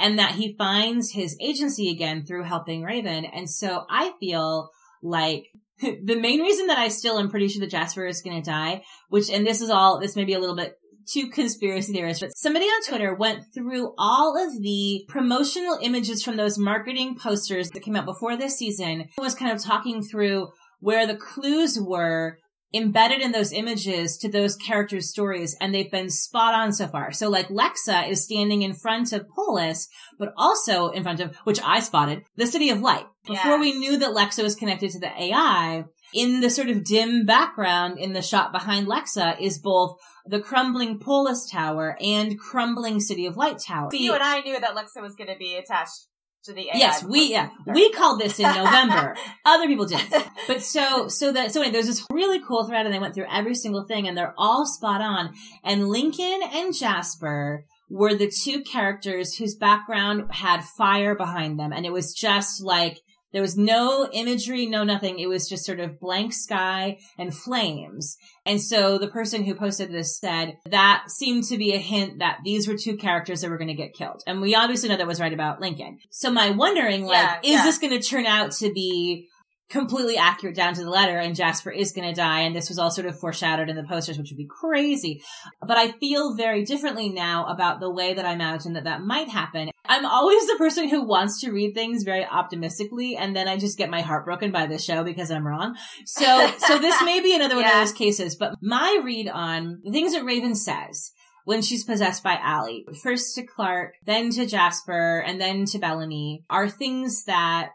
and 0.00 0.18
that 0.18 0.32
he 0.32 0.56
finds 0.58 1.12
his 1.12 1.36
agency 1.40 1.90
again 1.90 2.24
through 2.26 2.42
helping 2.42 2.82
Raven. 2.82 3.24
And 3.24 3.48
so 3.48 3.84
I 3.88 4.14
feel 4.18 4.70
like 5.00 5.44
the 6.04 6.18
main 6.20 6.40
reason 6.40 6.66
that 6.68 6.78
I 6.78 6.88
still 6.88 7.18
am 7.18 7.30
pretty 7.30 7.48
sure 7.48 7.60
that 7.60 7.70
Jasper 7.70 8.06
is 8.06 8.22
going 8.22 8.42
to 8.42 8.50
die, 8.50 8.82
which, 9.08 9.30
and 9.30 9.46
this 9.46 9.60
is 9.60 9.70
all, 9.70 10.00
this 10.00 10.16
may 10.16 10.24
be 10.24 10.34
a 10.34 10.38
little 10.40 10.56
bit 10.56 10.74
too 11.06 11.30
conspiracy 11.30 11.92
theorist, 11.92 12.20
but 12.20 12.36
somebody 12.36 12.66
on 12.66 12.82
Twitter 12.82 13.14
went 13.14 13.42
through 13.54 13.94
all 13.96 14.36
of 14.36 14.60
the 14.62 15.04
promotional 15.08 15.78
images 15.80 16.22
from 16.22 16.36
those 16.36 16.58
marketing 16.58 17.16
posters 17.16 17.70
that 17.70 17.82
came 17.82 17.96
out 17.96 18.04
before 18.04 18.36
this 18.36 18.58
season 18.58 19.00
and 19.02 19.08
was 19.16 19.34
kind 19.34 19.52
of 19.52 19.62
talking 19.62 20.02
through 20.02 20.48
where 20.80 21.06
the 21.06 21.16
clues 21.16 21.78
were 21.80 22.38
embedded 22.74 23.20
in 23.20 23.32
those 23.32 23.52
images 23.52 24.18
to 24.18 24.30
those 24.30 24.56
characters' 24.56 25.10
stories, 25.10 25.56
and 25.60 25.74
they've 25.74 25.90
been 25.90 26.10
spot 26.10 26.54
on 26.54 26.72
so 26.72 26.86
far. 26.86 27.12
So 27.12 27.28
like 27.28 27.48
Lexa 27.48 28.08
is 28.10 28.24
standing 28.24 28.62
in 28.62 28.74
front 28.74 29.12
of 29.12 29.28
Polis, 29.28 29.88
but 30.18 30.32
also 30.36 30.88
in 30.88 31.02
front 31.02 31.20
of, 31.20 31.34
which 31.44 31.60
I 31.64 31.80
spotted, 31.80 32.22
the 32.36 32.46
City 32.46 32.70
of 32.70 32.80
Light. 32.80 33.06
Before 33.26 33.52
Yeah. 33.52 33.60
we 33.60 33.78
knew 33.78 33.98
that 33.98 34.14
Lexa 34.14 34.42
was 34.42 34.54
connected 34.54 34.90
to 34.90 35.00
the 35.00 35.22
AI, 35.22 35.84
in 36.14 36.40
the 36.40 36.50
sort 36.50 36.70
of 36.70 36.84
dim 36.84 37.26
background 37.26 37.98
in 37.98 38.14
the 38.14 38.22
shot 38.22 38.52
behind 38.52 38.86
Lexa 38.86 39.38
is 39.40 39.58
both 39.58 39.98
the 40.26 40.40
crumbling 40.40 40.98
Polis 40.98 41.48
Tower 41.50 41.96
and 42.00 42.38
crumbling 42.38 43.00
City 43.00 43.26
of 43.26 43.36
Light 43.36 43.58
Tower. 43.58 43.90
You 43.92 44.14
and 44.14 44.22
I 44.22 44.40
knew 44.40 44.58
that 44.58 44.74
Lexa 44.74 45.02
was 45.02 45.14
going 45.14 45.30
to 45.30 45.38
be 45.38 45.56
attached 45.56 46.07
to 46.44 46.52
the 46.52 46.68
AI. 46.68 46.72
Yes, 46.74 47.04
we 47.04 47.30
yeah 47.30 47.50
we 47.66 47.90
called 47.92 48.20
this 48.20 48.38
in 48.38 48.44
November. 48.44 49.16
Other 49.44 49.66
people 49.66 49.86
didn't. 49.86 50.12
But 50.46 50.62
so 50.62 51.08
so 51.08 51.32
that 51.32 51.52
so 51.52 51.60
anyway, 51.60 51.72
there's 51.72 51.86
this 51.88 52.06
really 52.10 52.40
cool 52.40 52.66
thread, 52.66 52.86
and 52.86 52.94
they 52.94 52.98
went 52.98 53.14
through 53.14 53.26
every 53.30 53.54
single 53.54 53.84
thing, 53.84 54.08
and 54.08 54.16
they're 54.16 54.34
all 54.38 54.64
spot 54.64 55.02
on. 55.02 55.34
And 55.62 55.88
Lincoln 55.88 56.40
and 56.52 56.74
Jasper 56.74 57.66
were 57.90 58.14
the 58.14 58.30
two 58.30 58.62
characters 58.62 59.36
whose 59.36 59.54
background 59.56 60.32
had 60.32 60.64
fire 60.64 61.14
behind 61.14 61.58
them, 61.58 61.72
and 61.72 61.84
it 61.84 61.92
was 61.92 62.14
just 62.14 62.62
like 62.62 63.00
there 63.32 63.42
was 63.42 63.56
no 63.56 64.08
imagery, 64.12 64.66
no 64.66 64.84
nothing. 64.84 65.18
It 65.18 65.28
was 65.28 65.48
just 65.48 65.64
sort 65.64 65.80
of 65.80 66.00
blank 66.00 66.32
sky 66.32 66.98
and 67.18 67.34
flames. 67.34 68.16
And 68.46 68.60
so 68.60 68.98
the 68.98 69.08
person 69.08 69.44
who 69.44 69.54
posted 69.54 69.92
this 69.92 70.18
said 70.18 70.56
that 70.66 71.04
seemed 71.08 71.44
to 71.44 71.58
be 71.58 71.74
a 71.74 71.78
hint 71.78 72.20
that 72.20 72.38
these 72.44 72.66
were 72.66 72.76
two 72.76 72.96
characters 72.96 73.40
that 73.40 73.50
were 73.50 73.58
going 73.58 73.68
to 73.68 73.74
get 73.74 73.94
killed. 73.94 74.22
And 74.26 74.40
we 74.40 74.54
obviously 74.54 74.88
know 74.88 74.96
that 74.96 75.06
was 75.06 75.20
right 75.20 75.32
about 75.32 75.60
Lincoln. 75.60 75.98
So 76.10 76.30
my 76.30 76.50
wondering, 76.50 77.04
like, 77.04 77.16
Yeah, 77.16 77.38
is 77.42 77.50
yeah. 77.56 77.62
this 77.64 77.78
going 77.78 78.00
to 78.00 78.06
turn 78.06 78.26
out 78.26 78.52
to 78.52 78.72
be 78.72 79.28
completely 79.68 80.16
accurate 80.16 80.56
down 80.56 80.74
to 80.74 80.82
the 80.82 80.90
letter 80.90 81.18
and 81.18 81.34
Jasper 81.34 81.70
is 81.70 81.92
going 81.92 82.08
to 82.08 82.14
die 82.14 82.40
and 82.40 82.56
this 82.56 82.68
was 82.68 82.78
all 82.78 82.90
sort 82.90 83.06
of 83.06 83.18
foreshadowed 83.18 83.68
in 83.68 83.76
the 83.76 83.82
posters 83.82 84.18
which 84.18 84.30
would 84.30 84.38
be 84.38 84.46
crazy. 84.46 85.22
But 85.60 85.76
I 85.76 85.92
feel 85.92 86.34
very 86.34 86.64
differently 86.64 87.08
now 87.10 87.46
about 87.46 87.80
the 87.80 87.90
way 87.90 88.14
that 88.14 88.24
I 88.24 88.32
imagine 88.32 88.72
that 88.74 88.84
that 88.84 89.02
might 89.02 89.28
happen. 89.28 89.70
I'm 89.84 90.06
always 90.06 90.46
the 90.46 90.56
person 90.56 90.88
who 90.88 91.04
wants 91.04 91.40
to 91.42 91.52
read 91.52 91.74
things 91.74 92.02
very 92.02 92.24
optimistically 92.24 93.16
and 93.16 93.36
then 93.36 93.48
I 93.48 93.58
just 93.58 93.78
get 93.78 93.90
my 93.90 94.00
heart 94.00 94.24
broken 94.24 94.52
by 94.52 94.66
the 94.66 94.78
show 94.78 95.04
because 95.04 95.30
I'm 95.30 95.46
wrong. 95.46 95.76
So 96.06 96.50
so 96.58 96.78
this 96.78 97.02
may 97.02 97.20
be 97.20 97.34
another 97.34 97.56
one 97.56 97.66
of 97.66 97.72
those 97.72 97.92
cases 97.92 98.36
but 98.36 98.54
my 98.62 99.00
read 99.04 99.28
on 99.28 99.80
the 99.84 99.92
things 99.92 100.14
that 100.14 100.24
Raven 100.24 100.54
says 100.54 101.12
when 101.48 101.62
she's 101.62 101.82
possessed 101.82 102.22
by 102.22 102.38
Allie, 102.42 102.84
first 103.02 103.34
to 103.34 103.42
Clarke, 103.42 103.94
then 104.04 104.28
to 104.32 104.44
Jasper, 104.44 105.24
and 105.26 105.40
then 105.40 105.64
to 105.64 105.78
Bellamy, 105.78 106.44
are 106.50 106.68
things 106.68 107.24
that 107.24 107.70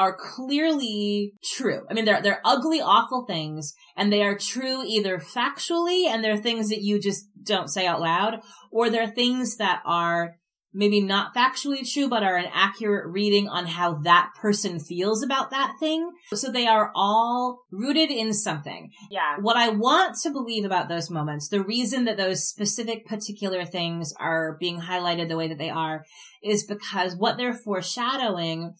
are 0.00 0.16
clearly 0.16 1.34
true. 1.44 1.82
I 1.90 1.92
mean, 1.94 2.06
they're, 2.06 2.22
they're 2.22 2.40
ugly, 2.42 2.80
awful 2.80 3.26
things, 3.26 3.74
and 3.98 4.10
they 4.10 4.22
are 4.22 4.36
true 4.38 4.82
either 4.86 5.18
factually, 5.18 6.06
and 6.06 6.24
they're 6.24 6.38
things 6.38 6.70
that 6.70 6.80
you 6.80 6.98
just 6.98 7.26
don't 7.44 7.68
say 7.68 7.86
out 7.86 8.00
loud, 8.00 8.40
or 8.72 8.88
they're 8.88 9.10
things 9.10 9.58
that 9.58 9.82
are 9.84 10.36
maybe 10.72 11.00
not 11.00 11.34
factually 11.34 11.82
true, 11.92 12.08
but 12.08 12.22
are 12.22 12.36
an 12.36 12.46
accurate 12.54 13.12
reading 13.12 13.48
on 13.48 13.66
how 13.66 13.92
that 14.04 14.30
person 14.40 14.78
feels 14.78 15.22
about 15.22 15.50
that 15.50 15.72
thing. 15.80 16.08
So 16.32 16.50
they 16.50 16.66
are 16.66 16.92
all 16.94 17.58
rooted 17.72 18.10
in 18.10 18.32
something 18.32 18.88
Yeah. 19.10 19.36
what 19.40 19.56
I 19.56 19.68
want 19.70 20.16
to 20.22 20.30
believe 20.30 20.64
about 20.64 20.88
those 20.88 21.10
moments, 21.10 21.48
the 21.48 21.62
reason 21.62 22.04
that 22.04 22.16
those 22.16 22.48
specific 22.48 23.04
particular 23.04 23.64
things 23.64 24.14
are 24.18 24.56
being 24.60 24.80
highlighted 24.80 25.28
the 25.28 25.36
way 25.36 25.48
that 25.48 25.58
they 25.58 25.70
are, 25.70 26.04
is 26.42 26.64
because 26.64 27.16
what 27.16 27.36
they're 27.36 27.52
foreshadowing 27.52 28.72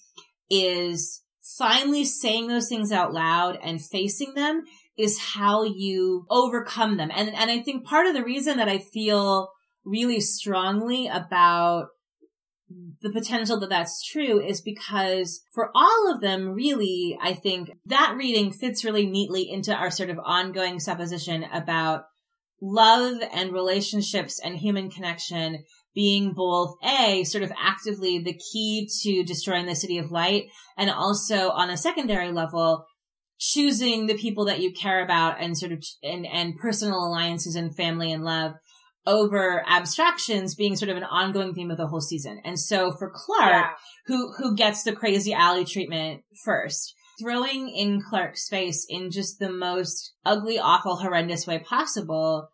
is 0.51 1.23
finally 1.59 2.05
saying 2.05 2.49
those 2.49 2.69
things 2.69 2.93
out 2.93 3.13
loud 3.13 3.59
and 3.63 3.83
facing 3.83 4.35
them 4.35 4.65
is 4.99 5.19
how 5.35 5.65
you 5.65 6.27
overcome 6.29 6.97
them. 6.97 7.11
And, 7.15 7.35
and 7.35 7.51
I 7.51 7.61
think 7.61 7.87
part 7.87 8.07
of 8.07 8.15
the 8.15 8.25
reason 8.25 8.59
that 8.59 8.69
I 8.69 8.79
feel 8.79 9.49
really 9.85 10.21
strongly 10.21 11.09
about 11.09 11.89
the 13.01 13.11
potential 13.11 13.59
that 13.61 13.71
that's 13.71 14.05
true 14.05 14.41
is 14.41 14.61
because 14.61 15.41
for 15.53 15.71
all 15.75 16.13
of 16.13 16.21
them, 16.21 16.51
really, 16.51 17.19
I 17.21 17.35
think 17.35 17.71
that 17.87 18.15
reading 18.17 18.53
fits 18.53 18.85
really 18.85 19.07
neatly 19.07 19.51
into 19.51 19.75
our 19.75 19.91
sort 19.91 20.11
of 20.11 20.21
ongoing 20.25 20.79
supposition 20.79 21.45
about 21.45 22.05
love 22.63 23.23
and 23.33 23.53
relationships 23.53 24.39
and 24.39 24.57
human 24.57 24.91
connection 24.91 25.65
being 25.95 26.33
both 26.33 26.75
A, 26.85 27.25
sort 27.25 27.45
of 27.45 27.53
actively 27.61 28.19
the 28.19 28.39
key 28.53 28.89
to 29.03 29.25
destroying 29.25 29.67
the 29.67 29.75
city 29.75 29.99
of 29.99 30.11
light, 30.11 30.45
and 30.77 30.91
also 30.91 31.51
on 31.51 31.71
a 31.71 31.77
secondary 31.77 32.31
level, 32.33 32.87
choosing 33.39 34.07
the 34.07 34.17
people 34.17 34.45
that 34.45 34.61
you 34.61 34.73
care 34.73 35.03
about 35.03 35.41
and 35.41 35.57
sort 35.57 35.73
of, 35.73 35.83
and, 36.03 36.27
and 36.27 36.59
personal 36.59 37.07
alliances 37.07 37.57
and 37.57 37.75
family 37.75 38.13
and 38.13 38.23
love 38.25 38.53
over 39.07 39.65
abstractions 39.67 40.55
being 40.55 40.77
sort 40.77 40.91
of 40.91 40.97
an 40.97 41.05
ongoing 41.05 41.55
theme 41.55 41.71
of 41.71 41.79
the 41.79 41.87
whole 41.87 42.03
season. 42.03 42.41
And 42.45 42.61
so 42.61 42.93
for 42.93 43.11
Clarke, 43.11 43.51
Yeah. 43.51 43.71
who 44.07 44.33
who 44.35 44.55
gets 44.55 44.83
the 44.83 44.93
crazy 44.93 45.33
Allie 45.33 45.65
treatment 45.65 46.23
first. 46.45 46.95
Throwing 47.19 47.69
in 47.69 48.01
Clarke's 48.01 48.49
face 48.49 48.87
in 48.89 49.11
just 49.11 49.39
the 49.39 49.51
most 49.53 50.15
ugly, 50.25 50.59
awful, 50.59 50.97
horrendous 50.97 51.47
way 51.47 51.59
possible, 51.59 52.49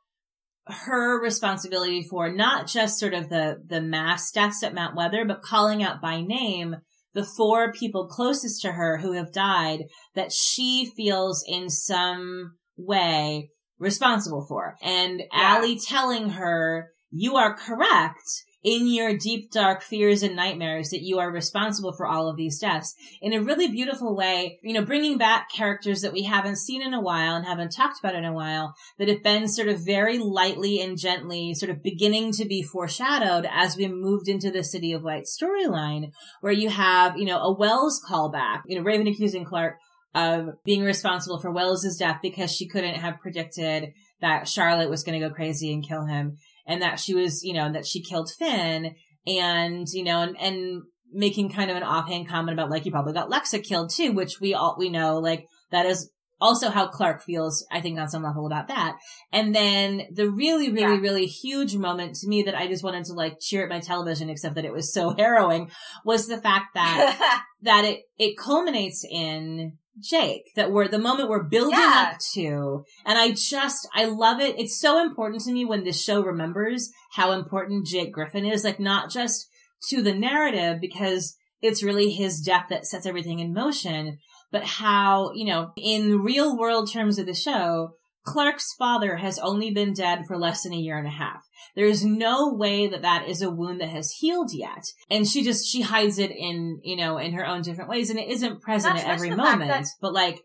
her 0.67 1.23
responsibility 1.23 2.07
for 2.09 2.31
not 2.31 2.67
just 2.67 2.99
sort 2.99 3.15
of 3.15 3.29
the, 3.29 3.63
the 3.67 3.81
mass 3.81 4.31
deaths 4.31 4.63
at 4.63 4.75
Mount 4.75 4.97
Weather, 4.97 5.25
but 5.25 5.43
calling 5.43 5.83
out 5.83 6.01
by 6.01 6.21
name 6.21 6.77
the 7.15 7.25
four 7.37 7.73
people 7.73 8.09
closest 8.09 8.61
to 8.63 8.73
her 8.73 8.99
who 8.99 9.13
have 9.13 9.33
died 9.33 9.85
that 10.15 10.33
she 10.33 10.93
feels 10.97 11.43
in 11.47 11.71
some 11.71 12.57
way 12.77 13.51
responsible 13.79 14.45
for. 14.47 14.77
And 14.83 15.21
Yeah. 15.21 15.27
Allie 15.57 15.79
telling 15.79 16.31
her, 16.31 16.91
you 17.11 17.37
are 17.37 17.57
correct 17.57 18.45
in 18.67 18.89
your 18.89 19.17
deep, 19.17 19.53
dark 19.53 19.81
fears 19.81 20.25
and 20.25 20.35
nightmares 20.35 20.91
that 20.91 21.01
you 21.01 21.21
are 21.21 21.31
responsible 21.31 21.93
for 21.93 22.05
all 22.05 22.29
of 22.29 22.37
these 22.37 22.59
deaths. 22.59 22.97
In 23.23 23.33
a 23.33 23.41
really 23.41 23.69
beautiful 23.69 24.17
way, 24.17 24.59
you 24.61 24.75
know, 24.75 24.85
bringing 24.85 25.19
back 25.19 25.49
characters 25.55 26.01
that 26.01 26.13
we 26.13 26.25
haven't 26.25 26.57
seen 26.57 26.83
in 26.83 26.93
a 26.93 27.01
while 27.01 27.37
and 27.37 27.47
haven't 27.47 27.71
talked 27.71 28.01
about 28.01 28.17
in 28.17 28.25
a 28.25 28.33
while 28.33 28.75
that 28.99 29.07
have 29.07 29.23
been 29.23 29.47
sort 29.47 29.69
of 29.69 29.87
very 29.87 30.19
lightly 30.19 30.81
and 30.81 30.99
gently 30.99 31.55
sort 31.55 31.71
of 31.71 31.81
beginning 31.81 32.33
to 32.33 32.45
be 32.45 32.61
foreshadowed 32.61 33.47
as 33.49 33.77
we 33.77 33.87
moved 33.87 34.27
into 34.27 34.51
the 34.51 34.65
City 34.65 34.93
of 34.93 35.05
Light 35.05 35.27
storyline, 35.27 36.11
where 36.41 36.53
you 36.53 36.69
have, 36.69 37.17
you 37.17 37.25
know, 37.25 37.39
a 37.39 37.57
Wells 37.57 38.03
callback, 38.05 38.63
you 38.67 38.77
know, 38.77 38.83
Raven 38.83 39.07
accusing 39.07 39.45
Clarke 39.45 39.77
of 40.13 40.49
being 40.65 40.83
responsible 40.83 41.39
for 41.39 41.53
Wells's 41.53 41.99
death 41.99 42.19
because 42.21 42.51
she 42.51 42.67
couldn't 42.67 42.97
have 42.97 43.21
predicted 43.21 43.93
that 44.21 44.49
Charlotte 44.49 44.91
was 44.91 45.05
going 45.05 45.21
to 45.21 45.29
go 45.29 45.33
crazy 45.33 45.73
and 45.73 45.87
kill 45.87 46.07
him 46.07 46.39
and 46.67 46.83
that 46.83 46.99
she 47.01 47.15
was, 47.15 47.43
you 47.43 47.53
know, 47.55 47.73
that 47.73 47.87
she 47.87 48.03
killed 48.03 48.31
Finn 48.39 48.95
and, 49.27 49.87
you 49.93 50.05
know, 50.05 50.21
and, 50.23 50.37
and 50.39 50.83
making 51.13 51.51
kind 51.51 51.71
of 51.71 51.77
an 51.77 51.83
offhand 51.83 52.29
comment 52.29 52.59
about 52.59 52.71
like, 52.71 52.85
you 52.85 52.93
probably 52.93 53.13
got 53.13 53.31
Lexa 53.31 53.63
killed 53.63 53.91
too, 53.95 54.13
which 54.13 54.41
we 54.41 54.55
all, 54.55 54.77
we 54.79 54.89
know, 54.89 55.19
like, 55.19 55.47
that 55.71 55.87
is 55.87 56.11
also 56.41 56.69
how 56.71 56.87
Clarke 56.87 57.23
feels, 57.23 57.67
I 57.73 57.81
think, 57.81 57.99
on 57.99 58.09
some 58.09 58.23
level 58.23 58.47
about 58.47 58.69
that. 58.69 58.97
And 59.33 59.55
then 59.55 60.03
the 60.13 60.31
really, 60.31 60.71
really, 60.71 60.95
Yeah. 60.97 61.01
really 61.01 61.27
huge 61.27 61.77
moment 61.77 62.17
to 62.17 62.29
me 62.29 62.43
that 62.43 62.55
I 62.55 62.67
just 62.67 62.85
wanted 62.85 63.05
to 63.07 63.15
like 63.15 63.39
cheer 63.41 63.63
at 63.65 63.71
my 63.71 63.81
television, 63.81 64.29
except 64.29 64.55
that 64.57 64.65
it 64.65 64.73
was 64.73 64.93
so 64.93 65.11
harrowing, 65.19 65.71
was 66.05 66.27
the 66.27 66.41
fact 66.41 66.75
that 66.75 67.43
that 67.63 67.85
it 67.85 68.01
it 68.19 68.37
culminates 68.37 69.05
in 69.11 69.79
Jake 70.01 70.51
that 70.57 70.71
we're 70.71 70.89
the 70.89 70.99
moment 70.99 71.29
we're 71.29 71.43
building 71.43 71.79
Yeah. 71.79 72.11
up 72.13 72.19
to 72.35 72.85
and 73.05 73.19
I 73.19 73.33
just 73.33 73.89
I 73.95 74.05
love 74.05 74.41
it 74.41 74.59
it's 74.59 74.79
so 74.81 75.01
important 75.01 75.43
to 75.43 75.53
me 75.53 75.65
when 75.65 75.85
this 75.85 76.03
show 76.03 76.23
remembers 76.23 76.91
how 77.13 77.33
important 77.33 77.87
Jake 77.87 78.13
Griffin 78.13 78.45
is 78.45 78.65
like 78.65 78.79
not 78.81 79.11
just 79.11 79.49
to 79.89 80.03
the 80.03 80.15
narrative 80.15 80.81
because 80.81 81.37
it's 81.63 81.83
really 81.83 82.11
his 82.11 82.41
death 82.41 82.67
that 82.71 82.87
sets 82.87 83.07
everything 83.07 83.39
in 83.39 83.55
motion 83.55 84.19
but 84.53 84.65
how 84.65 85.33
you 85.35 85.47
know 85.47 85.73
in 85.77 86.21
real 86.23 86.57
world 86.59 86.91
terms 86.93 87.19
of 87.19 87.27
the 87.27 87.35
show 87.35 87.91
Clarke's 88.27 88.75
father 88.75 89.17
has 89.17 89.39
only 89.39 89.71
been 89.71 89.95
dead 89.95 90.27
for 90.27 90.37
less 90.37 90.65
than 90.65 90.73
a 90.73 90.79
year 90.79 90.99
and 90.99 91.07
a 91.07 91.11
half. 91.11 91.45
There's 91.77 92.05
no 92.05 92.53
way 92.53 92.89
that 92.89 93.03
that 93.03 93.29
is 93.29 93.41
a 93.41 93.51
wound 93.51 93.81
that 93.81 93.91
has 93.91 94.11
healed 94.19 94.51
yet. 94.53 94.85
And 95.09 95.27
she 95.27 95.45
just, 95.45 95.67
she 95.67 95.83
hides 95.83 96.19
it 96.19 96.33
in, 96.33 96.81
you 96.83 96.97
know, 96.97 97.19
in 97.19 97.33
her 97.35 97.47
own 97.47 97.63
different 97.63 97.89
ways 97.89 98.11
and 98.11 98.19
it 98.19 98.29
isn't 98.29 98.63
present 98.63 98.97
at 98.97 99.07
every 99.07 99.31
moment. 99.31 99.71
That, 99.71 99.87
but 100.01 100.13
like, 100.13 100.43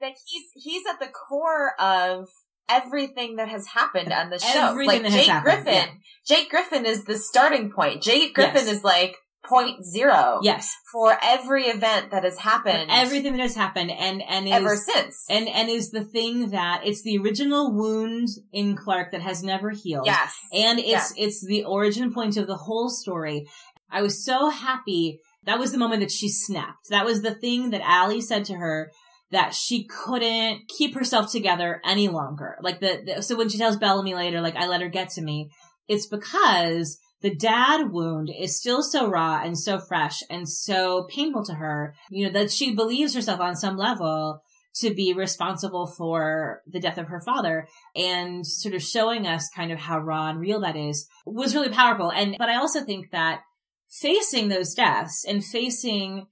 that 0.00 0.12
he's, 0.26 0.42
he's 0.62 0.82
at 0.86 1.00
the 1.00 1.08
core 1.08 1.72
of 1.80 2.28
everything 2.68 3.36
that 3.36 3.48
has 3.48 3.66
happened 3.68 4.12
on 4.12 4.30
the 4.30 4.38
show. 4.38 4.70
Everything 4.70 5.04
like 5.04 5.12
Jake 5.12 5.42
Griffin, 5.42 5.72
yeah. 5.72 5.86
Jake 6.26 6.50
Griffin 6.50 6.84
is 6.84 7.04
the 7.04 7.16
starting 7.16 7.72
point. 7.72 8.02
Jake 8.02 8.34
Griffin 8.34 8.66
yes. 8.66 8.72
is 8.72 8.84
like, 8.84 9.16
point 9.44 9.84
zero. 9.84 10.38
Yes. 10.42 10.74
For 10.92 11.16
every 11.22 11.64
event 11.64 12.10
that 12.10 12.24
has 12.24 12.38
happened. 12.38 12.88
For 12.88 12.96
everything 12.96 13.32
that 13.32 13.42
has 13.42 13.54
happened 13.54 13.90
and, 13.90 14.22
and 14.22 14.46
is, 14.46 14.52
ever 14.52 14.76
since. 14.76 15.24
And, 15.28 15.48
and 15.48 15.68
is 15.68 15.90
the 15.90 16.04
thing 16.04 16.50
that 16.50 16.82
it's 16.84 17.02
the 17.02 17.18
original 17.18 17.74
wound 17.74 18.28
in 18.52 18.76
Clarke 18.76 19.12
that 19.12 19.22
has 19.22 19.42
never 19.42 19.70
healed. 19.70 20.06
Yes. 20.06 20.36
And 20.52 20.78
it's, 20.78 20.88
yes. 20.88 21.14
it's 21.16 21.44
the 21.44 21.64
origin 21.64 22.12
point 22.12 22.36
of 22.36 22.46
the 22.46 22.56
whole 22.56 22.88
story. 22.88 23.48
I 23.90 24.02
was 24.02 24.24
so 24.24 24.48
happy. 24.48 25.20
That 25.44 25.58
was 25.58 25.72
the 25.72 25.78
moment 25.78 26.00
that 26.00 26.12
she 26.12 26.28
snapped. 26.28 26.88
That 26.90 27.04
was 27.04 27.22
the 27.22 27.34
thing 27.34 27.70
that 27.70 27.82
Allie 27.82 28.20
said 28.20 28.44
to 28.46 28.54
her 28.54 28.92
that 29.32 29.54
she 29.54 29.86
couldn't 29.86 30.68
keep 30.68 30.94
herself 30.94 31.32
together 31.32 31.80
any 31.84 32.06
longer. 32.06 32.56
Like 32.60 32.80
the, 32.80 33.02
the 33.04 33.22
so 33.22 33.36
when 33.36 33.48
she 33.48 33.58
tells 33.58 33.76
Bellamy 33.76 34.14
later, 34.14 34.40
like, 34.40 34.56
I 34.56 34.68
let 34.68 34.82
her 34.82 34.88
get 34.88 35.08
to 35.10 35.22
me, 35.22 35.50
it's 35.88 36.06
because 36.06 36.98
the 37.22 37.34
dad 37.34 37.90
wound 37.92 38.30
is 38.36 38.58
still 38.58 38.82
so 38.82 39.08
raw 39.08 39.40
and 39.42 39.58
so 39.58 39.78
fresh 39.78 40.22
and 40.28 40.48
so 40.48 41.06
painful 41.08 41.44
to 41.44 41.54
her, 41.54 41.94
you 42.10 42.26
know, 42.26 42.32
that 42.32 42.50
she 42.50 42.74
believes 42.74 43.14
herself 43.14 43.40
on 43.40 43.56
some 43.56 43.76
level 43.76 44.42
to 44.76 44.94
be 44.94 45.12
responsible 45.12 45.86
for 45.86 46.62
the 46.66 46.80
death 46.80 46.98
of 46.98 47.08
her 47.08 47.20
father 47.20 47.68
and 47.94 48.46
sort 48.46 48.74
of 48.74 48.82
showing 48.82 49.26
us 49.26 49.50
kind 49.54 49.70
of 49.70 49.78
how 49.78 49.98
raw 49.98 50.30
and 50.30 50.40
real 50.40 50.60
that 50.60 50.76
is 50.76 51.06
was 51.26 51.54
really 51.54 51.68
powerful. 51.68 52.10
And, 52.10 52.36
but 52.38 52.48
I 52.48 52.56
also 52.56 52.82
think 52.82 53.10
that 53.10 53.42
facing 53.88 54.48
those 54.48 54.74
deaths 54.74 55.24
and 55.28 55.44
facing 55.44 56.26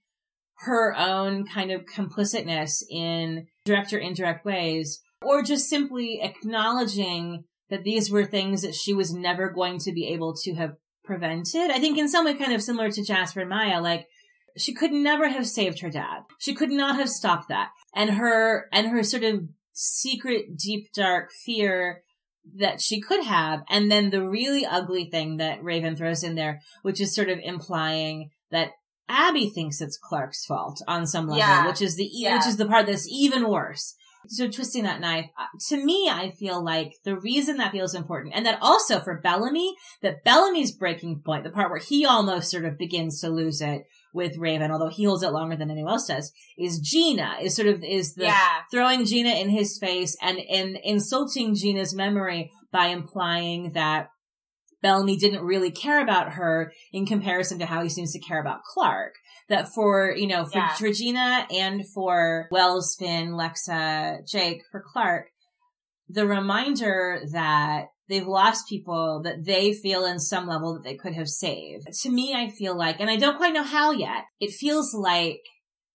her 0.61 0.95
own 0.97 1.47
kind 1.47 1.71
of 1.71 1.85
complicitness 1.85 2.83
in 2.91 3.47
direct 3.65 3.93
or 3.93 3.99
indirect 3.99 4.45
ways, 4.45 5.01
or 5.23 5.43
just 5.43 5.69
simply 5.69 6.21
acknowledging 6.23 7.45
that 7.71 7.85
these 7.85 8.11
were 8.11 8.25
things 8.25 8.63
that 8.63 8.75
she 8.75 8.93
was 8.93 9.13
never 9.13 9.49
going 9.51 9.79
to 9.81 9.93
be 9.93 10.09
able 10.09 10.35
to 10.45 10.55
have 10.55 10.75
prevented. 11.05 11.71
I 11.71 11.79
think 11.79 11.99
in 11.99 12.09
some 12.09 12.25
way 12.25 12.35
kind 12.35 12.53
of 12.53 12.63
similar 12.63 12.91
to 12.91 13.05
Jasper 13.05 13.41
and 13.41 13.51
Maya, 13.51 13.81
like 13.81 14.07
she 14.57 14.75
could 14.75 14.93
never 14.93 15.29
have 15.29 15.47
saved 15.47 15.81
her 15.81 15.91
dad. 15.91 16.23
She 16.39 16.55
could 16.55 16.71
not 16.71 16.97
have 16.97 17.09
stopped 17.09 17.49
that. 17.49 17.71
And 17.95 18.11
her, 18.11 18.67
and 18.73 18.89
her 18.89 19.03
sort 19.03 19.25
of 19.25 19.49
secret, 19.73 20.57
deep, 20.57 20.93
dark 20.93 21.31
fear 21.45 22.03
that 22.59 22.81
she 22.81 23.01
could 23.01 23.25
have. 23.25 23.61
And 23.69 23.91
then 23.91 24.11
the 24.11 24.29
really 24.29 24.67
ugly 24.67 25.09
thing 25.11 25.39
that 25.39 25.63
Raven 25.63 25.97
throws 25.97 26.23
in 26.23 26.35
there, 26.35 26.61
which 26.83 27.01
is 27.01 27.15
sort 27.15 27.29
of 27.29 27.39
implying 27.43 28.31
that 28.51 28.71
Abby 29.09 29.51
thinks 29.51 29.81
it's 29.81 29.99
Clarke's 29.99 30.45
fault 30.45 30.81
on 30.87 31.07
some 31.07 31.27
level, 31.27 31.39
yeah. 31.39 31.67
which 31.67 31.83
is 31.83 31.97
the, 31.97 32.09
yeah. 32.13 32.37
which 32.37 32.47
is 32.47 32.57
the 32.57 32.67
part 32.67 32.87
that's 32.87 33.09
even 33.09 33.49
worse. 33.49 33.95
So 34.33 34.49
twisting 34.49 34.85
that 34.85 35.01
knife, 35.01 35.27
uh, 35.37 35.47
to 35.71 35.85
me, 35.85 36.09
I 36.09 36.31
feel 36.31 36.65
like 36.65 36.95
the 37.05 37.19
reason 37.19 37.57
that 37.57 37.73
feels 37.73 37.97
important, 37.97 38.33
and 38.35 38.47
that 38.47 38.61
also 38.63 39.01
for 39.01 39.21
Bellamy, 39.21 39.75
that 40.03 40.23
Bellamy's 40.23 40.71
breaking 40.71 41.23
point, 41.27 41.43
the 41.43 41.51
part 41.51 41.69
where 41.69 41.81
he 41.81 42.07
almost 42.07 42.49
sort 42.49 42.65
of 42.65 42.79
begins 42.79 43.21
to 43.21 43.29
lose 43.29 43.61
it 43.61 43.83
with 44.15 44.39
Raven, 44.39 44.71
although 44.71 44.89
he 44.89 45.03
holds 45.03 45.25
it 45.25 45.33
longer 45.33 45.57
than 45.57 45.69
anyone 45.69 45.93
else 45.93 46.07
does, 46.07 46.33
is 46.57 46.79
Gina, 46.79 47.39
is 47.43 47.57
sort 47.57 47.67
of, 47.67 47.83
is 47.83 48.15
the 48.15 48.27
yeah. 48.27 48.59
throwing 48.71 49.05
Gina 49.05 49.31
in 49.31 49.51
his 49.51 49.79
face 49.79 50.17
and, 50.23 50.39
and 50.39 50.79
insulting 50.85 51.57
Gina's 51.57 51.93
memory 51.93 52.53
by 52.71 52.87
implying 52.87 53.73
that 53.73 54.11
Bellamy 54.83 55.17
didn't 55.17 55.43
really 55.43 55.71
care 55.71 56.01
about 56.01 56.35
her 56.35 56.73
in 56.93 57.05
comparison 57.05 57.59
to 57.59 57.67
how 57.67 57.83
he 57.83 57.89
seems 57.89 58.13
to 58.13 58.21
care 58.21 58.41
about 58.41 58.63
Clarke. 58.63 59.15
That 59.51 59.69
for, 59.75 60.15
you 60.17 60.29
know, 60.29 60.45
for 60.47 60.59
yeah. 60.59 60.77
Regina 60.81 61.47
and 61.51 61.87
for 61.87 62.49
Wells, 62.51 62.97
Finn, 62.99 63.33
Lexa, 63.33 64.27
Jake, 64.27 64.63
for 64.71 64.81
Clarke, 64.81 65.27
the 66.09 66.27
reminder 66.27 67.21
that 67.33 67.87
they've 68.09 68.27
lost 68.27 68.69
people 68.69 69.23
that 69.25 69.45
they 69.45 69.73
feel 69.73 70.05
in 70.05 70.19
some 70.19 70.47
level 70.47 70.75
that 70.75 70.85
they 70.85 70.97
could 70.97 71.15
have 71.15 71.29
saved. 71.29 71.87
To 72.03 72.11
me, 72.11 72.33
I 72.33 72.49
feel 72.49 72.77
like, 72.77 73.01
and 73.01 73.11
I 73.11 73.17
don't 73.17 73.37
quite 73.37 73.53
know 73.53 73.65
how 73.65 73.91
yet, 73.91 74.25
it 74.41 74.53
feels 74.53 74.95
like 74.95 75.41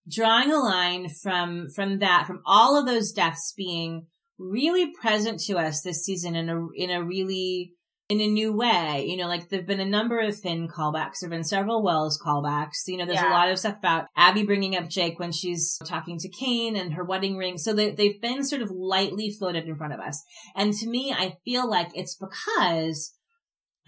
drawing 0.09 0.51
a 0.51 0.59
line 0.59 1.07
from, 1.09 1.67
from 1.73 1.99
that, 1.99 2.25
from 2.27 2.41
all 2.45 2.77
of 2.77 2.85
those 2.85 3.11
deaths 3.11 3.53
being 3.55 4.07
really 4.37 4.91
present 5.01 5.39
to 5.47 5.57
us 5.57 5.81
this 5.81 6.03
season 6.03 6.35
in 6.35 6.49
a, 6.49 6.67
in 6.75 6.89
a 6.89 7.03
really 7.03 7.73
in 8.09 8.21
a 8.21 8.27
new 8.27 8.53
way. 8.55 9.05
You 9.07 9.17
know, 9.17 9.27
like 9.27 9.49
there've 9.49 9.65
been 9.65 9.79
a 9.79 9.85
number 9.85 10.19
of 10.19 10.39
Finn 10.39 10.67
callbacks. 10.67 11.19
There've 11.21 11.31
been 11.31 11.43
several 11.43 11.83
Wells 11.83 12.19
callbacks. 12.23 12.87
You 12.87 12.97
know, 12.97 13.05
there's 13.05 13.19
yeah. 13.19 13.29
a 13.29 13.33
lot 13.33 13.49
of 13.49 13.59
stuff 13.59 13.77
about 13.77 14.07
Abby 14.15 14.43
bringing 14.43 14.75
up 14.75 14.89
Jake 14.89 15.19
when 15.19 15.31
she's 15.31 15.77
talking 15.85 16.17
to 16.19 16.29
Kane 16.29 16.75
and 16.75 16.93
her 16.93 17.03
wedding 17.03 17.37
ring. 17.37 17.57
So 17.57 17.73
they, 17.73 17.91
they've 17.91 18.21
been 18.21 18.43
sort 18.43 18.61
of 18.61 18.71
lightly 18.71 19.31
floated 19.31 19.65
in 19.65 19.75
front 19.75 19.93
of 19.93 19.99
us. 19.99 20.23
And 20.55 20.73
to 20.73 20.87
me, 20.87 21.13
I 21.17 21.37
feel 21.43 21.69
like 21.69 21.89
it's 21.93 22.15
because 22.15 23.13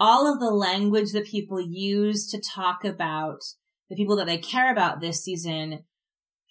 all 0.00 0.32
of 0.32 0.40
the 0.40 0.50
language 0.50 1.12
that 1.12 1.26
people 1.26 1.60
use 1.60 2.30
to 2.30 2.40
talk 2.40 2.84
about 2.84 3.40
the 3.88 3.96
people 3.96 4.16
that 4.16 4.26
they 4.26 4.38
care 4.38 4.70
about 4.70 5.00
this 5.00 5.24
season 5.24 5.84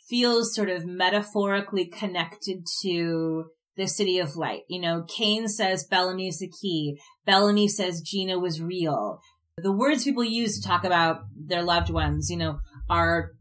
feels 0.10 0.56
sort 0.56 0.70
of 0.70 0.86
metaphorically 0.86 1.86
connected 1.86 2.66
to 2.82 3.46
the 3.78 3.88
city 3.88 4.20
of 4.20 4.36
light. 4.36 4.64
You 4.68 4.82
know, 4.82 5.06
Kane 5.08 5.48
says 5.48 5.86
Bellamy's 5.86 6.40
the 6.40 6.50
key. 6.50 7.00
Bellamy 7.26 7.68
says 7.68 8.02
Gina 8.02 8.40
was 8.40 8.62
real. 8.62 9.22
The 9.58 9.72
words 9.72 10.04
people 10.04 10.24
use 10.24 10.60
to 10.60 10.68
talk 10.68 10.84
about 10.84 11.22
their 11.36 11.64
loved 11.64 11.90
ones, 11.90 12.30
you 12.30 12.38
know, 12.38 12.60
are 12.90 13.32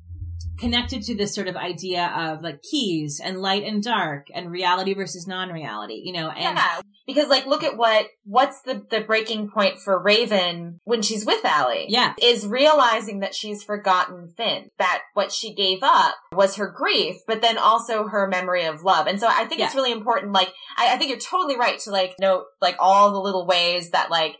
connected 0.58 1.02
to 1.02 1.14
this 1.14 1.34
sort 1.34 1.48
of 1.48 1.56
idea 1.56 2.06
of 2.16 2.42
like 2.42 2.62
keys 2.62 3.20
and 3.22 3.40
light 3.40 3.62
and 3.64 3.82
dark 3.82 4.28
and 4.34 4.50
reality 4.50 4.94
versus 4.94 5.26
non-reality, 5.26 6.00
you 6.04 6.12
know, 6.12 6.30
and 6.30 6.56
yeah, 6.56 6.80
because 7.06 7.28
like 7.28 7.46
look 7.46 7.62
at 7.62 7.76
what 7.76 8.06
what's 8.24 8.62
the 8.62 8.84
the 8.90 9.00
breaking 9.00 9.50
point 9.50 9.78
for 9.78 10.02
Raven 10.02 10.80
when 10.84 11.02
she's 11.02 11.26
with 11.26 11.44
Allie? 11.44 11.86
Yeah. 11.88 12.14
Is 12.22 12.46
realizing 12.46 13.20
that 13.20 13.34
she's 13.34 13.62
forgotten 13.62 14.28
Finn. 14.36 14.70
That 14.78 15.02
what 15.14 15.32
she 15.32 15.54
gave 15.54 15.80
up 15.82 16.14
was 16.32 16.56
her 16.56 16.72
grief, 16.74 17.16
but 17.26 17.42
then 17.42 17.58
also 17.58 18.08
her 18.08 18.26
memory 18.26 18.64
of 18.64 18.82
love. 18.82 19.06
And 19.06 19.20
so 19.20 19.28
I 19.28 19.44
think 19.44 19.60
yeah. 19.60 19.66
it's 19.66 19.74
really 19.74 19.92
important 19.92 20.32
like 20.32 20.52
I, 20.76 20.94
I 20.94 20.96
think 20.96 21.10
you're 21.10 21.18
totally 21.18 21.58
right 21.58 21.78
to 21.80 21.90
like 21.90 22.14
note 22.20 22.44
like 22.60 22.76
all 22.78 23.12
the 23.12 23.20
little 23.20 23.46
ways 23.46 23.90
that 23.90 24.10
like 24.10 24.36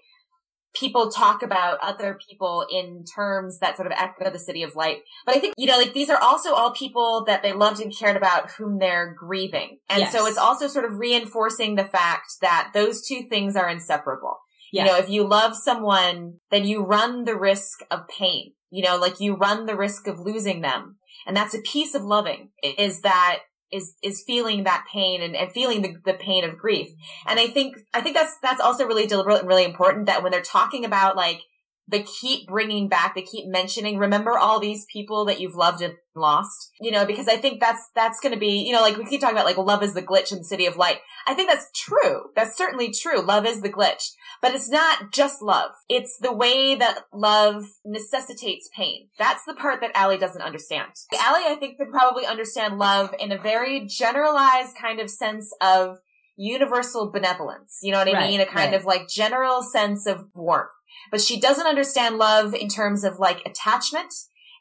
people 0.79 1.11
talk 1.11 1.43
about 1.43 1.79
other 1.81 2.19
people 2.29 2.67
in 2.71 3.05
terms 3.05 3.59
that 3.61 3.77
sort 3.77 3.87
of 3.87 3.93
echo 3.97 4.31
the 4.31 4.39
city 4.39 4.63
of 4.63 4.77
light. 4.77 4.99
But 5.25 5.37
I 5.37 5.41
think, 5.41 5.55
you 5.57 5.67
know, 5.67 5.79
like 5.79 5.93
these 5.93 6.11
are 6.11 6.21
also 6.21 6.55
all 6.55 6.73
people 6.73 7.25
that 7.27 7.43
they 7.43 7.53
loved 7.53 7.81
and 7.81 7.97
cared 7.97 8.17
about 8.17 8.51
whom 8.53 8.79
they're 8.79 9.15
grieving. 9.19 9.79
And 9.89 10.01
yes. 10.01 10.13
so 10.13 10.27
it's 10.27 10.39
also 10.39 10.69
sort 10.69 10.85
of 10.85 10.99
reinforcing 10.99 11.75
the 11.75 11.85
fact 11.85 12.33
that 12.43 12.71
those 12.75 13.07
two 13.07 13.23
things 13.29 13.57
are 13.57 13.69
inseparable. 13.69 14.39
You 14.73 14.85
know, 14.85 14.97
if 14.97 15.09
you 15.09 15.27
love 15.27 15.57
someone, 15.57 16.35
then 16.51 16.67
you 16.67 16.83
run 16.83 17.25
the 17.25 17.37
risk 17.37 17.81
of 17.91 18.09
pain. 18.09 18.53
You 18.71 18.85
know, 18.85 18.99
like 18.99 19.21
you 19.21 19.35
run 19.35 19.65
the 19.65 19.77
risk 19.77 20.07
of 20.07 20.21
losing 20.21 20.61
them. 20.61 20.97
And 21.27 21.37
that's 21.37 21.55
a 21.55 21.63
piece 21.63 21.95
of 21.95 22.03
loving 22.03 22.51
is 22.63 23.01
that 23.01 23.39
is 23.73 23.95
is 24.03 24.23
feeling 24.27 24.65
that 24.65 24.85
pain 24.93 25.23
and, 25.23 25.35
and 25.35 25.51
feeling 25.53 25.83
the, 25.83 25.97
the 26.05 26.15
pain 26.15 26.45
of 26.45 26.59
grief. 26.59 26.89
And 27.27 27.39
I 27.39 27.49
think 27.49 27.77
I 27.93 28.01
think 28.01 28.17
that's 28.17 28.37
that's 28.43 28.61
also 28.61 28.87
really 28.87 29.07
deliberate 29.07 29.41
and 29.41 29.49
really 29.49 29.65
important 29.65 30.07
that 30.07 30.23
when 30.23 30.33
they're 30.33 30.43
talking 30.43 30.85
about 30.85 31.17
like 31.17 31.41
they 31.89 32.03
keep 32.03 32.49
bringing 32.49 32.89
back, 32.89 33.15
they 33.15 33.23
keep 33.23 33.47
mentioning, 33.47 33.99
remember 33.99 34.37
all 34.37 34.59
these 34.59 34.85
people 34.93 35.25
that 35.27 35.41
you've 35.41 35.55
loved 35.55 35.81
and 35.83 35.95
lost, 36.17 36.71
you 36.81 36.91
know, 36.91 37.07
because 37.07 37.29
I 37.29 37.37
think 37.37 37.61
that's, 37.61 37.91
that's 37.95 38.19
going 38.21 38.33
to 38.33 38.39
be, 38.39 38.65
you 38.67 38.73
know, 38.73 38.81
like 38.81 38.97
we 38.97 39.07
keep 39.07 39.21
talking 39.21 39.37
about 39.37 39.47
like 39.47 39.57
love 39.57 39.83
is 39.83 39.95
the 39.95 40.03
glitch 40.03 40.33
in 40.33 40.39
the 40.39 40.45
city 40.45 40.67
of 40.67 40.77
light. 40.77 40.99
I 41.27 41.35
think 41.35 41.49
that's 41.49 41.71
true. 41.73 42.31
That's 42.35 42.57
certainly 42.57 42.91
true. 42.93 43.21
Love 43.21 43.47
is 43.47 43.61
the 43.61 43.71
glitch, 43.71 44.11
but 44.43 44.55
it's 44.55 44.69
not 44.69 45.13
just 45.13 45.43
love. 45.43 45.73
It's 45.89 46.19
the 46.21 46.33
way 46.33 46.75
that 46.75 47.05
love 47.13 47.65
necessitates 47.85 48.69
pain. 48.77 49.09
That's 49.19 49.45
the 49.45 49.55
part 49.55 49.81
that 49.81 49.93
Allie 49.95 50.19
doesn't 50.19 50.43
understand. 50.43 50.91
Allie, 51.21 51.45
I 51.47 51.57
think, 51.57 51.79
could 51.79 51.91
probably 51.91 52.27
understand 52.27 52.79
love 52.79 53.15
in 53.21 53.31
a 53.31 53.39
very 53.39 53.87
generalized 53.87 54.77
kind 54.81 55.01
of 55.01 55.11
sense 55.11 55.53
of 55.61 55.99
universal 56.37 57.11
benevolence. 57.11 57.79
You 57.83 57.93
know 57.93 57.99
what 57.99 58.09
I 58.09 58.13
right, 58.13 58.31
mean? 58.31 58.41
A 58.41 58.47
kind 58.47 58.73
right. 58.73 58.81
of 58.81 58.85
like 58.85 59.09
general 59.09 59.63
sense 59.63 60.07
of 60.07 60.27
warmth 60.35 60.71
but 61.11 61.21
she 61.21 61.41
doesn't 61.41 61.67
understand 61.67 62.19
love 62.19 62.55
in 62.55 62.69
terms 62.69 63.05
of 63.05 63.19
like 63.19 63.43
attachment 63.47 64.13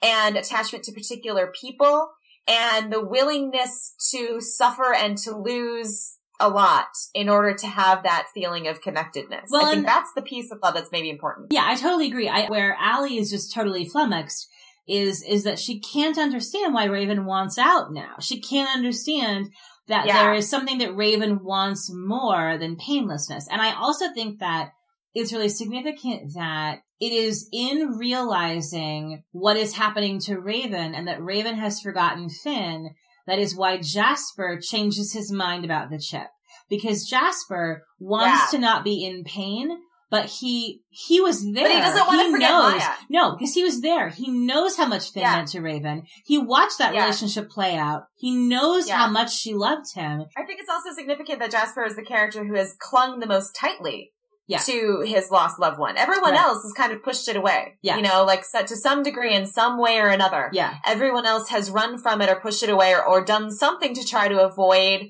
and 0.01 0.35
attachment 0.37 0.83
to 0.85 0.91
particular 0.91 1.51
people 1.59 2.09
and 2.47 2.91
the 2.91 3.03
willingness 3.03 3.95
to 4.11 4.39
suffer 4.39 4.93
and 4.93 5.17
to 5.17 5.35
lose 5.35 6.17
a 6.39 6.49
lot 6.49 6.87
in 7.13 7.29
order 7.29 7.53
to 7.53 7.67
have 7.67 8.03
that 8.03 8.27
feeling 8.33 8.67
of 8.67 8.81
connectedness. 8.81 9.49
Well, 9.49 9.65
I 9.65 9.73
think 9.73 9.85
that's 9.85 10.11
the 10.15 10.21
piece 10.21 10.51
of 10.51 10.59
love 10.61 10.73
that's 10.73 10.91
maybe 10.91 11.09
important. 11.09 11.47
Yeah, 11.51 11.63
I 11.65 11.75
totally 11.75 12.07
agree. 12.07 12.27
I, 12.27 12.47
where 12.47 12.75
Allie 12.79 13.17
is 13.17 13.29
just 13.31 13.53
totally 13.53 13.85
flummoxed 13.85 14.47
is, 14.87 15.23
is 15.23 15.45
that 15.45 15.59
she 15.59 15.79
can't 15.79 16.17
understand 16.17 16.73
why 16.73 16.85
Raven 16.85 17.25
wants 17.25 17.57
out 17.57 17.91
now. 17.93 18.15
She 18.19 18.39
can't 18.41 18.69
understand 18.69 19.49
that 19.87 20.05
Yeah. 20.05 20.23
there 20.23 20.33
is 20.33 20.49
something 20.49 20.79
that 20.79 20.95
Raven 20.95 21.43
wants 21.43 21.89
more 21.91 22.57
than 22.57 22.75
painlessness. 22.75 23.47
And 23.49 23.61
I 23.61 23.73
also 23.73 24.13
think 24.13 24.39
that 24.39 24.71
it's 25.15 25.33
really 25.33 25.49
significant 25.49 26.33
that 26.35 26.79
it 26.99 27.11
is 27.11 27.49
in 27.51 27.97
realizing 27.97 29.23
what 29.31 29.57
is 29.57 29.75
happening 29.75 30.19
to 30.21 30.37
Raven 30.39 30.93
and 30.93 31.07
that 31.07 31.23
Raven 31.23 31.55
has 31.55 31.79
forgotten 31.81 32.29
Finn. 32.29 32.89
That 33.27 33.39
is 33.39 33.55
why 33.55 33.77
Jasper 33.81 34.59
changes 34.61 35.13
his 35.13 35.31
mind 35.31 35.65
about 35.65 35.89
the 35.89 35.97
chip. 35.99 36.27
Because 36.69 37.05
Jasper 37.09 37.83
wants 37.99 38.51
Yeah. 38.53 38.57
to 38.57 38.61
not 38.61 38.83
be 38.83 39.03
in 39.03 39.23
pain, 39.23 39.69
but 40.11 40.25
he, 40.27 40.81
he 40.89 41.19
was 41.21 41.43
there. 41.43 41.63
But 41.63 41.71
he 41.71 41.79
doesn't 41.79 42.07
want 42.07 42.21
to 42.21 42.31
forget 42.31 42.49
knows. 42.51 42.73
Maya. 42.79 42.93
No, 43.09 43.35
because 43.35 43.53
he 43.53 43.63
was 43.63 43.81
there. 43.81 44.09
He 44.09 44.29
knows 44.31 44.77
how 44.77 44.85
much 44.85 45.11
Finn 45.11 45.23
Yeah. 45.23 45.35
meant 45.37 45.47
to 45.49 45.61
Raven. 45.61 46.03
He 46.25 46.37
watched 46.37 46.77
that 46.77 46.93
Yeah. 46.93 47.01
relationship 47.01 47.49
play 47.49 47.75
out. 47.75 48.03
He 48.15 48.31
knows 48.35 48.87
Yeah. 48.87 48.97
how 48.97 49.09
much 49.09 49.35
she 49.35 49.53
loved 49.53 49.87
him. 49.95 50.23
I 50.37 50.43
think 50.45 50.59
it's 50.59 50.69
also 50.69 50.93
significant 50.95 51.39
that 51.39 51.51
Jasper 51.51 51.83
is 51.83 51.95
the 51.95 52.03
character 52.05 52.45
who 52.45 52.53
has 52.55 52.75
clung 52.79 53.19
the 53.19 53.27
most 53.27 53.55
tightly 53.55 54.11
Yeah. 54.47 54.59
to 54.59 55.01
his 55.05 55.31
lost 55.31 55.59
loved 55.59 55.79
one. 55.79 55.97
Everyone 55.97 56.31
Right. 56.33 56.39
else 56.41 56.61
has 56.63 56.73
kind 56.73 56.93
of 56.93 57.01
pushed 57.03 57.27
it 57.27 57.35
away. 57.35 57.77
Yeah. 57.81 57.95
You 57.97 58.03
know, 58.03 58.23
like 58.25 58.45
so, 58.45 58.63
to 58.63 58.75
some 58.75 59.01
degree 59.01 59.33
in 59.33 59.45
some 59.47 59.79
way 59.79 59.97
or 59.97 60.07
another. 60.09 60.49
Yeah. 60.53 60.75
Everyone 60.85 61.25
else 61.25 61.49
has 61.49 61.71
run 61.71 61.97
from 61.97 62.21
it 62.21 62.29
or 62.29 62.35
pushed 62.39 62.61
it 62.61 62.69
away 62.69 62.93
or, 62.93 63.03
or 63.03 63.23
done 63.25 63.49
something 63.51 63.93
to 63.95 64.03
try 64.05 64.27
to 64.27 64.43
avoid 64.45 65.09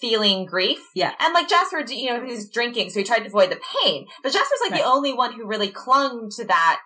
feeling 0.00 0.46
grief. 0.46 0.80
Yeah. 0.96 1.12
And 1.20 1.32
like 1.32 1.48
Jasper, 1.48 1.84
you 1.88 2.12
know, 2.12 2.24
he's 2.24 2.50
drinking, 2.50 2.90
so 2.90 2.98
he 2.98 3.04
tried 3.04 3.20
to 3.20 3.26
avoid 3.26 3.50
the 3.52 3.60
pain. 3.84 4.06
But 4.22 4.32
Jasper's 4.32 4.58
like 4.62 4.72
Right. 4.72 4.80
the 4.82 4.86
only 4.88 5.12
one 5.12 5.32
who 5.34 5.46
really 5.46 5.68
clung 5.68 6.28
to 6.36 6.44
that, 6.46 6.80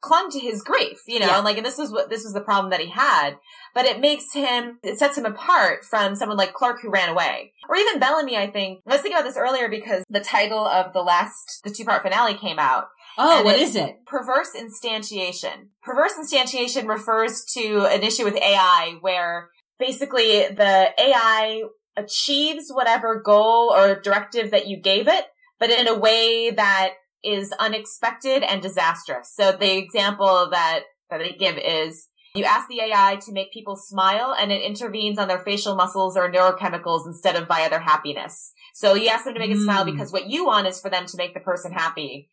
clung 0.00 0.30
to 0.30 0.38
his 0.38 0.62
grief, 0.62 0.98
you 1.06 1.18
know, 1.18 1.26
Yeah. 1.26 1.36
and 1.36 1.44
like, 1.44 1.56
and 1.56 1.66
this 1.66 1.78
was 1.78 1.90
what, 1.90 2.10
this 2.10 2.22
was 2.24 2.32
the 2.32 2.40
problem 2.40 2.70
that 2.70 2.80
he 2.80 2.90
had. 2.90 3.36
But 3.74 3.84
it 3.86 4.00
makes 4.00 4.32
him, 4.32 4.78
it 4.82 4.98
sets 4.98 5.18
him 5.18 5.26
apart 5.26 5.84
from 5.84 6.14
someone 6.16 6.38
like 6.38 6.54
Clarke 6.54 6.80
who 6.82 6.90
ran 6.90 7.08
away. 7.08 7.52
Or 7.68 7.76
even 7.76 7.98
Bellamy, 7.98 8.36
I 8.36 8.50
think. 8.50 8.80
I 8.86 8.92
was 8.92 9.00
thinking 9.02 9.18
about 9.18 9.26
this 9.28 9.36
earlier 9.36 9.68
because 9.68 10.04
the 10.08 10.20
title 10.20 10.66
of 10.66 10.92
the 10.92 11.02
last, 11.02 11.60
the 11.64 11.70
two 11.70 11.84
part 11.84 12.02
finale 12.02 12.34
came 12.34 12.58
out. 12.58 12.84
Oh, 13.18 13.42
what 13.42 13.58
is 13.58 13.76
it? 13.76 13.96
Perverse 14.06 14.50
instantiation. 14.54 15.68
Perverse 15.82 16.12
instantiation 16.20 16.86
refers 16.86 17.44
to 17.54 17.86
an 17.86 18.02
issue 18.02 18.24
with 18.24 18.36
AI 18.36 18.96
where 19.00 19.48
basically 19.78 20.46
the 20.48 20.88
AI 20.98 21.62
achieves 21.96 22.70
whatever 22.70 23.20
goal 23.24 23.72
or 23.74 23.98
directive 24.00 24.50
that 24.50 24.66
you 24.68 24.80
gave 24.80 25.08
it, 25.08 25.24
but 25.58 25.70
in 25.70 25.88
a 25.88 25.98
way 25.98 26.50
that 26.50 26.90
is 27.24 27.52
unexpected 27.58 28.42
and 28.42 28.62
disastrous. 28.62 29.32
So 29.34 29.52
the 29.52 29.76
example 29.76 30.48
that, 30.50 30.80
that 31.10 31.18
they 31.18 31.32
give 31.32 31.56
is 31.58 32.08
you 32.34 32.44
ask 32.44 32.68
the 32.68 32.80
AI 32.80 33.18
to 33.24 33.32
make 33.32 33.52
people 33.52 33.76
smile 33.76 34.34
and 34.38 34.52
it 34.52 34.62
intervenes 34.62 35.18
on 35.18 35.26
their 35.28 35.38
facial 35.38 35.74
muscles 35.74 36.16
or 36.16 36.30
neurochemicals 36.30 37.06
instead 37.06 37.34
of 37.34 37.48
via 37.48 37.70
their 37.70 37.80
happiness. 37.80 38.52
So 38.74 38.94
you 38.94 39.08
ask 39.08 39.24
them 39.24 39.34
to 39.34 39.40
make 39.40 39.50
a 39.50 39.56
smile 39.56 39.84
Mm. 39.84 39.92
because 39.92 40.12
what 40.12 40.28
you 40.28 40.44
want 40.44 40.66
is 40.66 40.80
for 40.80 40.90
them 40.90 41.06
to 41.06 41.16
make 41.16 41.32
the 41.32 41.40
person 41.40 41.72
happy. 41.72 42.28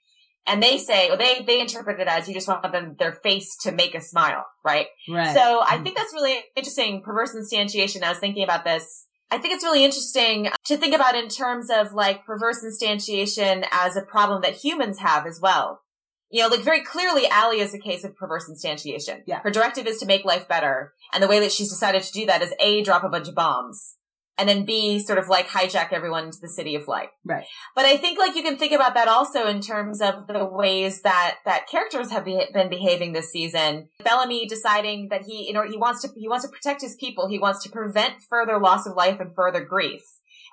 And 0.46 0.62
they 0.62 0.78
say, 0.78 1.10
or 1.10 1.16
they, 1.16 1.42
they 1.48 1.62
interpret 1.62 2.02
it 2.02 2.08
as 2.10 2.28
you 2.28 2.34
just 2.34 2.50
want 2.50 2.70
them, 2.70 2.98
their 3.00 3.14
face 3.14 3.56
to 3.62 3.72
make 3.72 3.96
a 3.96 4.02
smile, 4.02 4.46
right? 4.66 4.88
Right. 5.10 5.34
So 5.34 5.64
I 5.66 5.78
think 5.78 5.96
that's 5.96 6.14
really 6.14 6.38
interesting. 6.58 7.02
Perverse 7.02 7.34
instantiation. 7.34 8.04
I 8.04 8.10
was 8.10 8.20
thinking 8.20 8.44
about 8.44 8.66
this. 8.66 9.08
I 9.34 9.40
think 9.40 9.56
it's 9.56 9.64
really 9.64 9.84
interesting 9.84 10.50
to 10.66 10.78
think 10.78 10.94
about 10.94 11.16
in 11.16 11.28
terms 11.28 11.72
of 11.72 11.92
like 11.92 12.24
perverse 12.24 12.64
instantiation 12.64 13.66
as 13.72 13.96
a 13.96 14.04
problem 14.04 14.44
that 14.44 14.54
humans 14.54 15.00
have 15.00 15.26
as 15.26 15.42
well. 15.42 15.82
You 16.30 16.44
know, 16.44 16.50
like 16.50 16.60
very 16.60 16.84
clearly 16.84 17.28
Allie 17.28 17.60
is 17.60 17.74
a 17.74 17.80
case 17.80 18.04
of 18.04 18.16
perverse 18.16 18.48
instantiation. 18.48 19.24
Yeah. 19.26 19.40
Her 19.40 19.50
directive 19.50 19.88
is 19.88 19.98
to 19.98 20.06
make 20.06 20.24
life 20.24 20.48
better. 20.48 20.94
And 21.12 21.24
the 21.24 21.28
way 21.28 21.40
that 21.40 21.52
she's 21.52 21.70
decided 21.70 22.04
to 22.04 22.14
do 22.14 22.28
that 22.28 22.44
is 22.44 22.54
A, 22.60 22.84
drop 22.84 23.04
a 23.04 23.10
bunch 23.10 23.28
of 23.28 23.34
bombs. 23.34 23.96
And 24.38 24.50
then 24.50 24.66
B, 24.66 25.00
sort 25.00 25.20
of 25.20 25.28
like 25.28 25.48
hijack 25.48 25.94
everyone 25.94 26.26
into 26.26 26.40
the 26.42 26.50
city 26.50 26.76
of 26.76 26.88
light. 26.88 27.10
Right. 27.24 27.46
But 27.76 27.86
I 27.86 27.98
think 27.98 28.18
like 28.18 28.36
you 28.36 28.42
can 28.42 28.58
think 28.58 28.74
about 28.74 28.96
that 28.96 29.08
also 29.08 29.48
in 29.48 29.62
terms 29.62 30.02
of 30.02 30.26
the 30.28 30.44
ways 30.44 31.04
that 31.04 31.36
that 31.46 31.68
characters 31.68 32.10
have 32.12 32.26
be- 32.26 32.48
been 32.52 32.70
behaving 32.70 33.14
this 33.14 33.32
season. 33.32 33.90
Bellamy 34.04 34.48
deciding 34.48 35.10
that 35.10 35.24
he, 35.24 35.46
you 35.48 35.54
know, 35.54 35.64
he 35.70 35.78
wants 35.78 36.02
to 36.02 36.10
he 36.18 36.28
wants 36.28 36.46
to 36.46 36.52
protect 36.52 36.82
his 36.82 36.96
people. 36.96 37.28
He 37.28 37.38
wants 37.38 37.64
to 37.64 37.70
prevent 37.70 38.16
further 38.28 38.60
loss 38.60 38.88
of 38.88 38.96
life 38.96 39.20
and 39.20 39.34
further 39.36 39.64
grief, 39.64 40.02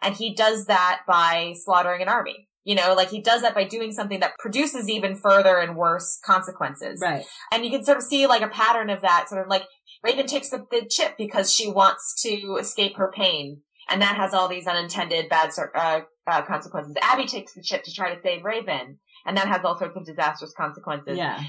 and 0.02 0.14
he 0.14 0.34
does 0.34 0.66
that 0.66 1.00
by 1.06 1.54
slaughtering 1.56 2.02
an 2.02 2.08
army. 2.08 2.48
You 2.64 2.74
know, 2.74 2.92
like 2.94 3.08
he 3.08 3.22
does 3.22 3.40
that 3.40 3.54
by 3.54 3.64
doing 3.64 3.90
something 3.90 4.20
that 4.20 4.38
produces 4.38 4.90
even 4.90 5.16
further 5.16 5.56
and 5.56 5.76
worse 5.76 6.20
consequences. 6.22 7.00
right. 7.02 7.24
And 7.50 7.64
you 7.64 7.70
can 7.70 7.82
sort 7.82 7.96
of 7.96 8.04
see 8.04 8.26
like 8.26 8.42
a 8.42 8.48
pattern 8.48 8.90
of 8.90 9.00
that, 9.00 9.30
sort 9.30 9.40
of 9.40 9.48
like 9.48 9.64
Raven 10.02 10.26
takes 10.26 10.50
the, 10.50 10.64
the 10.70 10.86
chip 10.88 11.16
because 11.16 11.52
she 11.52 11.70
wants 11.70 12.20
to 12.22 12.56
escape 12.60 12.96
her 12.96 13.10
pain. 13.14 13.62
And 13.90 14.00
that 14.02 14.16
has 14.16 14.32
all 14.32 14.48
these 14.48 14.66
unintended 14.66 15.28
bad 15.28 15.50
uh, 15.74 16.00
uh, 16.26 16.42
consequences. 16.42 16.94
Abby 17.02 17.26
takes 17.26 17.54
the 17.54 17.62
chip 17.62 17.82
to 17.84 17.92
try 17.92 18.14
to 18.14 18.22
save 18.22 18.44
Raven. 18.44 18.98
And 19.26 19.36
that 19.36 19.48
has 19.48 19.62
all 19.64 19.78
sorts 19.78 19.96
of 19.96 20.06
disastrous 20.06 20.54
consequences. 20.56 21.18
Yeah. 21.18 21.42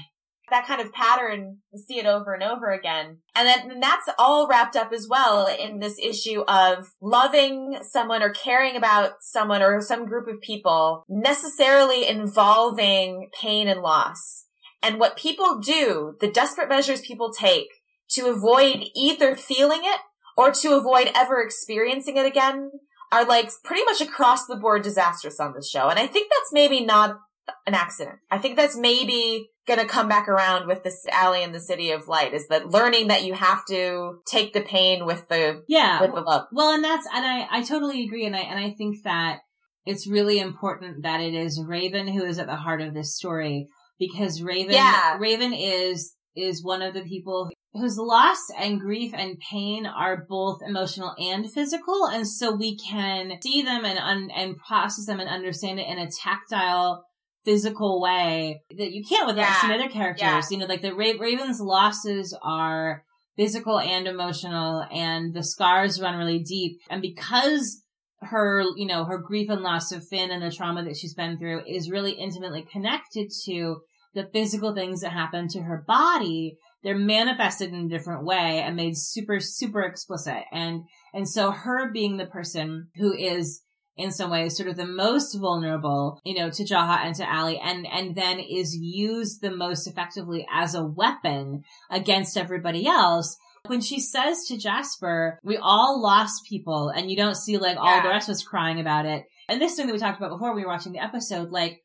That 0.50 0.66
kind 0.66 0.82
of 0.82 0.92
pattern, 0.92 1.58
you 1.72 1.78
see 1.78 1.98
it 1.98 2.04
over 2.04 2.34
and 2.34 2.42
over 2.42 2.72
again. 2.72 3.18
And 3.34 3.48
then 3.48 3.70
and 3.70 3.82
that's 3.82 4.08
all 4.18 4.48
wrapped 4.48 4.76
up 4.76 4.92
as 4.92 5.06
well 5.08 5.46
in 5.46 5.78
this 5.78 5.98
issue 5.98 6.42
of 6.42 6.88
loving 7.00 7.78
someone 7.88 8.22
or 8.22 8.30
caring 8.30 8.76
about 8.76 9.12
someone 9.20 9.62
or 9.62 9.80
some 9.80 10.04
group 10.04 10.28
of 10.28 10.42
people 10.42 11.04
necessarily 11.08 12.06
involving 12.06 13.30
pain 13.40 13.68
and 13.68 13.80
loss. 13.80 14.46
And 14.82 14.98
what 14.98 15.16
people 15.16 15.60
do, 15.60 16.16
the 16.20 16.30
desperate 16.30 16.68
measures 16.68 17.00
people 17.00 17.32
take 17.32 17.68
to 18.10 18.26
avoid 18.26 18.84
either 18.94 19.36
feeling 19.36 19.80
it 19.84 20.00
or 20.36 20.50
to 20.52 20.76
avoid 20.76 21.10
ever 21.14 21.40
experiencing 21.42 22.16
it 22.16 22.26
again 22.26 22.70
are 23.10 23.24
like 23.24 23.50
pretty 23.64 23.84
much 23.84 24.00
across 24.00 24.46
the 24.46 24.56
board 24.56 24.82
disastrous 24.82 25.38
on 25.38 25.52
this 25.54 25.68
show. 25.68 25.88
And 25.88 25.98
I 25.98 26.06
think 26.06 26.30
that's 26.30 26.52
maybe 26.52 26.84
not 26.84 27.18
an 27.66 27.74
accident. 27.74 28.16
I 28.30 28.38
think 28.38 28.56
that's 28.56 28.76
maybe 28.76 29.48
gonna 29.66 29.84
come 29.84 30.08
back 30.08 30.28
around 30.28 30.66
with 30.66 30.82
this 30.82 31.04
Allie 31.10 31.42
in 31.42 31.52
the 31.52 31.60
city 31.60 31.90
of 31.90 32.08
light 32.08 32.34
is 32.34 32.48
that 32.48 32.70
learning 32.70 33.08
that 33.08 33.24
you 33.24 33.34
have 33.34 33.64
to 33.66 34.18
take 34.26 34.52
the 34.54 34.60
pain 34.62 35.04
with 35.04 35.28
the, 35.28 35.62
Yeah. 35.68 36.00
with 36.00 36.14
the 36.14 36.20
love. 36.20 36.46
Well, 36.52 36.72
and 36.74 36.82
that's, 36.82 37.06
and 37.12 37.24
I, 37.24 37.46
I 37.50 37.62
totally 37.62 38.02
agree. 38.04 38.24
And 38.26 38.34
I, 38.34 38.40
and 38.40 38.58
I 38.58 38.70
think 38.70 38.96
that 39.04 39.40
it's 39.84 40.08
really 40.08 40.38
important 40.38 41.02
that 41.02 41.20
it 41.20 41.34
is 41.34 41.62
Raven 41.64 42.08
who 42.08 42.24
is 42.24 42.38
at 42.38 42.46
the 42.46 42.56
heart 42.56 42.80
of 42.80 42.94
this 42.94 43.14
story 43.16 43.68
because 43.98 44.42
Raven, 44.42 44.72
Yeah. 44.72 45.16
Raven 45.18 45.52
is, 45.52 46.14
is 46.34 46.64
one 46.64 46.82
of 46.82 46.94
the 46.94 47.02
people 47.02 47.50
whose 47.74 47.96
loss 47.96 48.38
and 48.58 48.80
grief 48.80 49.12
and 49.14 49.38
pain 49.50 49.86
are 49.86 50.26
both 50.28 50.60
emotional 50.66 51.14
and 51.18 51.50
physical. 51.50 52.06
And 52.06 52.28
so 52.28 52.54
we 52.54 52.76
can 52.76 53.38
see 53.42 53.62
them 53.62 53.84
and, 53.84 53.98
un, 53.98 54.30
and 54.34 54.58
process 54.58 55.06
them 55.06 55.20
and 55.20 55.28
understand 55.28 55.80
it 55.80 55.86
in 55.86 55.98
a 55.98 56.10
tactile, 56.10 57.04
physical 57.44 58.00
way 58.00 58.60
that 58.76 58.92
you 58.92 59.02
can't 59.02 59.26
with 59.26 59.36
like 59.36 59.46
Yeah. 59.46 59.60
some 59.60 59.70
other 59.70 59.88
characters. 59.88 60.22
Yeah. 60.22 60.42
You 60.50 60.58
know, 60.58 60.66
like 60.66 60.82
the 60.82 60.94
Ra- 60.94 61.18
Raven's 61.18 61.60
losses 61.60 62.36
are 62.42 63.04
physical 63.36 63.80
and 63.80 64.06
emotional 64.06 64.84
and 64.92 65.32
the 65.32 65.42
scars 65.42 66.00
run 66.00 66.18
really 66.18 66.40
deep. 66.40 66.78
And 66.90 67.00
because 67.00 67.80
her, 68.20 68.62
you 68.76 68.86
know, 68.86 69.04
her 69.06 69.18
grief 69.18 69.48
and 69.48 69.62
loss 69.62 69.90
of 69.92 70.06
Finn 70.06 70.30
and 70.30 70.42
the 70.42 70.50
trauma 70.54 70.84
that 70.84 70.96
she's 70.96 71.14
been 71.14 71.38
through 71.38 71.62
is 71.66 71.90
really 71.90 72.12
intimately 72.12 72.62
connected 72.70 73.30
to 73.46 73.80
the 74.14 74.28
physical 74.32 74.74
things 74.74 75.00
that 75.00 75.12
happen 75.12 75.48
to 75.48 75.62
her 75.62 75.82
body. 75.86 76.58
They're 76.82 76.98
manifested 76.98 77.72
in 77.72 77.86
a 77.86 77.88
different 77.88 78.24
way 78.24 78.60
and 78.64 78.76
made 78.76 78.96
super, 78.96 79.38
super 79.40 79.82
explicit. 79.82 80.42
And, 80.52 80.82
and 81.14 81.28
so 81.28 81.50
her 81.50 81.92
being 81.92 82.16
the 82.16 82.26
person 82.26 82.88
who 82.96 83.12
is 83.12 83.62
in 83.96 84.10
some 84.10 84.30
ways 84.30 84.56
sort 84.56 84.68
of 84.68 84.76
the 84.76 84.86
most 84.86 85.34
vulnerable, 85.34 86.20
you 86.24 86.34
know, 86.34 86.50
to 86.50 86.64
Jaha 86.64 87.04
and 87.04 87.14
to 87.16 87.28
Allie 87.30 87.60
and, 87.62 87.86
and 87.86 88.16
then 88.16 88.40
is 88.40 88.74
used 88.74 89.42
the 89.42 89.54
most 89.54 89.86
effectively 89.86 90.46
as 90.52 90.74
a 90.74 90.84
weapon 90.84 91.62
against 91.90 92.36
everybody 92.36 92.86
else. 92.86 93.36
When 93.66 93.80
she 93.80 94.00
says 94.00 94.44
to 94.48 94.56
Jasper, 94.56 95.38
we 95.44 95.56
all 95.56 96.02
lost 96.02 96.46
people 96.48 96.88
and 96.88 97.10
you 97.10 97.16
don't 97.16 97.36
see 97.36 97.58
like 97.58 97.76
all 97.76 97.96
Yeah. 97.96 98.02
the 98.02 98.08
rest 98.08 98.28
of 98.28 98.32
us 98.32 98.42
crying 98.42 98.80
about 98.80 99.06
it. 99.06 99.24
And 99.48 99.60
this 99.60 99.76
thing 99.76 99.86
that 99.86 99.92
we 99.92 99.98
talked 99.98 100.18
about 100.18 100.30
before 100.30 100.54
we 100.54 100.62
were 100.62 100.68
watching 100.68 100.92
the 100.92 101.04
episode, 101.04 101.50
like 101.50 101.82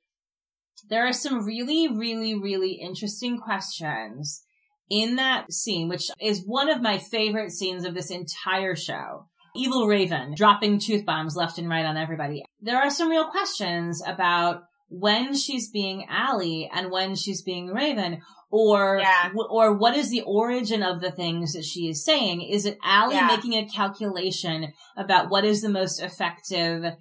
there 0.90 1.06
are 1.06 1.14
some 1.14 1.46
really, 1.46 1.88
really, 1.90 2.34
really 2.34 2.80
interesting 2.82 3.38
questions 3.38 4.44
in 4.90 5.16
that 5.18 5.52
scene, 5.52 5.90
which 5.90 6.10
is 6.22 6.44
one 6.46 6.70
of 6.70 6.82
my 6.82 6.98
favorite 6.98 7.52
scenes 7.52 7.86
of 7.86 7.94
this 7.94 8.12
entire 8.12 8.76
show. 8.76 9.26
Evil 9.56 9.88
Raven 9.88 10.34
dropping 10.36 10.80
tooth 10.80 11.06
bombs 11.06 11.36
left 11.36 11.58
and 11.58 11.68
right 11.70 11.86
on 11.86 11.98
everybody. 11.98 12.44
There 12.62 12.78
are 12.78 12.90
some 12.90 13.10
real 13.10 13.30
questions 13.30 14.02
about 14.06 14.62
when 14.90 15.34
she's 15.36 15.70
being 15.70 16.06
Allie 16.10 16.70
and 16.74 16.92
when 16.92 17.16
she's 17.16 17.42
being 17.42 17.68
Raven, 17.68 18.22
or 18.50 19.00
Yeah. 19.00 19.32
or 19.50 19.78
what 19.78 19.96
is 19.98 20.10
the 20.10 20.22
origin 20.26 20.82
of 20.84 21.02
the 21.02 21.12
things 21.12 21.54
that 21.54 21.66
she 21.66 21.90
is 21.90 22.06
saying? 22.06 22.42
Is 22.42 22.66
it 22.66 22.78
Allie 22.84 23.16
Yeah. 23.16 23.28
making 23.28 23.54
a 23.56 23.68
calculation 23.68 24.72
about 24.96 25.30
what 25.30 25.44
is 25.44 25.62
the 25.62 25.70
most 25.70 26.02
effective 26.02 26.94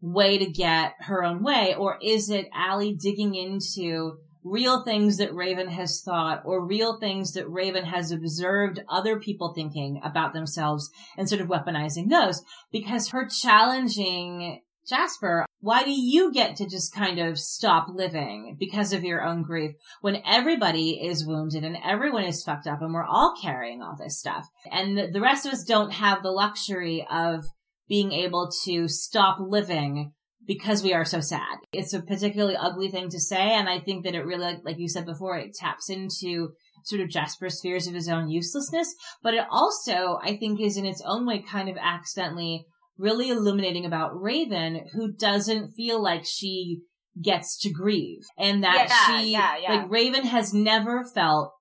way 0.00 0.38
to 0.38 0.46
get 0.46 0.92
her 1.00 1.24
own 1.24 1.42
way, 1.42 1.74
or 1.76 1.98
is 2.02 2.28
it 2.30 2.48
Allie 2.54 2.94
digging 2.94 3.34
into 3.34 4.18
real 4.44 4.84
things 4.84 5.18
that 5.18 5.34
Raven 5.34 5.68
has 5.68 6.00
thought 6.00 6.42
or 6.44 6.64
real 6.64 6.98
things 6.98 7.32
that 7.32 7.48
Raven 7.48 7.84
has 7.84 8.10
observed 8.10 8.80
other 8.88 9.18
people 9.18 9.52
thinking 9.54 10.00
about 10.04 10.32
themselves 10.32 10.90
and 11.16 11.28
sort 11.28 11.40
of 11.40 11.48
weaponizing 11.48 12.08
those 12.08 12.42
because 12.70 13.08
her 13.08 13.28
challenging 13.28 14.60
Jasper, 14.86 15.46
why 15.60 15.84
do 15.84 15.92
you 15.92 16.32
get 16.32 16.56
to 16.56 16.68
just 16.68 16.92
kind 16.92 17.20
of 17.20 17.38
stop 17.38 17.86
living 17.88 18.56
because 18.58 18.92
of 18.92 19.04
your 19.04 19.22
own 19.22 19.42
grief 19.42 19.72
when 20.00 20.22
everybody 20.26 21.00
is 21.00 21.24
wounded 21.24 21.62
and 21.62 21.76
everyone 21.84 22.24
is 22.24 22.42
fucked 22.42 22.66
up 22.66 22.82
and 22.82 22.92
we're 22.92 23.04
all 23.04 23.34
carrying 23.40 23.80
all 23.80 23.96
this 23.96 24.18
stuff? 24.18 24.48
And 24.70 25.14
the 25.14 25.20
rest 25.20 25.46
of 25.46 25.52
us 25.52 25.62
don't 25.62 25.92
have 25.92 26.22
the 26.22 26.32
luxury 26.32 27.06
of 27.08 27.44
being 27.88 28.10
able 28.10 28.50
to 28.64 28.88
stop 28.88 29.38
living 29.38 30.12
because 30.46 30.82
we 30.82 30.92
are 30.92 31.04
so 31.04 31.20
sad. 31.20 31.58
It's 31.72 31.92
a 31.92 32.02
particularly 32.02 32.56
ugly 32.56 32.90
thing 32.90 33.08
to 33.10 33.20
say. 33.20 33.52
And 33.52 33.68
I 33.68 33.78
think 33.78 34.04
that 34.04 34.14
it 34.14 34.26
really, 34.26 34.58
like 34.64 34.78
you 34.78 34.88
said 34.88 35.06
before, 35.06 35.36
it 35.38 35.54
taps 35.54 35.88
into 35.88 36.50
sort 36.84 37.00
of 37.00 37.10
Jasper's 37.10 37.60
fears 37.60 37.86
of 37.86 37.94
his 37.94 38.08
own 38.08 38.28
uselessness. 38.28 38.94
But 39.22 39.34
it 39.34 39.44
also, 39.50 40.18
I 40.22 40.36
think, 40.36 40.60
is 40.60 40.76
in 40.76 40.86
its 40.86 41.02
own 41.06 41.26
way 41.26 41.42
kind 41.42 41.68
of 41.68 41.76
accidentally 41.80 42.66
really 42.98 43.30
illuminating 43.30 43.86
about 43.86 44.20
Raven, 44.20 44.86
who 44.92 45.12
doesn't 45.12 45.74
feel 45.74 46.02
like 46.02 46.24
she 46.24 46.82
gets 47.22 47.58
to 47.58 47.70
grieve 47.70 48.22
and 48.38 48.64
that 48.64 48.88
Yeah, 48.88 49.06
she, 49.06 49.32
yeah, 49.32 49.56
yeah. 49.58 49.72
like 49.74 49.90
Raven 49.90 50.24
has 50.24 50.54
never 50.54 51.04
felt 51.14 51.52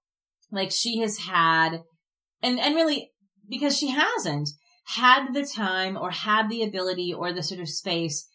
like 0.52 0.72
she 0.72 1.00
has 1.00 1.20
had, 1.20 1.82
and, 2.42 2.60
and 2.60 2.76
really 2.76 3.12
because 3.50 3.78
she 3.78 3.90
hasn't 3.90 4.50
had 4.86 5.34
the 5.34 5.46
time 5.46 5.98
or 5.98 6.12
had 6.12 6.50
the 6.50 6.64
ability 6.64 7.14
or 7.14 7.34
the 7.34 7.44
sort 7.44 7.60
of 7.60 7.70
space 7.70 8.28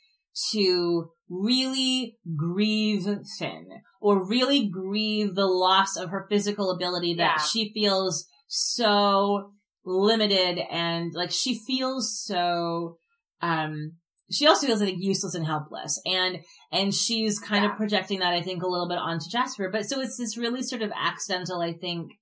to 0.52 1.10
really 1.28 2.16
grieve 2.36 3.08
Finn 3.38 3.66
or 4.00 4.26
really 4.28 4.68
grieve 4.68 5.34
the 5.34 5.46
loss 5.46 5.96
of 5.96 6.10
her 6.10 6.26
physical 6.30 6.70
ability 6.70 7.14
that 7.14 7.36
Yeah. 7.38 7.42
she 7.42 7.72
feels 7.72 8.26
so 8.46 9.52
limited 9.84 10.58
and 10.70 11.12
like 11.14 11.30
she 11.30 11.58
feels 11.66 12.20
so 12.24 12.96
um 13.40 13.92
she 14.30 14.46
also 14.46 14.66
feels 14.66 14.80
like 14.80 14.94
useless 14.98 15.34
and 15.34 15.46
helpless 15.46 16.00
and 16.04 16.38
and 16.72 16.92
she's 16.92 17.38
kind 17.38 17.64
Yeah. 17.64 17.70
of 17.72 17.76
projecting 17.76 18.18
that 18.20 18.32
I 18.32 18.42
think 18.42 18.62
a 18.62 18.68
little 18.68 18.88
bit 18.88 18.98
onto 18.98 19.26
Jasper 19.30 19.68
but 19.70 19.86
so 19.86 20.00
it's 20.00 20.16
this 20.18 20.36
really 20.36 20.62
sort 20.62 20.82
of 20.82 20.90
accidental 20.96 21.60
I 21.60 21.72
think 21.72 22.12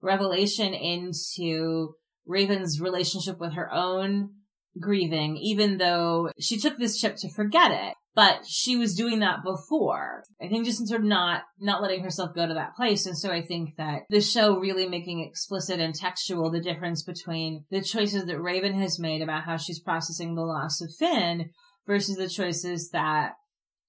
revelation 0.00 0.74
into 0.74 1.94
Raven's 2.26 2.80
relationship 2.80 3.38
with 3.40 3.54
her 3.54 3.72
own 3.72 4.30
grieving 4.80 5.36
even 5.36 5.78
though 5.78 6.30
she 6.38 6.58
took 6.58 6.76
this 6.76 7.00
trip 7.00 7.16
to 7.16 7.30
forget 7.30 7.70
it 7.70 7.94
but 8.18 8.44
she 8.44 8.76
was 8.76 8.96
doing 8.96 9.20
that 9.20 9.44
before. 9.44 10.24
I 10.42 10.48
think 10.48 10.64
just 10.64 10.84
sort 10.88 11.02
of 11.02 11.06
not, 11.06 11.42
not 11.60 11.80
letting 11.80 12.02
herself 12.02 12.34
go 12.34 12.48
to 12.48 12.54
that 12.54 12.74
place. 12.74 13.06
And 13.06 13.16
so 13.16 13.30
I 13.30 13.42
think 13.42 13.76
that 13.76 14.06
the 14.10 14.20
show 14.20 14.58
really 14.58 14.88
making 14.88 15.20
explicit 15.22 15.78
and 15.78 15.94
textual 15.94 16.50
the 16.50 16.60
difference 16.60 17.04
between 17.04 17.64
the 17.70 17.80
choices 17.80 18.24
that 18.24 18.40
Raven 18.40 18.74
has 18.74 18.98
made 18.98 19.22
about 19.22 19.44
how 19.44 19.56
she's 19.56 19.78
processing 19.78 20.34
the 20.34 20.42
loss 20.42 20.80
of 20.80 20.90
Finn 20.98 21.50
versus 21.86 22.16
the 22.16 22.28
choices 22.28 22.90
that 22.90 23.34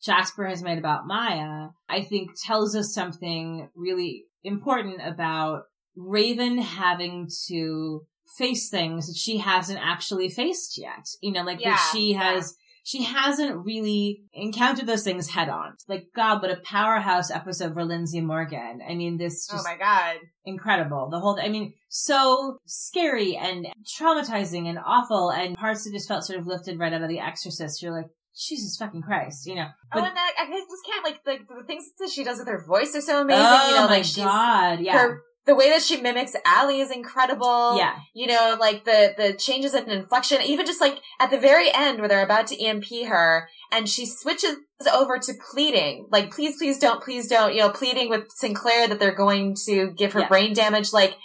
Jasper 0.05 0.45
has 0.45 0.61
made 0.61 0.77
about 0.77 1.07
Maya, 1.07 1.69
I 1.89 2.03
think 2.03 2.29
tells 2.45 2.75
us 2.75 2.93
something 2.93 3.67
really 3.75 4.25
important 4.43 5.01
about 5.03 5.63
Raven 5.95 6.59
having 6.59 7.29
to 7.47 8.01
face 8.37 8.69
things 8.69 9.07
that 9.07 9.15
she 9.17 9.37
hasn't 9.37 9.79
actually 9.81 10.29
faced 10.29 10.77
yet. 10.77 11.07
You 11.21 11.31
know, 11.31 11.43
like 11.43 11.59
Yeah, 11.61 11.77
she 11.91 12.11
yeah. 12.13 12.33
has 12.33 12.55
she 12.83 13.03
hasn't 13.03 13.65
really 13.65 14.23
encountered 14.33 14.87
those 14.87 15.03
things 15.03 15.29
head 15.29 15.47
on. 15.49 15.75
Like, 15.87 16.07
God, 16.15 16.41
what 16.41 16.49
a 16.49 16.55
powerhouse 16.63 17.29
episode 17.29 17.73
for 17.73 17.83
Lindsey 17.83 18.19
Morgan. 18.21 18.79
I 18.87 18.95
mean, 18.95 19.17
this 19.17 19.47
Oh 19.51 19.61
my 19.63 19.77
god. 19.77 20.15
incredible. 20.45 21.09
The 21.11 21.19
whole, 21.19 21.37
I 21.39 21.49
mean, 21.49 21.73
so 21.89 22.57
scary 22.65 23.35
and 23.35 23.67
traumatizing 23.99 24.67
and 24.67 24.79
awful 24.83 25.29
and 25.29 25.55
parts 25.55 25.83
that 25.83 25.91
just 25.91 26.07
felt 26.07 26.23
sort 26.23 26.39
of 26.39 26.47
lifted 26.47 26.79
right 26.79 26.93
out 26.93 27.01
of 27.03 27.09
The 27.09 27.19
Exorcist. 27.19 27.81
You're 27.83 27.95
like, 27.95 28.07
Jesus 28.35 28.77
fucking 28.77 29.01
Christ, 29.01 29.45
you 29.45 29.55
know. 29.55 29.67
oh, 29.67 29.73
But- 29.93 30.05
and 30.05 30.15
that, 30.17 30.31
I 30.39 30.45
just 30.47 30.85
can't 30.85 31.03
like 31.03 31.23
the, 31.25 31.37
the 31.59 31.67
things 31.67 31.83
that 31.99 32.09
she 32.09 32.23
does 32.23 32.39
with 32.39 32.47
her 32.47 32.63
voice 32.65 32.95
are 32.95 33.01
so 33.01 33.21
amazing. 33.21 33.43
oh 33.45 33.67
you 33.69 33.75
know, 33.75 33.87
my 33.87 33.97
like 33.97 34.15
God, 34.15 34.79
yeah. 34.79 34.97
her 34.97 35.21
the 35.49 35.55
way 35.55 35.69
that 35.71 35.81
she 35.81 35.99
mimics 35.99 36.35
Allie 36.45 36.79
is 36.79 36.91
incredible. 36.91 37.75
yeah. 37.75 37.95
You 38.13 38.27
know, 38.27 38.55
like 38.59 38.85
the 38.85 39.13
the 39.17 39.33
changes 39.33 39.73
in 39.73 39.89
inflection, 39.89 40.41
even 40.43 40.65
just 40.65 40.79
like 40.79 40.99
at 41.19 41.31
the 41.31 41.39
very 41.39 41.69
end 41.73 41.99
where 41.99 42.07
they're 42.07 42.23
about 42.23 42.47
to 42.47 42.63
EMP 42.63 42.85
her 43.07 43.49
and 43.71 43.89
she 43.89 44.05
switches 44.05 44.55
over 44.93 45.17
to 45.17 45.33
pleading. 45.51 46.07
Like, 46.11 46.31
please, 46.31 46.57
please 46.57 46.77
don't, 46.79 47.03
please 47.03 47.27
don't, 47.27 47.53
you 47.53 47.61
know, 47.61 47.69
pleading 47.71 48.09
with 48.09 48.25
Sinclair 48.35 48.87
that 48.87 48.99
they're 48.99 49.13
going 49.25 49.55
to 49.65 49.91
give 49.97 50.13
her 50.13 50.21
Yeah. 50.21 50.27
brain 50.27 50.53
damage. 50.53 50.93
Like, 50.93 51.15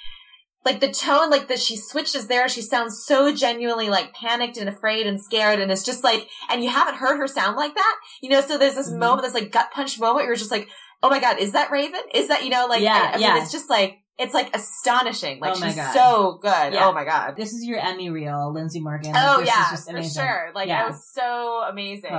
like 0.65 0.81
the 0.81 0.91
tone, 0.91 1.29
like 1.31 1.49
that 1.49 1.59
she 1.61 1.77
switches 1.77 2.27
there, 2.27 2.49
she 2.49 2.63
sounds 2.63 3.05
so 3.07 3.35
genuinely 3.35 3.91
like 3.91 4.15
panicked 4.15 4.57
and 4.57 4.69
afraid 4.69 5.07
and 5.07 5.21
scared. 5.23 5.61
And 5.61 5.71
it's 5.71 5.85
just 5.85 6.03
like, 6.03 6.27
and 6.51 6.65
you 6.65 6.71
haven't 6.71 6.97
heard 6.97 7.19
her 7.19 7.27
sound 7.29 7.57
like 7.57 7.75
that, 7.75 7.97
you 8.23 8.31
know, 8.31 8.41
so 8.41 8.57
there's 8.57 8.75
this 8.75 8.91
Mhm. 8.91 8.99
moment, 8.99 9.23
this 9.25 9.35
like 9.35 9.53
gut 9.53 9.71
punch 9.73 9.99
moment 10.01 10.17
where 10.17 10.27
you're 10.27 10.37
just 10.37 10.51
like, 10.51 10.69
oh 11.03 11.11
my 11.11 11.21
God, 11.21 11.39
is 11.39 11.53
that 11.53 11.71
Raven? 11.71 12.01
Is 12.15 12.29
that, 12.29 12.45
you 12.45 12.51
know, 12.51 12.67
like, 12.67 12.81
Yeah, 12.83 13.11
I, 13.13 13.17
I 13.17 13.19
yeah. 13.19 13.35
mean, 13.35 13.43
it's 13.43 13.53
just 13.53 13.69
like, 13.69 13.99
it's 14.19 14.35
like 14.35 14.55
astonishing. 14.55 15.41
Like 15.41 15.53
Oh 15.57 15.67
she's 15.67 15.75
God. 15.77 15.93
so 15.93 16.39
good. 16.41 16.73
Yeah. 16.73 16.87
Oh 16.87 16.93
my 16.93 17.05
God. 17.05 17.35
This 17.37 17.53
is 17.53 17.65
your 17.65 17.79
Emmy 17.79 18.11
reel, 18.11 18.53
Lindsey 18.53 18.81
Morgan. 18.81 19.13
Like, 19.13 19.23
Oh 19.25 19.41
this 19.41 19.49
yeah, 19.49 19.65
is 19.65 19.71
just 19.71 19.91
for 19.91 20.03
sure. 20.23 20.53
Like 20.55 20.69
Yeah. 20.69 20.83
that 20.83 20.89
was 20.91 21.11
so 21.13 21.65
amazing. 21.69 22.11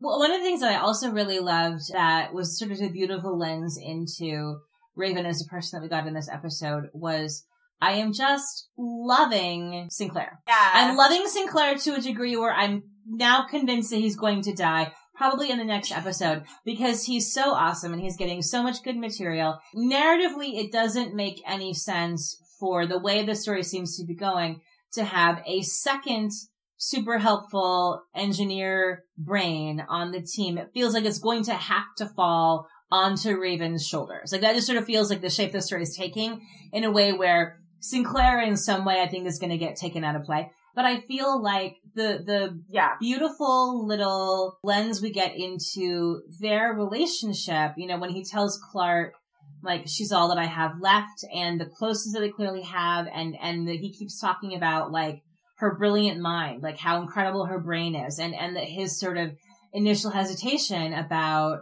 Well, 0.00 0.18
one 0.18 0.30
of 0.32 0.38
the 0.38 0.44
things 0.44 0.60
that 0.60 0.72
I 0.72 0.78
also 0.80 1.10
really 1.10 1.38
loved 1.38 1.92
that 1.92 2.34
was 2.34 2.58
sort 2.58 2.72
of 2.72 2.80
a 2.80 2.88
beautiful 2.88 3.38
lens 3.38 3.78
into 3.80 4.58
Raven 4.96 5.26
as 5.26 5.42
a 5.44 5.48
person 5.48 5.78
that 5.78 5.82
we 5.82 5.88
got 5.88 6.06
in 6.06 6.14
this 6.14 6.28
episode 6.28 6.84
was 6.92 7.46
I 7.80 7.92
am 7.92 8.12
just 8.12 8.68
loving 8.78 9.88
Sinclair. 9.90 10.40
Yeah. 10.48 10.70
I'm 10.74 10.96
loving 10.96 11.26
Sinclair 11.26 11.76
to 11.76 11.94
a 11.94 12.00
degree 12.00 12.36
where 12.36 12.52
I'm 12.52 12.82
now 13.06 13.46
convinced 13.46 13.90
that 13.90 13.98
he's 13.98 14.16
going 14.16 14.42
to 14.42 14.54
die. 14.54 14.92
Probably 15.16 15.50
in 15.50 15.58
the 15.58 15.64
next 15.64 15.92
episode 15.92 16.42
because 16.64 17.04
he's 17.04 17.32
so 17.32 17.52
awesome 17.52 17.92
and 17.92 18.02
he's 18.02 18.16
getting 18.16 18.42
so 18.42 18.62
much 18.62 18.82
good 18.82 18.96
material. 18.96 19.58
Narratively, 19.74 20.58
it 20.58 20.72
doesn't 20.72 21.14
make 21.14 21.40
any 21.46 21.72
sense 21.72 22.36
for 22.58 22.86
the 22.86 22.98
way 22.98 23.24
the 23.24 23.34
story 23.34 23.62
seems 23.62 23.96
to 23.96 24.04
be 24.04 24.14
going 24.14 24.60
to 24.92 25.04
have 25.04 25.42
a 25.46 25.62
second 25.62 26.30
super 26.76 27.18
helpful 27.18 28.02
engineer 28.14 29.04
brain 29.16 29.84
on 29.88 30.10
the 30.10 30.20
team. 30.20 30.58
It 30.58 30.70
feels 30.74 30.94
like 30.94 31.04
it's 31.04 31.18
going 31.18 31.44
to 31.44 31.54
have 31.54 31.94
to 31.98 32.06
fall 32.06 32.68
onto 32.90 33.38
Raven's 33.38 33.86
shoulders. 33.86 34.32
Like 34.32 34.42
that 34.42 34.54
just 34.54 34.66
sort 34.66 34.78
of 34.78 34.84
feels 34.84 35.10
like 35.10 35.20
the 35.20 35.30
shape 35.30 35.52
the 35.52 35.62
story 35.62 35.82
is 35.82 35.96
taking 35.96 36.46
in 36.72 36.84
a 36.84 36.90
way 36.90 37.12
where 37.12 37.60
Sinclair 37.80 38.40
in 38.40 38.56
some 38.56 38.84
way 38.84 39.02
I 39.02 39.08
think 39.08 39.26
is 39.26 39.38
going 39.38 39.50
to 39.50 39.58
get 39.58 39.76
taken 39.76 40.04
out 40.04 40.16
of 40.16 40.24
play. 40.24 40.50
But 40.74 40.84
I 40.84 41.00
feel 41.00 41.40
like 41.40 41.76
the, 41.94 42.22
the 42.24 42.60
yeah. 42.68 42.92
beautiful 43.00 43.86
little 43.86 44.58
lens 44.64 45.00
we 45.00 45.12
get 45.12 45.36
into 45.36 46.22
their 46.40 46.72
relationship, 46.72 47.72
you 47.76 47.86
know, 47.86 47.98
when 47.98 48.10
he 48.10 48.24
tells 48.24 48.60
Clarke, 48.72 49.14
like, 49.62 49.84
she's 49.86 50.12
all 50.12 50.28
that 50.28 50.38
I 50.38 50.46
have 50.46 50.80
left 50.80 51.24
and 51.32 51.60
the 51.60 51.66
closest 51.66 52.12
that 52.14 52.20
they 52.20 52.30
clearly 52.30 52.62
have. 52.62 53.06
And, 53.12 53.36
and 53.40 53.68
that 53.68 53.76
he 53.76 53.92
keeps 53.92 54.20
talking 54.20 54.54
about 54.54 54.90
like 54.90 55.22
her 55.58 55.76
brilliant 55.76 56.20
mind, 56.20 56.62
like 56.62 56.78
how 56.78 57.00
incredible 57.00 57.46
her 57.46 57.60
brain 57.60 57.94
is 57.94 58.18
and, 58.18 58.34
and 58.34 58.56
that 58.56 58.64
his 58.64 58.98
sort 58.98 59.16
of 59.16 59.30
initial 59.72 60.10
hesitation 60.10 60.92
about, 60.92 61.60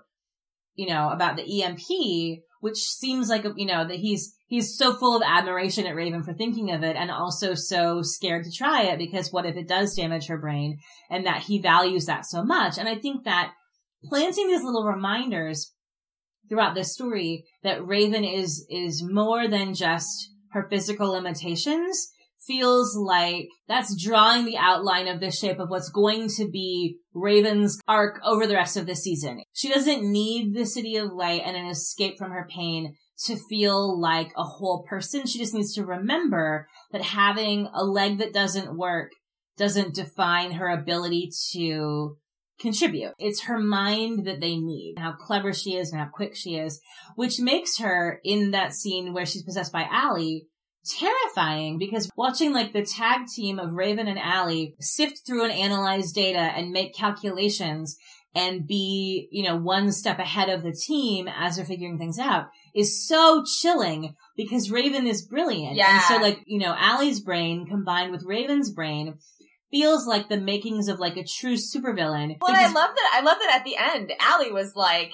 you 0.74 0.88
know, 0.88 1.10
about 1.10 1.36
the 1.36 1.62
EMP, 1.62 2.42
which 2.60 2.78
seems 2.78 3.28
like, 3.28 3.44
you 3.56 3.66
know, 3.66 3.86
that 3.86 3.96
he's, 3.96 4.34
he's 4.52 4.76
so 4.76 4.92
full 4.92 5.16
of 5.16 5.22
admiration 5.24 5.86
at 5.86 5.94
Raven 5.94 6.22
for 6.22 6.34
thinking 6.34 6.72
of 6.72 6.82
it 6.82 6.94
and 6.94 7.10
also 7.10 7.54
so 7.54 8.02
scared 8.02 8.44
to 8.44 8.52
try 8.52 8.82
it 8.82 8.98
because 8.98 9.32
what 9.32 9.46
if 9.46 9.56
it 9.56 9.66
does 9.66 9.94
damage 9.94 10.26
her 10.26 10.36
brain 10.36 10.76
and 11.08 11.24
that 11.24 11.40
he 11.40 11.58
values 11.58 12.04
that 12.04 12.26
so 12.26 12.44
much. 12.44 12.76
And 12.76 12.86
I 12.86 12.96
think 12.96 13.24
that 13.24 13.54
planting 14.04 14.48
these 14.48 14.62
little 14.62 14.84
reminders 14.84 15.72
throughout 16.50 16.74
this 16.74 16.92
story 16.92 17.46
that 17.62 17.86
Raven 17.86 18.24
is, 18.24 18.66
is 18.68 19.02
more 19.02 19.48
than 19.48 19.72
just 19.72 20.28
her 20.50 20.68
physical 20.68 21.12
limitations 21.12 22.10
feels 22.46 22.96
like 22.96 23.48
that's 23.68 24.00
drawing 24.02 24.44
the 24.44 24.56
outline 24.56 25.08
of 25.08 25.20
the 25.20 25.30
shape 25.30 25.58
of 25.58 25.70
what's 25.70 25.90
going 25.90 26.28
to 26.28 26.48
be 26.48 26.98
Raven's 27.14 27.78
arc 27.86 28.20
over 28.24 28.46
the 28.46 28.54
rest 28.54 28.76
of 28.76 28.86
the 28.86 28.96
season. 28.96 29.42
She 29.52 29.68
doesn't 29.68 30.02
need 30.02 30.54
the 30.54 30.66
city 30.66 30.96
of 30.96 31.12
light 31.12 31.42
and 31.44 31.56
an 31.56 31.66
escape 31.66 32.18
from 32.18 32.30
her 32.30 32.46
pain 32.50 32.94
to 33.24 33.36
feel 33.36 34.00
like 34.00 34.32
a 34.36 34.42
whole 34.42 34.84
person. 34.88 35.26
She 35.26 35.38
just 35.38 35.54
needs 35.54 35.74
to 35.74 35.84
remember 35.84 36.66
that 36.90 37.02
having 37.02 37.68
a 37.72 37.84
leg 37.84 38.18
that 38.18 38.32
doesn't 38.32 38.76
work 38.76 39.10
doesn't 39.56 39.94
define 39.94 40.52
her 40.52 40.68
ability 40.68 41.30
to 41.52 42.16
contribute. 42.58 43.12
It's 43.18 43.44
her 43.44 43.58
mind 43.58 44.26
that 44.26 44.40
they 44.40 44.56
need, 44.56 44.94
how 44.98 45.12
clever 45.12 45.52
she 45.52 45.76
is 45.76 45.92
and 45.92 46.00
how 46.00 46.08
quick 46.12 46.34
she 46.34 46.56
is, 46.56 46.80
which 47.16 47.40
makes 47.40 47.78
her 47.78 48.20
in 48.24 48.52
that 48.52 48.72
scene 48.72 49.12
where 49.12 49.26
she's 49.26 49.42
possessed 49.42 49.72
by 49.72 49.86
Allie 49.90 50.46
terrifying 50.84 51.78
because 51.78 52.10
watching 52.16 52.52
like 52.52 52.72
the 52.72 52.84
tag 52.84 53.26
team 53.34 53.58
of 53.58 53.72
Raven 53.72 54.08
and 54.08 54.18
Allie 54.18 54.74
sift 54.80 55.26
through 55.26 55.44
and 55.44 55.52
analyze 55.52 56.12
data 56.12 56.38
and 56.38 56.72
make 56.72 56.94
calculations 56.94 57.96
and 58.34 58.66
be, 58.66 59.28
you 59.30 59.42
know, 59.42 59.56
one 59.56 59.92
step 59.92 60.18
ahead 60.18 60.48
of 60.48 60.62
the 60.62 60.72
team 60.72 61.28
as 61.28 61.56
they're 61.56 61.66
figuring 61.66 61.98
things 61.98 62.18
out 62.18 62.46
is 62.74 63.06
so 63.06 63.44
chilling 63.60 64.14
because 64.36 64.70
Raven 64.70 65.06
is 65.06 65.26
brilliant. 65.26 65.76
Yeah. 65.76 65.94
And 65.94 66.02
so 66.02 66.16
like, 66.16 66.40
you 66.46 66.58
know, 66.58 66.74
Allie's 66.76 67.20
brain 67.20 67.66
combined 67.66 68.10
with 68.10 68.24
Raven's 68.24 68.70
brain 68.72 69.18
feels 69.70 70.06
like 70.06 70.28
the 70.28 70.40
makings 70.40 70.88
of 70.88 70.98
like 70.98 71.16
a 71.16 71.24
true 71.24 71.56
supervillain. 71.56 72.36
Well, 72.40 72.54
I 72.54 72.66
love 72.66 72.90
that. 72.94 73.10
I 73.14 73.20
love 73.22 73.38
that 73.40 73.56
at 73.58 73.64
the 73.64 73.76
end, 73.76 74.12
Allie 74.20 74.52
was 74.52 74.74
like, 74.74 75.12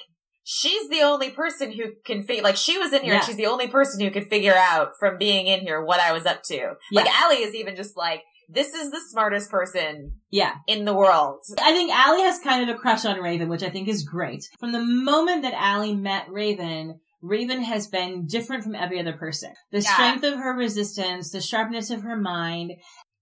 she's 0.51 0.89
the 0.89 1.01
only 1.01 1.29
person 1.29 1.71
who 1.71 1.91
can 2.03 2.23
figure, 2.23 2.41
like 2.43 2.57
she 2.57 2.79
was 2.79 2.91
in 2.91 3.03
here 3.03 3.13
Yeah. 3.13 3.17
and 3.19 3.25
she's 3.25 3.35
the 3.35 3.45
only 3.45 3.67
person 3.67 4.01
who 4.01 4.09
could 4.09 4.27
figure 4.29 4.55
out 4.55 4.93
from 4.99 5.19
being 5.19 5.45
in 5.45 5.59
here 5.59 5.83
what 5.85 5.99
I 5.99 6.11
was 6.11 6.25
up 6.25 6.41
to. 6.45 6.73
Like 6.91 7.05
Yeah. 7.05 7.13
Allie 7.21 7.43
is 7.43 7.53
even 7.53 7.75
just 7.75 7.95
like, 7.95 8.23
this 8.51 8.73
is 8.73 8.89
the 8.89 8.99
smartest 9.11 9.51
person 9.51 10.13
yeah. 10.31 10.55
in 10.65 10.85
the 10.85 10.93
world. 10.95 11.41
I 11.61 11.71
think 11.71 11.91
Allie 11.91 12.23
has 12.23 12.39
kind 12.39 12.67
of 12.67 12.75
a 12.75 12.79
crush 12.79 13.05
on 13.05 13.19
Raven, 13.19 13.47
which 13.47 13.61
I 13.61 13.69
think 13.69 13.87
is 13.87 14.01
great. 14.03 14.43
From 14.59 14.71
the 14.71 14.83
moment 14.83 15.43
that 15.43 15.53
Allie 15.53 15.95
met 15.95 16.25
Raven, 16.31 16.99
Raven 17.21 17.61
has 17.61 17.85
been 17.85 18.25
different 18.25 18.63
from 18.63 18.73
every 18.73 18.99
other 18.99 19.13
person. 19.13 19.53
The 19.71 19.81
Yeah. 19.81 19.93
strength 19.93 20.23
of 20.23 20.39
her 20.39 20.53
resistance, 20.55 21.31
the 21.31 21.41
sharpness 21.41 21.91
of 21.91 22.01
her 22.01 22.17
mind. 22.17 22.71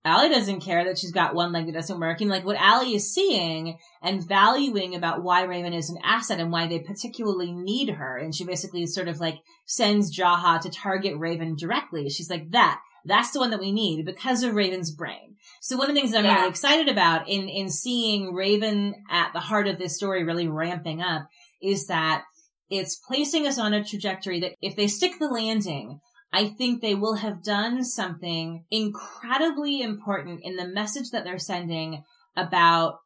Allie 0.07 0.29
doesn't 0.29 0.61
care 0.61 0.83
that 0.85 0.97
she's 0.97 1.11
got 1.11 1.35
one 1.35 1.51
leg 1.51 1.65
that 1.67 1.73
doesn't 1.73 1.99
work. 1.99 2.21
And 2.21 2.29
like 2.29 2.45
what 2.45 2.57
Allie 2.57 2.95
is 2.95 3.13
seeing 3.13 3.77
and 4.01 4.27
valuing 4.27 4.95
about 4.95 5.23
why 5.23 5.43
Raven 5.43 5.73
is 5.73 5.89
an 5.89 5.99
asset 6.03 6.39
and 6.39 6.51
why 6.51 6.67
they 6.67 6.79
particularly 6.79 7.51
need 7.51 7.89
her. 7.91 8.17
And 8.17 8.33
she 8.33 8.45
basically 8.45 8.85
sort 8.87 9.07
of 9.07 9.19
like 9.19 9.39
sends 9.65 10.17
Jaha 10.17 10.61
to 10.61 10.69
target 10.69 11.17
Raven 11.17 11.55
directly. 11.55 12.09
She's 12.09 12.29
like, 12.29 12.51
that, 12.51 12.79
that's 13.05 13.31
the 13.31 13.39
one 13.39 13.51
that 13.51 13.59
we 13.59 13.71
need 13.71 14.05
because 14.05 14.43
of 14.43 14.55
Raven's 14.55 14.91
brain. 14.91 15.35
So 15.61 15.77
one 15.77 15.89
of 15.89 15.95
the 15.95 16.01
things 16.01 16.11
that 16.13 16.19
I'm 16.19 16.25
Yeah. 16.25 16.35
really 16.37 16.49
excited 16.49 16.89
about 16.89 17.27
in, 17.29 17.47
in 17.49 17.69
seeing 17.69 18.33
Raven 18.33 18.95
at 19.09 19.33
the 19.33 19.39
heart 19.39 19.67
of 19.67 19.77
this 19.77 19.95
story 19.95 20.23
really 20.23 20.47
ramping 20.47 21.01
up 21.01 21.27
is 21.61 21.87
that 21.87 22.23
it's 22.69 22.97
placing 23.07 23.47
us 23.47 23.57
on 23.57 23.73
a 23.73 23.83
trajectory 23.83 24.41
that 24.41 24.53
if 24.61 24.75
they 24.75 24.87
stick 24.87 25.13
the 25.19 25.29
landing, 25.29 25.99
I 26.31 26.49
think 26.49 26.81
they 26.81 26.95
will 26.95 27.15
have 27.15 27.43
done 27.43 27.83
something 27.83 28.65
incredibly 28.69 29.81
important 29.81 30.41
in 30.43 30.55
the 30.55 30.67
message 30.67 31.11
that 31.11 31.23
they're 31.23 31.39
sending 31.39 32.03
about 32.35 32.99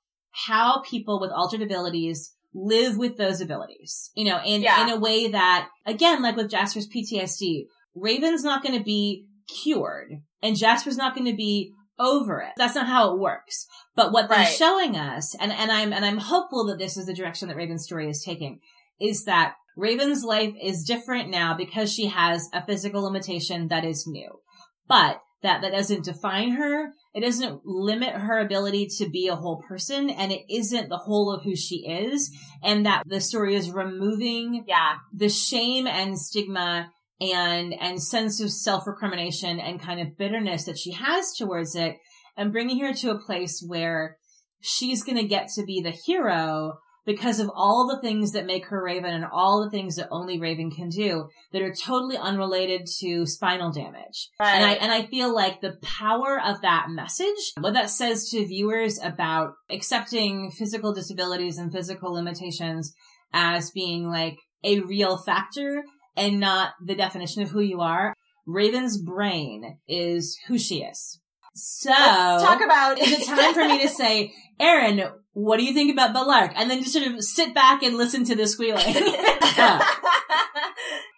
how 0.47 0.81
people 0.81 1.19
with 1.19 1.31
altered 1.31 1.61
abilities 1.61 2.33
live 2.53 2.97
with 2.97 3.17
those 3.17 3.39
abilities. 3.41 4.11
You 4.15 4.25
know, 4.25 4.39
in, 4.45 4.61
Yeah. 4.61 4.83
in 4.83 4.89
a 4.89 4.99
way 4.99 5.29
that, 5.29 5.69
again, 5.85 6.21
like 6.21 6.35
with 6.35 6.49
Jasper's 6.49 6.87
PTSD, 6.87 7.67
Raven's 7.95 8.43
not 8.43 8.63
going 8.63 8.77
to 8.77 8.83
be 8.83 9.27
cured 9.63 10.21
and 10.41 10.55
Jasper's 10.57 10.97
not 10.97 11.15
going 11.15 11.27
to 11.29 11.35
be 11.35 11.73
over 11.99 12.41
it. 12.41 12.53
That's 12.57 12.75
not 12.75 12.87
how 12.87 13.13
it 13.13 13.19
works. 13.19 13.67
But 13.95 14.11
what 14.11 14.27
they're 14.29 14.45
showing 14.45 14.95
us, 14.97 15.35
and, 15.35 15.51
and 15.51 15.71
I'm, 15.71 15.93
and 15.93 16.03
I'm 16.03 16.17
hopeful 16.17 16.65
that 16.67 16.79
this 16.79 16.97
is 16.97 17.05
the 17.05 17.13
direction 17.13 17.47
that 17.47 17.57
Raven's 17.57 17.83
story 17.83 18.09
is 18.09 18.23
taking, 18.23 18.59
is 18.99 19.25
that 19.25 19.53
Raven's 19.77 20.23
life 20.23 20.53
is 20.61 20.83
different 20.83 21.29
now 21.29 21.55
because 21.55 21.93
she 21.93 22.07
has 22.07 22.49
a 22.53 22.65
physical 22.65 23.03
limitation 23.03 23.67
that 23.69 23.85
is 23.85 24.05
new. 24.07 24.39
But 24.87 25.21
that, 25.43 25.61
that 25.61 25.71
doesn't 25.71 26.05
define 26.05 26.51
her. 26.51 26.93
It 27.13 27.21
doesn't 27.21 27.61
limit 27.65 28.13
her 28.13 28.39
ability 28.39 28.87
to 28.97 29.09
be 29.09 29.27
a 29.27 29.35
whole 29.35 29.63
person 29.67 30.09
and 30.09 30.31
it 30.31 30.41
isn't 30.49 30.89
the 30.89 30.97
whole 30.97 31.33
of 31.33 31.43
who 31.43 31.55
she 31.55 31.87
is. 31.87 32.31
And 32.61 32.85
that 32.85 33.03
the 33.07 33.19
story 33.21 33.55
is 33.55 33.71
removing 33.71 34.65
Yeah. 34.67 34.97
the 35.13 35.29
shame 35.29 35.87
and 35.87 36.19
stigma 36.19 36.91
and 37.19 37.73
and 37.79 38.01
sense 38.01 38.41
of 38.41 38.51
self-recrimination 38.51 39.59
and 39.59 39.81
kind 39.81 39.99
of 39.99 40.17
bitterness 40.17 40.65
that 40.65 40.77
she 40.77 40.91
has 40.91 41.33
towards 41.37 41.75
it 41.75 41.97
and 42.35 42.51
bringing 42.51 42.79
her 42.79 42.93
to 42.93 43.11
a 43.11 43.19
place 43.19 43.63
where 43.65 44.17
she's 44.59 45.03
going 45.03 45.17
to 45.17 45.27
get 45.27 45.47
to 45.55 45.63
be 45.63 45.81
the 45.81 45.91
hero 45.91 46.73
because 47.05 47.39
of 47.39 47.49
all 47.55 47.87
the 47.87 48.01
things 48.01 48.31
that 48.31 48.45
make 48.45 48.67
her 48.67 48.83
Raven 48.83 49.13
and 49.13 49.25
all 49.25 49.63
the 49.63 49.69
things 49.69 49.95
that 49.95 50.07
only 50.11 50.39
Raven 50.39 50.69
can 50.71 50.89
do 50.89 51.29
that 51.51 51.61
are 51.61 51.73
totally 51.73 52.17
unrelated 52.17 52.87
to 52.99 53.25
spinal 53.25 53.71
damage. 53.71 54.29
Right. 54.39 54.55
And 54.55 54.65
I 54.65 54.73
and 54.73 54.91
I 54.91 55.05
feel 55.05 55.33
like 55.33 55.61
the 55.61 55.77
power 55.81 56.39
of 56.43 56.61
that 56.61 56.87
message, 56.89 57.53
what 57.59 57.73
that 57.73 57.89
says 57.89 58.29
to 58.29 58.45
viewers 58.45 58.99
about 59.01 59.53
accepting 59.69 60.51
physical 60.51 60.93
disabilities 60.93 61.57
and 61.57 61.71
physical 61.71 62.13
limitations 62.13 62.93
as 63.33 63.71
being 63.71 64.09
like 64.09 64.37
a 64.63 64.79
real 64.81 65.17
factor 65.17 65.83
and 66.15 66.39
not 66.39 66.73
the 66.85 66.95
definition 66.95 67.41
of 67.41 67.49
who 67.49 67.61
you 67.61 67.81
are. 67.81 68.13
Raven's 68.47 69.01
brain 69.01 69.77
is 69.87 70.37
who 70.47 70.57
she 70.57 70.81
is. 70.81 71.20
So 71.53 71.89
Let's 71.89 72.43
talk 72.43 72.63
about 72.63 72.99
is 72.99 73.11
it 73.21 73.25
time 73.25 73.53
for 73.53 73.67
me 73.67 73.81
to 73.81 73.89
say, 73.89 74.33
Aaron, 74.59 75.03
what 75.33 75.57
do 75.57 75.63
you 75.63 75.73
think 75.73 75.91
about 75.91 76.15
Bellarke? 76.15 76.53
And 76.55 76.69
then 76.69 76.81
just 76.81 76.93
sort 76.93 77.07
of 77.07 77.23
sit 77.23 77.53
back 77.53 77.83
and 77.83 77.97
listen 77.97 78.23
to 78.25 78.35
the 78.35 78.47
squealing. 78.47 78.85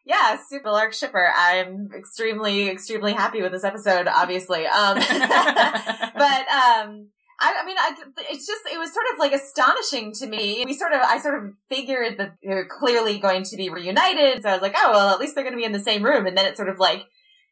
yeah, 0.05 0.37
super 0.47 0.71
lark 0.71 0.93
shipper. 0.93 1.31
I'm 1.35 1.89
extremely, 1.95 2.69
extremely 2.69 3.13
happy 3.13 3.41
with 3.41 3.51
this 3.51 3.63
episode, 3.63 4.07
obviously. 4.07 4.65
Um, 4.65 4.95
but, 4.95 6.49
um, 6.49 7.09
I, 7.39 7.59
I 7.59 7.65
mean, 7.65 7.77
I, 7.77 7.95
it's 8.29 8.47
just, 8.47 8.61
it 8.71 8.77
was 8.77 8.93
sort 8.93 9.05
of 9.11 9.19
like 9.19 9.33
astonishing 9.33 10.13
to 10.13 10.27
me. 10.27 10.63
We 10.65 10.73
sort 10.73 10.93
of, 10.93 11.01
I 11.01 11.19
sort 11.19 11.43
of 11.43 11.51
figured 11.69 12.17
that 12.17 12.35
they're 12.41 12.67
clearly 12.67 13.19
going 13.19 13.43
to 13.43 13.57
be 13.57 13.69
reunited. 13.69 14.43
So 14.43 14.49
I 14.49 14.53
was 14.53 14.61
like, 14.61 14.75
oh, 14.77 14.91
well, 14.91 15.09
at 15.09 15.19
least 15.19 15.35
they're 15.35 15.43
going 15.43 15.55
to 15.55 15.59
be 15.59 15.65
in 15.65 15.73
the 15.73 15.79
same 15.79 16.03
room. 16.03 16.25
And 16.25 16.37
then 16.37 16.45
it's 16.45 16.57
sort 16.57 16.69
of 16.69 16.79
like, 16.79 17.03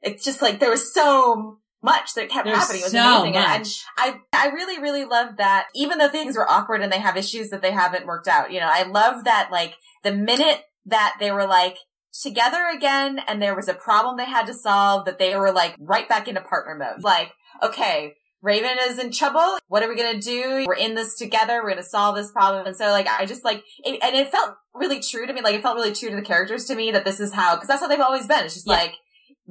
it's 0.02 0.24
just 0.24 0.42
like 0.42 0.60
there 0.60 0.70
was 0.70 0.94
so 0.94 1.58
much 1.84 2.14
that 2.16 2.30
kept 2.30 2.46
There's 2.46 2.58
happening. 2.58 2.82
It 2.82 2.86
was 2.86 2.92
so 2.92 3.22
amazing. 3.22 3.38
And- 3.38 3.46
and. 3.56 3.68
I, 3.98 4.16
I 4.34 4.48
really, 4.50 4.80
really 4.82 5.06
love 5.06 5.38
that 5.38 5.68
even 5.76 5.98
though 5.98 6.10
things 6.10 6.36
were 6.38 6.50
awkward 6.50 6.82
and 6.82 6.92
they 6.92 7.00
have 7.00 7.18
issues 7.18 7.50
that 7.50 7.62
they 7.62 7.72
haven't 7.72 8.06
worked 8.06 8.28
out, 8.28 8.52
you 8.52 8.60
know, 8.60 8.70
I 8.72 8.84
love 8.84 9.24
that 9.26 9.50
like 9.52 9.76
the 10.04 10.12
minute 10.14 10.62
that 10.86 11.16
they 11.20 11.32
were 11.32 11.46
like 11.48 11.78
together 12.22 12.66
again 12.76 13.20
and 13.28 13.42
there 13.42 13.56
was 13.56 13.68
a 13.68 13.74
problem 13.74 14.18
they 14.18 14.26
had 14.26 14.48
to 14.48 14.54
solve 14.54 15.06
that 15.06 15.18
they 15.20 15.36
were 15.36 15.52
like 15.52 15.76
right 15.80 16.08
back 16.10 16.28
into 16.28 16.42
partner 16.42 16.76
mode. 16.76 17.04
Like, 17.04 17.32
okay, 17.64 18.16
Raven 18.42 18.78
is 18.88 18.98
in 19.00 19.12
trouble. 19.12 19.58
What 19.68 19.84
are 19.84 19.88
we 19.90 19.96
going 19.96 20.20
to 20.20 20.22
do? 20.22 20.66
We're 20.68 20.74
in 20.76 20.96
this 20.96 21.16
together. 21.16 21.62
We're 21.62 21.70
going 21.72 21.78
to 21.78 21.84
solve 21.84 22.16
this 22.16 22.32
problem. 22.32 22.66
And 22.66 22.76
so 22.76 22.86
like, 22.90 23.08
I 23.08 23.26
just 23.26 23.46
like, 23.46 23.64
it, 23.86 24.00
and 24.04 24.16
it 24.16 24.32
felt 24.32 24.56
really 24.74 25.00
true 25.00 25.28
to 25.28 25.34
me. 25.34 25.42
Like 25.42 25.56
it 25.56 25.62
felt 25.62 25.76
really 25.76 25.94
true 25.94 26.10
to 26.10 26.16
the 26.16 26.22
characters 26.22 26.66
to 26.66 26.76
me 26.76 26.92
that 26.92 27.06
this 27.06 27.20
is 27.20 27.34
how, 27.34 27.56
cause 27.58 27.68
that's 27.68 27.82
how 27.82 27.88
they've 27.88 28.00
always 28.00 28.26
been. 28.28 28.44
It's 28.46 28.56
just 28.56 28.68
Yeah. 28.68 28.74
like, 28.74 28.94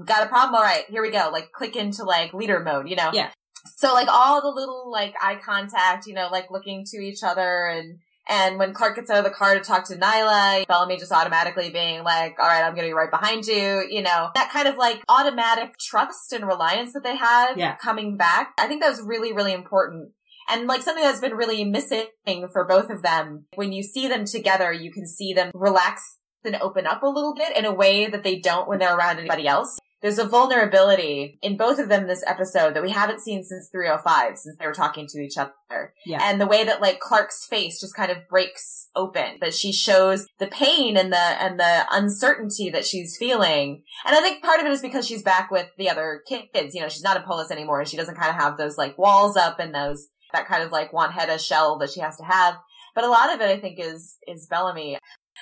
got 0.05 0.25
a 0.25 0.29
problem. 0.29 0.55
All 0.55 0.63
right, 0.63 0.85
here 0.89 1.03
we 1.03 1.11
go. 1.11 1.31
Like 1.33 1.53
click 1.53 1.77
into 1.77 2.05
like 2.05 2.33
leader 2.33 2.61
mode, 2.61 2.89
you 2.89 2.97
know? 2.97 3.11
Yeah. 3.13 3.31
So 3.77 3.93
like 3.93 4.09
all 4.09 4.41
the 4.41 4.49
little 4.49 4.91
like 4.91 5.15
eye 5.21 5.39
contact, 5.45 6.07
you 6.07 6.15
know, 6.15 6.29
like 6.31 6.51
looking 6.51 6.85
to 6.93 6.99
each 6.99 7.23
other 7.23 7.67
and, 7.67 7.99
and 8.29 8.59
when 8.59 8.73
Clarke 8.73 8.97
gets 8.97 9.11
out 9.11 9.19
of 9.19 9.25
the 9.25 9.31
car 9.31 9.55
to 9.55 9.61
talk 9.61 9.89
to 9.89 9.97
Niylah, 9.97 10.67
Bellamy 10.69 10.99
just 10.99 11.11
automatically 11.11 11.71
being 11.71 12.05
like, 12.05 12.37
all 12.39 12.47
right, 12.47 12.63
I'm 12.63 12.75
going 12.75 12.87
to 12.87 12.91
be 12.91 12.95
right 12.95 13.11
behind 13.11 13.45
you. 13.47 13.85
You 13.91 14.03
know, 14.03 14.31
that 14.37 14.51
kind 14.53 14.69
of 14.69 14.77
like 14.77 15.03
automatic 15.09 15.79
trust 15.81 16.33
and 16.33 16.47
reliance 16.47 16.93
that 16.93 17.03
they 17.03 17.17
had 17.17 17.55
Yeah. 17.57 17.75
coming 17.77 18.17
back. 18.17 18.53
I 18.59 18.69
think 18.69 18.83
that 18.83 18.91
was 18.91 19.03
really, 19.03 19.33
really 19.33 19.53
important. 19.53 20.13
And 20.49 20.69
like 20.69 20.83
something 20.83 21.03
that's 21.03 21.21
been 21.21 21.35
really 21.35 21.65
missing 21.65 22.07
for 22.53 22.65
both 22.69 22.89
of 22.89 23.03
them. 23.03 23.47
When 23.57 23.73
you 23.73 23.83
see 23.83 24.07
them 24.07 24.25
together, 24.27 24.73
you 24.73 24.93
can 24.93 25.07
see 25.09 25.33
them 25.33 25.51
relax 25.53 26.19
and 26.45 26.57
open 26.57 26.87
up 26.87 27.03
a 27.03 27.09
little 27.09 27.35
bit 27.35 27.57
in 27.57 27.65
a 27.65 27.75
way 27.75 28.07
that 28.07 28.23
they 28.23 28.39
don't 28.39 28.69
when 28.69 28.79
they're 28.79 28.97
around 28.97 29.19
anybody 29.19 29.49
else. 29.49 29.79
There's 30.03 30.19
a 30.19 30.27
vulnerability 30.27 31.39
in 31.43 31.57
both 31.57 31.79
of 31.79 31.89
them 31.89 32.07
this 32.07 32.25
episode 32.27 32.75
that 32.75 32.83
we 32.83 32.91
haven't 32.91 33.21
seen 33.21 33.45
since 33.45 33.69
305, 33.71 34.39
since 34.39 34.57
they 34.59 34.67
were 34.67 34.73
talking 34.73 35.07
to 35.09 35.21
each 35.21 35.37
other. 35.37 35.93
Yeah. 36.07 36.19
And 36.23 36.41
the 36.41 36.47
way 36.47 36.65
that 36.65 36.81
like 36.81 37.01
Clarke's 37.01 37.47
face 37.47 37.81
just 37.81 37.95
kind 37.95 38.11
of 38.11 38.29
breaks 38.29 38.89
open, 38.97 39.39
that 39.41 39.55
she 39.55 39.73
shows 39.73 40.27
the 40.39 40.47
pain 40.47 40.97
and 40.97 41.13
the, 41.13 41.19
and 41.19 41.61
the 41.61 41.85
uncertainty 41.91 42.71
that 42.71 42.87
she's 42.87 43.17
feeling. 43.19 43.83
And 44.07 44.17
I 44.17 44.21
think 44.21 44.43
part 44.43 44.61
of 44.61 44.67
it 44.67 44.73
is 44.73 44.81
because 44.81 45.07
she's 45.07 45.23
back 45.23 45.51
with 45.51 45.69
the 45.77 45.91
other 45.91 46.23
kids. 46.27 46.75
You 46.75 46.81
know, 46.81 46.89
she's 46.89 47.05
not 47.05 47.19
a 47.19 47.23
Polis 47.23 47.51
anymore 47.51 47.81
and 47.81 47.89
she 47.89 47.97
doesn't 47.97 48.17
kind 48.17 48.31
of 48.31 48.37
have 48.37 48.57
those 48.57 48.79
like 48.79 48.97
walls 48.97 49.37
up 49.37 49.61
and 49.61 49.75
those, 49.75 50.09
that 50.33 50.47
kind 50.47 50.63
of 50.63 50.73
like 50.73 50.93
Wanheda 50.93 51.39
shell 51.39 51.79
that 51.79 51.91
she 51.91 52.01
has 52.01 52.17
to 52.17 52.25
have. 52.25 52.57
But 52.95 53.05
a 53.05 53.09
lot 53.09 53.35
of 53.35 53.41
it, 53.41 53.49
I 53.51 53.61
think, 53.61 53.79
is, 53.79 54.17
is 54.27 54.47
Bellamy. 54.49 54.99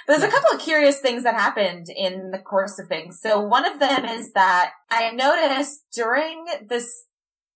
There's 0.06 0.22
a 0.22 0.30
couple 0.30 0.54
of 0.54 0.60
curious 0.60 1.00
things 1.00 1.22
that 1.24 1.34
happened 1.34 1.86
in 1.94 2.30
the 2.30 2.38
course 2.38 2.78
of 2.78 2.88
things. 2.88 3.20
So 3.20 3.40
one 3.40 3.66
of 3.66 3.78
them 3.78 4.04
is 4.04 4.32
that 4.32 4.72
I 4.90 5.10
noticed 5.10 5.80
during 5.92 6.46
this 6.68 7.04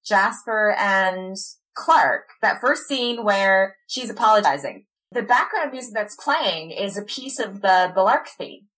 Jasper 0.05 0.75
and 0.79 1.37
Clarke, 1.75 2.29
that 2.43 2.61
first 2.61 2.87
scene 2.87 3.25
where 3.25 3.77
she's 3.87 4.11
apologizing, 4.11 4.87
the 5.13 5.23
background 5.23 5.73
music 5.73 5.95
that's 5.95 6.17
playing 6.17 6.71
is 6.71 6.97
a 6.97 7.03
piece 7.03 7.39
of 7.39 7.63
the 7.63 7.93
Bellarke 7.95 8.29
theme, 8.37 8.69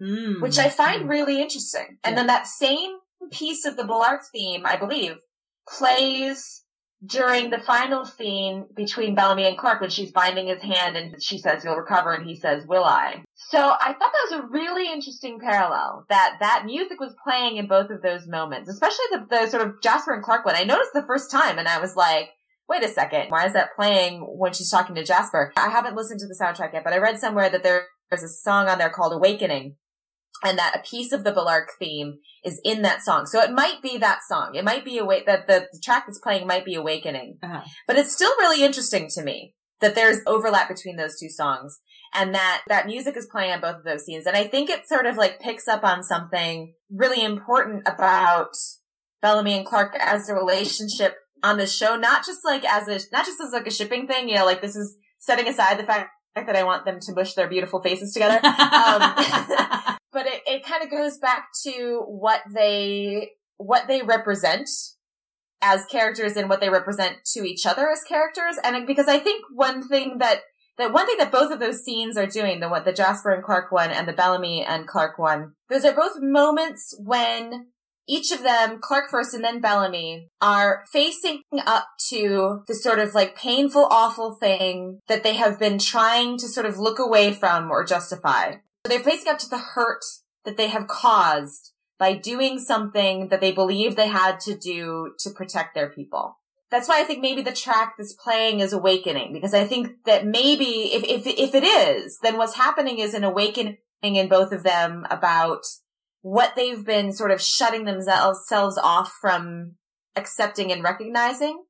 Mm. 0.00 0.40
which 0.42 0.58
I 0.58 0.68
find 0.68 1.08
really 1.08 1.40
interesting. 1.40 1.98
And 2.02 2.12
Yeah. 2.12 2.16
then 2.16 2.26
that 2.26 2.46
same 2.48 2.98
piece 3.30 3.64
of 3.64 3.76
the 3.76 3.84
Bellarke 3.84 4.24
theme, 4.32 4.66
I 4.66 4.76
believe, 4.76 5.18
plays 5.68 6.63
during 7.06 7.50
the 7.50 7.58
final 7.58 8.04
scene 8.04 8.66
between 8.74 9.14
Bellamy 9.14 9.46
and 9.46 9.58
Clarke 9.58 9.80
when 9.80 9.90
she's 9.90 10.12
binding 10.12 10.46
his 10.46 10.62
hand 10.62 10.96
and 10.96 11.22
she 11.22 11.38
says, 11.38 11.64
you'll 11.64 11.76
recover 11.76 12.12
and 12.12 12.26
he 12.26 12.36
says, 12.36 12.66
will 12.66 12.84
I? 12.84 13.22
So 13.34 13.58
I 13.58 13.92
thought 13.92 13.98
that 13.98 14.28
was 14.30 14.40
a 14.40 14.46
really 14.48 14.92
interesting 14.92 15.38
parallel 15.40 16.06
that 16.08 16.36
that 16.40 16.64
music 16.64 17.00
was 17.00 17.14
playing 17.22 17.56
in 17.56 17.66
both 17.66 17.90
of 17.90 18.02
those 18.02 18.26
moments, 18.26 18.68
especially 18.68 19.04
the, 19.10 19.26
the 19.28 19.46
sort 19.48 19.66
of 19.66 19.82
Jasper 19.82 20.14
and 20.14 20.22
Clarke 20.22 20.44
one. 20.44 20.56
I 20.56 20.64
noticed 20.64 20.92
the 20.94 21.06
first 21.06 21.30
time 21.30 21.58
and 21.58 21.68
I 21.68 21.80
was 21.80 21.96
like, 21.96 22.30
wait 22.68 22.84
a 22.84 22.88
second, 22.88 23.30
why 23.30 23.46
is 23.46 23.52
that 23.52 23.76
playing 23.76 24.20
when 24.20 24.52
she's 24.52 24.70
talking 24.70 24.94
to 24.94 25.04
Jasper? 25.04 25.52
I 25.56 25.68
haven't 25.68 25.96
listened 25.96 26.20
to 26.20 26.26
the 26.26 26.38
soundtrack 26.40 26.72
yet, 26.72 26.84
but 26.84 26.92
I 26.92 26.98
read 26.98 27.18
somewhere 27.18 27.50
that 27.50 27.62
there's 27.62 28.22
a 28.22 28.28
song 28.28 28.68
on 28.68 28.78
there 28.78 28.90
called 28.90 29.12
Awakening 29.12 29.76
and 30.44 30.58
that 30.58 30.76
a 30.76 30.88
piece 30.88 31.10
of 31.10 31.24
the 31.24 31.32
Bellarke 31.32 31.70
theme 31.78 32.18
is 32.44 32.60
in 32.64 32.82
that 32.82 33.02
song. 33.02 33.26
So 33.26 33.40
it 33.40 33.50
might 33.50 33.80
be 33.82 33.96
that 33.98 34.20
song. 34.28 34.54
It 34.54 34.64
might 34.64 34.84
be 34.84 34.98
a 34.98 35.04
way 35.04 35.22
that 35.26 35.46
the, 35.46 35.66
the 35.72 35.80
track 35.82 36.04
that's 36.06 36.18
playing 36.18 36.46
might 36.46 36.64
be 36.64 36.74
Awakening, 36.74 37.38
uh-huh. 37.42 37.62
but 37.86 37.96
it's 37.96 38.12
still 38.12 38.32
really 38.38 38.62
interesting 38.62 39.08
to 39.14 39.22
me 39.22 39.54
that 39.80 39.94
there's 39.94 40.20
overlap 40.26 40.68
between 40.68 40.96
those 40.96 41.18
two 41.18 41.28
songs 41.28 41.80
and 42.14 42.34
that 42.34 42.62
that 42.68 42.86
music 42.86 43.16
is 43.16 43.26
playing 43.26 43.52
on 43.52 43.60
both 43.60 43.76
of 43.76 43.84
those 43.84 44.04
scenes. 44.04 44.26
And 44.26 44.36
I 44.36 44.44
think 44.44 44.70
it 44.70 44.86
sort 44.86 45.06
of 45.06 45.16
like 45.16 45.40
picks 45.40 45.66
up 45.66 45.82
on 45.82 46.02
something 46.02 46.74
really 46.90 47.24
important 47.24 47.82
about 47.86 48.50
Bellamy 49.20 49.56
and 49.56 49.66
Clarke 49.66 49.96
as 49.98 50.28
a 50.28 50.34
relationship 50.34 51.16
on 51.42 51.58
the 51.58 51.66
show, 51.66 51.96
not 51.96 52.24
just 52.24 52.44
like 52.44 52.64
as 52.64 52.88
a, 52.88 53.00
not 53.12 53.26
just 53.26 53.40
as 53.40 53.52
like 53.52 53.66
a 53.66 53.70
shipping 53.70 54.06
thing, 54.06 54.28
you 54.28 54.36
know, 54.36 54.44
like 54.44 54.62
this 54.62 54.76
is 54.76 54.96
setting 55.18 55.48
aside 55.48 55.78
the 55.78 55.84
fact 55.84 56.10
that 56.34 56.56
I 56.56 56.64
want 56.64 56.84
them 56.84 56.98
to 57.00 57.14
mush 57.14 57.34
their 57.34 57.48
beautiful 57.48 57.80
faces 57.80 58.12
together. 58.12 58.40
Um, 58.74 59.93
but 60.14 60.26
it, 60.26 60.42
it 60.46 60.64
kind 60.64 60.82
of 60.82 60.90
goes 60.90 61.18
back 61.18 61.48
to 61.64 62.04
what 62.06 62.40
they, 62.54 63.32
what 63.58 63.88
they 63.88 64.00
represent 64.00 64.70
as 65.60 65.84
characters 65.86 66.36
and 66.36 66.48
what 66.48 66.60
they 66.60 66.70
represent 66.70 67.16
to 67.34 67.40
each 67.40 67.66
other 67.66 67.90
as 67.90 68.02
characters. 68.04 68.56
And 68.62 68.86
because 68.86 69.08
I 69.08 69.18
think 69.18 69.44
one 69.52 69.86
thing 69.86 70.18
that, 70.18 70.40
that 70.78 70.92
one 70.92 71.06
thing 71.06 71.16
that 71.18 71.32
both 71.32 71.52
of 71.52 71.60
those 71.60 71.84
scenes 71.84 72.16
are 72.16 72.26
doing, 72.26 72.60
the 72.60 72.68
what 72.68 72.84
the 72.84 72.92
Jasper 72.92 73.30
and 73.30 73.42
Clarke 73.42 73.72
one 73.72 73.90
and 73.90 74.08
the 74.08 74.12
Bellamy 74.12 74.64
and 74.64 74.86
Clarke 74.86 75.18
one, 75.18 75.52
those 75.68 75.84
are 75.84 75.92
both 75.92 76.20
moments 76.20 76.94
when 76.98 77.66
each 78.06 78.32
of 78.32 78.42
them, 78.42 78.80
Clarke 78.80 79.10
first 79.10 79.34
and 79.34 79.42
then 79.42 79.60
Bellamy, 79.60 80.28
are 80.40 80.84
facing 80.92 81.42
up 81.66 81.86
to 82.10 82.62
the 82.68 82.74
sort 82.74 82.98
of 82.98 83.14
like 83.14 83.36
painful, 83.36 83.88
awful 83.90 84.34
thing 84.34 85.00
that 85.08 85.22
they 85.22 85.34
have 85.34 85.58
been 85.58 85.78
trying 85.78 86.36
to 86.38 86.48
sort 86.48 86.66
of 86.66 86.78
look 86.78 86.98
away 86.98 87.32
from 87.32 87.70
or 87.70 87.84
justify. 87.84 88.56
They're 88.84 89.00
facing 89.00 89.32
up 89.32 89.38
to 89.38 89.48
the 89.48 89.58
hurt 89.58 90.04
that 90.44 90.56
they 90.56 90.68
have 90.68 90.86
caused 90.86 91.72
by 91.98 92.14
doing 92.14 92.58
something 92.58 93.28
that 93.28 93.40
they 93.40 93.52
believe 93.52 93.96
they 93.96 94.08
had 94.08 94.40
to 94.40 94.56
do 94.56 95.14
to 95.20 95.30
protect 95.30 95.74
their 95.74 95.88
people. 95.90 96.38
That's 96.70 96.88
why 96.88 97.00
I 97.00 97.04
think 97.04 97.20
maybe 97.20 97.40
the 97.40 97.52
track 97.52 97.94
that's 97.96 98.14
playing 98.14 98.60
is 98.60 98.72
awakening, 98.72 99.32
because 99.32 99.54
I 99.54 99.64
think 99.64 100.04
that 100.06 100.26
maybe 100.26 100.92
if, 100.92 101.04
if, 101.04 101.26
if 101.26 101.54
it 101.54 101.64
is, 101.64 102.18
then 102.22 102.36
what's 102.36 102.56
happening 102.56 102.98
is 102.98 103.14
an 103.14 103.24
awakening 103.24 103.78
in 104.02 104.28
both 104.28 104.52
of 104.52 104.64
them 104.64 105.06
about 105.08 105.60
what 106.22 106.54
they've 106.56 106.84
been 106.84 107.12
sort 107.12 107.30
of 107.30 107.40
shutting 107.40 107.84
themselves 107.84 108.78
off 108.78 109.12
from 109.20 109.76
accepting 110.16 110.72
and 110.72 110.82
recognizing 110.82 111.62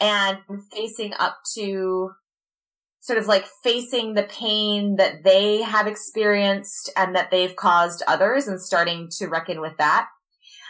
and 0.00 0.38
facing 0.72 1.14
up 1.18 1.38
to 1.54 2.10
sort 3.04 3.18
of 3.18 3.26
like 3.26 3.44
facing 3.62 4.14
the 4.14 4.22
pain 4.22 4.96
that 4.96 5.24
they 5.24 5.60
have 5.60 5.86
experienced 5.86 6.90
and 6.96 7.14
that 7.14 7.30
they've 7.30 7.54
caused 7.54 8.02
others 8.06 8.48
and 8.48 8.58
starting 8.58 9.08
to 9.18 9.28
reckon 9.28 9.60
with 9.60 9.76
that. 9.76 10.08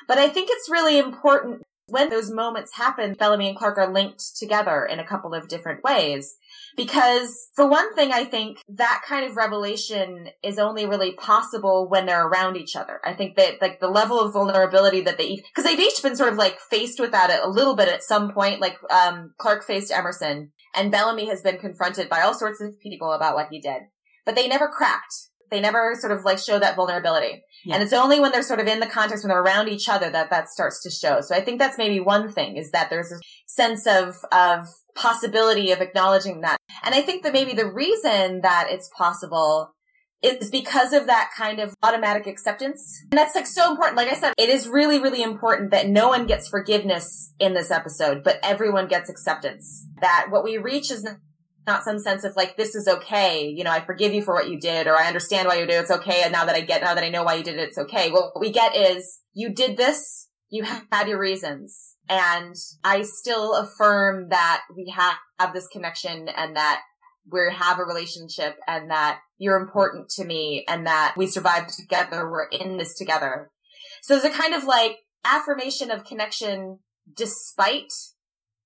But 0.09 0.19
I 0.19 0.29
think 0.29 0.49
it's 0.51 0.69
really 0.69 0.99
important 0.99 1.63
when 1.87 2.09
those 2.09 2.33
moments 2.33 2.75
happen, 2.75 3.15
Bellamy 3.15 3.49
and 3.49 3.57
Clarke 3.57 3.79
are 3.79 3.93
linked 3.93 4.37
together 4.37 4.85
in 4.85 4.99
a 4.99 5.07
couple 5.07 5.33
of 5.33 5.47
different 5.49 5.85
ways. 5.85 6.35
Because 6.77 7.49
for 7.55 7.69
one 7.69 7.95
thing, 7.95 8.11
I 8.11 8.25
think 8.25 8.59
that 8.69 9.03
kind 9.07 9.25
of 9.25 9.37
revelation 9.37 10.31
is 10.43 10.59
only 10.59 10.87
really 10.87 11.13
possible 11.13 11.89
when 11.89 12.07
they're 12.07 12.27
around 12.27 12.57
each 12.57 12.75
other. 12.75 13.01
I 13.05 13.13
think 13.13 13.37
that 13.37 13.61
like 13.61 13.79
the 13.79 13.89
level 13.89 14.19
of 14.19 14.33
vulnerability 14.33 15.03
that 15.03 15.19
they, 15.19 15.41
cause 15.55 15.65
they've 15.65 15.79
each 15.79 16.03
been 16.03 16.17
sort 16.17 16.33
of 16.33 16.39
like 16.39 16.59
faced 16.59 16.99
with 16.99 17.13
that 17.13 17.31
a 17.45 17.49
little 17.49 17.77
bit 17.77 17.89
at 17.89 18.03
some 18.03 18.33
point, 18.33 18.61
like, 18.61 18.77
um, 18.91 19.35
Clarke 19.39 19.63
faced 19.63 19.93
Emerson 19.93 20.51
and 20.75 20.91
Bellamy 20.91 21.29
has 21.29 21.43
been 21.43 21.59
confronted 21.59 22.09
by 22.09 22.21
all 22.21 22.35
sorts 22.35 22.61
of 22.61 22.81
people 22.81 23.13
about 23.13 23.35
what 23.35 23.49
he 23.51 23.61
did, 23.61 23.83
but 24.25 24.35
they 24.35 24.49
never 24.49 24.69
cracked. 24.69 25.15
They 25.51 25.61
never 25.61 25.95
sort 25.95 26.13
of 26.13 26.25
like 26.25 26.39
show 26.39 26.59
that 26.59 26.75
vulnerability. 26.75 27.43
Yeah. 27.65 27.75
And 27.75 27.83
it's 27.83 27.93
only 27.93 28.19
when 28.19 28.33
they're 28.33 28.43
sort 28.43 28.61
of 28.61 28.67
in 28.67 28.81
the 28.81 28.87
context 28.87 29.25
when 29.25 29.29
they're 29.29 29.43
around 29.43 29.69
each 29.69 29.89
other 29.89 30.11
that 30.11 30.31
that 30.31 30.49
starts 30.49 30.83
to 30.83 30.91
show. 30.91 31.21
So 31.21 31.35
I 31.35 31.41
think 31.41 31.59
that's 31.59 31.79
maybe 31.79 32.01
one 32.01 32.31
thing 32.31 32.57
is 32.57 32.71
that 32.73 32.91
there's 32.91 33.13
a 33.13 33.21
sense 33.47 33.87
of, 33.87 34.17
of 34.33 34.67
possibility 34.95 35.71
of 35.71 35.81
acknowledging 35.81 36.41
that. 36.41 36.57
And 36.83 36.95
I 36.95 37.03
think 37.03 37.23
that 37.23 37.33
maybe 37.33 37.53
the 37.53 37.71
reason 37.71 38.41
that 38.41 38.69
it's 38.71 38.91
possible 38.97 39.75
is 40.25 40.51
because 40.51 40.93
of 40.93 41.07
that 41.07 41.31
kind 41.37 41.61
of 41.61 41.75
automatic 41.83 42.27
acceptance. 42.27 43.03
And 43.11 43.19
that's 43.19 43.35
like 43.35 43.47
so 43.47 43.71
important. 43.71 43.97
Like 43.97 44.11
I 44.11 44.15
said, 44.15 44.35
it 44.39 44.49
is 44.49 44.69
really, 44.69 45.01
really 45.01 45.23
important 45.23 45.71
that 45.71 45.89
no 45.89 46.09
one 46.09 46.27
gets 46.27 46.49
forgiveness 46.49 47.33
in 47.39 47.55
this 47.55 47.71
episode, 47.71 48.25
but 48.25 48.39
everyone 48.43 48.89
gets 48.89 49.11
acceptance. 49.11 49.87
That 50.01 50.27
what 50.31 50.45
we 50.45 50.59
reach 50.59 50.91
is 50.91 51.07
not 51.67 51.85
some 51.85 51.99
sense 51.99 52.25
of 52.25 52.37
like, 52.37 52.57
this 52.57 52.75
is 52.75 52.89
okay. 52.89 53.49
You 53.49 53.65
know, 53.65 53.71
I 53.71 53.81
forgive 53.81 54.13
you 54.13 54.23
for 54.23 54.35
what 54.35 54.49
you 54.49 54.59
did, 54.59 54.87
or 54.87 54.97
I 54.97 55.07
understand 55.07 55.49
why 55.49 55.55
you 55.55 55.67
did 55.67 55.77
it. 55.77 55.83
It's 55.83 55.91
okay. 55.91 56.23
And 56.23 56.33
now 56.33 56.45
that 56.45 56.55
I 56.57 56.61
get, 56.61 56.83
now 56.83 56.95
that 56.95 57.05
I 57.05 57.09
know 57.09 57.23
why 57.23 57.35
you 57.35 57.45
did 57.45 57.57
it, 57.57 57.69
it's 57.69 57.79
okay. 57.79 58.11
Well, 58.11 58.31
what 58.35 58.41
we 58.41 58.51
get 58.51 58.77
is 58.77 59.21
you 59.33 59.55
did 59.55 59.77
this. 59.77 60.29
You 60.51 60.65
had 60.65 61.09
your 61.09 61.19
reasons 61.19 61.97
and 62.09 62.55
I 62.85 63.03
still 63.03 63.55
affirm 63.55 64.29
that 64.29 64.63
we 64.75 64.93
have, 64.95 65.17
have 65.39 65.55
this 65.55 65.67
connection 65.69 66.29
and 66.29 66.57
that 66.57 66.83
we 67.31 67.41
have 67.53 67.79
a 67.79 67.85
relationship 67.85 68.57
and 68.67 68.91
that 68.91 69.21
you're 69.39 69.61
important 69.61 70.09
to 70.11 70.25
me 70.25 70.65
and 70.69 70.87
that 70.87 71.15
we 71.17 71.27
survived 71.27 71.71
together. 71.71 72.29
We're 72.31 72.49
in 72.49 72.77
this 72.77 72.97
together. 72.97 73.51
So 74.03 74.15
there's 74.15 74.33
a 74.33 74.37
kind 74.37 74.55
of 74.55 74.65
like 74.65 74.99
affirmation 75.25 75.91
of 75.91 76.05
connection 76.05 76.81
despite 77.17 77.93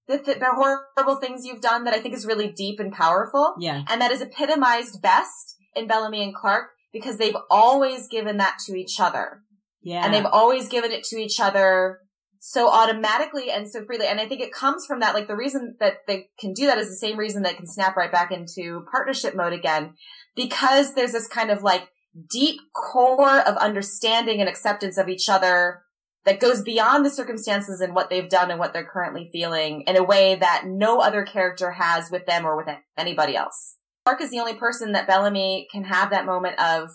the, 0.09 0.19
th- 0.19 0.39
the 0.39 0.47
horrible 0.47 1.21
things 1.21 1.45
you've 1.45 1.61
done 1.61 1.85
that 1.85 1.95
I 1.95 2.01
think 2.01 2.15
is 2.15 2.27
really 2.27 2.51
deep 2.51 2.81
and 2.81 2.93
powerful. 2.93 3.55
Yeah. 3.59 3.85
And 3.89 4.01
that 4.01 4.11
is 4.11 4.23
epitomized 4.23 5.01
best 5.03 5.57
in 5.75 5.87
Bellamy 5.87 6.23
and 6.23 6.35
Clarke 6.35 6.71
because 6.93 7.19
they've 7.19 7.37
always 7.51 8.09
given 8.09 8.39
that 8.39 8.57
to 8.67 8.75
each 8.75 8.99
other. 8.99 9.43
Yeah. 9.83 10.05
And 10.05 10.13
they've 10.13 10.25
always 10.25 10.69
given 10.69 10.93
it 10.93 11.05
to 11.05 11.17
each 11.17 11.39
other 11.41 12.01
so 12.41 12.71
automatically 12.71 13.51
and 13.51 13.69
so 13.69 13.85
freely. 13.85 14.07
And 14.07 14.21
I 14.21 14.27
think 14.27 14.41
it 14.41 14.53
comes 14.53 14.87
from 14.87 15.01
that, 15.01 15.15
like 15.15 15.27
the 15.27 15.37
reason 15.37 15.77
that 15.81 16.07
they 16.07 16.29
can 16.39 16.53
do 16.53 16.67
that 16.67 16.79
is 16.79 16.89
the 16.89 16.97
same 16.97 17.19
reason 17.19 17.43
they 17.43 17.55
can 17.55 17.67
snap 17.67 17.97
right 17.97 18.13
back 18.13 18.31
into 18.31 18.85
partnership 18.91 19.35
mode 19.35 19.53
again, 19.53 19.95
because 20.37 20.95
there's 20.95 21.13
this 21.13 21.29
kind 21.29 21.51
of 21.51 21.63
like 21.63 21.89
deep 22.31 22.61
core 22.75 23.41
of 23.41 23.57
understanding 23.57 24.41
and 24.41 24.49
acceptance 24.49 24.99
of 24.99 25.09
each 25.09 25.29
other 25.29 25.83
that 26.25 26.41
goes 26.41 26.63
beyond 26.63 27.07
the 27.07 27.11
circumstances 27.11 27.81
and 27.81 27.95
what 27.95 28.11
they've 28.11 28.29
done 28.29 28.51
and 28.51 28.59
what 28.59 28.73
they're 28.73 28.85
currently 28.85 29.29
feeling 29.33 29.83
in 29.87 29.97
a 29.97 30.03
way 30.03 30.35
that 30.35 30.65
no 30.67 31.01
other 31.01 31.23
character 31.25 31.73
has 31.73 32.11
with 32.11 32.27
them 32.27 32.45
or 32.45 32.57
with 32.57 32.67
anybody 32.97 33.37
else. 33.37 33.77
Clarke 34.05 34.23
is 34.23 34.31
the 34.31 34.41
only 34.41 34.55
person 34.55 34.93
that 34.93 35.07
Bellamy 35.07 35.69
can 35.71 35.85
have 35.85 36.11
that 36.11 36.27
moment 36.27 36.59
of 36.61 36.91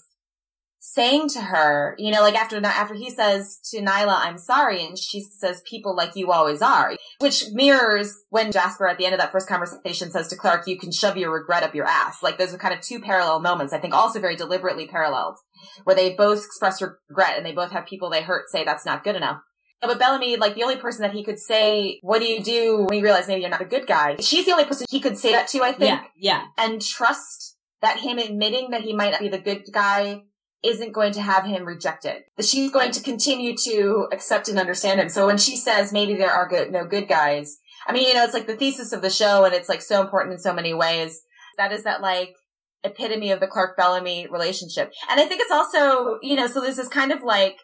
saying 0.85 1.29
to 1.29 1.39
her, 1.39 1.95
you 1.97 2.11
know, 2.11 2.21
like 2.21 2.35
after 2.35 2.59
after 2.63 2.93
he 2.93 3.09
says 3.09 3.57
to 3.71 3.79
Niylah, 3.79 4.19
"I'm 4.25 4.37
sorry," 4.37 4.85
and 4.85 4.99
she 4.99 5.21
says, 5.21 5.61
"People 5.65 5.95
like 5.95 6.11
you 6.15 6.31
always 6.31 6.61
are," 6.61 6.97
which 7.19 7.45
mirrors 7.53 8.13
when 8.29 8.51
Jasper 8.51 8.85
at 8.87 8.97
the 8.97 9.05
end 9.05 9.13
of 9.13 9.21
that 9.21 9.31
first 9.31 9.47
conversation 9.47 10.11
says 10.11 10.27
to 10.27 10.35
Clarke, 10.35 10.67
"You 10.67 10.77
can 10.77 10.91
shove 10.91 11.15
your 11.15 11.31
regret 11.31 11.63
up 11.63 11.73
your 11.73 11.85
ass." 11.85 12.21
Like 12.21 12.37
those 12.37 12.53
are 12.53 12.57
kind 12.57 12.73
of 12.73 12.81
two 12.81 12.99
parallel 12.99 13.39
moments. 13.39 13.71
I 13.71 13.79
think 13.79 13.93
also 13.93 14.19
very 14.19 14.35
deliberately 14.35 14.85
paralleled, 14.85 15.37
where 15.85 15.95
they 15.95 16.15
both 16.15 16.43
express 16.43 16.81
regret 16.81 17.37
and 17.37 17.45
they 17.45 17.53
both 17.53 17.71
have 17.71 17.85
people 17.85 18.09
they 18.09 18.21
hurt 18.21 18.49
say 18.49 18.65
that's 18.65 18.85
not 18.85 19.05
good 19.05 19.15
enough. 19.15 19.41
But 19.79 19.99
Bellamy, 19.99 20.35
like 20.35 20.55
the 20.55 20.63
only 20.63 20.77
person 20.77 21.03
that 21.03 21.13
he 21.13 21.23
could 21.23 21.39
say, 21.39 21.99
"What 22.01 22.19
do 22.19 22.25
you 22.25 22.43
do 22.43 22.85
when 22.89 22.97
you 22.97 23.03
realize 23.03 23.29
maybe 23.29 23.39
you're 23.39 23.49
not 23.49 23.61
a 23.61 23.65
good 23.65 23.87
guy?" 23.87 24.17
She's 24.19 24.45
the 24.45 24.51
only 24.51 24.65
person 24.65 24.85
he 24.89 24.99
could 24.99 25.17
say 25.17 25.31
that 25.31 25.47
to. 25.49 25.63
I 25.63 25.71
think. 25.71 25.91
Yeah. 25.91 26.03
Yeah. 26.17 26.43
And 26.57 26.81
trust 26.81 27.55
that 27.81 27.99
him 27.99 28.17
admitting 28.17 28.71
that 28.71 28.81
he 28.81 28.93
might 28.93 29.11
not 29.11 29.21
be 29.21 29.29
the 29.29 29.39
good 29.39 29.63
guy 29.71 30.23
isn't 30.63 30.93
going 30.93 31.13
to 31.13 31.21
have 31.21 31.45
him 31.45 31.65
rejected. 31.65 32.23
She's 32.39 32.71
going 32.71 32.91
to 32.91 33.03
continue 33.03 33.55
to 33.65 34.07
accept 34.11 34.47
and 34.47 34.57
understand 34.57 34.99
him. 34.99 35.09
So 35.09 35.27
when 35.27 35.37
she 35.37 35.57
says 35.57 35.91
maybe 35.91 36.15
there 36.15 36.31
are 36.31 36.47
good, 36.47 36.71
no 36.71 36.85
good 36.85 37.07
guys, 37.07 37.57
I 37.85 37.91
mean, 37.91 38.07
you 38.07 38.13
know, 38.13 38.23
it's 38.23 38.33
like 38.33 38.47
the 38.47 38.55
thesis 38.55 38.93
of 38.93 39.01
the 39.01 39.09
show 39.09 39.43
and 39.43 39.53
it's 39.53 39.67
like 39.67 39.81
so 39.81 40.01
important 40.01 40.33
in 40.33 40.39
so 40.39 40.53
many 40.53 40.73
ways. 40.73 41.21
That 41.57 41.73
is 41.73 41.83
that 41.83 42.01
like 42.01 42.35
epitome 42.83 43.31
of 43.31 43.39
the 43.39 43.47
Clarke 43.47 43.75
Bellamy 43.77 44.27
relationship. 44.29 44.93
And 45.09 45.19
I 45.19 45.25
think 45.25 45.41
it's 45.41 45.51
also, 45.51 46.17
you 46.21 46.35
know, 46.35 46.47
so 46.47 46.61
there's 46.61 46.77
this 46.77 46.87
kind 46.87 47.11
of 47.11 47.23
like 47.23 47.57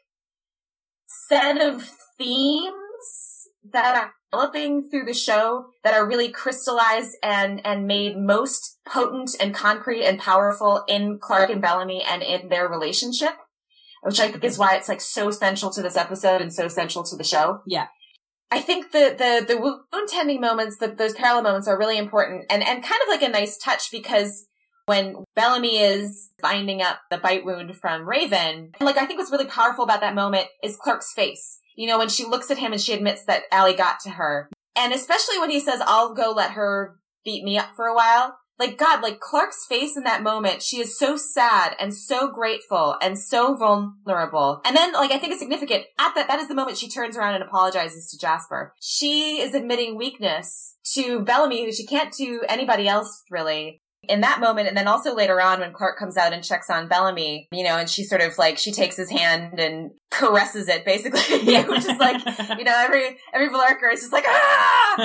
set 1.27 1.61
of 1.61 1.89
themes 2.17 2.73
that 3.73 3.95
are 3.95 4.13
developing 4.31 4.89
through 4.89 5.05
the 5.05 5.13
show 5.13 5.65
that 5.83 5.93
are 5.93 6.07
really 6.07 6.29
crystallized 6.29 7.17
and, 7.23 7.65
and 7.65 7.87
made 7.87 8.17
most 8.17 8.77
potent 8.87 9.31
and 9.39 9.53
concrete 9.53 10.03
and 10.03 10.19
powerful 10.19 10.83
in 10.87 11.19
Clarke 11.19 11.49
and 11.49 11.61
Bellamy 11.61 12.03
and 12.03 12.21
in 12.21 12.49
their 12.49 12.67
relationship, 12.67 13.33
which 14.03 14.19
I 14.19 14.29
think 14.29 14.43
is 14.43 14.57
why 14.57 14.75
it's 14.75 14.89
like 14.89 15.01
so 15.01 15.31
central 15.31 15.71
to 15.71 15.81
this 15.81 15.97
episode 15.97 16.41
and 16.41 16.53
so 16.53 16.67
central 16.67 17.03
to 17.05 17.15
the 17.15 17.23
show. 17.23 17.61
Yeah. 17.65 17.87
I 18.51 18.61
think 18.61 18.91
the, 18.91 19.15
the, 19.17 19.53
the 19.53 19.61
wound 19.61 20.09
tending 20.09 20.41
moments, 20.41 20.77
the, 20.77 20.87
those 20.87 21.13
parallel 21.13 21.43
moments 21.43 21.67
are 21.67 21.77
really 21.77 21.97
important 21.97 22.45
and, 22.49 22.63
and 22.63 22.83
kind 22.83 23.01
of 23.03 23.07
like 23.07 23.21
a 23.21 23.29
nice 23.29 23.57
touch 23.57 23.91
because 23.91 24.47
when 24.85 25.17
Bellamy 25.35 25.77
is 25.77 26.31
binding 26.41 26.81
up 26.81 26.99
the 27.11 27.19
bite 27.19 27.45
wound 27.45 27.75
from 27.75 28.09
Raven, 28.09 28.71
like 28.79 28.97
I 28.97 29.05
think 29.05 29.19
what's 29.19 29.31
really 29.31 29.45
powerful 29.45 29.83
about 29.83 30.01
that 30.01 30.15
moment 30.15 30.47
is 30.63 30.77
Clarke's 30.77 31.13
face 31.13 31.59
you 31.79 31.87
know, 31.87 31.97
when 31.97 32.09
she 32.09 32.25
looks 32.25 32.51
at 32.51 32.57
him 32.57 32.73
and 32.73 32.81
she 32.81 32.93
admits 32.93 33.23
that 33.23 33.43
Allie 33.53 33.73
got 33.73 34.01
to 34.01 34.09
her. 34.09 34.49
And 34.75 34.91
especially 34.91 35.39
when 35.39 35.49
he 35.49 35.61
says, 35.61 35.81
I'll 35.85 36.13
go 36.13 36.31
let 36.35 36.51
her 36.51 36.99
beat 37.23 37.41
me 37.45 37.57
up 37.57 37.69
for 37.73 37.85
a 37.85 37.95
while. 37.95 38.37
Like 38.59 38.77
God, 38.77 39.01
like 39.01 39.21
Clarke's 39.21 39.65
face 39.65 39.95
in 39.95 40.03
that 40.03 40.21
moment, 40.21 40.61
she 40.61 40.81
is 40.81 40.99
so 40.99 41.15
sad 41.15 41.77
and 41.79 41.95
so 41.95 42.29
grateful 42.29 42.97
and 43.01 43.17
so 43.17 43.55
vulnerable. 43.55 44.59
And 44.65 44.75
then, 44.75 44.91
like, 44.91 45.13
I 45.13 45.19
think 45.19 45.31
it's 45.31 45.39
significant 45.39 45.85
at 45.97 46.15
that, 46.15 46.27
that 46.27 46.41
is 46.41 46.49
the 46.49 46.53
moment 46.53 46.77
she 46.77 46.89
turns 46.89 47.15
around 47.15 47.35
and 47.35 47.43
apologizes 47.45 48.11
to 48.11 48.17
Jasper. 48.17 48.73
She 48.81 49.39
is 49.39 49.55
admitting 49.55 49.95
weakness 49.95 50.75
to 50.95 51.21
Bellamy, 51.21 51.63
who 51.63 51.71
she 51.71 51.85
can't 51.85 52.13
do 52.13 52.41
anybody 52.49 52.89
else 52.89 53.23
really 53.31 53.81
in 54.03 54.21
that 54.21 54.39
moment, 54.39 54.67
and 54.67 54.77
then 54.77 54.87
also 54.87 55.13
later 55.13 55.41
on 55.41 55.59
when 55.59 55.73
Clarke 55.73 55.97
comes 55.97 56.17
out 56.17 56.33
and 56.33 56.43
checks 56.43 56.69
on 56.69 56.87
Bellamy, 56.87 57.47
you 57.51 57.63
know, 57.63 57.77
and 57.77 57.89
she 57.89 58.03
sort 58.03 58.21
of 58.21 58.37
like 58.37 58.57
she 58.57 58.71
takes 58.71 58.95
his 58.95 59.09
hand 59.09 59.59
and 59.59 59.91
caresses 60.09 60.67
it, 60.69 60.85
basically, 60.85 61.21
which 61.67 61.85
is 61.85 61.97
like, 61.99 62.21
you 62.57 62.63
know, 62.63 62.75
every 62.75 63.17
every 63.33 63.49
Bellarker 63.49 63.91
is 63.91 64.01
just 64.01 64.13
like 64.13 64.25
ah. 64.27 65.01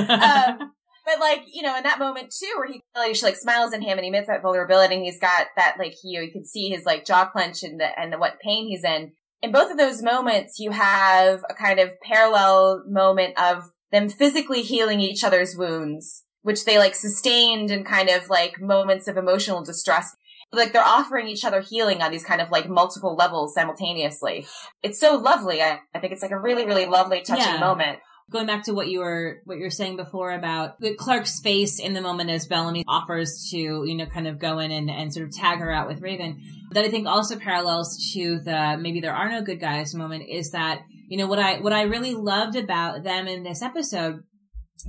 Um, 0.49 0.73
but 1.05 1.21
like, 1.21 1.43
you 1.53 1.63
know, 1.63 1.77
in 1.77 1.83
that 1.83 1.99
moment 1.99 2.33
too, 2.39 2.53
where 2.57 2.69
he 2.69 2.83
like 2.97 3.17
she 3.17 3.27
like 3.27 3.37
smiles 3.37 3.75
at 3.75 3.83
him 3.83 3.99
and 3.99 4.05
he 4.05 4.09
admits 4.09 4.29
that 4.29 4.43
vulnerability, 4.43 4.95
and 4.95 5.05
he's 5.05 5.21
got 5.21 5.49
that 5.57 5.77
like 5.79 5.95
he 6.01 6.11
you 6.11 6.31
can 6.31 6.45
see 6.45 6.71
his 6.71 6.85
like 6.85 7.05
jaw 7.05 7.27
clench 7.27 7.63
and 7.63 7.81
the 7.81 7.99
and 7.99 8.13
the, 8.13 8.19
what 8.19 8.41
pain 8.41 8.69
he's 8.69 8.85
in. 8.85 9.13
In 9.43 9.53
both 9.53 9.71
of 9.71 9.77
those 9.77 10.03
moments, 10.03 10.59
you 10.59 10.71
have 10.71 11.45
a 11.51 11.55
kind 11.55 11.79
of 11.79 11.91
parallel 12.01 12.85
moment 12.89 13.39
of 13.39 13.65
them 13.93 14.09
physically 14.09 14.63
healing 14.63 15.01
each 15.01 15.23
other's 15.23 15.55
wounds 15.57 16.25
which 16.45 16.65
they 16.65 16.79
like 16.79 16.95
sustained 16.95 17.71
in 17.71 17.85
kind 17.85 18.11
of 18.11 18.29
like 18.29 18.61
moments 18.61 19.09
of 19.09 19.17
emotional 19.17 19.65
distress. 19.65 20.15
Like 20.53 20.73
they're 20.73 20.85
offering 20.85 21.27
each 21.27 21.45
other 21.45 21.61
healing 21.61 22.01
on 22.01 22.13
these 22.13 22.25
kind 22.25 22.41
of 22.41 22.51
like 22.51 22.69
multiple 22.69 23.17
levels 23.17 23.55
simultaneously. 23.55 24.47
It's 24.83 25.01
so 25.01 25.17
lovely. 25.17 25.61
I, 25.61 25.81
I 25.95 25.99
think 25.99 26.13
it's 26.13 26.23
like 26.23 26.31
a 26.31 26.39
really, 26.39 26.65
really 26.65 26.87
lovely, 26.87 27.23
touching 27.23 27.55
yeah. 27.55 27.61
moment 27.61 27.99
going 28.31 28.47
back 28.47 28.65
to 28.65 28.73
what 28.73 28.89
you 28.89 29.01
were 29.01 29.43
what 29.45 29.59
you 29.59 29.65
were 29.65 29.71
saying 29.71 29.97
before 29.97 30.33
about 30.33 30.81
the 30.81 30.95
Clarke's 30.95 31.41
face 31.41 31.79
in 31.79 31.93
the 31.93 32.01
moment 32.01 32.31
as 32.31 32.47
Bellamy 32.47 32.85
offers 32.89 33.49
to 33.51 33.59
you 33.59 33.95
know 33.95 34.07
kind 34.07 34.27
of 34.27 34.39
go 34.39 34.59
in 34.59 34.71
and, 34.71 34.91
and 34.91 35.13
sort 35.13 35.27
of 35.27 35.35
tag 35.35 35.59
her 35.59 35.71
out 35.71 35.87
with 35.87 36.01
Raven 36.01 36.41
that 36.71 36.85
I 36.85 36.91
think 36.91 37.07
also 37.07 37.37
parallels 37.37 38.13
to 38.15 38.41
the 38.41 38.79
maybe 38.81 39.01
there 39.01 39.15
are 39.15 39.31
no 39.31 39.43
good 39.43 39.61
guys 39.61 39.95
moment 39.95 40.25
is 40.29 40.53
that 40.53 40.83
you 41.09 41.19
know 41.19 41.27
what 41.27 41.39
I 41.39 41.61
what 41.61 41.73
I 41.73 41.83
really 41.83 42.15
loved 42.15 42.57
about 42.57 43.03
them 43.03 43.27
in 43.27 43.43
this 43.43 43.61
episode 43.61 44.23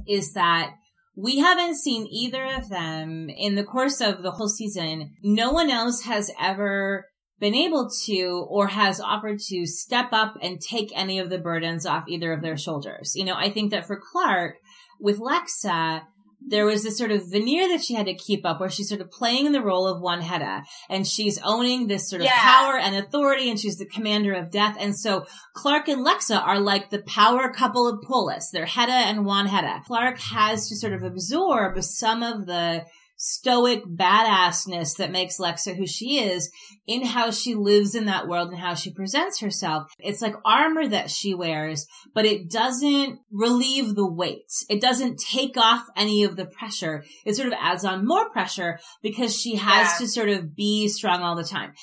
is 0.08 0.34
that 0.34 0.76
we 1.16 1.40
haven't 1.40 1.76
seen 1.76 2.08
either 2.10 2.46
of 2.46 2.70
them 2.70 3.30
in 3.30 3.56
the 3.56 3.64
course 3.64 4.02
of 4.02 4.22
the 4.22 4.32
whole 4.32 4.50
season. 4.50 5.14
No 5.24 5.52
one 5.52 5.70
else 5.70 6.04
has 6.04 6.32
ever 6.40 7.08
been 7.40 7.56
able 7.56 7.90
to 8.06 8.46
or 8.50 8.68
has 8.68 9.00
offered 9.00 9.40
to 9.40 9.66
step 9.66 10.10
up 10.12 10.36
and 10.42 10.60
take 10.62 10.92
any 10.96 11.20
of 11.20 11.30
the 11.30 11.38
burdens 11.38 11.86
off 11.86 12.06
either 12.08 12.32
of 12.32 12.42
their 12.42 12.58
shoulders. 12.58 13.14
You 13.16 13.26
know, 13.26 13.36
I 13.36 13.50
think 13.50 13.72
that 13.72 13.88
for 13.88 14.00
Clarke, 14.00 14.56
with 15.00 15.20
Lexa, 15.20 16.04
there 16.42 16.66
was 16.66 16.84
this 16.84 16.98
sort 16.98 17.12
of 17.12 17.30
veneer 17.30 17.68
that 17.70 17.84
she 17.84 17.94
had 17.94 18.06
to 18.06 18.14
keep 18.14 18.46
up 18.46 18.60
where 18.60 18.70
she's 18.70 18.90
sort 18.90 19.02
of 19.02 19.12
playing 19.12 19.52
the 19.52 19.62
role 19.62 19.88
of 19.88 20.02
Wanheda 20.02 20.64
and 20.90 21.08
she's 21.08 21.40
owning 21.44 21.88
this 21.88 22.10
sort 22.10 22.22
of 22.22 22.28
yeah. 22.28 22.40
power 22.40 22.78
and 22.78 22.96
authority 22.96 23.50
and 23.50 23.60
she's 23.60 23.78
the 23.78 23.86
commander 23.86 24.34
of 24.34 24.52
death. 24.52 24.78
And 24.80 24.98
so 24.98 25.26
Clarke 25.54 25.88
and 25.88 26.06
Lexa 26.06 26.40
are 26.42 26.60
like 26.60 26.90
the 26.90 27.02
power 27.02 27.52
couple 27.52 27.88
of 27.88 28.02
Polis. 28.02 28.50
They're 28.52 28.66
Hedda 28.66 28.92
and 28.92 29.26
Juan 29.26 29.48
Hedda. 29.48 29.82
Clarke 29.86 30.20
has 30.20 30.70
to 30.70 30.76
sort 30.76 30.94
of 30.94 31.04
absorb 31.04 31.82
some 31.84 32.22
of 32.24 32.46
the 32.46 32.86
stoic 33.18 33.84
badassness 33.86 34.98
that 34.98 35.12
makes 35.12 35.40
Lexa 35.40 35.76
who 35.76 35.88
she 35.88 36.20
is 36.20 36.52
in 36.88 37.06
how 37.06 37.32
she 37.32 37.56
lives 37.56 37.96
in 37.96 38.06
that 38.06 38.28
world 38.28 38.50
and 38.50 38.60
how 38.60 38.74
she 38.74 38.94
presents 38.94 39.40
herself. 39.40 39.92
It's 40.00 40.22
like 40.22 40.36
armor 40.46 40.88
that 40.88 41.10
she 41.10 41.34
wears, 41.34 41.88
but 42.14 42.26
it 42.26 42.50
doesn't 42.50 43.20
relieve 43.32 43.96
the 43.96 44.10
weight. 44.10 44.52
It 44.70 44.82
doesn't 44.82 45.20
take 45.20 45.58
off 45.58 45.86
any 45.96 46.24
of 46.24 46.36
the 46.36 46.46
pressure. 46.46 47.04
It 47.26 47.36
sort 47.36 47.48
of 47.48 47.54
adds 47.60 47.86
on 47.86 48.06
more 48.06 48.30
pressure 48.30 48.80
because 49.02 49.40
she 49.40 49.56
has 49.56 49.88
yeah. 49.94 49.98
to 50.00 50.08
sort 50.08 50.30
of 50.30 50.56
be 50.56 50.88
strong 50.88 51.22
all 51.22 51.36
the 51.36 51.44
time 51.44 51.74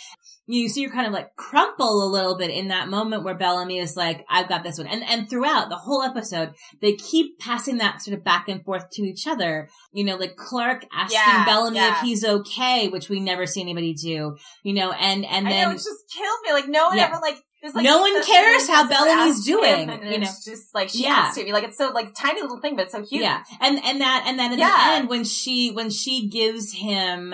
you 0.47 0.69
see 0.69 0.85
her 0.85 0.91
kind 0.91 1.07
of 1.07 1.13
like 1.13 1.37
crumple 1.37 2.05
a 2.05 2.11
little 2.11 2.37
bit 2.37 2.51
in 2.51 2.69
that 2.69 2.89
moment 2.89 3.25
where 3.25 3.35
Bellamy 3.35 3.79
is 3.79 3.97
like, 3.97 4.25
I've 4.29 4.49
got 4.49 4.65
this 4.65 4.79
one. 4.79 4.89
And, 4.89 5.05
and 5.05 5.31
throughout 5.31 5.69
the 5.69 5.77
whole 5.77 6.03
episode, 6.03 6.55
they 6.81 6.95
keep 6.95 7.39
passing 7.39 7.79
that 7.79 8.03
sort 8.03 8.17
of 8.17 8.25
back 8.25 8.49
and 8.49 8.65
forth 8.65 8.91
to 8.93 9.03
each 9.03 9.27
other. 9.27 9.69
You 9.93 10.05
know, 10.05 10.17
like 10.17 10.37
Clarke 10.37 10.85
asking 10.93 11.19
yeah, 11.19 11.45
Bellamy 11.45 11.77
yeah. 11.77 11.95
if 11.95 12.01
he's 12.03 12.25
okay, 12.25 12.89
which 12.89 13.09
we 13.09 13.21
never 13.21 13.47
see 13.47 13.61
anybody 13.61 13.95
do, 13.95 14.37
you 14.65 14.75
know, 14.75 14.91
and, 14.93 15.25
and 15.25 15.47
then. 15.47 15.53
I 15.53 15.65
know, 15.65 15.71
it 15.71 15.75
just 15.75 16.13
killed 16.13 16.39
me. 16.45 16.53
Like, 16.53 16.69
no 16.69 16.89
one 16.89 16.99
yeah. 16.99 17.07
ever 17.07 17.21
like, 17.23 17.37
like, 17.75 17.85
no 17.85 18.01
one 18.01 18.25
cares 18.25 18.67
how 18.67 18.89
Bellamy's 18.89 19.45
doing. 19.45 19.89
you 20.11 20.19
know, 20.19 20.27
just 20.45 20.75
like 20.75 20.89
she 20.89 21.05
yeah. 21.05 21.27
has 21.27 21.37
to 21.37 21.45
be 21.45 21.53
like 21.53 21.63
it's 21.63 21.79
so 21.79 21.91
like 21.91 22.13
tiny 22.13 22.43
little 22.43 22.61
thing, 22.61 22.75
but 22.75 22.91
so 22.91 23.05
huge. 23.05 23.23
Yeah, 23.23 23.41
and 23.61 23.79
and 23.85 24.01
that 24.01 24.25
and 24.27 24.37
then 24.37 24.53
at 24.53 24.59
yeah. 24.59 24.69
the 24.69 24.97
end 24.97 25.09
when 25.09 25.23
she 25.23 25.71
when 25.71 25.89
she 25.89 26.29
gives 26.29 26.73
him 26.73 27.33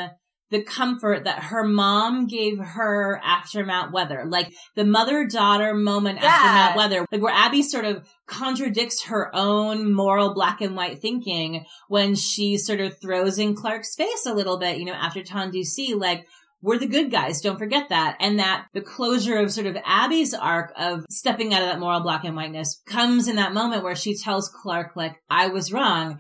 the 0.51 0.63
comfort 0.63 1.25
that 1.25 1.43
her 1.45 1.65
mom 1.65 2.27
gave 2.27 2.59
her 2.59 3.21
after 3.23 3.65
Mount 3.65 3.93
Weather. 3.93 4.25
Like 4.27 4.53
the 4.75 4.85
mother 4.85 5.27
daughter 5.27 5.75
moment 5.75 6.21
yeah. 6.21 6.29
after 6.29 6.49
Mount 6.49 6.77
Weather, 6.77 7.07
like 7.13 7.23
where 7.23 7.35
Abby 7.35 7.63
sort 7.63 7.85
of 7.85 8.09
contradicts 8.27 9.05
her 9.05 9.31
own 9.35 9.93
moral 9.93 10.35
black 10.35 10.61
and 10.61 10.77
white 10.77 11.01
thinking 11.01 11.65
when 11.89 12.15
she 12.15 12.57
sort 12.57 12.81
of 12.81 12.99
throws 12.99 13.39
in 13.39 13.55
Clarke's 13.55 13.95
face 13.95 14.27
a 14.27 14.35
little 14.35 14.59
bit, 14.59 14.79
you 14.79 14.85
know, 14.85 14.93
after 14.93 15.21
TonDC, 15.21 15.99
like, 15.99 16.27
we're 16.61 16.79
the 16.79 16.87
good 16.87 17.11
guys. 17.11 17.41
Don't 17.41 17.59
forget 17.59 17.91
that. 17.91 18.17
And 18.21 18.41
that 18.41 18.67
the 18.73 18.81
closure 18.81 19.37
of 19.37 19.53
sort 19.53 19.69
of 19.69 19.77
Abby's 19.85 20.35
arc 20.35 20.73
of 20.77 21.05
stepping 21.09 21.55
out 21.55 21.63
of 21.63 21.69
that 21.69 21.79
moral 21.79 22.01
black 22.01 22.25
and 22.25 22.35
whiteness 22.35 22.83
comes 22.85 23.29
in 23.29 23.37
that 23.37 23.55
moment 23.55 23.85
where 23.85 23.95
she 23.95 24.17
tells 24.17 24.49
Clarke, 24.49 24.97
like, 24.97 25.23
I 25.31 25.49
was 25.49 25.73
wrong 25.73 26.19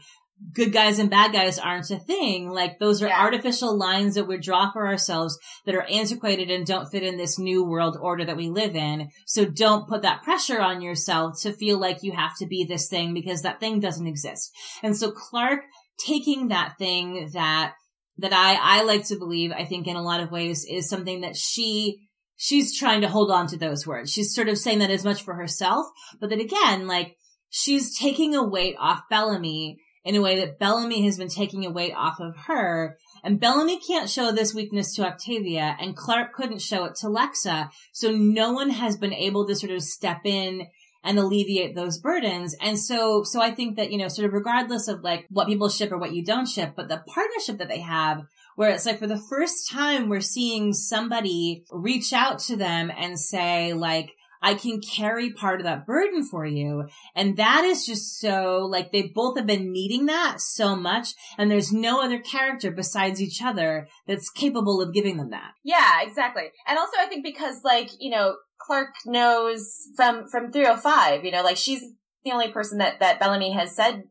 good 0.53 0.73
guys 0.73 0.99
and 0.99 1.11
bad 1.11 1.33
guys 1.33 1.59
aren't 1.59 1.91
a 1.91 1.99
thing. 1.99 2.49
Like 2.49 2.79
those 2.79 3.03
are 3.03 3.09
yeah. 3.09 3.21
artificial 3.21 3.77
lines 3.77 4.15
that 4.15 4.27
we 4.27 4.39
draw 4.39 4.71
for 4.71 4.87
ourselves 4.87 5.39
that 5.67 5.75
are 5.75 5.83
antiquated 5.83 6.51
and 6.51 6.67
don't 6.67 6.89
fit 6.89 7.03
in 7.03 7.17
this 7.17 7.39
new 7.39 7.65
world 7.65 7.97
order 8.01 8.25
that 8.25 8.37
we 8.37 8.49
live 8.49 8.77
in. 8.77 9.09
So 9.27 9.45
don't 9.45 9.89
put 9.89 10.03
that 10.03 10.23
pressure 10.23 10.61
on 10.61 10.81
yourself 10.81 11.41
to 11.43 11.53
feel 11.53 11.79
like 11.79 12.03
you 12.03 12.13
have 12.13 12.37
to 12.39 12.47
be 12.47 12.65
this 12.65 12.89
thing 12.89 13.15
because 13.15 13.43
that 13.43 13.61
thing 13.61 13.81
doesn't 13.81 14.07
exist. 14.07 14.51
And 14.83 14.97
so 14.97 15.11
Clarke 15.11 15.65
taking 16.07 16.49
that 16.49 16.75
thing 16.79 17.31
that 17.35 17.75
that 18.19 18.33
I 18.33 18.59
I 18.61 18.83
like 18.83 19.07
to 19.09 19.19
believe 19.19 19.53
I 19.53 19.65
think 19.65 19.87
in 19.87 19.97
a 19.97 20.03
lot 20.03 20.21
of 20.21 20.31
ways 20.31 20.65
is 20.69 20.89
something 20.89 21.23
that 21.23 21.37
she 21.37 21.99
she's 22.37 22.79
trying 22.79 23.01
to 23.01 23.09
hold 23.09 23.31
on 23.31 23.49
to 23.49 23.59
those 23.59 23.87
words. 23.87 24.13
She's 24.13 24.35
sort 24.35 24.49
of 24.49 24.59
saying 24.59 24.79
that 24.81 24.91
as 24.91 25.05
much 25.05 25.23
for 25.23 25.35
herself, 25.35 25.87
but 26.21 26.31
then 26.31 26.41
again 26.41 26.87
like 26.87 27.17
she's 27.51 27.99
taking 27.99 28.35
a 28.35 28.47
weight 28.47 28.77
off 28.79 29.03
Bellamy 29.11 29.79
in 30.09 30.17
a 30.17 30.23
way 30.23 30.41
that 30.41 30.59
Bellamy 30.59 31.05
has 31.05 31.19
been 31.19 31.29
taking 31.29 31.67
a 31.67 31.71
weight 31.71 31.93
off 31.95 32.19
of 32.19 32.35
her. 32.47 32.97
And 33.23 33.39
Bellamy 33.39 33.79
can't 33.79 34.09
show 34.09 34.33
this 34.33 34.55
weakness 34.55 34.95
to 34.95 35.07
Octavia 35.07 35.77
and 35.79 35.95
Clarke 35.95 36.33
couldn't 36.33 36.63
show 36.63 36.87
it 36.87 36.95
to 37.01 37.09
Lexa. 37.09 37.69
So 37.93 38.11
no 38.11 38.55
one 38.55 38.71
has 38.71 38.97
been 38.97 39.13
able 39.13 39.47
to 39.47 39.55
sort 39.55 39.71
of 39.71 39.83
step 39.83 40.23
in 40.25 40.67
and 41.05 41.19
alleviate 41.19 41.75
those 41.75 41.99
burdens. 41.99 42.57
And 42.59 42.79
so, 42.79 43.23
so 43.23 43.43
I 43.43 43.51
think 43.51 43.77
that, 43.77 43.93
you 43.93 43.99
know, 43.99 44.09
sort 44.09 44.27
of 44.27 44.33
regardless 44.33 44.89
of 44.89 45.03
like 45.03 45.27
what 45.29 45.47
people 45.47 45.69
ship 45.69 45.93
or 45.93 45.99
what 45.99 46.15
you 46.15 46.25
don't 46.25 46.49
ship, 46.49 46.73
but 46.75 46.89
the 46.89 47.05
partnership 47.07 47.59
that 47.59 47.69
they 47.69 47.81
have 47.81 48.23
where 48.57 48.71
it's 48.71 48.87
like 48.87 48.99
for 48.99 49.07
the 49.07 49.23
first 49.29 49.71
time 49.71 50.09
we're 50.09 50.23
seeing 50.23 50.73
somebody 50.73 51.65
reach 51.71 52.15
out 52.15 52.39
to 52.39 52.57
them 52.57 52.91
and 52.97 53.21
say 53.21 53.75
like, 53.75 54.15
I 54.43 54.55
can 54.55 54.81
carry 54.81 55.33
part 55.33 55.61
of 55.61 55.65
that 55.65 55.87
burden 55.87 56.25
for 56.25 56.47
you. 56.47 56.89
And 57.15 57.37
that 57.37 57.65
is 57.65 57.87
just 57.87 58.19
so 58.19 58.67
like 58.71 58.93
they 58.93 59.11
both 59.15 59.37
have 59.37 59.47
been 59.47 59.73
needing 59.73 60.07
that 60.07 60.41
so 60.41 60.77
much. 60.77 61.15
And 61.37 61.51
there's 61.51 61.73
no 61.73 62.03
other 62.03 62.19
character 62.19 62.71
besides 62.71 63.21
each 63.21 63.43
other 63.43 63.89
that's 64.07 64.31
capable 64.31 64.81
of 64.81 64.95
giving 64.95 65.17
them 65.17 65.31
that. 65.31 65.53
Yeah, 65.65 66.03
exactly. 66.03 66.45
And 66.67 66.79
also 66.79 66.97
I 66.99 67.07
think 67.07 67.25
because 67.25 67.63
like, 67.65 67.91
you 67.99 68.11
know, 68.11 68.37
Clarke 68.61 68.95
knows 69.07 69.73
from, 69.97 70.29
from 70.29 70.53
305, 70.53 71.25
you 71.25 71.31
know, 71.31 71.43
like 71.43 71.57
she's 71.57 71.83
the 72.25 72.33
only 72.33 72.51
person 72.51 72.79
that, 72.79 73.01
that 73.01 73.21
Bellamy 73.21 73.53
has 73.53 73.75
said 73.75 74.05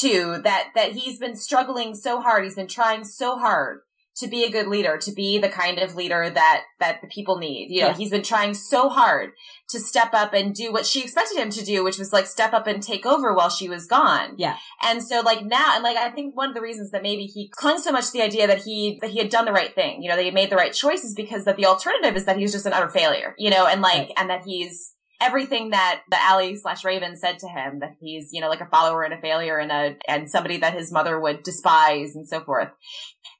to 0.00 0.40
that, 0.44 0.70
that 0.74 0.92
he's 0.92 1.18
been 1.18 1.36
struggling 1.36 1.94
so 1.94 2.20
hard. 2.20 2.44
He's 2.44 2.56
been 2.56 2.66
trying 2.66 3.04
so 3.04 3.38
hard 3.38 3.80
to 4.18 4.28
be 4.28 4.44
a 4.44 4.50
good 4.50 4.66
leader, 4.66 4.98
to 4.98 5.12
be 5.12 5.38
the 5.38 5.48
kind 5.48 5.78
of 5.78 5.94
leader 5.94 6.28
that, 6.28 6.64
that 6.80 7.00
the 7.00 7.06
people 7.06 7.38
need. 7.38 7.68
You 7.70 7.82
know, 7.82 7.88
yeah. 7.88 7.96
he's 7.96 8.10
been 8.10 8.22
trying 8.22 8.54
so 8.54 8.88
hard 8.88 9.30
to 9.68 9.78
step 9.78 10.12
up 10.12 10.34
and 10.34 10.54
do 10.54 10.72
what 10.72 10.86
she 10.86 11.02
expected 11.02 11.38
him 11.38 11.50
to 11.50 11.64
do, 11.64 11.84
which 11.84 11.98
was 11.98 12.12
like 12.12 12.26
step 12.26 12.52
up 12.52 12.66
and 12.66 12.82
take 12.82 13.06
over 13.06 13.32
while 13.32 13.50
she 13.50 13.68
was 13.68 13.86
gone. 13.86 14.34
Yeah. 14.36 14.56
And 14.82 15.02
so 15.02 15.20
like 15.20 15.44
now, 15.44 15.74
and 15.74 15.84
like 15.84 15.96
I 15.96 16.10
think 16.10 16.36
one 16.36 16.48
of 16.48 16.54
the 16.54 16.62
reasons 16.62 16.90
that 16.90 17.02
maybe 17.02 17.24
he 17.24 17.48
clung 17.48 17.78
so 17.78 17.92
much 17.92 18.06
to 18.06 18.12
the 18.12 18.22
idea 18.22 18.46
that 18.46 18.62
he, 18.62 18.98
that 19.00 19.10
he 19.10 19.18
had 19.18 19.30
done 19.30 19.44
the 19.44 19.52
right 19.52 19.74
thing, 19.74 20.02
you 20.02 20.08
know, 20.08 20.16
that 20.16 20.24
he 20.24 20.30
made 20.30 20.50
the 20.50 20.56
right 20.56 20.72
choices 20.72 21.14
because 21.14 21.44
that 21.44 21.56
the 21.56 21.66
alternative 21.66 22.16
is 22.16 22.24
that 22.24 22.36
he's 22.38 22.52
just 22.52 22.66
an 22.66 22.72
utter 22.72 22.88
failure, 22.88 23.34
you 23.38 23.50
know, 23.50 23.66
and 23.66 23.82
like, 23.82 23.98
right. 23.98 24.12
and 24.16 24.30
that 24.30 24.42
he's, 24.44 24.94
everything 25.20 25.70
that 25.70 26.02
the 26.10 26.20
Allie 26.20 26.54
slash 26.54 26.84
Raven 26.84 27.16
said 27.16 27.40
to 27.40 27.48
him 27.48 27.80
that 27.80 27.96
he's, 28.00 28.30
you 28.32 28.40
know, 28.40 28.48
like 28.48 28.60
a 28.60 28.66
follower 28.66 29.02
and 29.02 29.12
a 29.12 29.20
failure 29.20 29.58
and 29.58 29.72
a, 29.72 29.96
and 30.06 30.30
somebody 30.30 30.58
that 30.58 30.74
his 30.74 30.92
mother 30.92 31.18
would 31.18 31.42
despise 31.42 32.14
and 32.14 32.26
so 32.26 32.40
forth. 32.40 32.68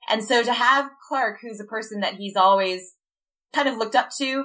And 0.08 0.24
so 0.24 0.42
to 0.42 0.52
have 0.52 0.90
Clarke, 1.08 1.38
who's 1.42 1.60
a 1.60 1.64
person 1.64 2.00
that 2.00 2.14
he's 2.14 2.36
always 2.36 2.94
kind 3.54 3.68
of 3.68 3.76
looked 3.76 3.94
up 3.94 4.10
to, 4.18 4.44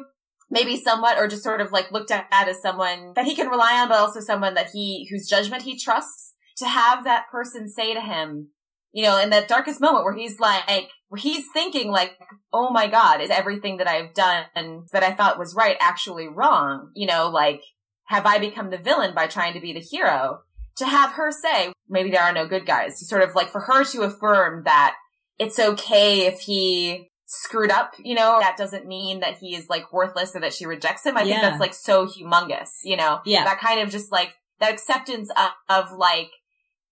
maybe 0.50 0.78
somewhat, 0.78 1.18
or 1.18 1.28
just 1.28 1.44
sort 1.44 1.62
of 1.62 1.72
like 1.72 1.92
looked 1.92 2.12
at 2.12 2.28
as 2.32 2.62
someone 2.62 3.14
that 3.16 3.26
he 3.26 3.36
can 3.36 3.48
rely 3.48 3.80
on, 3.80 3.90
but 3.90 3.98
also 3.98 4.20
someone 4.20 4.54
that 4.54 4.70
he, 4.72 5.08
whose 5.10 5.28
judgment 5.28 5.64
he 5.64 5.80
trusts, 5.80 6.34
to 6.58 6.68
have 6.68 7.04
that 7.04 7.26
person 7.32 7.68
say 7.68 7.94
to 7.94 8.02
him, 8.02 8.50
you 8.92 9.04
know, 9.04 9.20
in 9.20 9.32
that 9.32 9.48
darkest 9.48 9.82
moment 9.82 10.06
where 10.06 10.16
he's 10.16 10.40
like, 10.40 10.90
where 11.08 11.20
he's 11.20 11.46
thinking 11.52 11.90
like, 11.90 12.12
oh 12.52 12.70
my 12.70 12.88
God, 12.88 13.22
is 13.22 13.32
everything 13.32 13.78
that 13.78 13.88
I've 13.88 14.14
done 14.14 14.46
that 14.92 15.04
I 15.04 15.14
thought 15.14 15.40
was 15.40 15.56
right 15.56 15.78
actually 15.80 16.28
wrong? 16.28 16.92
You 16.96 17.08
know, 17.08 17.30
like, 17.30 17.62
have 18.06 18.26
I 18.28 18.38
become 18.38 18.70
the 18.70 18.78
villain 18.78 19.16
by 19.16 19.26
trying 19.26 19.54
to 19.54 19.60
be 19.60 19.74
the 19.74 19.80
hero? 19.80 20.42
To 20.78 20.86
have 20.86 21.14
her 21.14 21.32
say, 21.32 21.74
maybe 21.90 22.12
there 22.12 22.22
are 22.22 22.34
no 22.34 22.48
good 22.48 22.66
guys, 22.66 23.00
to 23.00 23.06
sort 23.06 23.24
of 23.24 23.34
like 23.34 23.50
for 23.50 23.62
her 23.62 23.84
to 23.84 24.02
affirm 24.02 24.64
that 24.66 24.96
it's 25.40 25.60
okay 25.60 26.28
if 26.28 26.40
he 26.42 27.10
screwed 27.26 27.72
up, 27.72 27.94
you 27.98 28.16
know, 28.16 28.40
that 28.40 28.58
doesn't 28.58 28.86
mean 28.86 29.22
that 29.22 29.38
he 29.38 29.56
is 29.56 29.68
like 29.70 29.92
worthless 29.92 30.36
or 30.36 30.40
that 30.42 30.54
she 30.54 30.66
rejects 30.66 31.06
him. 31.06 31.18
I 31.18 31.24
think 31.24 31.42
that's 31.42 31.60
like 31.60 31.74
so 31.74 32.06
humongous, 32.06 32.70
you 32.84 32.96
know? 32.96 33.22
Yeah. 33.26 33.44
That 33.44 33.60
kind 33.60 33.82
of 33.82 33.90
just 33.90 34.12
like, 34.12 34.36
that 34.60 34.72
acceptance 34.72 35.30
of, 35.32 35.50
of 35.68 35.92
like, 35.98 36.30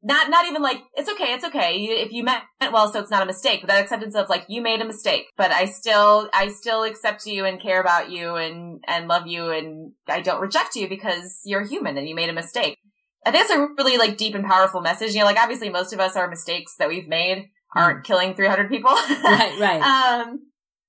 not, 0.04 0.32
not 0.32 0.48
even 0.48 0.64
like, 0.64 0.82
it's 0.96 1.10
okay, 1.12 1.34
it's 1.34 1.46
okay. 1.46 1.78
You, 1.78 1.94
if 1.94 2.12
you 2.12 2.24
meant 2.24 2.44
well, 2.60 2.92
so 2.92 3.00
it's 3.00 3.12
not 3.12 3.22
a 3.22 3.28
mistake, 3.28 3.62
but 3.62 3.68
that 3.68 3.84
acceptance 3.84 4.16
of 4.16 4.30
like, 4.30 4.46
you 4.50 4.64
made 4.64 4.82
a 4.82 4.86
mistake, 4.86 5.26
but 5.38 5.52
I 5.52 5.66
still, 5.66 6.28
I 6.34 6.48
still 6.48 6.84
accept 6.84 7.28
you 7.28 7.46
and 7.46 7.62
care 7.62 7.80
about 7.80 8.10
you 8.10 8.36
and, 8.36 8.84
and 8.88 9.08
love 9.08 9.28
you 9.28 9.52
and 9.52 9.92
I 10.08 10.22
don't 10.22 10.42
reject 10.42 10.76
you 10.76 10.90
because 10.90 11.42
you're 11.46 11.66
human 11.66 11.98
and 11.98 12.10
you 12.10 12.16
made 12.16 12.30
a 12.30 12.34
mistake. 12.34 12.78
I 13.24 13.32
think 13.32 13.44
it's 13.44 13.54
a 13.54 13.68
really 13.78 14.00
like 14.00 14.18
deep 14.18 14.34
and 14.34 14.44
powerful 14.44 14.82
message. 14.82 15.14
You 15.14 15.20
know, 15.20 15.26
like 15.26 15.38
obviously 15.38 15.70
most 15.70 15.94
of 15.94 16.00
us 16.00 16.16
are 16.16 16.28
mistakes 16.28 16.76
that 16.80 16.90
we've 16.90 17.08
made 17.08 17.50
aren't 17.76 18.00
mm. 18.00 18.06
killing 18.06 18.34
300 18.34 18.70
people. 18.70 18.92
right, 19.24 19.60
right. 19.60 19.82
Um, 19.82 20.40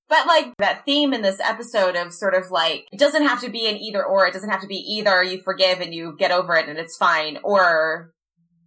but 0.09 0.27
like 0.27 0.53
that 0.59 0.85
theme 0.85 1.13
in 1.13 1.21
this 1.21 1.39
episode 1.39 1.95
of 1.95 2.13
sort 2.13 2.35
of 2.35 2.51
like, 2.51 2.85
it 2.91 2.99
doesn't 2.99 3.25
have 3.25 3.41
to 3.41 3.49
be 3.49 3.67
an 3.67 3.77
either 3.77 4.03
or. 4.03 4.27
It 4.27 4.33
doesn't 4.33 4.49
have 4.49 4.61
to 4.61 4.67
be 4.67 4.75
either 4.75 5.23
you 5.23 5.41
forgive 5.41 5.79
and 5.79 5.93
you 5.93 6.15
get 6.17 6.31
over 6.31 6.55
it 6.55 6.69
and 6.69 6.77
it's 6.77 6.97
fine 6.97 7.39
or 7.43 8.11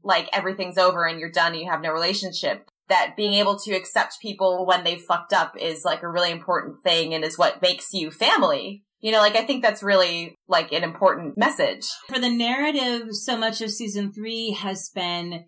like 0.02 0.28
everything's 0.32 0.78
over 0.78 1.06
and 1.06 1.20
you're 1.20 1.30
done 1.30 1.52
and 1.52 1.60
you 1.60 1.70
have 1.70 1.82
no 1.82 1.92
relationship. 1.92 2.68
That 2.88 3.14
being 3.16 3.34
able 3.34 3.58
to 3.60 3.74
accept 3.74 4.20
people 4.22 4.64
when 4.64 4.84
they've 4.84 5.00
fucked 5.00 5.32
up 5.32 5.56
is 5.60 5.84
like 5.84 6.02
a 6.02 6.08
really 6.08 6.30
important 6.30 6.82
thing 6.82 7.14
and 7.14 7.24
is 7.24 7.36
what 7.36 7.60
makes 7.60 7.92
you 7.92 8.12
family. 8.12 8.84
You 9.00 9.12
know, 9.12 9.18
like 9.18 9.36
I 9.36 9.44
think 9.44 9.62
that's 9.62 9.82
really 9.82 10.36
like 10.48 10.72
an 10.72 10.84
important 10.84 11.36
message. 11.36 11.84
For 12.08 12.18
the 12.18 12.30
narrative, 12.30 13.08
so 13.10 13.36
much 13.36 13.60
of 13.60 13.70
season 13.70 14.12
three 14.12 14.52
has 14.52 14.90
been 14.94 15.44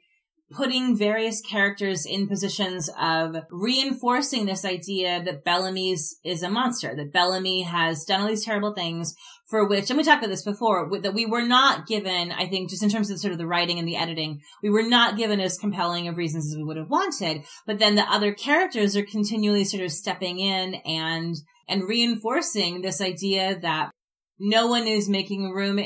putting 0.50 0.96
various 0.96 1.40
characters 1.42 2.06
in 2.06 2.26
positions 2.26 2.88
of 2.98 3.36
reinforcing 3.50 4.46
this 4.46 4.64
idea 4.64 5.22
that 5.22 5.44
Bellamy 5.44 5.92
is 5.92 6.42
a 6.42 6.48
monster, 6.48 6.94
that 6.96 7.12
Bellamy 7.12 7.62
has 7.62 8.04
done 8.04 8.22
all 8.22 8.28
these 8.28 8.44
terrible 8.44 8.72
things 8.72 9.14
for 9.48 9.66
which, 9.66 9.88
and 9.88 9.96
we 9.96 10.04
talked 10.04 10.22
about 10.22 10.30
this 10.30 10.44
before, 10.44 10.90
that 11.00 11.14
we 11.14 11.24
were 11.24 11.46
not 11.46 11.86
given, 11.86 12.32
I 12.32 12.48
think, 12.48 12.68
just 12.68 12.82
in 12.82 12.90
terms 12.90 13.10
of 13.10 13.18
sort 13.18 13.32
of 13.32 13.38
the 13.38 13.46
writing 13.46 13.78
and 13.78 13.88
the 13.88 13.96
editing, 13.96 14.40
we 14.62 14.68
were 14.68 14.82
not 14.82 15.16
given 15.16 15.40
as 15.40 15.58
compelling 15.58 16.06
of 16.06 16.18
reasons 16.18 16.46
as 16.46 16.56
we 16.56 16.64
would 16.64 16.76
have 16.76 16.90
wanted. 16.90 17.44
But 17.66 17.78
then 17.78 17.94
the 17.94 18.02
other 18.02 18.34
characters 18.34 18.94
are 18.94 19.04
continually 19.04 19.64
sort 19.64 19.82
of 19.82 19.90
stepping 19.90 20.38
in 20.38 20.74
and, 20.84 21.34
and 21.66 21.88
reinforcing 21.88 22.82
this 22.82 23.00
idea 23.00 23.58
that 23.60 23.90
no 24.38 24.66
one 24.66 24.86
is 24.86 25.08
making 25.08 25.50
room 25.50 25.80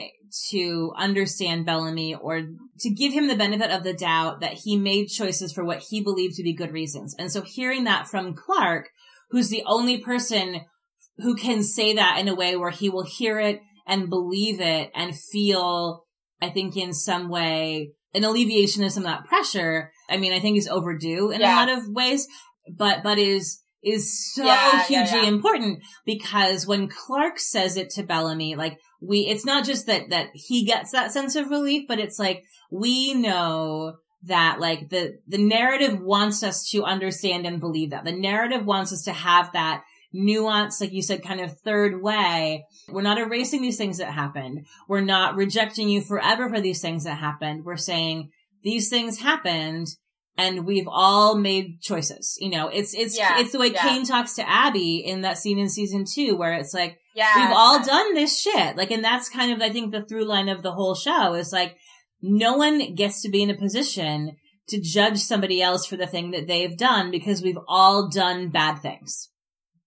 to 0.50 0.92
understand 0.96 1.66
Bellamy 1.66 2.14
or 2.14 2.42
to 2.82 2.90
give 2.90 3.12
him 3.12 3.28
the 3.28 3.36
benefit 3.36 3.70
of 3.70 3.84
the 3.84 3.94
doubt 3.94 4.40
that 4.40 4.54
he 4.54 4.76
made 4.76 5.06
choices 5.06 5.52
for 5.52 5.64
what 5.64 5.82
he 5.88 6.02
believed 6.02 6.34
to 6.34 6.42
be 6.42 6.54
good 6.54 6.72
reasons. 6.72 7.14
And 7.18 7.30
so 7.30 7.42
hearing 7.42 7.84
that 7.84 8.08
from 8.08 8.34
Clarke, 8.34 8.90
who's 9.30 9.48
the 9.48 9.62
only 9.66 9.98
person 9.98 10.60
who 11.18 11.36
can 11.36 11.62
say 11.62 11.94
that 11.94 12.18
in 12.18 12.28
a 12.28 12.34
way 12.34 12.56
where 12.56 12.70
he 12.70 12.88
will 12.88 13.04
hear 13.04 13.38
it 13.38 13.60
and 13.86 14.10
believe 14.10 14.60
it 14.60 14.90
and 14.94 15.16
feel, 15.16 16.04
I 16.40 16.50
think 16.50 16.76
in 16.76 16.92
some 16.92 17.28
way, 17.28 17.92
an 18.14 18.24
alleviation 18.24 18.84
of 18.84 18.92
some 18.92 19.04
of 19.04 19.10
that 19.10 19.26
pressure. 19.26 19.90
I 20.08 20.16
mean, 20.16 20.32
I 20.32 20.40
think 20.40 20.58
is 20.58 20.68
overdue 20.68 21.30
in 21.30 21.40
yeah. 21.40 21.54
a 21.54 21.56
lot 21.56 21.78
of 21.78 21.84
ways, 21.88 22.26
but, 22.76 23.02
but 23.02 23.18
is, 23.18 23.60
is 23.82 24.32
so 24.34 24.44
yeah, 24.44 24.84
hugely 24.84 25.22
yeah, 25.22 25.28
important 25.28 25.82
because 26.06 26.66
when 26.66 26.88
Clarke 26.88 27.38
says 27.38 27.76
it 27.76 27.90
to 27.90 28.02
Bellamy, 28.02 28.54
like, 28.54 28.78
we, 29.00 29.20
it's 29.20 29.44
not 29.44 29.64
just 29.64 29.86
that, 29.86 30.10
that 30.10 30.28
he 30.34 30.64
gets 30.64 30.92
that 30.92 31.10
sense 31.10 31.34
of 31.34 31.50
relief, 31.50 31.84
but 31.88 31.98
it's 31.98 32.18
like, 32.18 32.44
we 32.72 33.14
know 33.14 33.96
that 34.24 34.60
like 34.60 34.88
the, 34.88 35.18
the 35.26 35.38
narrative 35.38 36.00
wants 36.00 36.42
us 36.42 36.70
to 36.70 36.84
understand 36.84 37.46
and 37.46 37.60
believe 37.60 37.90
that. 37.90 38.04
The 38.04 38.12
narrative 38.12 38.64
wants 38.64 38.92
us 38.92 39.04
to 39.04 39.12
have 39.12 39.52
that 39.52 39.82
nuance, 40.12 40.80
like 40.80 40.92
you 40.92 41.02
said, 41.02 41.22
kind 41.22 41.40
of 41.40 41.58
third 41.58 42.00
way. 42.00 42.64
We're 42.88 43.02
not 43.02 43.18
erasing 43.18 43.62
these 43.62 43.76
things 43.76 43.98
that 43.98 44.12
happened. 44.12 44.66
We're 44.88 45.00
not 45.00 45.36
rejecting 45.36 45.88
you 45.88 46.00
forever 46.00 46.48
for 46.48 46.60
these 46.60 46.80
things 46.80 47.04
that 47.04 47.18
happened. 47.18 47.64
We're 47.64 47.76
saying 47.76 48.30
these 48.62 48.88
things 48.88 49.18
happened 49.18 49.88
and 50.38 50.64
we've 50.64 50.88
all 50.88 51.36
made 51.36 51.80
choices. 51.82 52.36
You 52.40 52.50
know, 52.50 52.68
it's, 52.68 52.94
it's, 52.94 53.18
yeah, 53.18 53.40
it's 53.40 53.52
the 53.52 53.58
way 53.58 53.72
yeah. 53.72 53.82
Kane 53.82 54.06
talks 54.06 54.34
to 54.36 54.48
Abby 54.48 54.98
in 55.04 55.22
that 55.22 55.38
scene 55.38 55.58
in 55.58 55.68
season 55.68 56.04
two 56.10 56.36
where 56.36 56.54
it's 56.54 56.72
like, 56.72 56.98
yeah, 57.14 57.32
we've 57.36 57.56
all 57.56 57.84
done 57.84 58.14
this 58.14 58.40
shit. 58.40 58.76
Like, 58.76 58.90
and 58.90 59.04
that's 59.04 59.28
kind 59.28 59.52
of, 59.52 59.60
I 59.60 59.70
think, 59.70 59.90
the 59.90 60.02
through 60.02 60.24
line 60.24 60.48
of 60.48 60.62
the 60.62 60.72
whole 60.72 60.94
show 60.94 61.34
is 61.34 61.52
like, 61.52 61.76
no 62.22 62.56
one 62.56 62.94
gets 62.94 63.22
to 63.22 63.28
be 63.28 63.42
in 63.42 63.50
a 63.50 63.56
position 63.56 64.36
to 64.68 64.80
judge 64.80 65.18
somebody 65.18 65.60
else 65.60 65.86
for 65.86 65.96
the 65.96 66.06
thing 66.06 66.30
that 66.30 66.46
they've 66.46 66.76
done 66.76 67.10
because 67.10 67.42
we've 67.42 67.58
all 67.68 68.08
done 68.08 68.48
bad 68.48 68.76
things. 68.76 69.28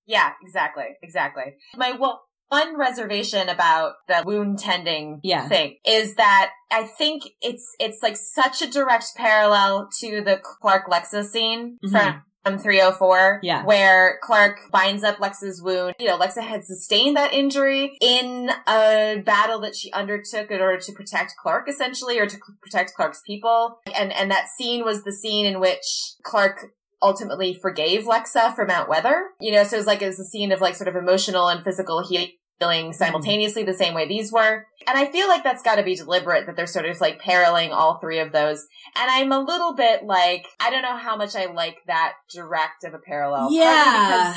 Yeah, 0.05 0.31
exactly, 0.43 0.85
exactly. 1.01 1.55
My 1.75 1.93
well, 1.93 2.21
one 2.49 2.77
reservation 2.77 3.49
about 3.49 3.93
the 4.07 4.23
wound 4.25 4.59
tending 4.59 5.19
yeah. 5.23 5.47
thing 5.47 5.77
is 5.85 6.15
that 6.15 6.51
I 6.71 6.83
think 6.83 7.23
it's 7.41 7.75
it's 7.79 8.03
like 8.03 8.17
such 8.17 8.61
a 8.61 8.69
direct 8.69 9.15
parallel 9.15 9.89
to 10.01 10.21
the 10.21 10.39
Clarke 10.43 10.87
Lexa 10.87 11.25
scene 11.25 11.79
mm-hmm. 11.83 11.89
from 11.89 12.21
from 12.45 12.59
304. 12.59 13.39
Yeah. 13.43 13.65
Where 13.65 14.19
Clarke 14.21 14.59
binds 14.71 15.03
up 15.03 15.17
Lexa's 15.17 15.61
wound. 15.61 15.95
You 15.99 16.07
know, 16.07 16.17
Lexa 16.17 16.43
had 16.43 16.63
sustained 16.63 17.17
that 17.17 17.33
injury 17.33 17.97
in 18.01 18.49
a 18.67 19.21
battle 19.25 19.59
that 19.61 19.75
she 19.75 19.91
undertook 19.91 20.51
in 20.51 20.61
order 20.61 20.79
to 20.79 20.91
protect 20.93 21.33
Clarke, 21.41 21.67
essentially, 21.67 22.19
or 22.19 22.27
to 22.27 22.37
protect 22.61 22.93
Clarke's 22.93 23.21
people. 23.25 23.79
And, 23.95 24.11
and 24.13 24.29
that 24.31 24.47
scene 24.47 24.83
was 24.83 25.03
the 25.03 25.13
scene 25.13 25.45
in 25.45 25.59
which 25.59 25.85
Clarke 26.23 26.71
ultimately 27.01 27.53
forgave 27.53 28.05
Lexa 28.05 28.55
for 28.55 28.65
Mount 28.65 28.89
Weather. 28.89 29.29
You 29.39 29.51
know, 29.51 29.63
so 29.63 29.75
it 29.75 29.79
was 29.79 29.87
like, 29.87 30.01
it 30.01 30.07
was 30.07 30.19
a 30.19 30.25
scene 30.25 30.51
of 30.51 30.61
like 30.61 30.75
sort 30.75 30.87
of 30.87 30.95
emotional 30.95 31.47
and 31.47 31.63
physical 31.63 32.07
healing 32.07 32.31
feeling 32.59 32.85
mm-hmm. 32.85 32.93
simultaneously 32.93 33.63
the 33.63 33.73
same 33.73 33.93
way 33.93 34.07
these 34.07 34.31
were. 34.31 34.65
And 34.87 34.97
I 34.97 35.05
feel 35.11 35.27
like 35.27 35.43
that's 35.43 35.63
got 35.63 35.75
to 35.75 35.83
be 35.83 35.95
deliberate 35.95 36.45
that 36.45 36.55
they're 36.55 36.67
sort 36.67 36.85
of 36.85 37.01
like 37.01 37.19
paralleling 37.19 37.71
all 37.71 37.99
three 37.99 38.19
of 38.19 38.31
those. 38.31 38.65
And 38.95 39.09
I'm 39.09 39.31
a 39.31 39.43
little 39.43 39.75
bit 39.75 40.03
like, 40.03 40.45
I 40.59 40.69
don't 40.69 40.83
know 40.83 40.97
how 40.97 41.15
much 41.15 41.35
I 41.35 41.45
like 41.51 41.77
that 41.87 42.13
direct 42.33 42.83
of 42.83 42.93
a 42.93 42.99
parallel. 42.99 43.51
Yeah. 43.51 44.33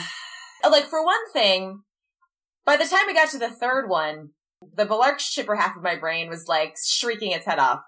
Because, 0.60 0.72
like, 0.72 0.86
for 0.86 1.04
one 1.04 1.32
thing, 1.32 1.82
by 2.64 2.76
the 2.76 2.86
time 2.86 3.06
we 3.06 3.14
got 3.14 3.30
to 3.30 3.38
the 3.38 3.50
third 3.50 3.88
one, 3.88 4.30
the 4.76 4.84
Bellarke 4.86 5.20
shipper 5.20 5.54
half 5.54 5.76
of 5.76 5.82
my 5.82 5.96
brain 5.96 6.28
was 6.28 6.48
like 6.48 6.74
shrieking 6.84 7.32
its 7.32 7.46
head 7.46 7.58
off. 7.58 7.80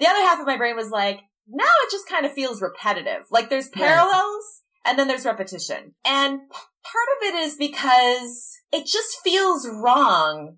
The 0.00 0.06
other 0.06 0.20
half 0.20 0.40
of 0.40 0.46
my 0.46 0.56
brain 0.56 0.76
was 0.76 0.90
like, 0.90 1.20
now 1.48 1.64
it 1.64 1.90
just 1.90 2.08
kind 2.08 2.26
of 2.26 2.32
feels 2.32 2.62
repetitive. 2.62 3.26
Like 3.30 3.50
there's 3.50 3.68
parallels 3.68 4.12
right. 4.14 4.90
and 4.90 4.98
then 4.98 5.08
there's 5.08 5.24
repetition. 5.24 5.94
And 6.04 6.40
part 6.92 7.08
of 7.16 7.34
it 7.34 7.34
is 7.46 7.56
because 7.56 8.52
it 8.72 8.86
just 8.86 9.18
feels 9.22 9.68
wrong 9.68 10.56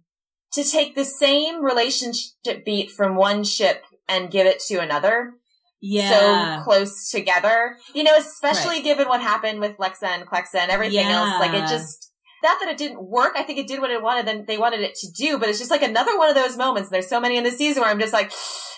to 0.53 0.65
take 0.65 0.95
the 0.95 1.05
same 1.05 1.65
relationship 1.65 2.65
beat 2.65 2.91
from 2.91 3.17
one 3.17 3.45
ship 3.45 3.85
and 4.09 4.31
give 4.31 4.47
it 4.47 4.61
to 4.61 4.79
another. 4.79 5.35
Yeah. 5.81 6.59
So 6.59 6.65
close 6.65 7.11
together. 7.11 7.77
You 7.95 8.05
know, 8.05 8.17
especially 8.17 8.77
right. 8.77 8.85
given 8.85 9.09
what 9.09 9.21
happened 9.21 9.61
with 9.61 9.77
Lexa 9.77 10.05
and 10.05 10.27
Clexa 10.27 10.57
and 10.57 10.71
everything 10.71 11.07
yeah. 11.07 11.13
else. 11.13 11.41
Like 11.41 11.53
it 11.53 11.69
just, 11.69 12.11
not 12.43 12.59
that 12.61 12.69
it 12.69 12.79
didn't 12.79 13.03
work. 13.03 13.35
I 13.37 13.43
think 13.43 13.59
it 13.59 13.69
did 13.69 13.81
what 13.81 13.91
it 13.91 14.03
wanted 14.03 14.29
and 14.29 14.47
they 14.47 14.59
wanted 14.59 14.81
it 14.81 14.95
to 14.97 15.09
do, 15.13 15.39
but 15.39 15.49
it's 15.49 15.59
just 15.59 15.71
like 15.71 15.83
another 15.83 16.17
one 16.19 16.29
of 16.29 16.35
those 16.35 16.57
moments. 16.57 16.91
There's 16.91 17.09
so 17.09 17.21
many 17.21 17.37
in 17.37 17.45
the 17.45 17.51
season 17.51 17.83
where 17.83 17.91
I'm 17.91 18.01
just 18.01 18.13
like, 18.13 18.33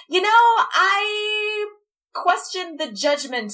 you 0.09 0.21
know, 0.21 0.29
I 0.29 1.67
question 2.13 2.77
the 2.77 2.91
judgment 2.91 3.53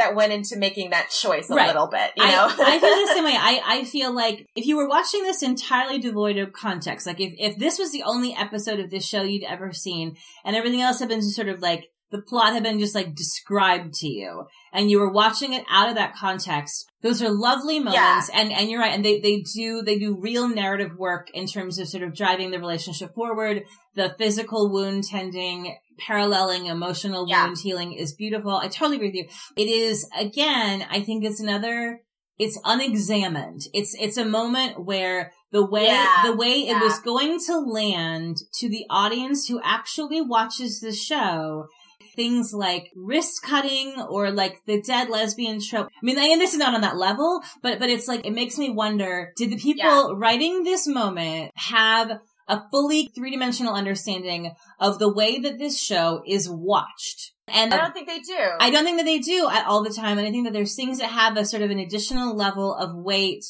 that 0.00 0.14
went 0.14 0.32
into 0.32 0.56
making 0.56 0.90
that 0.90 1.10
choice 1.10 1.50
a 1.50 1.54
right. 1.54 1.68
little 1.68 1.86
bit, 1.86 2.12
you 2.16 2.24
know? 2.24 2.48
I, 2.50 2.76
I 2.76 2.78
feel 2.78 3.06
the 3.06 3.06
same 3.14 3.24
way. 3.24 3.36
I, 3.36 3.62
I 3.64 3.84
feel 3.84 4.14
like 4.14 4.46
if 4.56 4.66
you 4.66 4.76
were 4.76 4.88
watching 4.88 5.22
this 5.22 5.42
entirely 5.42 5.98
devoid 5.98 6.38
of 6.38 6.52
context, 6.52 7.06
like 7.06 7.20
if, 7.20 7.34
if 7.38 7.58
this 7.58 7.78
was 7.78 7.92
the 7.92 8.02
only 8.02 8.34
episode 8.34 8.80
of 8.80 8.90
this 8.90 9.06
show 9.06 9.22
you'd 9.22 9.44
ever 9.44 9.72
seen 9.72 10.16
and 10.44 10.56
everything 10.56 10.80
else 10.80 10.98
had 10.98 11.08
been 11.08 11.22
sort 11.22 11.48
of 11.48 11.60
like 11.60 11.88
the 12.10 12.22
plot 12.22 12.52
had 12.52 12.62
been 12.62 12.80
just 12.80 12.94
like 12.94 13.14
described 13.14 13.94
to 13.94 14.08
you 14.08 14.46
and 14.72 14.90
you 14.90 14.98
were 14.98 15.12
watching 15.12 15.52
it 15.52 15.64
out 15.70 15.88
of 15.88 15.94
that 15.94 16.14
context. 16.14 16.86
Those 17.02 17.22
are 17.22 17.30
lovely 17.30 17.78
moments. 17.78 18.30
Yeah. 18.32 18.40
And, 18.40 18.52
and 18.52 18.68
you're 18.68 18.80
right. 18.80 18.92
And 18.92 19.04
they, 19.04 19.20
they 19.20 19.42
do, 19.54 19.82
they 19.82 19.98
do 19.98 20.20
real 20.20 20.48
narrative 20.48 20.96
work 20.96 21.28
in 21.32 21.46
terms 21.46 21.78
of 21.78 21.88
sort 21.88 22.02
of 22.02 22.14
driving 22.14 22.50
the 22.50 22.58
relationship 22.58 23.14
forward. 23.14 23.62
The 23.94 24.14
physical 24.18 24.72
wound 24.72 25.04
tending, 25.04 25.76
paralleling 25.98 26.66
emotional 26.66 27.28
yeah. 27.28 27.44
wound 27.44 27.58
healing 27.62 27.92
is 27.92 28.14
beautiful. 28.14 28.56
I 28.56 28.68
totally 28.68 28.96
agree 28.96 29.08
with 29.08 29.14
you. 29.14 29.28
It 29.56 29.68
is, 29.68 30.08
again, 30.18 30.84
I 30.90 31.02
think 31.02 31.24
it's 31.24 31.40
another, 31.40 32.00
it's 32.38 32.58
unexamined. 32.64 33.62
It's, 33.72 33.94
it's 33.98 34.16
a 34.16 34.24
moment 34.24 34.84
where 34.84 35.32
the 35.52 35.64
way, 35.64 35.86
yeah, 35.86 36.22
the 36.24 36.36
way 36.36 36.64
yeah. 36.64 36.76
it 36.76 36.82
was 36.82 37.00
going 37.00 37.38
to 37.46 37.58
land 37.58 38.38
to 38.54 38.68
the 38.68 38.84
audience 38.90 39.46
who 39.46 39.60
actually 39.64 40.20
watches 40.20 40.80
the 40.80 40.92
show 40.92 41.66
things 42.14 42.52
like 42.52 42.90
wrist 42.94 43.42
cutting 43.42 43.94
or 44.08 44.30
like 44.30 44.64
the 44.66 44.82
dead 44.82 45.08
lesbian 45.08 45.60
trope. 45.60 45.88
I 45.88 46.04
mean, 46.04 46.18
and 46.18 46.40
this 46.40 46.52
is 46.52 46.58
not 46.58 46.74
on 46.74 46.80
that 46.82 46.96
level, 46.96 47.40
but, 47.62 47.78
but 47.78 47.90
it's 47.90 48.08
like, 48.08 48.24
it 48.24 48.32
makes 48.32 48.58
me 48.58 48.70
wonder, 48.70 49.32
did 49.36 49.50
the 49.50 49.56
people 49.56 49.84
yeah. 49.84 50.14
writing 50.14 50.62
this 50.62 50.86
moment 50.86 51.52
have 51.54 52.20
a 52.48 52.62
fully 52.70 53.10
three 53.14 53.30
dimensional 53.30 53.74
understanding 53.74 54.52
of 54.78 54.98
the 54.98 55.12
way 55.12 55.38
that 55.38 55.58
this 55.58 55.80
show 55.80 56.22
is 56.26 56.48
watched? 56.50 57.32
And 57.46 57.72
I 57.74 57.78
don't 57.78 57.92
think 57.92 58.08
they 58.08 58.20
do. 58.20 58.48
I 58.60 58.70
don't 58.70 58.84
think 58.84 58.98
that 58.98 59.06
they 59.06 59.18
do 59.18 59.48
at 59.50 59.66
all 59.66 59.82
the 59.82 59.92
time. 59.92 60.18
And 60.18 60.26
I 60.26 60.30
think 60.30 60.46
that 60.46 60.52
there's 60.52 60.76
things 60.76 60.98
that 60.98 61.10
have 61.10 61.36
a 61.36 61.44
sort 61.44 61.62
of 61.62 61.70
an 61.70 61.78
additional 61.78 62.36
level 62.36 62.74
of 62.74 62.94
weight 62.94 63.44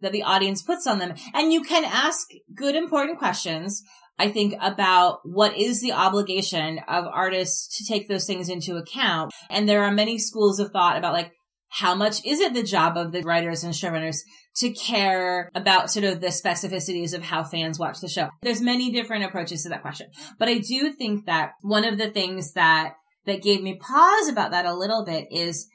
that 0.00 0.12
the 0.12 0.22
audience 0.22 0.62
puts 0.62 0.86
on 0.86 0.98
them. 0.98 1.14
And 1.32 1.52
you 1.52 1.62
can 1.62 1.84
ask 1.84 2.28
good, 2.54 2.74
important 2.74 3.18
questions. 3.18 3.82
I 4.18 4.30
think 4.30 4.54
about 4.60 5.20
what 5.24 5.56
is 5.56 5.80
the 5.80 5.92
obligation 5.92 6.80
of 6.88 7.04
artists 7.06 7.78
to 7.78 7.92
take 7.92 8.08
those 8.08 8.26
things 8.26 8.48
into 8.48 8.76
account. 8.76 9.32
And 9.50 9.68
there 9.68 9.82
are 9.82 9.90
many 9.90 10.18
schools 10.18 10.60
of 10.60 10.70
thought 10.70 10.96
about 10.96 11.12
like, 11.12 11.32
how 11.68 11.96
much 11.96 12.24
is 12.24 12.38
it 12.38 12.54
the 12.54 12.62
job 12.62 12.96
of 12.96 13.10
the 13.10 13.22
writers 13.22 13.64
and 13.64 13.74
showrunners 13.74 14.18
to 14.58 14.70
care 14.72 15.50
about 15.56 15.90
sort 15.90 16.04
of 16.04 16.20
the 16.20 16.28
specificities 16.28 17.12
of 17.12 17.24
how 17.24 17.42
fans 17.42 17.80
watch 17.80 18.00
the 18.00 18.08
show? 18.08 18.28
There's 18.42 18.60
many 18.60 18.92
different 18.92 19.24
approaches 19.24 19.64
to 19.64 19.70
that 19.70 19.82
question. 19.82 20.06
But 20.38 20.48
I 20.48 20.58
do 20.58 20.92
think 20.92 21.26
that 21.26 21.52
one 21.62 21.84
of 21.84 21.98
the 21.98 22.10
things 22.10 22.52
that 22.52 22.94
that 23.26 23.42
gave 23.42 23.62
me 23.62 23.78
pause 23.80 24.28
about 24.28 24.50
that 24.50 24.66
a 24.66 24.74
little 24.74 25.04
bit 25.04 25.26
is 25.30 25.66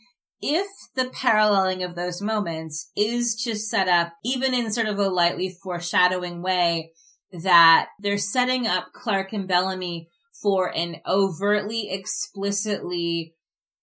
if 0.42 0.68
the 0.96 1.10
paralleling 1.10 1.84
of 1.84 1.96
those 1.96 2.22
moments 2.22 2.92
is 2.96 3.36
just 3.36 3.70
set 3.70 3.88
up, 3.88 4.14
even 4.24 4.54
in 4.54 4.72
sort 4.72 4.88
of 4.88 5.00
a 5.00 5.10
lightly 5.10 5.58
foreshadowing 5.64 6.42
way, 6.42 6.92
that 7.32 7.90
they're 8.00 8.18
setting 8.18 8.68
up 8.68 8.92
Clarke 8.94 9.34
and 9.34 9.48
Bellamy 9.48 10.10
for 10.42 10.68
an 10.68 10.98
overtly, 11.08 11.90
explicitly 11.92 13.36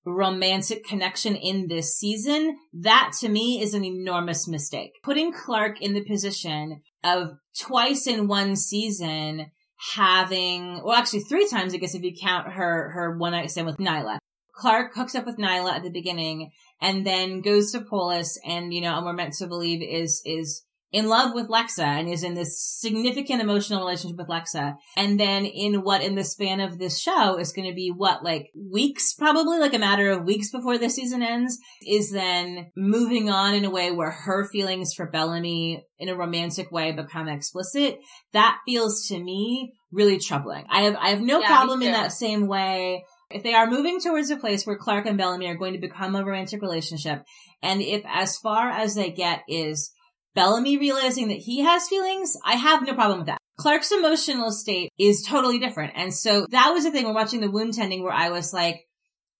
romantic 0.05 0.85
connection 0.85 1.35
in 1.35 1.67
this 1.69 1.97
season, 1.97 2.57
that 2.73 3.13
to 3.21 3.29
me 3.29 3.61
is 3.61 3.75
an 3.75 3.85
enormous 3.85 4.47
mistake. 4.47 4.93
Putting 5.03 5.33
Clarke 5.33 5.83
in 5.83 5.95
the 5.95 6.05
position 6.05 6.81
of 7.03 7.35
twice 7.59 8.07
in 8.07 8.29
one 8.29 8.57
season 8.57 9.47
having, 9.95 10.83
well, 10.85 10.97
actually 10.97 11.21
three 11.21 11.49
times, 11.49 11.75
I 11.75 11.79
guess, 11.79 11.95
if 11.95 12.03
you 12.03 12.15
count 12.21 12.53
her, 12.53 12.91
her 12.91 13.19
one 13.19 13.33
night 13.33 13.51
stand 13.51 13.67
with 13.67 13.77
Niylah. 13.77 14.19
Clarke 14.55 14.95
hooks 14.95 15.15
up 15.15 15.27
with 15.27 15.37
Niylah 15.37 15.75
at 15.75 15.83
the 15.83 15.91
beginning 15.91 16.51
and 16.81 17.07
then 17.07 17.43
goes 17.43 17.73
to 17.73 17.83
Polis 17.83 18.39
and, 18.47 18.73
you 18.73 18.81
know, 18.81 18.97
and 18.97 19.05
we're 19.05 19.13
meant 19.13 19.35
to 19.35 19.47
believe 19.47 19.83
is, 19.83 20.23
is 20.25 20.63
in 20.93 21.09
love 21.09 21.35
with 21.35 21.49
Lexa 21.49 21.85
and 21.85 22.09
is 22.09 22.23
in 22.23 22.35
this 22.35 22.61
significant 22.61 23.43
emotional 23.43 23.81
relationship 23.81 24.19
with 24.19 24.29
Lexa. 24.29 24.77
And 24.97 25.19
then 25.19 25.45
in 25.45 25.83
what 25.83 26.03
in 26.03 26.15
the 26.15 26.25
span 26.25 26.61
of 26.61 26.79
this 26.79 26.99
show 27.01 27.39
is 27.39 27.53
going 27.53 27.69
to 27.69 27.75
be 27.75 27.93
what, 27.95 28.23
like 28.23 28.51
weeks, 28.55 29.13
probably 29.15 29.59
like 29.59 29.75
a 29.75 29.79
matter 29.79 30.11
of 30.11 30.25
weeks 30.25 30.51
before 30.51 30.79
the 30.79 30.89
season 30.89 31.23
ends, 31.23 31.59
is 31.87 32.13
then 32.13 32.71
moving 32.77 33.31
on 33.31 33.55
in 33.55 33.65
a 33.65 33.71
way 33.71 33.91
where 33.91 34.11
her 34.11 34.49
feelings 34.49 34.95
for 34.95 35.11
Bellamy 35.11 35.85
in 35.99 36.09
a 36.09 36.17
romantic 36.17 36.71
way 36.71 36.93
become 36.93 37.29
explicit. 37.29 37.99
That 38.33 38.59
feels 38.65 39.09
to 39.09 39.19
me 39.19 39.75
really 39.93 40.19
troubling. 40.19 40.67
I 40.71 40.83
have, 40.83 40.97
I 40.97 41.09
have 41.11 41.21
no 41.21 41.41
yeah, 41.41 41.49
problem 41.49 41.83
in 41.83 41.93
that 41.93 42.13
same 42.13 42.47
way 42.47 43.05
if 43.31 43.43
they 43.43 43.55
are 43.55 43.69
moving 43.69 44.01
towards 44.01 44.31
a 44.31 44.37
place 44.37 44.67
where 44.67 44.77
Clarke 44.77 45.07
and 45.07 45.19
Bellamy 45.19 45.49
are 45.49 45.57
going 45.57 45.73
to 45.73 45.81
become 45.81 46.15
a 46.15 46.25
romantic 46.25 46.63
relationship, 46.63 47.25
and 47.63 47.83
if 47.83 48.05
as 48.07 48.39
far 48.39 48.71
as 48.71 48.95
they 48.95 49.11
get 49.11 49.43
is 49.49 49.91
Bellamy 50.37 50.77
realizing 50.77 51.29
that 51.29 51.39
he 51.39 51.63
has 51.63 51.89
feelings, 51.89 52.37
I 52.45 52.55
have 52.55 52.87
no 52.87 52.95
problem 52.95 53.19
with 53.19 53.27
that. 53.27 53.39
Clarke's 53.59 53.91
emotional 53.91 54.53
state 54.53 54.93
is 54.99 55.25
totally 55.27 55.59
different. 55.59 55.95
And 55.97 56.15
so 56.15 56.47
that 56.51 56.71
was 56.71 56.85
the 56.85 56.93
thing 56.93 57.07
we're 57.07 57.15
watching 57.15 57.41
the 57.41 57.51
wound 57.51 57.75
tending 57.75 58.05
where 58.05 58.13
I 58.13 58.29
was 58.31 58.53
like, 58.53 58.83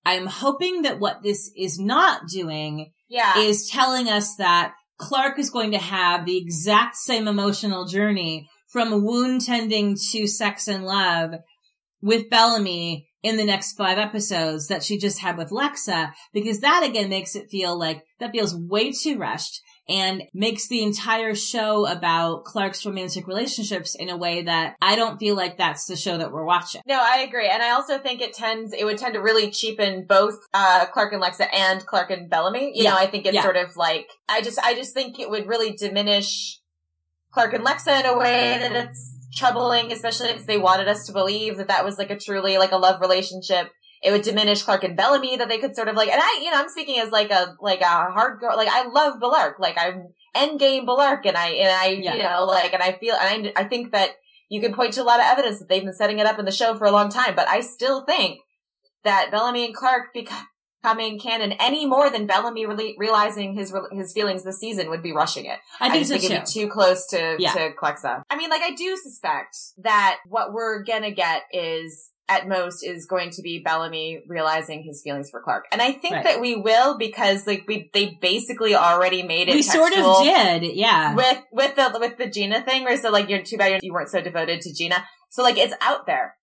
I'm 0.05 0.27
hoping 0.27 0.83
that 0.83 0.99
what 0.99 1.23
this 1.23 1.53
is 1.57 1.79
not 1.79 2.23
doing 2.29 2.93
yeah. 3.09 3.39
is 3.39 3.69
telling 3.69 4.09
us 4.09 4.37
that 4.37 4.73
Clarke 4.99 5.39
is 5.39 5.51
going 5.51 5.73
to 5.73 5.79
have 5.79 6.25
the 6.25 6.39
exact 6.39 6.97
same 6.97 7.29
emotional 7.29 7.87
journey 7.87 8.49
from 8.69 9.05
wound 9.05 9.43
tending 9.43 9.97
to 10.13 10.27
sex 10.27 10.67
and 10.67 10.85
love 10.85 11.35
with 12.01 12.31
Bellamy 12.31 13.07
in 13.23 13.37
the 13.37 13.45
next 13.45 13.75
five 13.75 13.99
episodes 13.99 14.69
that 14.69 14.83
she 14.83 14.97
just 14.97 15.19
had 15.19 15.37
with 15.37 15.51
Lexa, 15.51 16.13
because 16.33 16.61
that 16.61 16.85
again 16.89 17.09
makes 17.09 17.35
it 17.35 17.49
feel 17.51 17.79
like 17.79 18.03
that 18.21 18.33
feels 18.33 18.57
way 18.57 18.93
too 18.93 19.19
rushed 19.19 19.61
and 19.89 20.25
makes 20.35 20.69
the 20.69 20.83
entire 20.83 21.35
show 21.35 21.87
about 21.87 22.45
Clarke's 22.45 22.85
romantic 22.85 23.27
relationships 23.27 23.95
in 23.95 24.09
a 24.09 24.17
way 24.17 24.43
that 24.43 24.77
I 24.83 24.97
don't 24.97 25.19
feel 25.19 25.37
like 25.37 25.59
that's 25.59 25.87
the 25.87 25.97
show 25.97 26.19
that 26.19 26.33
we're 26.33 26.45
watching. 26.45 26.83
No, 26.87 27.01
I 27.01 27.19
agree. 27.19 27.49
And 27.49 27.63
I 27.63 27.71
also 27.71 27.99
think 27.99 28.21
it 28.21 28.35
tends, 28.35 28.73
it 28.73 28.85
would 28.85 28.99
tend 28.99 29.15
to 29.15 29.21
really 29.21 29.51
cheapen 29.51 30.05
both, 30.09 30.35
uh, 30.53 30.87
Clarke 30.87 31.13
and 31.13 31.23
Lexa 31.23 31.47
and 31.53 31.85
Clarke 31.87 32.11
and 32.11 32.29
Bellamy. 32.29 32.73
You 32.75 32.85
yeah. 32.85 32.91
know, 32.91 32.97
I 32.97 33.07
think 33.07 33.27
it's 33.27 33.35
yeah. 33.35 33.43
sort 33.43 33.57
of 33.57 33.77
like, 33.77 34.09
I 34.29 34.41
just, 34.41 34.59
I 34.59 34.75
just 34.75 34.93
think 34.93 35.21
it 35.21 35.31
would 35.31 35.47
really 35.47 35.73
diminish 35.73 36.61
Clarke 37.31 37.55
and 37.55 37.65
Lexa 37.65 38.01
in 38.01 38.07
a 38.07 38.19
way 38.19 38.59
that 38.59 38.73
it's 38.73 39.29
troubling, 39.35 39.93
especially 39.93 40.31
if 40.31 40.47
they 40.47 40.59
wanted 40.59 40.89
us 40.89 41.07
to 41.07 41.13
believe 41.13 41.59
that 41.59 41.69
that 41.69 41.85
was 41.85 41.99
like 41.99 42.11
a 42.11 42.19
truly 42.19 42.59
like 42.59 42.73
a 42.73 42.77
love 42.77 43.01
relationship 43.01 43.71
it 44.03 44.11
would 44.13 44.23
diminish 44.23 44.63
Clarke 44.63 44.85
and 44.85 44.97
Bellamy 44.97 45.37
that 45.37 45.49
they 45.49 45.59
could 45.59 45.75
sort 45.75 45.89
of 45.89 45.97
like, 45.97 46.09
and 46.09 46.21
I, 46.23 46.41
you 46.43 46.51
know, 46.51 46.59
I'm 46.59 46.69
speaking 46.69 46.99
as 47.01 47.11
like 47.11 47.31
a, 47.31 47.57
like 47.61 47.81
a 47.81 47.85
hard 47.85 48.41
girl, 48.41 48.57
like 48.57 48.69
I 48.69 48.87
love 48.89 49.21
Bellarke, 49.21 49.59
like 49.59 49.77
I'm 49.79 50.09
endgame 50.37 50.87
Bellarke 50.87 51.27
and 51.27 51.37
I, 51.37 51.49
and 51.49 51.69
I, 51.69 51.89
yeah. 51.89 52.15
you 52.15 52.23
know, 52.23 52.45
like, 52.45 52.73
and 52.73 52.83
I 52.83 52.93
feel, 52.93 53.15
and 53.15 53.53
I, 53.57 53.63
I 53.63 53.65
think 53.65 53.93
that 53.93 54.11
you 54.49 54.61
can 54.61 54.75
point 54.75 54.93
to 54.95 55.03
a 55.03 55.05
lot 55.05 55.21
of 55.21 55.27
evidence 55.27 55.59
that 55.59 55.69
they've 55.69 55.83
been 55.83 55.95
setting 55.95 56.19
it 56.19 56.27
up 56.27 56.39
in 56.39 56.45
the 56.45 56.53
show 56.53 56.77
for 56.77 56.85
a 56.85 56.93
long 56.93 57.09
time, 57.09 57.35
but 57.35 57.49
I 57.49 57.61
still 57.61 58.05
think 58.05 58.41
that 59.03 59.31
Bellamy 59.31 59.65
and 59.65 59.75
Clarke 59.75 60.13
becoming 60.13 61.19
canon 61.19 61.53
any 61.53 61.87
more 61.87 62.11
than 62.11 62.27
Bellamy 62.27 62.67
realizing 62.99 63.55
his 63.55 63.75
his 63.93 64.13
feelings 64.13 64.45
this 64.45 64.61
season 64.61 64.91
would 64.91 65.03
be 65.03 65.13
rushing 65.13 65.47
it. 65.47 65.59
I 65.81 65.91
think, 65.91 66.03
I 66.03 66.07
so 66.07 66.15
it'd 66.15 66.45
be 66.45 66.47
too 66.47 66.69
close 66.69 67.07
to 67.09 67.37
yeah. 67.39 67.53
to 67.53 67.71
Clexa. 67.81 68.23
I 68.29 68.37
mean, 68.37 68.51
like 68.51 68.63
I 68.63 68.73
do 68.73 68.97
suspect 68.97 69.57
that 69.79 70.19
what 70.27 70.53
we're 70.53 70.83
gonna 70.85 71.13
get 71.13 71.43
is 71.53 72.11
at 72.29 72.49
most 72.49 72.83
is 72.83 73.07
going 73.07 73.31
to 73.31 73.43
be 73.43 73.61
Bellamy 73.65 74.23
realizing 74.27 74.83
his 74.83 75.01
feelings 75.03 75.31
for 75.31 75.41
Clarke. 75.41 75.67
And 75.71 75.81
I 75.81 75.93
think 75.93 76.15
right. 76.15 76.25
that 76.25 76.41
we 76.41 76.57
will 76.57 76.99
because 76.99 77.47
like 77.47 77.65
we 77.69 77.91
they 77.93 78.19
basically 78.21 78.75
already 78.75 79.23
made 79.23 79.49
it 79.49 79.55
We 79.55 79.63
sort 79.63 79.97
of 79.97 80.25
did, 80.25 80.77
yeah. 80.77 81.15
With 81.15 81.39
with 81.53 81.77
the 81.77 81.97
with 82.01 82.19
the 82.19 82.29
Gina 82.29 82.63
thing 82.63 82.85
where 82.85 82.97
so 82.97 83.11
like 83.11 83.29
you're 83.29 83.43
too 83.43 83.57
bad 83.57 83.81
you 83.83 83.93
weren't 83.93 84.09
so 84.09 84.21
devoted 84.21 84.61
to 84.63 84.75
Gina. 84.75 85.05
So 85.31 85.43
like 85.43 85.57
it's 85.57 85.75
out 85.81 86.07
there. 86.07 86.35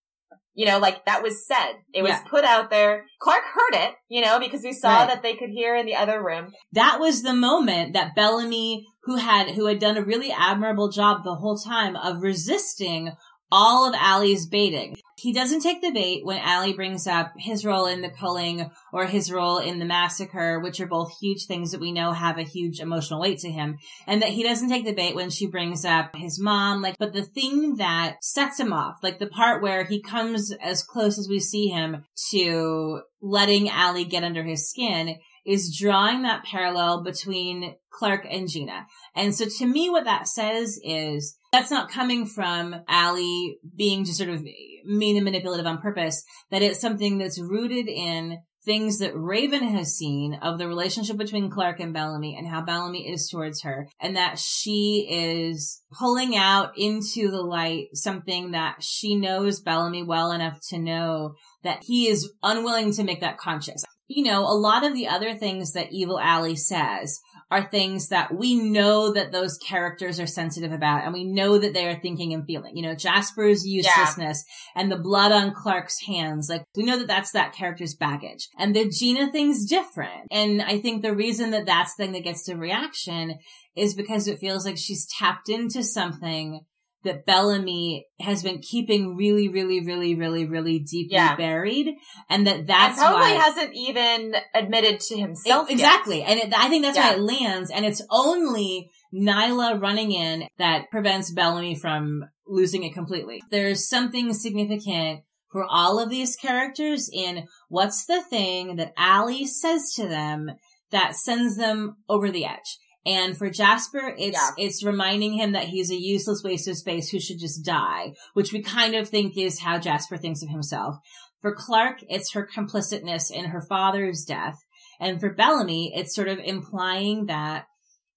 You 0.56 0.68
know, 0.68 0.78
like 0.78 1.06
that 1.06 1.24
was 1.24 1.48
said. 1.48 1.74
It 1.94 2.04
was 2.04 2.12
yeah. 2.12 2.24
put 2.30 2.46
out 2.46 2.70
there. 2.70 3.06
Clarke 3.20 3.44
heard 3.44 3.86
it, 3.88 3.96
you 4.08 4.22
know, 4.22 4.40
because 4.40 4.62
we 4.64 4.72
saw 4.72 5.00
right. 5.00 5.08
that 5.08 5.24
they 5.24 5.36
could 5.36 5.50
hear 5.50 5.76
in 5.76 5.88
the 5.88 5.96
other 5.96 6.24
room. 6.24 6.52
That 6.74 7.00
was 7.00 7.24
the 7.24 7.34
moment 7.34 7.94
that 7.94 8.14
Bellamy, 8.16 8.86
who 9.06 9.16
had, 9.16 9.50
who 9.56 9.66
had 9.66 9.80
done 9.80 9.98
a 9.98 10.04
really 10.04 10.32
admirable 10.32 10.92
job 10.92 11.24
the 11.24 11.34
whole 11.34 11.58
time 11.58 11.96
of 11.96 12.22
resisting 12.22 13.14
all 13.52 13.88
of 13.88 13.96
Allie's 13.98 14.48
baiting. 14.48 14.96
He 15.24 15.32
doesn't 15.32 15.62
take 15.62 15.82
the 15.82 15.92
bait 15.92 16.26
when 16.26 16.38
Allie 16.38 16.74
brings 16.74 17.08
up 17.08 17.32
his 17.38 17.64
role 17.64 17.86
in 17.86 18.02
the 18.02 18.10
culling 18.10 18.70
or 18.92 19.06
his 19.06 19.32
role 19.32 19.58
in 19.58 19.80
the 19.80 19.86
massacre, 19.86 20.60
which 20.60 20.82
are 20.82 20.86
both 20.86 21.18
huge 21.18 21.46
things 21.46 21.72
that 21.72 21.80
we 21.80 21.94
know 21.94 22.12
have 22.12 22.38
a 22.38 22.44
huge 22.44 22.82
emotional 22.82 23.22
weight 23.22 23.40
to 23.40 23.50
him. 23.50 23.78
And 24.06 24.22
that 24.22 24.32
he 24.32 24.44
doesn't 24.44 24.68
take 24.68 24.84
the 24.84 24.92
bait 24.92 25.16
when 25.16 25.30
she 25.30 25.48
brings 25.48 25.86
up 25.86 26.14
his 26.14 26.42
mom. 26.42 26.82
Like, 26.82 26.98
but 27.00 27.14
the 27.14 27.24
thing 27.24 27.78
that 27.78 28.22
sets 28.22 28.60
him 28.60 28.74
off, 28.74 28.98
like 29.02 29.20
the 29.20 29.28
part 29.28 29.62
where 29.62 29.86
he 29.86 30.02
comes 30.02 30.52
as 30.62 30.84
close 30.84 31.18
as 31.18 31.30
we 31.30 31.40
see 31.40 31.70
him 31.70 32.04
to 32.32 33.04
letting 33.22 33.70
Allie 33.70 34.04
get 34.04 34.26
under 34.26 34.44
his 34.44 34.70
skin 34.70 35.16
is 35.46 35.78
drawing 35.78 36.24
that 36.24 36.44
parallel 36.44 37.04
between 37.04 37.76
Clarke 37.92 38.26
and 38.30 38.50
Gina. 38.50 38.88
And 39.16 39.36
so 39.36 39.46
to 39.58 39.66
me, 39.66 39.90
what 39.90 40.06
that 40.06 40.28
says 40.28 40.80
is 40.84 41.38
that's 41.52 41.72
not 41.72 41.92
coming 41.92 42.26
from 42.26 42.76
Allie 42.88 43.60
being 43.76 44.06
just 44.06 44.18
sort 44.18 44.30
of 44.30 44.44
mean 44.86 45.16
and 45.16 45.26
manipulative 45.26 45.66
on 45.66 45.80
purpose, 45.80 46.24
that 46.50 46.62
it's 46.62 46.82
something 46.82 47.18
that's 47.18 47.40
rooted 47.40 47.88
in 47.88 48.40
things 48.66 49.00
that 49.00 49.16
Raven 49.16 49.64
has 49.76 49.96
seen 49.96 50.36
of 50.42 50.58
the 50.58 50.68
relationship 50.68 51.18
between 51.18 51.50
Clarke 51.50 51.80
and 51.80 51.94
Bellamy 51.94 52.36
and 52.38 52.48
how 52.48 52.62
Bellamy 52.62 53.10
is 53.10 53.28
towards 53.28 53.62
her 53.64 53.88
and 54.00 54.16
that 54.16 54.40
she 54.40 55.08
is 55.10 55.82
pulling 55.92 56.36
out 56.36 56.72
into 56.78 57.30
the 57.30 57.42
light 57.42 57.88
something 57.94 58.52
that 58.52 58.82
she 58.82 59.16
knows 59.16 59.60
Bellamy 59.60 60.04
well 60.04 60.32
enough 60.32 60.60
to 60.70 60.80
know 60.80 61.36
that 61.64 61.84
he 61.84 62.08
is 62.08 62.32
unwilling 62.42 62.94
to 62.94 63.04
make 63.04 63.22
that 63.22 63.38
conscious. 63.38 63.84
You 64.16 64.24
know, 64.24 64.42
a 64.42 64.54
lot 64.54 64.86
of 64.86 64.94
the 64.94 65.08
other 65.08 65.36
things 65.36 65.74
that 65.74 65.92
Evil 65.92 66.20
Allie 66.20 66.56
says 66.56 67.20
are 67.52 67.64
things 67.64 68.08
that 68.10 68.36
we 68.36 68.56
know 68.56 69.14
that 69.14 69.32
those 69.32 69.58
characters 69.60 70.20
are 70.20 70.26
sensitive 70.26 70.72
about 70.72 71.04
and 71.04 71.14
we 71.14 71.24
know 71.24 71.60
that 71.60 71.74
they 71.74 71.88
are 71.88 72.00
thinking 72.00 72.34
and 72.34 72.46
feeling. 72.46 72.76
You 72.76 72.82
know, 72.82 72.96
Jasper's 72.96 73.66
uselessness 73.66 74.44
yeah. 74.48 74.82
and 74.82 74.92
the 74.92 74.98
blood 74.98 75.32
on 75.32 75.54
Clarke's 75.54 76.02
hands. 76.02 76.50
Like, 76.50 76.66
we 76.76 76.84
know 76.84 76.98
that 76.98 77.08
that's 77.08 77.32
that 77.32 77.54
character's 77.54 77.96
baggage. 77.96 78.50
And 78.58 78.76
the 78.76 78.90
Gina 78.90 79.32
thing's 79.32 79.66
different. 79.66 80.28
And 80.32 80.62
I 80.62 80.80
think 80.80 81.02
the 81.02 81.14
reason 81.14 81.52
that 81.52 81.68
that's 81.68 81.96
the 81.96 82.04
thing 82.04 82.14
that 82.14 82.24
gets 82.24 82.44
the 82.46 82.58
reaction 82.58 83.38
is 83.76 83.94
because 83.94 84.28
it 84.28 84.40
feels 84.40 84.66
like 84.66 84.78
she's 84.78 85.08
tapped 85.08 85.50
into 85.50 85.84
something 85.84 86.62
that 87.04 87.26
Bellamy 87.26 88.08
has 88.20 88.44
been 88.44 88.60
keeping 88.60 89.16
really, 89.16 89.50
really, 89.50 89.86
really, 89.86 90.16
really, 90.16 90.46
really 90.46 90.80
deeply 90.80 91.16
Yeah. 91.16 91.36
buried, 91.36 91.96
and 92.30 92.48
that 92.48 92.68
that's 92.68 92.98
and 92.98 93.08
probably 93.08 93.34
why 93.34 93.42
hasn't 93.42 93.74
even 93.76 94.36
admitted 94.54 95.00
to 95.02 95.18
himself. 95.18 95.70
It- 95.70 95.78
yet. 95.78 95.80
exactly. 95.80 96.24
And 96.24 96.40
it, 96.40 96.54
I 96.56 96.70
think 96.70 96.84
that's 96.84 96.98
Yeah. 96.98 97.10
why 97.10 97.16
it 97.16 97.22
lands. 97.22 97.72
And 97.72 97.86
it's 97.86 98.02
only 98.10 98.90
Niylah 99.14 99.82
running 99.82 100.12
in 100.12 100.48
that 100.58 100.90
prevents 100.92 101.32
Bellamy 101.32 101.76
from 101.76 102.24
losing 102.48 102.84
it 102.84 102.94
completely. 102.94 103.42
There's 103.52 103.88
something 103.88 104.34
significant 104.34 105.22
for 105.52 105.66
all 105.70 106.00
of 106.00 106.10
these 106.10 106.36
characters 106.36 107.10
in 107.14 107.48
what's 107.70 108.06
the 108.06 108.22
thing 108.24 108.76
that 108.78 108.94
Allie 108.98 109.46
says 109.46 109.94
to 109.96 110.08
them 110.08 110.50
that 110.92 111.16
sends 111.16 111.58
them 111.58 111.98
over 112.10 112.32
the 112.32 112.46
edge. 112.46 112.80
And 113.06 113.38
for 113.38 113.50
Jasper, 113.50 114.16
it's, 114.18 114.38
Yeah. 114.38 114.66
it's 114.66 114.84
reminding 114.84 115.34
him 115.34 115.52
that 115.52 115.66
he's 115.66 115.92
a 115.92 116.00
useless 116.00 116.42
waste 116.44 116.68
of 116.68 116.78
space 116.78 117.10
who 117.10 117.20
should 117.20 117.40
just 117.40 117.66
die, 117.66 118.14
which 118.34 118.54
we 118.54 118.62
kind 118.62 118.96
of 118.96 119.10
think 119.10 119.38
is 119.38 119.60
how 119.60 119.78
Jasper 119.78 120.18
thinks 120.18 120.42
of 120.42 120.50
himself. 120.50 120.96
For 121.42 121.54
Clarke, 121.54 122.00
it's 122.08 122.32
her 122.34 122.48
complicitness 122.48 123.30
in 123.30 123.46
her 123.46 123.62
father's 123.62 124.24
death. 124.24 124.58
And 125.00 125.20
for 125.20 125.34
Bellamy, 125.34 125.92
it's 125.94 126.16
sort 126.16 126.30
of 126.30 126.40
implying 126.40 127.26
that 127.26 127.66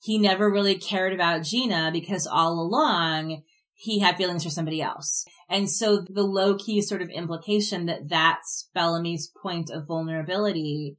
he 0.01 0.19
never 0.19 0.49
really 0.49 0.77
cared 0.77 1.13
about 1.13 1.43
Gina 1.43 1.91
because 1.93 2.29
all 2.29 2.61
along 2.61 3.43
he 3.75 3.99
had 3.99 4.17
feelings 4.17 4.45
for 4.45 4.51
somebody 4.51 4.81
else. 4.81 5.25
And 5.51 5.69
so 5.69 5.99
the 6.09 6.23
low 6.23 6.57
key 6.57 6.81
sort 6.81 7.03
of 7.03 7.11
implication 7.11 7.87
that 7.87 8.09
that's 8.09 8.71
Bellamy's 8.75 9.31
point 9.43 9.71
of 9.71 9.87
vulnerability 9.87 10.97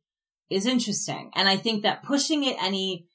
is 0.50 0.66
interesting. 0.66 1.32
And 1.36 1.48
I 1.48 1.58
think 1.58 1.84
that 1.84 2.04
pushing 2.04 2.44
it 2.44 2.58
any 2.62 3.08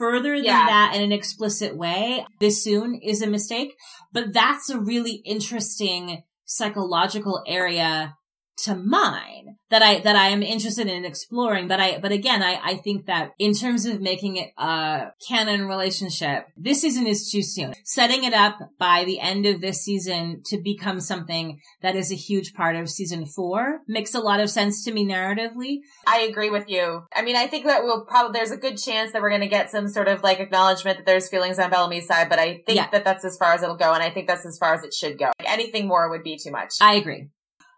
further 0.00 0.34
than 0.34 0.44
Yeah. 0.46 0.66
that 0.66 0.96
in 0.96 1.02
an 1.02 1.12
explicit 1.12 1.76
way 1.76 2.24
this 2.40 2.64
soon 2.64 2.98
is 3.02 3.20
a 3.22 3.26
mistake. 3.28 3.74
But 4.12 4.32
that's 4.32 4.70
a 4.70 4.80
really 4.80 5.22
interesting 5.24 6.22
psychological 6.46 7.42
area 7.46 8.16
to 8.64 8.74
mine 8.74 9.56
that 9.70 9.82
I, 9.82 10.00
that 10.00 10.16
I 10.16 10.28
am 10.28 10.42
interested 10.42 10.88
in 10.88 11.04
exploring. 11.04 11.68
But 11.68 11.78
I, 11.80 11.98
but 11.98 12.10
again, 12.12 12.42
I, 12.42 12.60
I 12.62 12.76
think 12.76 13.06
that 13.06 13.30
in 13.38 13.54
terms 13.54 13.86
of 13.86 14.00
making 14.00 14.36
it 14.36 14.50
a 14.58 15.12
canon 15.28 15.66
relationship, 15.66 16.46
this 16.56 16.80
season 16.80 17.06
is 17.06 17.30
too 17.30 17.42
soon. 17.42 17.74
Setting 17.84 18.24
it 18.24 18.34
up 18.34 18.58
by 18.78 19.04
the 19.04 19.20
end 19.20 19.46
of 19.46 19.60
this 19.60 19.82
season 19.84 20.42
to 20.46 20.60
become 20.60 21.00
something 21.00 21.60
that 21.82 21.94
is 21.94 22.10
a 22.10 22.16
huge 22.16 22.52
part 22.54 22.74
of 22.76 22.90
season 22.90 23.26
four 23.26 23.80
makes 23.86 24.14
a 24.14 24.20
lot 24.20 24.40
of 24.40 24.50
sense 24.50 24.84
to 24.84 24.92
me 24.92 25.06
narratively. 25.06 25.78
I 26.06 26.20
agree 26.22 26.50
with 26.50 26.68
you. 26.68 27.04
I 27.14 27.22
mean, 27.22 27.36
I 27.36 27.46
think 27.46 27.66
that 27.66 27.84
we'll 27.84 28.04
probably, 28.06 28.38
there's 28.38 28.50
a 28.50 28.56
good 28.56 28.76
chance 28.76 29.12
that 29.12 29.22
we're 29.22 29.30
going 29.30 29.40
to 29.42 29.46
get 29.48 29.70
some 29.70 29.86
sort 29.88 30.08
of 30.08 30.22
like 30.22 30.40
acknowledgement 30.40 30.98
that 30.98 31.06
there's 31.06 31.28
feelings 31.28 31.58
on 31.58 31.70
Bellamy's 31.70 32.06
side, 32.06 32.28
but 32.28 32.38
I 32.38 32.62
think 32.66 32.76
Yeah. 32.76 32.90
that 32.90 33.04
that's 33.04 33.24
as 33.24 33.36
far 33.38 33.52
as 33.54 33.62
it'll 33.62 33.76
go. 33.76 33.92
And 33.92 34.02
I 34.02 34.10
think 34.10 34.26
that's 34.26 34.44
as 34.46 34.58
far 34.58 34.74
as 34.74 34.82
it 34.84 34.92
should 34.92 35.18
go. 35.18 35.26
Like, 35.38 35.50
anything 35.50 35.86
more 35.86 36.10
would 36.10 36.22
be 36.24 36.36
too 36.36 36.50
much. 36.50 36.74
I 36.80 36.94
agree. 36.94 37.28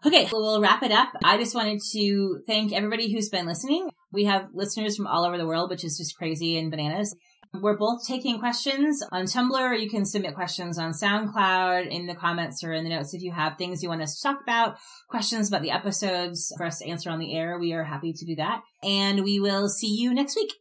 Okay, 0.04 0.26
so 0.26 0.38
we'll 0.38 0.60
wrap 0.60 0.82
it 0.82 0.90
up. 0.90 1.10
I 1.22 1.36
just 1.36 1.54
wanted 1.54 1.80
to 1.92 2.40
thank 2.44 2.72
everybody 2.72 3.12
who's 3.12 3.28
been 3.28 3.46
listening. 3.46 3.88
We 4.12 4.24
have 4.24 4.48
listeners 4.52 4.96
from 4.96 5.06
all 5.06 5.24
over 5.24 5.38
the 5.38 5.46
world, 5.46 5.70
which 5.70 5.84
is 5.84 5.96
just 5.96 6.16
crazy 6.16 6.58
and 6.58 6.72
bananas. 6.72 7.14
We're 7.54 7.76
both 7.76 8.04
taking 8.04 8.40
questions 8.40 9.04
on 9.12 9.26
Tumblr. 9.26 9.78
You 9.78 9.88
can 9.88 10.04
submit 10.04 10.34
questions 10.34 10.76
on 10.76 10.92
SoundCloud 10.92 11.88
in 11.88 12.06
the 12.06 12.14
comments 12.16 12.64
or 12.64 12.72
in 12.72 12.82
the 12.82 12.90
notes 12.90 13.14
if 13.14 13.22
you 13.22 13.30
have 13.30 13.58
things 13.58 13.82
you 13.82 13.90
want 13.90 14.02
us 14.02 14.16
to 14.16 14.22
talk 14.22 14.40
about, 14.42 14.76
questions 15.08 15.48
about 15.48 15.62
the 15.62 15.70
episodes 15.70 16.52
for 16.56 16.66
us 16.66 16.78
to 16.78 16.88
answer 16.88 17.10
on 17.10 17.18
the 17.18 17.36
air. 17.36 17.58
We 17.58 17.72
are 17.72 17.84
happy 17.84 18.12
to 18.12 18.24
do 18.24 18.36
that. 18.36 18.62
And 18.82 19.22
we 19.22 19.38
will 19.38 19.68
see 19.68 19.94
you 19.94 20.14
next 20.14 20.34
week. 20.34 20.52